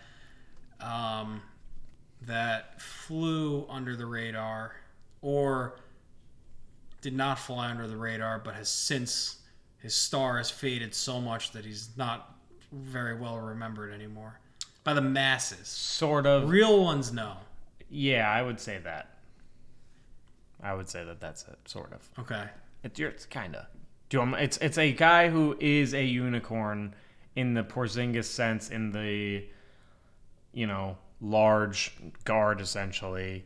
Um, 0.79 1.41
that 2.25 2.81
flew 2.81 3.65
under 3.69 3.95
the 3.95 4.05
radar 4.05 4.75
or 5.21 5.79
did 7.01 7.15
not 7.15 7.39
fly 7.39 7.69
under 7.69 7.87
the 7.87 7.97
radar, 7.97 8.39
but 8.39 8.55
has 8.55 8.69
since 8.69 9.37
his 9.79 9.95
star 9.95 10.37
has 10.37 10.49
faded 10.49 10.93
so 10.93 11.21
much 11.21 11.51
that 11.51 11.63
he's 11.63 11.89
not 11.95 12.35
very 12.71 13.17
well 13.17 13.37
remembered 13.39 13.93
anymore 13.93 14.39
by 14.83 14.93
the 14.93 15.01
masses. 15.01 15.67
Sort 15.67 16.25
of. 16.25 16.49
Real 16.49 16.83
ones 16.83 17.11
no. 17.11 17.37
Yeah, 17.89 18.29
I 18.29 18.41
would 18.41 18.59
say 18.59 18.79
that. 18.83 19.16
I 20.61 20.73
would 20.73 20.89
say 20.89 21.03
that 21.03 21.19
that's 21.19 21.43
it. 21.47 21.57
Sort 21.65 21.93
of. 21.93 22.09
Okay. 22.19 22.45
It's 22.83 22.99
your, 22.99 23.09
it's 23.09 23.25
kind 23.25 23.55
of. 23.55 23.65
Do 24.09 24.17
you 24.17 24.19
want, 24.19 24.41
it's 24.41 24.57
it's 24.57 24.77
a 24.77 24.91
guy 24.91 25.29
who 25.29 25.57
is 25.59 25.93
a 25.93 26.03
unicorn 26.03 26.95
in 27.35 27.53
the 27.53 27.63
Porzingis 27.63 28.25
sense, 28.25 28.69
in 28.69 28.91
the, 28.91 29.45
you 30.53 30.65
know, 30.65 30.97
large 31.19 31.93
guard 32.23 32.61
essentially, 32.61 33.45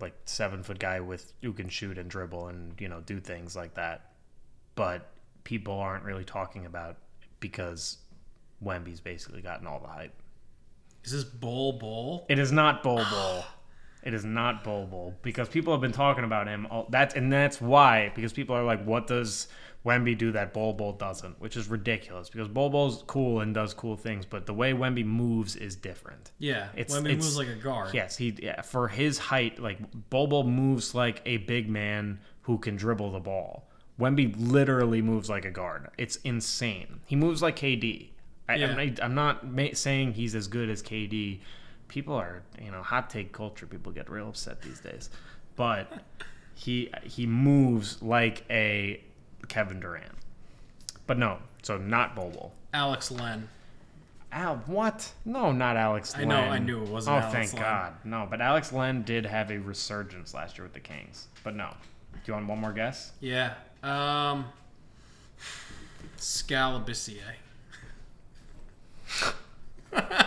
like 0.00 0.14
seven 0.24 0.62
foot 0.62 0.78
guy 0.78 1.00
with 1.00 1.32
who 1.42 1.52
can 1.52 1.68
shoot 1.68 1.96
and 1.96 2.10
dribble 2.10 2.48
and 2.48 2.78
you 2.80 2.88
know 2.88 3.00
do 3.00 3.20
things 3.20 3.54
like 3.54 3.74
that, 3.74 4.12
but 4.74 5.10
people 5.44 5.74
aren't 5.74 6.04
really 6.04 6.24
talking 6.24 6.66
about 6.66 6.96
because 7.40 7.98
Wemby's 8.62 9.00
basically 9.00 9.42
gotten 9.42 9.66
all 9.66 9.78
the 9.78 9.88
hype. 9.88 10.14
Is 11.04 11.12
this 11.12 11.24
Bol 11.24 11.74
Bol? 11.74 12.26
It 12.28 12.38
is 12.38 12.50
not 12.50 12.82
Bol 12.82 13.04
Bol. 13.10 13.44
It 14.04 14.14
is 14.14 14.24
not 14.24 14.62
Bol 14.62 15.14
because 15.22 15.48
people 15.48 15.72
have 15.72 15.80
been 15.80 15.92
talking 15.92 16.24
about 16.24 16.46
him. 16.46 16.66
All, 16.70 16.86
that's 16.90 17.14
and 17.14 17.32
that's 17.32 17.60
why 17.60 18.12
because 18.14 18.32
people 18.32 18.54
are 18.54 18.62
like, 18.64 18.84
what 18.84 19.06
does 19.06 19.48
Wemby 19.84 20.16
do 20.16 20.32
that 20.32 20.52
Bol 20.52 20.92
doesn't? 20.98 21.40
Which 21.40 21.56
is 21.56 21.68
ridiculous 21.68 22.28
because 22.28 22.48
Bol 22.48 22.68
Bol's 22.70 23.02
cool 23.06 23.40
and 23.40 23.54
does 23.54 23.72
cool 23.74 23.96
things, 23.96 24.26
but 24.26 24.44
the 24.46 24.52
way 24.54 24.72
Wemby 24.72 25.04
moves 25.04 25.56
is 25.56 25.74
different. 25.74 26.32
Yeah. 26.38 26.68
It's- 26.76 26.94
Wemby 26.94 27.06
it's- 27.12 27.24
moves 27.24 27.38
like 27.38 27.48
a 27.48 27.54
guard. 27.54 27.94
Yes, 27.94 28.16
he 28.16 28.34
yeah, 28.42 28.60
for 28.62 28.88
his 28.88 29.16
height, 29.18 29.58
like 29.58 29.78
Bol 30.10 30.44
moves 30.44 30.94
like 30.94 31.22
a 31.24 31.38
big 31.38 31.68
man 31.70 32.20
who 32.42 32.58
can 32.58 32.76
dribble 32.76 33.12
the 33.12 33.20
ball. 33.20 33.68
Wemby 33.98 34.34
literally 34.36 35.00
moves 35.00 35.30
like 35.30 35.44
a 35.46 35.50
guard. 35.50 35.88
It's 35.96 36.16
insane. 36.16 37.00
He 37.06 37.16
moves 37.16 37.40
like 37.42 37.56
KD. 37.56 38.10
I, 38.48 38.56
Yeah. 38.56 38.66
I'm, 38.68 38.76
not- 38.76 39.02
I'm 39.02 39.14
not 39.14 39.46
ma- 39.50 39.68
saying 39.72 40.12
he's 40.12 40.34
as 40.34 40.46
good 40.48 40.68
as 40.68 40.82
KD. 40.82 41.40
People 41.88 42.14
are, 42.14 42.42
you 42.60 42.70
know, 42.70 42.82
hot 42.82 43.10
take 43.10 43.32
culture. 43.32 43.66
People 43.66 43.92
get 43.92 44.10
real 44.10 44.28
upset 44.28 44.62
these 44.62 44.80
days, 44.80 45.10
but 45.56 45.92
he 46.54 46.90
he 47.02 47.26
moves 47.26 48.02
like 48.02 48.44
a 48.50 49.00
Kevin 49.48 49.80
Durant. 49.80 50.12
But 51.06 51.18
no, 51.18 51.38
so 51.62 51.76
not 51.78 52.16
Bol. 52.16 52.52
Alex 52.72 53.10
Len. 53.10 53.48
Al, 54.32 54.56
what? 54.66 55.12
No, 55.24 55.52
not 55.52 55.76
Alex. 55.76 56.14
I 56.16 56.20
Len. 56.20 56.28
know, 56.28 56.40
I 56.40 56.58
knew 56.58 56.82
it 56.82 56.88
wasn't 56.88 57.16
Alex. 57.16 57.32
Oh, 57.32 57.36
Alex 57.36 57.50
thank 57.52 57.62
Len. 57.62 57.72
God. 57.72 57.92
No, 58.04 58.26
but 58.28 58.40
Alex 58.40 58.72
Len 58.72 59.02
did 59.02 59.26
have 59.26 59.50
a 59.52 59.58
resurgence 59.58 60.34
last 60.34 60.58
year 60.58 60.64
with 60.64 60.72
the 60.74 60.80
Kings. 60.80 61.28
But 61.44 61.54
no. 61.54 61.70
Do 62.12 62.18
you 62.26 62.34
want 62.34 62.48
one 62.48 62.58
more 62.58 62.72
guess? 62.72 63.12
Yeah. 63.20 63.54
Um. 63.82 64.46
Scalabrine. 66.18 67.18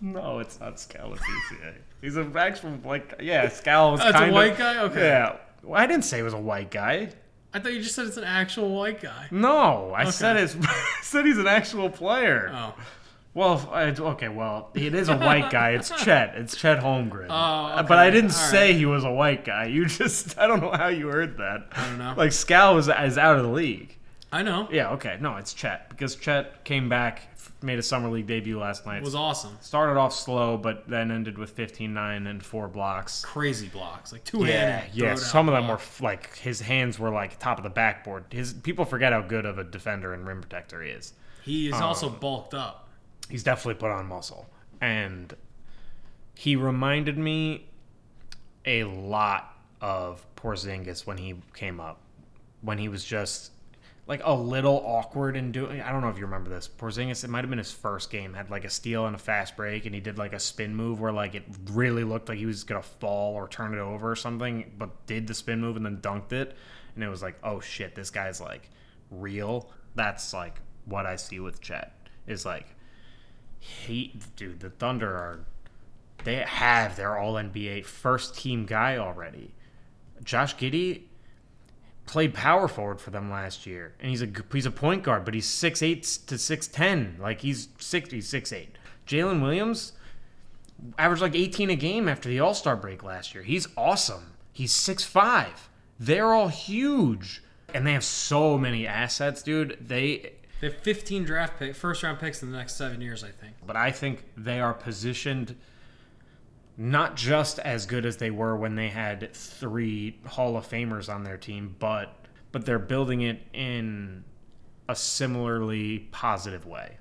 No, 0.00 0.38
it's 0.38 0.60
not 0.60 0.76
Scalabrine. 0.76 1.74
He's 2.00 2.16
an 2.16 2.36
actual 2.36 2.78
like 2.84 3.14
yeah, 3.20 3.46
Scal 3.46 3.92
was 3.92 4.00
oh, 4.00 4.12
That's 4.12 4.30
a 4.30 4.32
white 4.32 4.52
of, 4.52 4.58
guy? 4.58 4.78
Okay. 4.84 5.00
Yeah. 5.00 5.36
Well, 5.62 5.80
I 5.80 5.86
didn't 5.86 6.04
say 6.04 6.20
it 6.20 6.22
was 6.22 6.34
a 6.34 6.40
white 6.40 6.70
guy. 6.70 7.10
I 7.52 7.60
thought 7.60 7.72
you 7.72 7.82
just 7.82 7.94
said 7.94 8.06
it's 8.06 8.16
an 8.16 8.24
actual 8.24 8.74
white 8.76 9.00
guy. 9.00 9.26
No, 9.30 9.92
I 9.94 10.10
said 10.10 10.36
it's 10.36 10.56
I 10.62 11.00
said 11.02 11.26
he's 11.26 11.38
an 11.38 11.48
actual 11.48 11.90
player. 11.90 12.50
Oh. 12.54 12.74
Well, 13.38 13.54
if 13.54 13.68
I, 13.68 13.84
okay, 13.90 14.28
well, 14.28 14.70
it 14.74 14.94
is 14.96 15.08
a 15.08 15.16
white 15.16 15.50
guy. 15.50 15.70
It's 15.70 15.90
Chet. 16.04 16.34
It's 16.34 16.56
Chet 16.56 16.80
Holmgren. 16.80 17.26
Oh, 17.30 17.34
uh, 17.34 17.82
But 17.84 17.98
I 17.98 18.08
okay. 18.08 18.16
didn't 18.16 18.32
All 18.32 18.36
right. 18.36 18.50
say 18.50 18.72
he 18.72 18.84
was 18.84 19.04
a 19.04 19.12
white 19.12 19.44
guy. 19.44 19.66
You 19.66 19.86
just, 19.86 20.36
I 20.38 20.48
don't 20.48 20.60
know 20.60 20.72
how 20.72 20.88
you 20.88 21.06
heard 21.06 21.36
that. 21.36 21.68
I 21.70 21.86
don't 21.86 21.98
know. 21.98 22.14
Like, 22.16 22.30
Scal 22.30 22.74
was, 22.74 22.88
is 22.88 23.16
out 23.16 23.36
of 23.36 23.44
the 23.44 23.50
league. 23.52 23.96
I 24.32 24.42
know. 24.42 24.68
Yeah, 24.72 24.90
okay. 24.94 25.18
No, 25.20 25.36
it's 25.36 25.54
Chet. 25.54 25.88
Because 25.88 26.16
Chet 26.16 26.64
came 26.64 26.88
back, 26.88 27.37
made 27.60 27.78
a 27.78 27.82
Summer 27.82 28.08
League 28.08 28.26
debut 28.26 28.58
last 28.58 28.86
night. 28.86 28.98
It 28.98 29.04
was 29.04 29.14
awesome. 29.14 29.56
Started 29.60 29.98
off 29.98 30.12
slow, 30.14 30.56
but 30.56 30.88
then 30.88 31.10
ended 31.10 31.38
with 31.38 31.50
15 31.50 31.92
9 31.92 32.26
and 32.26 32.44
four 32.44 32.68
blocks. 32.68 33.24
Crazy 33.24 33.68
blocks. 33.68 34.12
Like 34.12 34.22
two 34.24 34.44
Yeah, 34.44 34.78
handed. 34.80 34.94
yeah. 34.96 35.14
Some 35.16 35.48
of 35.48 35.54
them 35.54 35.66
were 35.68 35.74
f- 35.74 36.00
like 36.00 36.36
his 36.36 36.60
hands 36.60 36.98
were 36.98 37.10
like 37.10 37.38
top 37.38 37.58
of 37.58 37.64
the 37.64 37.70
backboard. 37.70 38.24
His 38.30 38.52
people 38.52 38.84
forget 38.84 39.12
how 39.12 39.22
good 39.22 39.44
of 39.46 39.58
a 39.58 39.64
defender 39.64 40.14
and 40.14 40.26
rim 40.26 40.40
protector 40.40 40.82
he 40.82 40.90
is. 40.90 41.14
He 41.42 41.68
is 41.68 41.74
Um, 41.74 41.82
also 41.82 42.08
bulked 42.08 42.54
up. 42.54 42.88
he's 43.28 43.42
definitely 43.42 43.74
put 43.74 43.90
on 43.90 44.06
muscle 44.06 44.48
and 44.80 45.34
he 46.34 46.54
reminded 46.56 47.18
me 47.18 47.66
a 48.64 48.84
lot 48.84 49.56
of 49.80 50.24
Porzingis 50.36 51.06
when 51.06 51.18
he 51.18 51.34
came 51.54 51.80
up 51.80 51.98
when 52.60 52.78
he 52.78 52.88
was 52.88 53.04
just 53.04 53.50
like 54.08 54.22
a 54.24 54.34
little 54.34 54.82
awkward 54.84 55.36
in 55.36 55.52
doing 55.52 55.80
I 55.80 55.92
don't 55.92 56.00
know 56.00 56.08
if 56.08 56.16
you 56.18 56.24
remember 56.24 56.50
this 56.50 56.66
Porzingis 56.66 57.22
it 57.22 57.28
might 57.28 57.42
have 57.42 57.50
been 57.50 57.58
his 57.58 57.70
first 57.70 58.10
game 58.10 58.34
had 58.34 58.50
like 58.50 58.64
a 58.64 58.70
steal 58.70 59.06
and 59.06 59.14
a 59.14 59.18
fast 59.18 59.56
break 59.56 59.86
and 59.86 59.94
he 59.94 60.00
did 60.00 60.18
like 60.18 60.32
a 60.32 60.40
spin 60.40 60.74
move 60.74 60.98
where 60.98 61.12
like 61.12 61.34
it 61.34 61.44
really 61.70 62.04
looked 62.04 62.28
like 62.28 62.38
he 62.38 62.46
was 62.46 62.64
to 62.64 62.82
fall 62.82 63.34
or 63.34 63.46
turn 63.46 63.74
it 63.74 63.78
over 63.78 64.10
or 64.10 64.16
something 64.16 64.72
but 64.76 65.06
did 65.06 65.26
the 65.26 65.34
spin 65.34 65.60
move 65.60 65.76
and 65.76 65.84
then 65.84 65.98
dunked 65.98 66.32
it 66.32 66.56
and 66.94 67.04
it 67.04 67.08
was 67.08 67.22
like 67.22 67.36
oh 67.44 67.60
shit 67.60 67.94
this 67.94 68.10
guy's 68.10 68.40
like 68.40 68.70
real. 69.10 69.70
That's 69.94 70.32
like 70.32 70.60
what 70.84 71.06
I 71.06 71.16
see 71.16 71.40
with 71.40 71.60
Chet 71.60 71.92
is 72.26 72.44
like 72.44 72.66
he 73.58 74.20
dude 74.36 74.60
the 74.60 74.70
thunder 74.70 75.08
are 75.08 75.40
they 76.24 76.36
have 76.36 76.96
their 76.96 77.18
all 77.18 77.34
nba 77.34 77.84
first 77.84 78.36
team 78.36 78.66
guy 78.66 78.96
already. 78.96 79.54
Josh 80.22 80.56
giddy 80.56 81.07
played 82.08 82.32
power 82.34 82.66
forward 82.66 83.00
for 83.00 83.10
them 83.10 83.30
last 83.30 83.66
year 83.66 83.92
and 84.00 84.08
he's 84.10 84.22
a 84.22 84.28
he's 84.52 84.66
a 84.66 84.70
point 84.70 85.02
guard 85.02 85.24
but 85.24 85.34
he's 85.34 85.46
six 85.46 85.82
eight 85.82 86.02
to 86.26 86.34
6'10 86.36 87.18
like 87.20 87.42
he's 87.42 87.68
6 87.78 88.10
he's 88.10 88.32
6'8 88.32 88.66
jalen 89.06 89.40
williams 89.42 89.92
averaged 90.98 91.22
like 91.22 91.34
18 91.34 91.70
a 91.70 91.76
game 91.76 92.08
after 92.08 92.28
the 92.28 92.40
all-star 92.40 92.76
break 92.76 93.02
last 93.02 93.34
year. 93.34 93.42
He's 93.42 93.66
awesome. 93.76 94.32
He's 94.52 94.72
six 94.72 95.04
five. 95.04 95.68
they're 95.98 96.32
all 96.32 96.48
huge. 96.48 97.42
And 97.74 97.86
they 97.86 97.92
have 97.92 98.04
so 98.04 98.56
many 98.56 98.86
assets 98.86 99.42
dude. 99.42 99.76
They 99.80 100.34
They 100.60 100.68
have 100.68 100.76
15 100.76 101.24
draft 101.24 101.58
pick, 101.58 101.74
first 101.74 102.02
round 102.02 102.18
picks 102.20 102.42
in 102.42 102.50
the 102.52 102.56
next 102.56 102.76
seven 102.76 103.00
years, 103.00 103.22
I 103.24 103.30
think. 103.30 103.54
but 103.66 103.76
I 103.76 103.90
think 103.90 104.24
they 104.36 104.60
are 104.60 104.72
positioned 104.72 105.56
not 106.80 107.16
just 107.16 107.58
as 107.58 107.86
good 107.86 108.06
as 108.06 108.18
they 108.18 108.30
were 108.30 108.56
when 108.56 108.76
they 108.76 108.88
had 108.88 109.34
three 109.34 110.16
Hall 110.24 110.56
of 110.56 110.66
Famers 110.66 111.12
on 111.12 111.24
their 111.24 111.36
team, 111.36 111.74
but 111.78 112.14
but 112.52 112.64
they're 112.64 112.78
building 112.78 113.20
it 113.22 113.42
in 113.52 114.24
a 114.88 114.94
similarly 114.94 116.08
positive 116.12 116.64
way. 116.66 116.96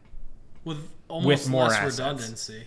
With 0.66 0.90
almost 1.08 1.48
more 1.48 1.66
less 1.66 1.78
assets. 1.78 2.00
redundancy. 2.00 2.64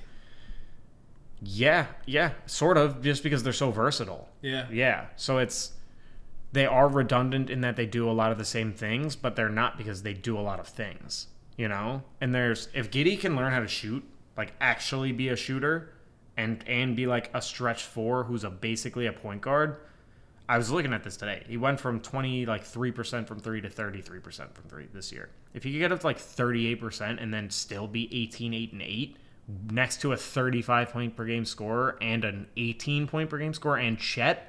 Yeah, 1.42 1.86
yeah, 2.06 2.32
sort 2.46 2.78
of, 2.78 3.02
just 3.02 3.22
because 3.22 3.42
they're 3.42 3.52
so 3.52 3.70
versatile. 3.70 4.28
Yeah. 4.40 4.66
Yeah, 4.70 5.06
so 5.16 5.38
it's 5.38 5.72
they 6.52 6.64
are 6.64 6.88
redundant 6.88 7.50
in 7.50 7.60
that 7.62 7.76
they 7.76 7.86
do 7.86 8.08
a 8.08 8.12
lot 8.12 8.30
of 8.30 8.38
the 8.38 8.44
same 8.44 8.72
things, 8.72 9.16
but 9.16 9.36
they're 9.36 9.48
not 9.48 9.76
because 9.76 10.02
they 10.02 10.14
do 10.14 10.38
a 10.38 10.40
lot 10.40 10.60
of 10.60 10.68
things, 10.68 11.26
you 11.56 11.66
know? 11.66 12.02
And 12.20 12.34
there's 12.34 12.68
if 12.72 12.90
Giddey 12.90 13.18
can 13.18 13.34
learn 13.34 13.52
how 13.52 13.60
to 13.60 13.68
shoot, 13.68 14.04
like 14.36 14.52
actually 14.60 15.12
be 15.12 15.28
a 15.28 15.36
shooter 15.36 15.92
and 16.40 16.64
and 16.66 16.96
be 16.96 17.06
like 17.06 17.30
a 17.34 17.42
stretch 17.42 17.84
4 17.84 18.24
who's 18.24 18.44
a 18.44 18.50
basically 18.50 19.06
a 19.06 19.12
point 19.12 19.42
guard. 19.42 19.76
I 20.48 20.58
was 20.58 20.70
looking 20.70 20.92
at 20.92 21.04
this 21.04 21.16
today. 21.16 21.44
He 21.46 21.56
went 21.56 21.78
from 21.78 22.00
20 22.00 22.46
like 22.46 22.64
3% 22.64 23.26
from 23.26 23.38
3 23.38 23.60
to 23.60 23.68
33% 23.68 24.52
from 24.52 24.64
3 24.68 24.88
this 24.92 25.12
year. 25.12 25.28
If 25.54 25.62
he 25.62 25.72
could 25.72 25.78
get 25.78 25.92
up 25.92 26.00
to 26.00 26.06
like 26.06 26.18
38% 26.18 27.22
and 27.22 27.32
then 27.32 27.50
still 27.50 27.86
be 27.86 28.08
18 28.12 28.54
8 28.54 28.72
and 28.72 28.82
8 28.82 29.16
next 29.70 30.00
to 30.00 30.12
a 30.12 30.16
35 30.16 30.90
point 30.90 31.16
per 31.16 31.24
game 31.24 31.44
scorer 31.44 31.96
and 32.00 32.24
an 32.24 32.46
18 32.56 33.06
point 33.06 33.30
per 33.30 33.38
game 33.38 33.54
scorer 33.54 33.78
and 33.78 33.98
Chet 33.98 34.46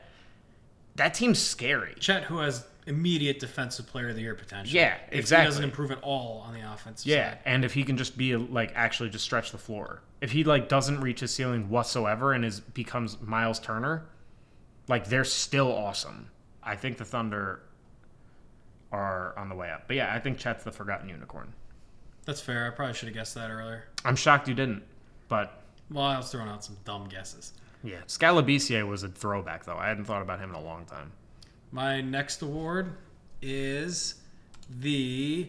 that 0.96 1.14
team's 1.14 1.40
scary. 1.40 1.96
Chet, 2.00 2.24
who 2.24 2.40
has 2.40 2.66
immediate 2.92 3.40
defensive 3.40 3.88
player 3.88 4.10
of 4.10 4.16
the 4.16 4.22
year 4.22 4.36
potential. 4.36 4.74
Yeah, 4.76 4.96
If 5.08 5.14
he 5.14 5.20
exactly. 5.20 5.48
doesn't 5.48 5.64
improve 5.64 5.92
at 5.92 6.00
all 6.02 6.44
on 6.46 6.54
the 6.54 6.62
offense. 6.72 7.06
Yeah, 7.06 7.32
side. 7.32 7.40
and 7.46 7.66
if 7.66 7.74
he 7.74 7.84
can 7.84 7.98
just 7.98 8.18
be 8.18 8.36
like 8.36 8.72
actually 8.76 9.10
just 9.10 9.26
stretch 9.26 9.52
the 9.52 9.58
floor. 9.58 10.02
If 10.22 10.32
he 10.32 10.44
like 10.44 10.70
doesn't 10.70 11.02
reach 11.02 11.22
his 11.22 11.34
ceiling 11.34 11.70
whatsoever 11.70 12.34
and 12.34 12.46
is 12.46 12.60
becomes 12.60 13.20
Miles 13.22 13.60
Turner, 13.60 14.06
like 14.88 15.08
they're 15.08 15.24
still 15.24 15.72
awesome. 15.72 16.30
I 16.64 16.76
think 16.76 16.98
the 16.98 17.06
Thunder 17.06 17.62
are 18.92 19.34
on 19.38 19.50
the 19.50 19.56
way 19.56 19.72
up. 19.72 19.88
But 19.88 19.96
yeah, 19.96 20.14
I 20.14 20.20
think 20.20 20.38
Chet's 20.38 20.64
the 20.64 20.72
forgotten 20.72 21.10
unicorn. 21.10 21.54
That's 22.26 22.42
fair. 22.42 22.68
I 22.68 22.76
probably 22.76 22.94
should 22.94 23.08
have 23.08 23.16
guessed 23.16 23.34
that 23.36 23.50
earlier. 23.50 23.86
I'm 24.06 24.16
shocked 24.16 24.48
you 24.48 24.54
didn't. 24.54 24.84
But 25.28 25.62
Well, 25.90 26.04
I 26.06 26.18
was 26.18 26.30
throwing 26.32 26.50
out 26.50 26.64
some 26.64 26.78
dumb 26.86 27.08
guesses. 27.10 27.54
yeah, 27.84 28.02
Scalabrine 28.08 28.88
was 28.88 29.04
a 29.04 29.08
throwback 29.10 29.66
though. 29.66 29.78
I 29.78 29.88
hadn't 29.88 30.06
thought 30.06 30.22
about 30.22 30.40
him 30.40 30.50
in 30.50 30.56
a 30.56 30.62
long 30.62 30.86
time. 30.86 31.12
My 31.72 32.02
next 32.02 32.42
award 32.42 32.98
is 33.42 34.16
the 34.70 35.48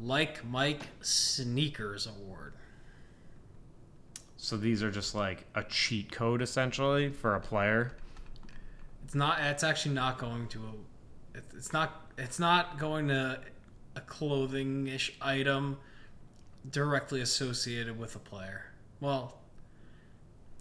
Like 0.00 0.44
Mike 0.44 0.88
Sneakers 1.00 2.06
Award. 2.06 2.52
So 4.36 4.56
these 4.56 4.82
are 4.82 4.90
just 4.90 5.14
like 5.14 5.46
a 5.54 5.64
cheat 5.64 6.12
code 6.12 6.42
essentially 6.42 7.10
for 7.10 7.34
a 7.34 7.40
player. 7.40 7.92
It's 9.04 9.14
not. 9.14 9.40
It's 9.40 9.64
actually 9.64 9.94
not 9.94 10.18
going 10.18 10.48
to. 10.48 10.58
A, 10.58 11.38
it's 11.56 11.72
not. 11.72 12.10
It's 12.16 12.38
not 12.38 12.78
going 12.78 13.08
to 13.08 13.40
a 13.96 14.00
clothing-ish 14.02 15.14
item 15.20 15.78
directly 16.70 17.20
associated 17.22 17.98
with 17.98 18.16
a 18.16 18.18
player. 18.18 18.66
Well, 19.00 19.38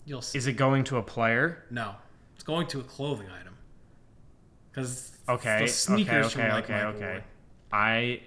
you'll 0.06 0.22
see. 0.22 0.38
Is 0.38 0.48
it 0.48 0.54
going 0.54 0.84
to 0.86 0.98
a 0.98 1.04
player? 1.04 1.64
No, 1.70 1.96
it's 2.36 2.44
going 2.44 2.68
to 2.68 2.80
a 2.80 2.84
clothing 2.84 3.28
item. 3.40 3.56
Because 4.80 5.46
Okay. 5.46 5.68
sneakers 5.68 6.36
okay. 6.36 6.52
Okay. 6.52 6.82
Okay. 6.82 6.84
Okay. 6.98 7.24
I. 7.72 8.22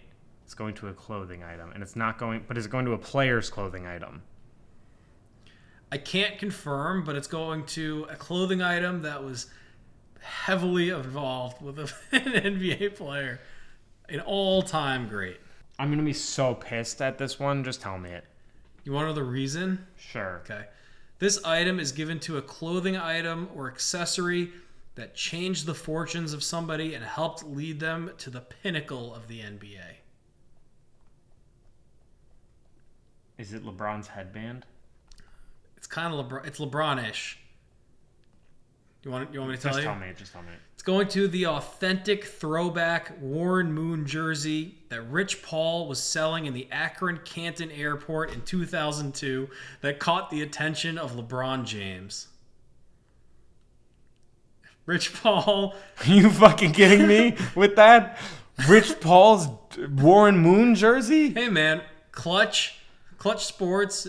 It's 0.45 0.55
going 0.55 0.75
to 0.75 0.89
a 0.89 0.93
clothing 0.93 1.43
item, 1.43 1.71
and 1.73 1.83
it's 1.83 1.97
not 1.97 2.19
going. 2.19 2.45
But 2.47 2.59
is 2.59 2.67
it 2.67 2.71
going 2.71 2.85
to 2.85 2.93
a 2.93 2.99
player's 2.99 3.49
clothing 3.49 3.87
item? 3.87 4.23
I 5.91 5.99
can't 5.99 6.39
confirm, 6.39 7.05
but 7.05 7.17
it's 7.17 7.27
going 7.27 7.67
to 7.67 8.07
a 8.11 8.17
clothing 8.17 8.63
item 8.63 9.03
that 9.03 9.23
was 9.23 9.47
heavily 10.21 10.91
involved 10.91 11.61
with 11.61 11.79
an 12.13 12.21
NBA 12.21 12.95
player, 12.97 13.41
an 14.09 14.21
all-time 14.21 15.09
great. 15.09 15.39
I'm 15.79 15.91
gonna 15.91 16.03
be 16.03 16.13
so 16.13 16.55
pissed 16.55 17.03
at 17.03 17.19
this 17.19 17.39
one. 17.39 17.65
Just 17.65 17.81
tell 17.83 17.99
me 17.99 18.11
it. 18.11 18.25
You 18.85 18.93
want 18.93 19.05
to 19.05 19.09
know 19.09 19.15
the 19.15 19.23
reason? 19.25 19.87
Sure. 19.97 20.41
Okay. 20.45 20.65
This 21.19 21.43
item 21.45 21.79
is 21.79 21.93
given 21.93 22.19
to 22.21 22.37
a 22.39 22.43
clothing 22.43 22.97
item 22.97 23.49
or 23.55 23.69
accessory 23.71 24.51
that 24.95 25.15
changed 25.15 25.67
the 25.67 25.75
fortunes 25.75 26.33
of 26.33 26.43
somebody 26.43 26.95
and 26.95 27.05
helped 27.05 27.43
lead 27.45 27.81
them 27.81 28.11
to 28.19 28.31
the 28.31 28.41
pinnacle 28.41 29.15
of 29.15 29.29
the 29.29 29.41
NBA. 29.41 29.97
Is 33.39 33.53
it 33.53 33.65
LeBron's 33.65 34.09
headband? 34.09 34.67
It's 35.77 35.87
kind 35.87 36.15
of 36.15 36.27
LeBron. 36.27 36.47
It's 36.47 36.61
LeBron-ish. 36.61 37.39
You 39.03 39.11
want? 39.11 39.35
You 39.35 39.41
want 39.41 39.51
me 39.51 39.57
to 39.57 39.63
tell 39.63 39.73
Just 39.73 39.83
you? 39.83 39.89
tell 39.89 39.99
me. 39.99 40.13
Just 40.17 40.33
tell 40.33 40.43
me. 40.43 40.53
It's 40.75 40.83
going 40.83 41.09
to 41.09 41.27
the 41.27 41.47
authentic 41.47 42.25
throwback 42.25 43.21
Warren 43.21 43.73
Moon 43.73 44.07
jersey 44.07 44.77
that 44.91 45.03
Rich 45.03 45.43
Paul 45.43 45.89
was 45.89 46.01
selling 46.01 46.47
in 46.47 46.55
the 46.55 46.69
Akron 46.71 47.19
Canton 47.25 47.71
Airport 47.73 48.33
in 48.33 48.43
2002 48.43 49.49
that 49.81 49.99
caught 49.99 50.31
the 50.31 50.43
attention 50.43 50.99
of 50.99 51.17
LeBron 51.17 51.65
James. 51.65 52.29
Rich 54.87 55.15
Paul, 55.23 55.75
Are 56.01 56.07
you 56.13 56.31
fucking 56.31 56.73
kidding 56.73 57.07
me 57.07 57.37
with 57.55 57.77
that? 57.77 58.19
Rich 58.69 59.01
Paul's 59.01 59.49
Warren 59.91 60.39
Moon 60.39 60.75
jersey? 60.75 61.31
hey 61.31 61.49
man, 61.49 61.83
Clutch, 62.11 62.79
Clutch 63.19 63.45
Sports 63.47 64.07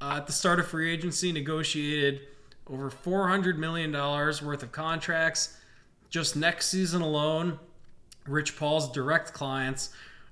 uh, 0.00 0.14
at 0.18 0.26
the 0.26 0.32
start 0.32 0.60
of 0.60 0.68
free 0.68 0.92
agency 0.92 1.32
negotiated 1.32 2.20
over 2.68 2.90
400 2.90 3.58
million 3.58 3.90
dollars 3.90 4.40
worth 4.42 4.62
of 4.62 4.70
contracts 4.72 5.56
just 6.10 6.36
next 6.36 6.68
season 6.68 7.02
alone. 7.02 7.58
Rich 8.26 8.56
Paul's 8.56 8.90
direct 8.92 9.32
clients 9.32 9.90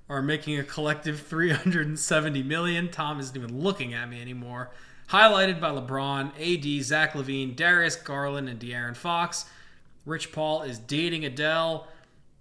are 0.09 0.23
making 0.23 0.59
a 0.59 0.63
collective 0.65 1.21
370 1.21 2.43
million. 2.45 2.91
Tom 2.91 3.19
isn't 3.19 3.37
even 3.37 3.61
looking 3.61 3.95
at 3.95 4.09
me 4.09 4.21
anymore. 4.21 4.71
Highlighted 5.09 5.61
by 5.61 5.71
LeBron, 5.71 6.31
AD, 6.39 6.85
Zach 6.85 7.15
LaVine, 7.15 7.57
Darius 7.57 7.97
Garland, 7.97 8.49
and 8.49 8.61
De'Aaron 8.61 8.97
Fox. 8.97 9.47
Rich 10.07 10.33
Paul 10.33 10.63
is 10.63 10.79
dating 10.79 11.25
Adele, 11.25 11.87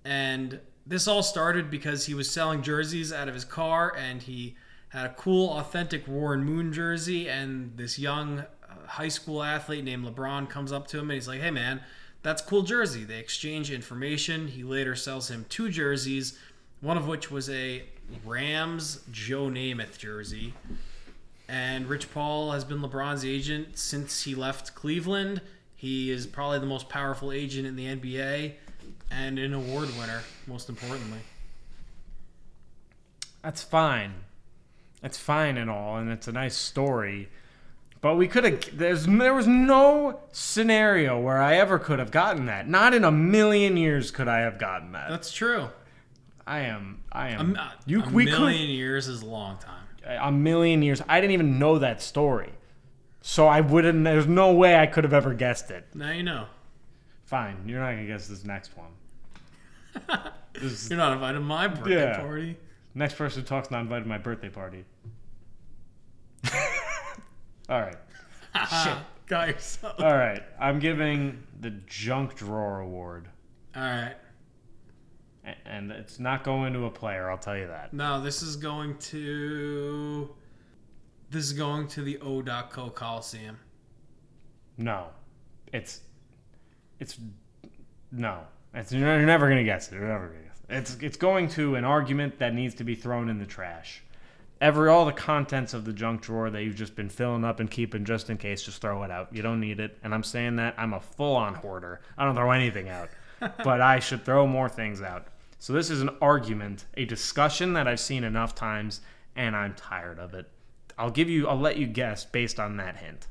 and 0.06 0.60
this 0.86 1.08
all 1.08 1.24
started 1.24 1.70
because 1.70 2.06
he 2.06 2.14
was 2.14 2.30
selling 2.30 2.62
jerseys 2.62 3.14
out 3.14 3.28
of 3.28 3.34
his 3.34 3.46
car, 3.46 3.96
and 3.96 4.22
he 4.22 4.56
had 4.90 5.06
a 5.06 5.14
cool, 5.14 5.50
authentic 5.52 6.08
Warren 6.08 6.44
Moon 6.44 6.74
jersey, 6.74 7.30
and 7.30 7.78
this 7.78 8.00
young 8.00 8.40
uh, 8.40 8.46
high 8.88 9.08
school 9.08 9.44
athlete 9.44 9.84
named 9.84 10.06
LeBron 10.06 10.50
comes 10.50 10.72
up 10.72 10.88
to 10.88 10.98
him 10.98 11.10
and 11.10 11.14
he's 11.14 11.28
like, 11.28 11.42
"Hey 11.42 11.52
man, 11.52 11.82
that's 12.24 12.42
cool 12.42 12.64
jersey." 12.64 13.04
They 13.04 13.20
exchange 13.20 13.72
information. 13.72 14.48
He 14.48 14.64
later 14.64 14.96
sells 14.96 15.30
him 15.30 15.46
two 15.48 15.70
jerseys, 15.70 16.40
one 16.82 16.98
of 16.98 17.08
which 17.08 17.30
was 17.30 17.50
a 17.50 17.84
Rams 18.26 19.02
Joe 19.12 19.48
Namath 19.48 19.98
jersey. 20.00 20.54
And 21.48 21.88
Rich 21.88 22.12
Paul 22.12 22.52
has 22.52 22.64
been 22.64 22.80
LeBron's 22.80 23.26
agent 23.26 23.78
since 23.78 24.24
he 24.24 24.36
left 24.36 24.76
Cleveland. 24.76 25.42
He 25.80 26.12
is 26.12 26.28
probably 26.28 26.60
the 26.60 26.66
most 26.66 26.90
powerful 26.90 27.32
agent 27.32 27.66
in 27.66 27.78
the 27.78 27.86
NBA 27.86 28.52
and 29.10 29.40
an 29.40 29.54
award 29.54 29.88
winner, 29.98 30.24
most 30.46 30.68
importantly. 30.68 31.20
That's 33.42 33.64
fine. 33.64 34.16
That's 35.02 35.18
fine 35.18 35.56
and 35.56 35.70
all, 35.70 35.96
and 35.96 36.12
it's 36.12 36.28
a 36.28 36.34
nice 36.34 36.58
story. 36.58 37.30
But 38.02 38.16
we 38.16 38.28
could 38.28 38.44
have. 38.44 38.78
There's 38.78 39.06
there 39.06 39.34
was 39.34 39.48
no 39.48 40.20
scenario 40.34 41.18
where 41.18 41.42
I 41.42 41.56
ever 41.56 41.80
could 41.80 42.00
have 42.00 42.12
gotten 42.12 42.48
that. 42.48 42.68
Not 42.68 42.94
in 42.94 43.06
a 43.06 43.12
million 43.12 43.78
years 43.78 44.12
could 44.12 44.28
I 44.28 44.40
have 44.40 44.60
gotten 44.60 44.92
that. 44.92 45.10
That's 45.10 45.32
true. 45.32 45.70
I 46.46 46.60
am. 46.60 47.04
I 47.10 47.30
am. 47.30 47.56
A, 47.56 47.74
you. 47.86 48.04
a 48.04 48.10
we 48.10 48.26
million 48.26 48.70
years 48.70 49.08
is 49.08 49.22
a 49.22 49.26
long 49.26 49.58
time. 49.60 49.86
A 50.06 50.30
million 50.30 50.82
years. 50.82 51.02
I 51.08 51.22
didn't 51.22 51.36
even 51.36 51.58
know 51.58 51.80
that 51.80 52.02
story, 52.02 52.52
so 53.22 53.48
I 53.48 53.62
wouldn't. 53.62 54.04
There's 54.04 54.28
no 54.28 54.54
way 54.54 54.78
I 54.78 54.86
could 54.86 55.04
have 55.04 55.14
ever 55.14 55.34
guessed 55.34 55.72
it. 55.72 55.86
Now 55.94 56.12
you 56.12 56.24
know. 56.24 56.46
Fine. 57.26 57.64
You're 57.68 57.80
not 57.80 57.92
gonna 57.92 58.08
guess 58.08 58.28
this 58.28 58.44
next 58.44 58.72
one. 58.78 58.90
this 60.54 60.90
You're 60.90 60.98
not 60.98 61.14
invited 61.14 61.40
to 61.40 61.44
my 61.44 61.68
birthday 61.68 61.96
Yeah. 62.12 62.18
party. 62.20 62.58
next 62.96 63.16
person 63.16 63.42
who 63.42 63.48
talks 63.48 63.70
not 63.72 63.82
invited 63.82 64.04
to 64.04 64.10
my 64.10 64.18
birthday 64.18 64.50
party. 64.50 64.86
All 67.70 67.82
right. 67.82 67.98
Shit. 68.84 68.98
Got 69.28 69.48
yourself. 69.50 70.00
All 70.00 70.16
right, 70.16 70.42
I'm 70.60 70.80
giving 70.80 71.44
the 71.60 71.70
junk 71.86 72.36
drawer 72.36 72.80
award, 72.80 73.28
All 73.76 73.82
right. 73.84 74.16
A- 75.46 75.68
and 75.68 75.92
it's 75.92 76.20
not 76.20 76.44
going 76.44 76.74
to 76.74 76.86
a 76.86 76.90
player. 76.90 77.30
I'll 77.30 77.38
tell 77.38 77.56
you 77.56 77.68
that. 77.68 77.94
No, 77.94 78.22
this 78.22 78.42
is 78.42 78.56
going 78.56 78.98
to. 78.98 80.30
This 81.32 81.46
is 81.46 81.54
going 81.54 81.88
to 81.90 82.02
the 82.02 82.18
O.Co 82.20 82.90
Coliseum. 82.90 83.60
No, 84.78 85.08
it's 85.72 86.02
it's 87.00 87.18
no. 88.12 88.40
It's 88.74 88.92
you're 88.92 89.18
you're 89.18 89.26
never 89.26 89.48
gonna 89.48 89.64
guess 89.64 89.92
it. 89.92 89.96
You're 89.96 90.08
never 90.08 90.28
gonna 90.28 90.44
guess 90.44 90.62
it. 90.68 90.76
It's 90.76 90.98
it's 91.02 91.18
going 91.18 91.50
to 91.50 91.76
an 91.76 91.86
argument 91.86 92.40
that 92.40 92.54
needs 92.54 92.74
to 92.76 92.84
be 92.84 92.96
thrown 92.96 93.30
in 93.30 93.38
the 93.38 93.46
trash. 93.46 94.02
Every 94.62 94.90
all 94.90 95.06
the 95.06 95.12
contents 95.12 95.74
of 95.74 95.86
the 95.86 95.94
junk 95.94 96.22
drawer 96.22 96.50
that 96.50 96.64
you've 96.64 96.76
just 96.76 96.96
been 96.96 97.10
filling 97.10 97.46
up 97.46 97.60
and 97.60 97.70
keeping 97.70 98.06
just 98.06 98.30
in 98.30 98.38
case, 98.38 98.64
just 98.64 98.82
throw 98.82 99.04
it 99.04 99.12
out. 99.12 99.34
You 99.34 99.42
don't 99.42 99.60
need 99.60 99.80
it. 99.80 99.98
And 100.04 100.14
I'm 100.14 100.24
saying 100.24 100.58
that 100.58 100.76
I'm 100.78 100.94
a 100.94 101.00
full-on 101.00 101.56
hoarder. 101.56 102.02
I 102.18 102.26
don't 102.26 102.36
throw 102.36 102.52
anything 102.52 102.90
out, 102.90 103.10
but 103.40 103.80
I 103.80 104.00
should 104.00 104.26
throw 104.26 104.46
more 104.46 104.68
things 104.68 105.02
out. 105.02 105.28
So 105.60 105.72
this 105.72 105.90
is 105.90 106.02
an 106.02 106.10
argument, 106.22 106.86
a 106.96 107.06
discussion 107.06 107.74
that 107.74 107.88
I've 107.88 108.02
seen 108.02 108.26
enough 108.26 108.54
times, 108.54 109.00
and 109.36 109.56
I'm 109.56 109.76
tired 109.76 110.20
of 110.20 110.34
it. 110.34 110.50
I'll 111.00 111.10
give 111.10 111.30
you. 111.30 111.48
I'll 111.48 111.60
let 111.60 111.78
you 111.78 111.88
guess 111.88 112.26
based 112.26 112.60
on 112.60 112.78
that 112.78 112.98
hint. 112.98 113.28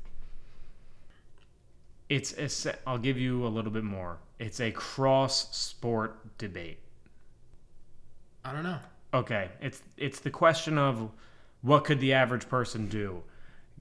It's 2.08 2.64
a, 2.64 2.74
I'll 2.86 2.98
give 2.98 3.18
you 3.18 3.46
a 3.46 3.48
little 3.48 3.70
bit 3.70 3.84
more. 3.84 4.16
It's 4.38 4.58
a 4.60 4.70
cross 4.70 5.54
sport 5.54 6.38
debate. 6.38 6.78
I 8.42 8.52
don't 8.52 8.62
know. 8.62 8.78
Okay, 9.12 9.50
it's 9.60 9.82
it's 9.98 10.20
the 10.20 10.30
question 10.30 10.78
of 10.78 11.10
what 11.60 11.84
could 11.84 12.00
the 12.00 12.14
average 12.14 12.48
person 12.48 12.88
do? 12.88 13.22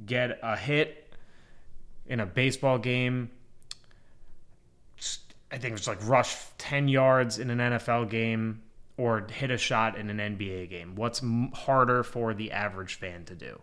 Get 0.05 0.37
a 0.43 0.57
hit 0.57 1.13
in 2.05 2.19
a 2.19 2.25
baseball 2.25 2.77
game. 2.77 3.31
I 5.49 5.57
think 5.57 5.77
it's 5.77 5.87
like 5.87 6.05
rush 6.05 6.35
10 6.57 6.89
yards 6.89 7.39
in 7.39 7.49
an 7.49 7.59
NFL 7.59 8.09
game 8.09 8.63
or 8.97 9.25
hit 9.31 9.49
a 9.49 9.57
shot 9.57 9.97
in 9.97 10.09
an 10.09 10.37
NBA 10.37 10.69
game. 10.69 10.95
What's 10.95 11.21
harder 11.53 12.03
for 12.03 12.33
the 12.33 12.51
average 12.51 12.95
fan 12.95 13.23
to 13.25 13.35
do? 13.35 13.61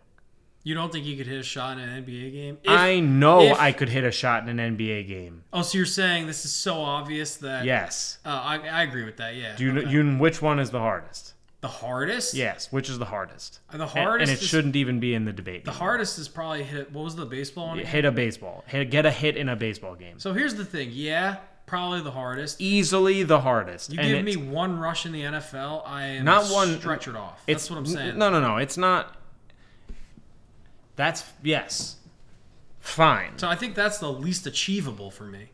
You 0.64 0.74
don't 0.74 0.90
think 0.90 1.04
you 1.04 1.16
could 1.16 1.26
hit 1.26 1.38
a 1.38 1.42
shot 1.44 1.78
in 1.78 1.84
an 1.86 2.04
NBA 2.04 2.32
game? 2.32 2.58
If- 2.64 2.70
I 2.70 2.98
know 3.00 3.42
if- 3.42 3.60
I 3.60 3.70
could 3.72 3.90
hit 3.90 4.02
a 4.02 4.10
shot 4.10 4.42
in 4.48 4.58
an 4.58 4.76
NBA 4.76 5.06
game. 5.06 5.44
Oh, 5.52 5.60
so 5.62 5.76
you're 5.78 5.86
saying 5.86 6.26
this 6.26 6.44
is 6.46 6.52
so 6.52 6.80
obvious 6.80 7.36
that? 7.36 7.64
Yes. 7.66 8.18
Uh, 8.24 8.28
I, 8.30 8.56
I 8.66 8.82
agree 8.82 9.04
with 9.04 9.18
that. 9.18 9.34
Yeah. 9.36 9.54
Do 9.56 9.64
you 9.64 9.78
Okay. 9.78 9.90
you 9.90 10.16
which 10.16 10.40
one 10.42 10.58
is 10.58 10.70
the 10.70 10.80
hardest? 10.80 11.32
the 11.60 11.68
hardest? 11.68 12.34
Yes, 12.34 12.70
which 12.70 12.90
is 12.90 12.98
the 12.98 13.06
hardest? 13.06 13.60
The 13.72 13.86
hardest. 13.86 14.30
and, 14.30 14.38
it 14.38 14.42
is- 14.42 14.48
shouldn't 14.48 14.76
even 14.76 15.00
be 15.00 15.14
in 15.14 15.24
the 15.24 15.32
debate. 15.32 15.64
The 15.64 15.70
hardest 15.72 16.18
is 16.18 16.28
probably 16.28 16.62
hit. 16.62 16.92
What 16.92 17.04
was 17.04 17.16
the 17.16 17.24
baseball 17.24 17.68
one? 17.68 17.78
again? 17.78 17.90
hit 17.90 18.04
a 18.04 18.12
baseball. 18.12 18.64
Hit, 18.66 18.90
get 18.90 19.06
a 19.06 19.10
hit 19.10 19.36
in 19.38 19.48
a 19.48 19.56
baseball 19.56 19.94
game. 19.94 20.18
So 20.18 20.34
here's 20.34 20.54
the 20.56 20.64
thing. 20.66 20.90
Yeah, 20.92 21.36
probably 21.66 22.02
the 22.02 22.10
hardest. 22.10 22.60
Easily 22.60 23.22
the 23.22 23.40
hardest. 23.40 23.92
You 23.94 23.98
And 24.00 24.08
give 24.10 24.24
me 24.24 24.36
one 24.36 24.78
rush 24.78 25.06
in 25.06 25.12
the 25.12 25.22
NFL, 25.22 25.82
I 25.86 26.04
am 26.06 26.24
Not 26.26 26.50
one- 26.50 26.78
stretchered 26.78 27.16
off. 27.18 27.42
That's 27.46 27.70
what 27.70 27.78
I'm 27.78 27.86
saying. 27.86 28.18
No, 28.18 28.28
no, 28.28 28.40
no. 28.42 28.58
It's 28.58 28.76
not. 28.76 29.16
That's 30.96 31.24
yes, 31.42 31.96
fine. 32.80 33.36
So 33.38 33.48
I 33.48 33.56
think 33.56 33.74
that's 33.74 33.98
the 33.98 34.12
least 34.12 34.46
achievable 34.46 35.10
for 35.10 35.24
me. 35.24 35.50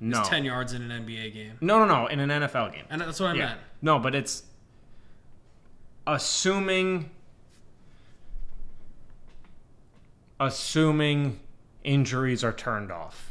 No, 0.00 0.22
Is 0.22 0.28
ten 0.28 0.44
yards 0.44 0.72
in 0.72 0.90
an 0.90 1.04
NBA 1.06 1.32
game, 1.34 1.58
no, 1.60 1.78
no, 1.78 1.84
no. 1.84 2.06
In 2.06 2.20
an 2.20 2.30
NFL 2.30 2.72
game. 2.72 2.84
and 2.90 3.00
that's 3.00 3.20
what 3.20 3.30
I 3.30 3.34
Yeah. 3.34 3.46
meant. 3.46 3.60
No, 3.82 3.98
but 3.98 4.14
it's 4.14 4.44
assuming 6.06 7.10
assuming 10.38 11.38
injuries 11.84 12.42
are 12.42 12.52
turned 12.52 12.90
off. 12.90 13.29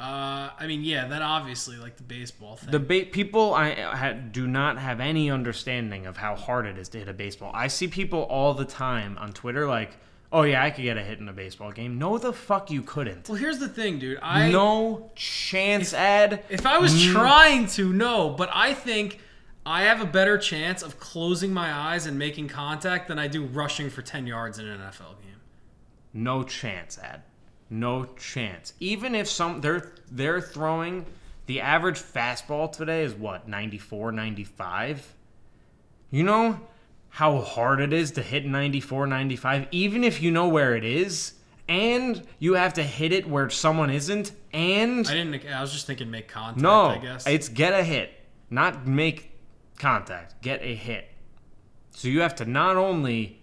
Uh, 0.00 0.50
I 0.58 0.66
mean, 0.68 0.82
yeah, 0.82 1.08
then 1.08 1.22
obviously 1.22 1.76
like 1.76 1.96
the 1.96 2.04
baseball 2.04 2.56
thing. 2.56 2.70
The 2.70 2.78
ba- 2.78 3.06
people 3.10 3.52
I 3.52 3.74
ha- 3.74 4.12
do 4.12 4.46
not 4.46 4.78
have 4.78 5.00
any 5.00 5.28
understanding 5.30 6.06
of 6.06 6.16
how 6.16 6.36
hard 6.36 6.66
it 6.66 6.78
is 6.78 6.88
to 6.90 6.98
hit 6.98 7.08
a 7.08 7.12
baseball. 7.12 7.50
I 7.52 7.66
see 7.66 7.88
people 7.88 8.20
all 8.22 8.54
the 8.54 8.64
time 8.64 9.18
on 9.18 9.32
Twitter 9.32 9.66
like, 9.66 9.96
"Oh 10.30 10.42
yeah, 10.42 10.62
I 10.62 10.70
could 10.70 10.82
get 10.82 10.96
a 10.96 11.02
hit 11.02 11.18
in 11.18 11.28
a 11.28 11.32
baseball 11.32 11.72
game." 11.72 11.98
No, 11.98 12.16
the 12.16 12.32
fuck 12.32 12.70
you 12.70 12.82
couldn't. 12.82 13.28
well, 13.28 13.38
here's 13.38 13.58
the 13.58 13.68
thing, 13.68 13.98
dude. 13.98 14.20
I 14.22 14.52
no 14.52 15.10
chance, 15.16 15.92
Ed. 15.92 16.44
if 16.48 16.64
I 16.64 16.78
was 16.78 16.94
Mm. 16.94 17.12
trying 17.12 17.66
to, 17.68 17.92
no, 17.92 18.30
but 18.30 18.50
I 18.52 18.74
think 18.74 19.18
I 19.66 19.82
have 19.82 20.00
a 20.00 20.06
better 20.06 20.38
chance 20.38 20.80
of 20.82 21.00
closing 21.00 21.52
my 21.52 21.72
eyes 21.72 22.06
and 22.06 22.16
making 22.16 22.46
contact 22.48 23.08
than 23.08 23.18
I 23.18 23.26
do 23.26 23.44
rushing 23.44 23.90
for 23.90 24.02
ten 24.02 24.28
yards 24.28 24.60
in 24.60 24.66
an 24.68 24.80
NFL 24.80 25.16
game. 25.22 25.40
No 26.14 26.44
chance, 26.44 26.98
Ed. 27.02 27.22
No 27.70 28.06
chance. 28.18 28.72
Even 28.80 29.14
if 29.14 29.28
some 29.28 29.60
they're 29.60 29.92
they're 30.10 30.40
throwing 30.40 31.06
the 31.46 31.60
average 31.60 31.98
fastball 32.00 32.70
today 32.70 33.02
is 33.02 33.14
what 33.14 33.48
94, 33.48 34.12
95. 34.12 35.14
You 36.10 36.22
know 36.22 36.60
how 37.10 37.40
hard 37.40 37.80
it 37.80 37.92
is 37.92 38.12
to 38.12 38.22
hit 38.22 38.44
94, 38.44 39.06
95 39.06 39.66
even 39.70 40.04
if 40.04 40.20
you 40.20 40.30
know 40.30 40.48
where 40.48 40.76
it 40.76 40.84
is 40.84 41.34
and 41.68 42.26
you 42.38 42.54
have 42.54 42.74
to 42.74 42.82
hit 42.82 43.12
it 43.12 43.28
where 43.28 43.48
someone 43.50 43.90
isn't 43.90 44.32
and 44.52 45.06
I 45.06 45.14
didn't. 45.14 45.46
I 45.46 45.60
was 45.60 45.72
just 45.72 45.86
thinking 45.86 46.10
make 46.10 46.28
contact. 46.28 46.62
no, 46.62 46.86
I 46.86 46.98
guess 46.98 47.26
it's 47.26 47.48
get 47.48 47.74
a 47.74 47.82
hit, 47.84 48.10
not 48.50 48.86
make 48.86 49.30
contact. 49.78 50.40
Get 50.42 50.62
a 50.62 50.74
hit. 50.74 51.08
So 51.90 52.08
you 52.08 52.20
have 52.20 52.34
to 52.36 52.44
not 52.44 52.76
only 52.76 53.40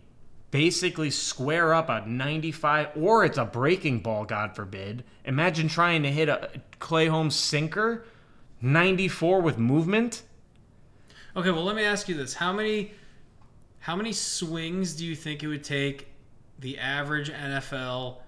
basically 0.56 1.10
square 1.10 1.74
up 1.74 1.90
a 1.90 2.08
95, 2.08 2.92
or 2.96 3.26
it's 3.26 3.38
a 3.38 3.44
breaking 3.44 4.00
ball, 4.00 4.24
God 4.24 4.56
forbid. 4.56 5.04
Imagine 5.26 5.68
trying 5.68 6.04
to 6.04 6.10
hit 6.10 6.30
a 6.30 6.50
Clay 6.80 7.08
Holmes 7.08 7.36
sinker, 7.36 8.06
94 8.62 9.42
with 9.42 9.58
movement. 9.58 10.24
Okay, 11.36 11.52
well, 11.52 11.66
let 11.66 11.76
me 11.76 11.84
ask 11.84 12.08
you 12.08 12.16
this: 12.16 12.36
how 12.36 12.54
many, 12.54 12.94
how 13.80 13.98
many 13.98 14.14
swings 14.14 14.96
do 14.96 15.06
you 15.06 15.14
think 15.14 15.44
it 15.44 15.48
would 15.48 15.64
take 15.66 16.08
the 16.60 16.78
average 16.78 17.30
NFL 17.30 18.20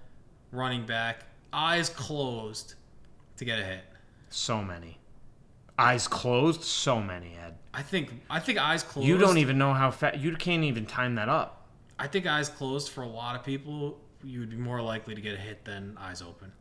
running 0.52 0.84
back, 0.84 1.24
eyes 1.50 1.88
closed, 1.88 2.74
to 3.38 3.46
get 3.46 3.58
a 3.58 3.64
hit? 3.64 3.84
So 4.28 4.62
many. 4.62 4.98
Eyes 5.78 6.06
closed, 6.06 6.62
so 6.62 7.00
many, 7.00 7.38
Ed. 7.42 7.56
I 7.72 7.80
think 7.80 8.10
I 8.28 8.38
think 8.38 8.58
eyes 8.58 8.82
closed. 8.82 9.08
You 9.08 9.16
don't 9.16 9.38
even 9.38 9.56
know 9.56 9.72
how 9.72 9.90
fast. 9.90 10.18
You 10.18 10.36
can't 10.36 10.64
even 10.64 10.84
time 10.84 11.14
that 11.14 11.30
up. 11.30 11.57
I 11.98 12.06
think 12.06 12.26
eyes 12.26 12.48
closed 12.48 12.90
for 12.90 13.02
a 13.02 13.08
lot 13.08 13.34
of 13.34 13.44
people, 13.44 13.98
you 14.22 14.40
would 14.40 14.50
be 14.50 14.56
more 14.56 14.80
likely 14.80 15.14
to 15.14 15.20
get 15.20 15.34
a 15.34 15.38
hit 15.38 15.64
than 15.64 15.96
eyes 15.98 16.22
open. 16.22 16.52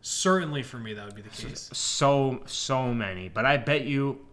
Certainly 0.00 0.62
for 0.62 0.78
me, 0.78 0.94
that 0.94 1.04
would 1.04 1.16
be 1.16 1.22
the 1.22 1.30
case. 1.30 1.68
so 1.72 2.42
so 2.46 2.94
many. 2.94 3.28
But 3.28 3.44
I 3.44 3.56
bet 3.56 3.84
you, 3.86 4.24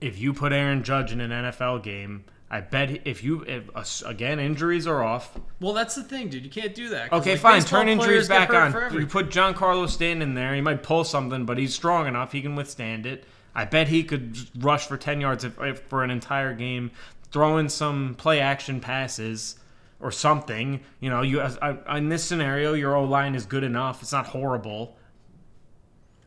if 0.00 0.18
you 0.18 0.32
put 0.32 0.52
Aaron 0.52 0.82
Judge 0.82 1.12
in 1.12 1.20
an 1.20 1.30
NFL 1.30 1.82
game, 1.82 2.24
I 2.50 2.60
bet 2.60 3.06
if 3.06 3.24
you 3.24 3.42
if, 3.42 3.64
uh, 3.74 3.84
again 4.08 4.38
injuries 4.38 4.86
are 4.86 5.02
off. 5.02 5.38
Well, 5.60 5.72
that's 5.72 5.94
the 5.94 6.04
thing, 6.04 6.28
dude. 6.28 6.44
You 6.44 6.50
can't 6.50 6.74
do 6.74 6.88
that. 6.90 7.12
Okay, 7.12 7.32
like, 7.32 7.40
fine. 7.40 7.62
Turn 7.62 7.88
injuries 7.88 8.28
back 8.28 8.50
on. 8.50 8.94
You 8.94 9.06
put 9.06 9.28
Giancarlo 9.28 9.88
Stanton 9.88 10.22
in 10.22 10.34
there. 10.34 10.54
He 10.54 10.60
might 10.60 10.82
pull 10.82 11.04
something, 11.04 11.44
but 11.44 11.58
he's 11.58 11.74
strong 11.74 12.06
enough. 12.06 12.32
He 12.32 12.40
can 12.40 12.54
withstand 12.54 13.06
it. 13.06 13.24
I 13.54 13.64
bet 13.64 13.88
he 13.88 14.02
could 14.02 14.36
rush 14.62 14.86
for 14.86 14.96
ten 14.96 15.20
yards 15.20 15.44
if, 15.44 15.60
if 15.60 15.80
for 15.88 16.04
an 16.04 16.10
entire 16.10 16.54
game, 16.54 16.90
throwing 17.34 17.68
some 17.68 18.14
play 18.14 18.38
action 18.38 18.78
passes 18.78 19.56
or 19.98 20.12
something. 20.12 20.80
You 21.00 21.10
know, 21.10 21.22
you 21.22 21.40
I- 21.40 21.98
in 21.98 22.08
this 22.08 22.22
scenario, 22.22 22.74
your 22.74 22.94
O 22.94 23.02
line 23.02 23.34
is 23.34 23.44
good 23.44 23.64
enough. 23.64 24.02
It's 24.02 24.12
not 24.12 24.26
horrible. 24.26 24.96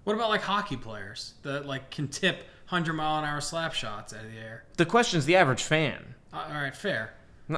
What 0.03 0.15
about 0.15 0.29
like 0.29 0.41
hockey 0.41 0.75
players 0.75 1.35
that 1.43 1.65
like 1.65 1.91
can 1.91 2.09
tip 2.09 2.43
hundred 2.65 2.93
mile 2.93 3.19
an 3.19 3.25
hour 3.25 3.39
slap 3.39 3.73
shots 3.73 4.13
out 4.13 4.25
of 4.25 4.31
the 4.33 4.37
air? 4.37 4.65
The 4.75 4.85
question's 4.85 5.25
the 5.25 5.37
average 5.37 5.63
fan. 5.63 6.13
Uh, 6.33 6.45
all 6.49 6.61
right, 6.61 6.75
fair. 6.75 7.13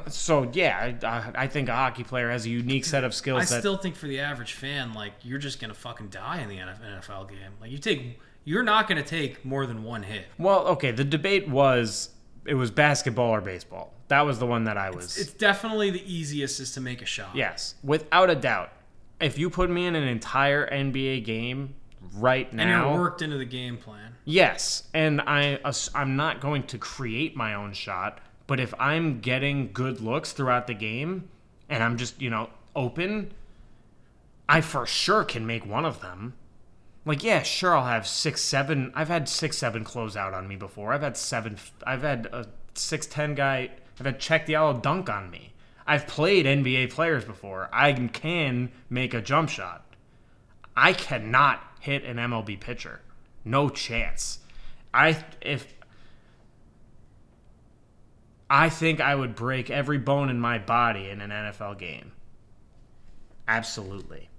So 0.09 0.47
yeah, 0.53 0.93
I, 1.01 1.45
I, 1.45 1.47
think 1.47 1.67
a 1.67 1.75
hockey 1.75 2.03
player 2.03 2.29
has 2.29 2.45
a 2.45 2.49
unique 2.49 2.85
set 2.85 3.03
of 3.03 3.11
I 3.11 3.15
skills 3.15 3.49
that 3.49 3.55
I 3.55 3.59
still 3.61 3.77
think 3.77 3.95
for 3.95 4.05
the 4.05 4.19
average 4.19 4.53
fan, 4.53 4.93
like 4.93 5.13
you're 5.23 5.39
just 5.39 5.59
gonna 5.59 5.73
fucking 5.73 6.09
die 6.09 6.41
in 6.41 6.49
the 6.49 6.57
NFL 6.57 7.27
game. 7.27 7.53
Like 7.59 7.71
you 7.71 7.79
take, 7.79 8.19
you're 8.45 8.61
not 8.61 8.87
gonna 8.87 9.01
take 9.01 9.43
more 9.43 9.65
than 9.65 9.81
one 9.81 10.03
hit. 10.03 10.25
Well, 10.37 10.67
okay, 10.67 10.91
the 10.91 11.03
debate 11.03 11.49
was 11.49 12.09
it 12.49 12.55
was 12.55 12.71
basketball 12.71 13.29
or 13.29 13.41
baseball. 13.41 13.93
That 14.07 14.21
was 14.21 14.39
the 14.39 14.47
one 14.47 14.63
that 14.63 14.75
I 14.77 14.89
was. 14.89 15.17
It's 15.17 15.33
definitely 15.33 15.91
the 15.91 16.13
easiest 16.13 16.59
is 16.59 16.73
to 16.73 16.81
make 16.81 17.01
a 17.01 17.05
shot. 17.05 17.35
yes, 17.35 17.75
without 17.83 18.29
a 18.29 18.35
doubt. 18.35 18.71
If 19.21 19.37
you 19.37 19.49
put 19.49 19.69
me 19.69 19.85
in 19.85 19.95
an 19.95 20.07
entire 20.07 20.67
NBA 20.69 21.25
game 21.25 21.75
right 22.15 22.47
and 22.49 22.57
now, 22.57 22.89
you're 22.91 22.99
worked 22.99 23.21
into 23.21 23.37
the 23.37 23.45
game 23.45 23.77
plan. 23.77 24.15
yes, 24.25 24.83
and 24.93 25.21
I 25.21 25.59
I'm 25.93 26.15
not 26.15 26.41
going 26.41 26.63
to 26.63 26.77
create 26.77 27.35
my 27.35 27.53
own 27.53 27.73
shot, 27.73 28.19
but 28.47 28.59
if 28.59 28.73
I'm 28.79 29.19
getting 29.19 29.71
good 29.73 30.01
looks 30.01 30.31
throughout 30.31 30.67
the 30.67 30.73
game 30.73 31.29
and 31.69 31.83
I'm 31.83 31.97
just, 31.97 32.19
you 32.21 32.29
know, 32.31 32.49
open, 32.75 33.31
I 34.47 34.61
for 34.61 34.85
sure 34.87 35.23
can 35.23 35.45
make 35.45 35.65
one 35.65 35.85
of 35.85 36.01
them. 36.01 36.33
Like, 37.05 37.23
yeah, 37.23 37.43
sure, 37.43 37.75
I'll 37.75 37.85
have 37.85 38.07
six, 38.07 38.41
seven. 38.41 38.91
I've 38.93 39.07
had 39.07 39.29
six, 39.29 39.57
seven 39.57 39.83
close 39.83 40.15
out 40.17 40.33
on 40.33 40.47
me 40.47 40.55
before. 40.55 40.93
I've 40.93 41.01
had 41.01 41.17
seven. 41.17 41.57
I've 41.85 42.01
had 42.01 42.27
a 42.31 42.47
six, 42.73 43.05
ten 43.07 43.35
guy. 43.35 43.71
I've 43.99 44.05
had 44.05 44.19
check 44.19 44.45
the 44.45 44.53
yellow 44.53 44.79
dunk 44.79 45.09
on 45.09 45.29
me. 45.29 45.53
I've 45.87 46.07
played 46.07 46.45
NBA 46.45 46.91
players 46.91 47.25
before. 47.25 47.69
I 47.73 47.93
can 47.93 48.71
make 48.89 49.13
a 49.13 49.21
jump 49.21 49.49
shot. 49.49 49.85
I 50.75 50.93
cannot 50.93 51.63
hit 51.79 52.03
an 52.03 52.17
MLB 52.17 52.59
pitcher. 52.59 53.01
No 53.43 53.69
chance. 53.69 54.39
I 54.93 55.23
if 55.41 55.73
I 58.49 58.69
think 58.69 58.99
I 58.99 59.15
would 59.15 59.35
break 59.35 59.69
every 59.69 59.97
bone 59.97 60.29
in 60.29 60.39
my 60.39 60.57
body 60.57 61.09
in 61.09 61.21
an 61.21 61.29
NFL 61.29 61.77
game. 61.77 62.11
Absolutely. 63.47 64.29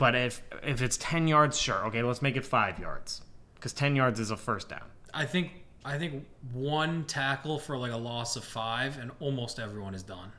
But 0.00 0.14
if 0.14 0.42
if 0.62 0.80
it's 0.80 0.96
10 0.96 1.28
yards, 1.28 1.60
sure. 1.60 1.84
Okay, 1.88 2.02
let's 2.02 2.22
make 2.22 2.34
it 2.36 2.44
5 2.46 2.78
yards 2.78 3.20
cuz 3.60 3.74
10 3.74 3.94
yards 3.94 4.18
is 4.18 4.30
a 4.30 4.36
first 4.36 4.70
down. 4.70 4.86
I 5.12 5.26
think 5.26 5.50
I 5.84 5.98
think 5.98 6.26
one 6.52 7.04
tackle 7.04 7.58
for 7.58 7.76
like 7.76 7.92
a 7.92 7.96
loss 7.98 8.34
of 8.36 8.42
five, 8.44 8.96
and 8.98 9.10
almost 9.20 9.58
everyone 9.60 9.94
is 9.94 10.02
done. 10.02 10.32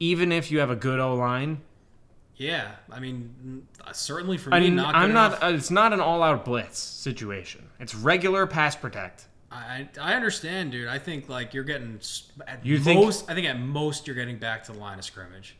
Even 0.00 0.32
if 0.32 0.50
you 0.50 0.58
have 0.60 0.70
a 0.70 0.76
good 0.76 1.00
O-line, 1.00 1.60
Yeah, 2.36 2.72
I 2.90 2.98
mean, 2.98 3.66
mm, 3.78 3.94
certainly 3.94 4.38
for 4.38 4.50
me, 4.50 4.56
I 4.56 4.60
mean, 4.60 4.74
not 4.76 4.94
good 4.94 5.02
I'm 5.02 5.12
not 5.12 5.42
uh, 5.42 5.48
it's 5.48 5.70
not 5.70 5.92
an 5.92 6.00
all-out 6.00 6.44
blitz 6.46 6.78
situation. 6.78 7.68
It's 7.78 7.94
regular 7.94 8.46
pass 8.46 8.74
protect. 8.74 9.26
I 9.52 9.86
I 10.00 10.14
understand, 10.14 10.72
dude. 10.72 10.88
I 10.88 10.98
think 10.98 11.28
like 11.28 11.52
you're 11.52 11.62
getting 11.72 12.00
at 12.48 12.64
You 12.64 12.78
think- 12.78 13.04
most. 13.04 13.30
I 13.30 13.34
think 13.34 13.46
at 13.46 13.60
most 13.60 14.06
you're 14.06 14.16
getting 14.16 14.38
back 14.38 14.64
to 14.64 14.72
the 14.72 14.78
line 14.78 14.98
of 14.98 15.04
scrimmage. 15.04 15.56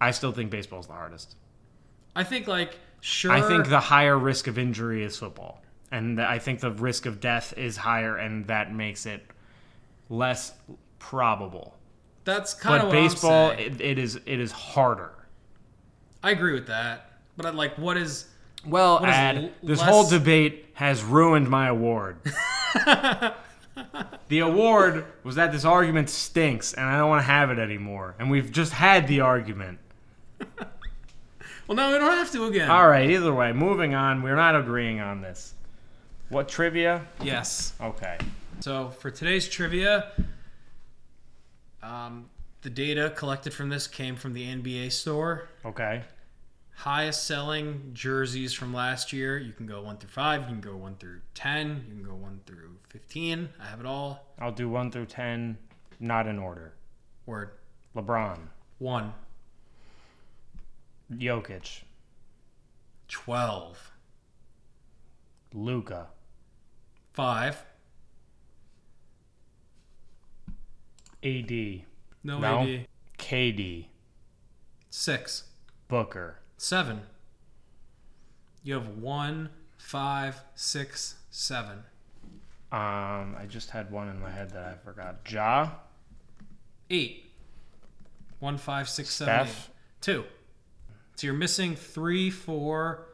I 0.00 0.10
still 0.12 0.32
think 0.32 0.50
baseball's 0.50 0.86
the 0.86 0.92
hardest. 0.92 1.36
I 2.14 2.24
think 2.24 2.46
like 2.46 2.78
sure. 3.00 3.32
I 3.32 3.40
think 3.40 3.68
the 3.68 3.80
higher 3.80 4.18
risk 4.18 4.46
of 4.46 4.58
injury 4.58 5.02
is 5.04 5.16
football. 5.18 5.62
And 5.90 6.20
I 6.20 6.38
think 6.38 6.60
the 6.60 6.70
risk 6.70 7.06
of 7.06 7.18
death 7.18 7.54
is 7.56 7.78
higher, 7.78 8.16
and 8.18 8.46
that 8.48 8.74
makes 8.74 9.06
it 9.06 9.24
less 10.10 10.52
probable. 10.98 11.74
that's 12.24 12.52
kind 12.52 12.80
But 12.82 12.86
of 12.86 12.92
baseball, 12.92 13.50
I'm 13.52 13.58
it, 13.58 13.80
it 13.80 13.98
is 13.98 14.16
it 14.26 14.38
is 14.38 14.52
harder. 14.52 15.12
I 16.22 16.32
agree 16.32 16.52
with 16.52 16.66
that, 16.66 17.12
but 17.36 17.46
I 17.46 17.50
like 17.50 17.78
what 17.78 17.96
is 17.96 18.26
Well, 18.66 18.98
What 19.00 19.08
is 19.08 19.14
Ad, 19.14 19.36
l- 19.36 19.50
this 19.62 19.78
less- 19.80 19.88
whole 19.88 20.06
debate 20.08 20.66
has 20.74 21.02
ruined 21.02 21.48
my 21.48 21.68
award. 21.68 22.18
The 24.28 24.40
award 24.40 25.06
was 25.22 25.36
that 25.36 25.52
this 25.52 25.64
argument 25.64 26.10
stinks 26.10 26.74
and 26.74 26.84
I 26.84 26.98
don't 26.98 27.08
want 27.08 27.20
to 27.22 27.26
have 27.26 27.50
it 27.50 27.58
anymore. 27.58 28.14
And 28.18 28.28
we've 28.30 28.50
just 28.52 28.72
had 28.72 29.06
the 29.08 29.20
argument. 29.20 29.78
Well, 31.66 31.76
no, 31.76 31.92
we 31.92 31.98
don't 31.98 32.10
have 32.10 32.30
to 32.32 32.46
again. 32.46 32.70
All 32.70 32.88
right, 32.88 33.10
either 33.10 33.34
way, 33.34 33.52
moving 33.52 33.94
on. 33.94 34.22
We're 34.22 34.36
not 34.36 34.56
agreeing 34.56 35.00
on 35.00 35.20
this. 35.20 35.52
What 36.30 36.48
trivia? 36.48 37.06
Yes. 37.22 37.74
Okay. 37.78 38.16
So 38.60 38.88
for 38.88 39.10
today's 39.10 39.46
trivia, 39.46 40.12
um, 41.82 42.30
the 42.62 42.70
data 42.70 43.12
collected 43.14 43.52
from 43.52 43.68
this 43.68 43.86
came 43.86 44.16
from 44.16 44.32
the 44.32 44.46
NBA 44.46 44.92
store. 44.92 45.50
Okay. 45.62 46.04
Highest 46.74 47.26
selling 47.26 47.90
jerseys 47.92 48.54
from 48.54 48.72
last 48.72 49.12
year. 49.12 49.36
You 49.36 49.52
can 49.52 49.66
go 49.66 49.82
one 49.82 49.98
through 49.98 50.08
five. 50.08 50.42
You 50.42 50.46
can 50.46 50.60
go 50.62 50.74
one 50.74 50.96
through 50.96 51.20
ten. 51.34 51.84
You 51.86 51.96
can 51.96 52.02
go 52.02 52.14
one 52.14 52.40
through 52.46 52.76
fifteen. 52.88 53.50
I 53.60 53.66
have 53.66 53.80
it 53.80 53.86
all. 53.86 54.24
I'll 54.38 54.52
do 54.52 54.68
1 54.70 54.90
through 54.90 55.06
10, 55.06 55.58
not 56.00 56.26
in 56.26 56.38
order. 56.38 56.72
Word 57.26 57.50
LeBron, 57.96 58.38
one, 58.78 59.12
Jokic, 61.12 61.82
twelve, 63.08 63.90
Luka, 65.52 66.08
five. 67.12 67.64
AD, 71.24 71.50
No, 72.22 72.38
No. 72.38 72.60
AD. 72.62 72.86
KD, 73.18 73.86
Six, 74.90 75.44
Booker, 75.88 76.38
seven. 76.56 77.02
You 78.62 78.74
have 78.74 78.88
one, 78.88 79.50
five, 79.76 80.40
six, 80.54 81.16
seven. 81.30 81.82
Um, 82.70 83.34
I 83.36 83.46
just 83.48 83.70
had 83.70 83.90
one 83.90 84.08
in 84.08 84.20
my 84.20 84.30
head 84.30 84.50
that 84.50 84.64
I 84.64 84.74
forgot. 84.84 85.20
Ja, 85.28 85.70
Eight. 86.90 87.32
One, 88.38 88.56
five, 88.56 88.88
six, 88.88 89.10
seven, 89.10 89.46
eight. 89.46 89.50
Steph, 89.50 89.70
Two. 90.00 90.24
So 91.18 91.26
you're 91.26 91.34
missing 91.34 91.74
three, 91.74 92.30
four, 92.30 93.08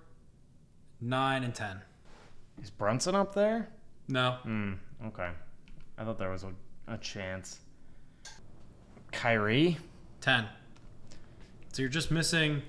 nine, 1.01 1.43
and 1.43 1.55
ten. 1.55 1.81
is 2.63 2.69
Brunson 2.69 3.15
up 3.15 3.35
there? 3.35 3.71
No. 4.09 4.33
Hmm. 4.43 4.75
Okay. 5.07 5.31
I 5.97 6.05
thought 6.05 6.19
there 6.19 6.29
was 6.29 6.45
a, 6.45 6.53
a 6.87 6.99
chance. 6.99 7.61
Kyrie, 9.11 9.79
Ten. 10.21 10.45
So 11.73 11.81
you're 11.81 11.89
just 11.89 12.11
missing 12.11 12.61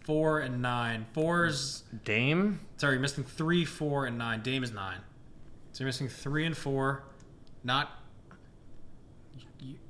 four 0.00 0.40
and 0.40 0.60
nine. 0.60 1.06
Four's 1.14 1.84
Dame, 2.04 2.60
sorry, 2.76 2.96
you're 2.96 3.00
missing 3.00 3.24
three, 3.24 3.64
four, 3.64 4.04
and 4.04 4.18
nine. 4.18 4.42
Dame 4.42 4.64
is 4.64 4.70
nine. 4.70 4.98
So 5.72 5.82
you're 5.82 5.88
missing 5.88 6.08
three 6.08 6.44
and 6.44 6.54
four. 6.54 7.04
Not 7.62 8.02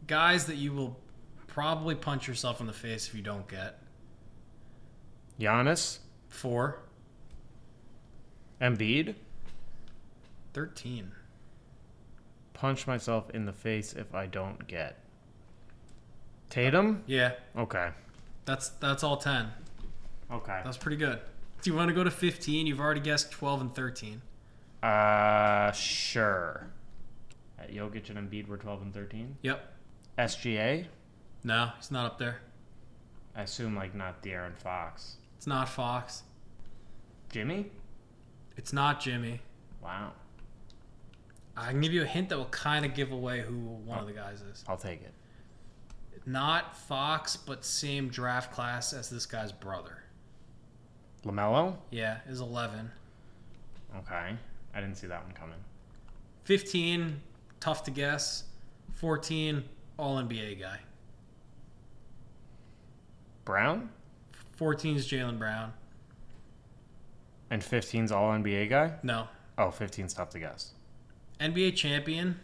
guys 0.06 0.46
that 0.46 0.54
you 0.54 0.72
will 0.72 1.00
probably 1.48 1.96
punch 1.96 2.28
yourself 2.28 2.60
in 2.60 2.68
the 2.68 2.72
face 2.72 3.08
if 3.08 3.16
you 3.16 3.20
don't 3.22 3.48
get. 3.48 3.80
Giannis, 5.40 5.98
Four. 6.28 6.80
Embiid. 8.60 9.14
13. 10.52 11.10
Punch 12.52 12.86
myself 12.86 13.30
in 13.30 13.44
the 13.46 13.52
face 13.52 13.92
if 13.92 14.14
I 14.14 14.26
don't 14.26 14.66
get. 14.66 14.98
Tatum? 16.50 17.02
Yeah, 17.06 17.32
Okay. 17.56 17.90
that's 18.44 18.68
that's 18.68 19.02
all 19.02 19.16
10. 19.16 19.48
Okay. 20.30 20.60
That's 20.64 20.76
pretty 20.76 20.96
good. 20.96 21.18
Do 21.62 21.70
you 21.70 21.76
want 21.76 21.88
to 21.88 21.94
go 21.94 22.04
to 22.04 22.10
15? 22.10 22.66
You've 22.66 22.80
already 22.80 23.00
guessed 23.00 23.30
12 23.32 23.60
and 23.62 23.74
13. 23.74 24.22
Uh, 24.82 25.72
sure. 25.72 26.68
At 27.58 27.72
Jokic 27.72 28.10
and 28.10 28.18
Embiid 28.30 28.46
were 28.46 28.56
12 28.56 28.82
and 28.82 28.94
13. 28.94 29.36
Yep. 29.42 29.72
SGA? 30.18 30.86
No, 31.42 31.70
he's 31.76 31.90
not 31.90 32.06
up 32.06 32.18
there. 32.18 32.40
I 33.34 33.42
assume, 33.42 33.74
like, 33.74 33.94
not 33.94 34.22
De'Aaron 34.22 34.56
Fox. 34.56 35.16
It's 35.44 35.48
not 35.50 35.68
Fox. 35.68 36.22
Jimmy? 37.28 37.66
It's 38.56 38.72
not 38.72 38.98
Jimmy. 38.98 39.42
Wow. 39.82 40.12
I 41.54 41.68
can 41.68 41.82
give 41.82 41.92
you 41.92 42.00
a 42.00 42.06
hint 42.06 42.30
that 42.30 42.38
will 42.38 42.46
kind 42.46 42.86
of 42.86 42.94
give 42.94 43.12
away 43.12 43.42
who 43.42 43.52
one 43.84 43.98
of 43.98 44.06
the 44.06 44.14
oh. 44.14 44.24
guys 44.24 44.40
is. 44.40 44.64
I'll 44.66 44.78
take 44.78 45.02
it. 45.02 45.12
Not 46.24 46.74
Fox, 46.74 47.36
but 47.36 47.62
same 47.62 48.08
draft 48.08 48.54
class 48.54 48.94
as 48.94 49.10
this 49.10 49.26
guy's 49.26 49.52
brother. 49.52 49.98
LaMelo? 51.26 51.76
Yeah, 51.90 52.20
is 52.26 52.40
11. 52.40 52.90
Okay. 53.98 54.34
I 54.74 54.80
didn't 54.80 54.94
see 54.94 55.08
that 55.08 55.22
one 55.26 55.34
coming. 55.34 55.58
15, 56.44 57.20
tough 57.60 57.84
to 57.84 57.90
guess. 57.90 58.44
14, 58.94 59.62
all 59.98 60.16
NBA 60.16 60.58
guy. 60.58 60.78
Brown? 63.44 63.90
14 64.56 64.96
is 64.96 65.06
Jaylen 65.08 65.38
Brown. 65.38 65.72
And 67.50 67.62
15's 67.62 68.10
all 68.12 68.32
NBA 68.32 68.70
guy? 68.70 68.92
No, 69.02 69.28
Oh, 69.56 69.68
15's 69.68 70.14
tough 70.14 70.30
to 70.30 70.38
guess. 70.40 70.72
NBA 71.40 71.76
champion 71.76 72.40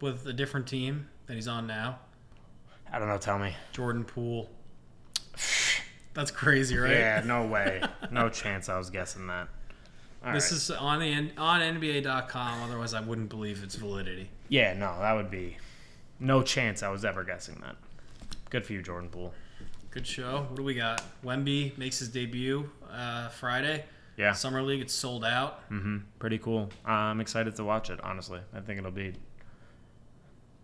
with 0.00 0.26
a 0.26 0.32
different 0.32 0.66
team 0.66 1.08
that 1.26 1.34
he's 1.34 1.48
on 1.48 1.66
now. 1.66 1.98
I 2.92 2.98
don't 2.98 3.08
know, 3.08 3.18
tell 3.18 3.38
me. 3.38 3.54
Jordan 3.72 4.04
Poole. 4.04 4.48
That's 6.14 6.30
crazy, 6.30 6.78
right? 6.78 6.92
Yeah, 6.92 7.22
no 7.26 7.44
way. 7.46 7.82
no 8.10 8.28
chance 8.30 8.68
I 8.70 8.78
was 8.78 8.88
guessing 8.90 9.26
that. 9.26 9.48
All 10.24 10.32
This 10.32 10.50
right. 10.50 10.56
is 10.56 10.70
on 10.70 11.00
the 11.00 11.30
on 11.36 11.60
NBA.com. 11.60 12.62
Otherwise, 12.62 12.94
I 12.94 13.00
wouldn't 13.00 13.28
believe 13.28 13.62
its 13.62 13.74
validity. 13.74 14.30
Yeah, 14.48 14.72
no, 14.72 14.98
that 15.00 15.12
would 15.12 15.30
be 15.30 15.58
no 16.18 16.42
chance 16.42 16.82
I 16.82 16.88
was 16.88 17.04
ever 17.04 17.24
guessing 17.24 17.56
that. 17.62 17.76
Good 18.48 18.64
for 18.64 18.72
you, 18.72 18.80
Jordan 18.82 19.10
Poole. 19.10 19.34
Good 19.96 20.06
show. 20.06 20.42
What 20.42 20.56
do 20.56 20.62
we 20.62 20.74
got? 20.74 21.02
Wemby 21.24 21.78
makes 21.78 22.00
his 22.00 22.10
debut 22.10 22.68
uh, 22.92 23.30
Friday. 23.30 23.82
Yeah. 24.18 24.32
Summer 24.32 24.60
League. 24.60 24.82
It's 24.82 24.92
sold 24.92 25.24
out. 25.24 25.66
Mm-hmm. 25.70 26.00
Pretty 26.18 26.36
cool. 26.36 26.68
Uh, 26.86 26.90
I'm 26.90 27.18
excited 27.22 27.56
to 27.56 27.64
watch 27.64 27.88
it. 27.88 27.98
Honestly, 28.02 28.40
I 28.54 28.60
think 28.60 28.78
it'll 28.78 28.90
be 28.90 29.14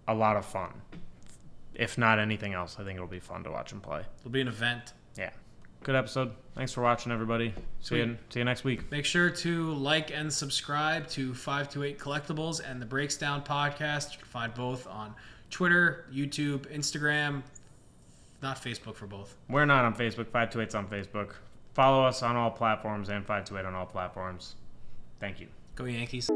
a 0.06 0.12
lot 0.12 0.36
of 0.36 0.44
fun. 0.44 0.74
If 1.74 1.96
not 1.96 2.18
anything 2.18 2.52
else, 2.52 2.76
I 2.78 2.84
think 2.84 2.96
it'll 2.96 3.06
be 3.06 3.20
fun 3.20 3.42
to 3.44 3.50
watch 3.50 3.72
him 3.72 3.80
play. 3.80 4.02
It'll 4.20 4.30
be 4.30 4.42
an 4.42 4.48
event. 4.48 4.92
Yeah. 5.16 5.30
Good 5.82 5.94
episode. 5.94 6.32
Thanks 6.54 6.72
for 6.72 6.82
watching, 6.82 7.10
everybody. 7.10 7.54
See 7.80 7.96
you. 7.96 8.18
See 8.28 8.40
you 8.40 8.44
next 8.44 8.64
week. 8.64 8.92
Make 8.92 9.06
sure 9.06 9.30
to 9.30 9.72
like 9.72 10.14
and 10.14 10.30
subscribe 10.30 11.08
to 11.08 11.32
528 11.32 11.98
Collectibles 11.98 12.60
and 12.70 12.82
the 12.82 12.86
Breaks 12.86 13.16
Down 13.16 13.42
podcast. 13.42 14.12
You 14.12 14.18
can 14.18 14.28
find 14.28 14.52
both 14.52 14.86
on 14.86 15.14
Twitter, 15.48 16.04
YouTube, 16.12 16.70
Instagram, 16.70 17.42
not 18.42 18.60
Facebook 18.60 18.96
for 18.96 19.06
both. 19.06 19.36
We're 19.48 19.64
not 19.64 19.84
on 19.84 19.94
Facebook. 19.94 20.26
528's 20.26 20.74
on 20.74 20.88
Facebook. 20.88 21.34
Follow 21.74 22.04
us 22.04 22.22
on 22.22 22.36
all 22.36 22.50
platforms 22.50 23.08
and 23.08 23.24
528 23.24 23.66
on 23.66 23.74
all 23.74 23.86
platforms. 23.86 24.56
Thank 25.20 25.40
you. 25.40 25.48
Go 25.74 25.84
Yankees. 25.84 26.30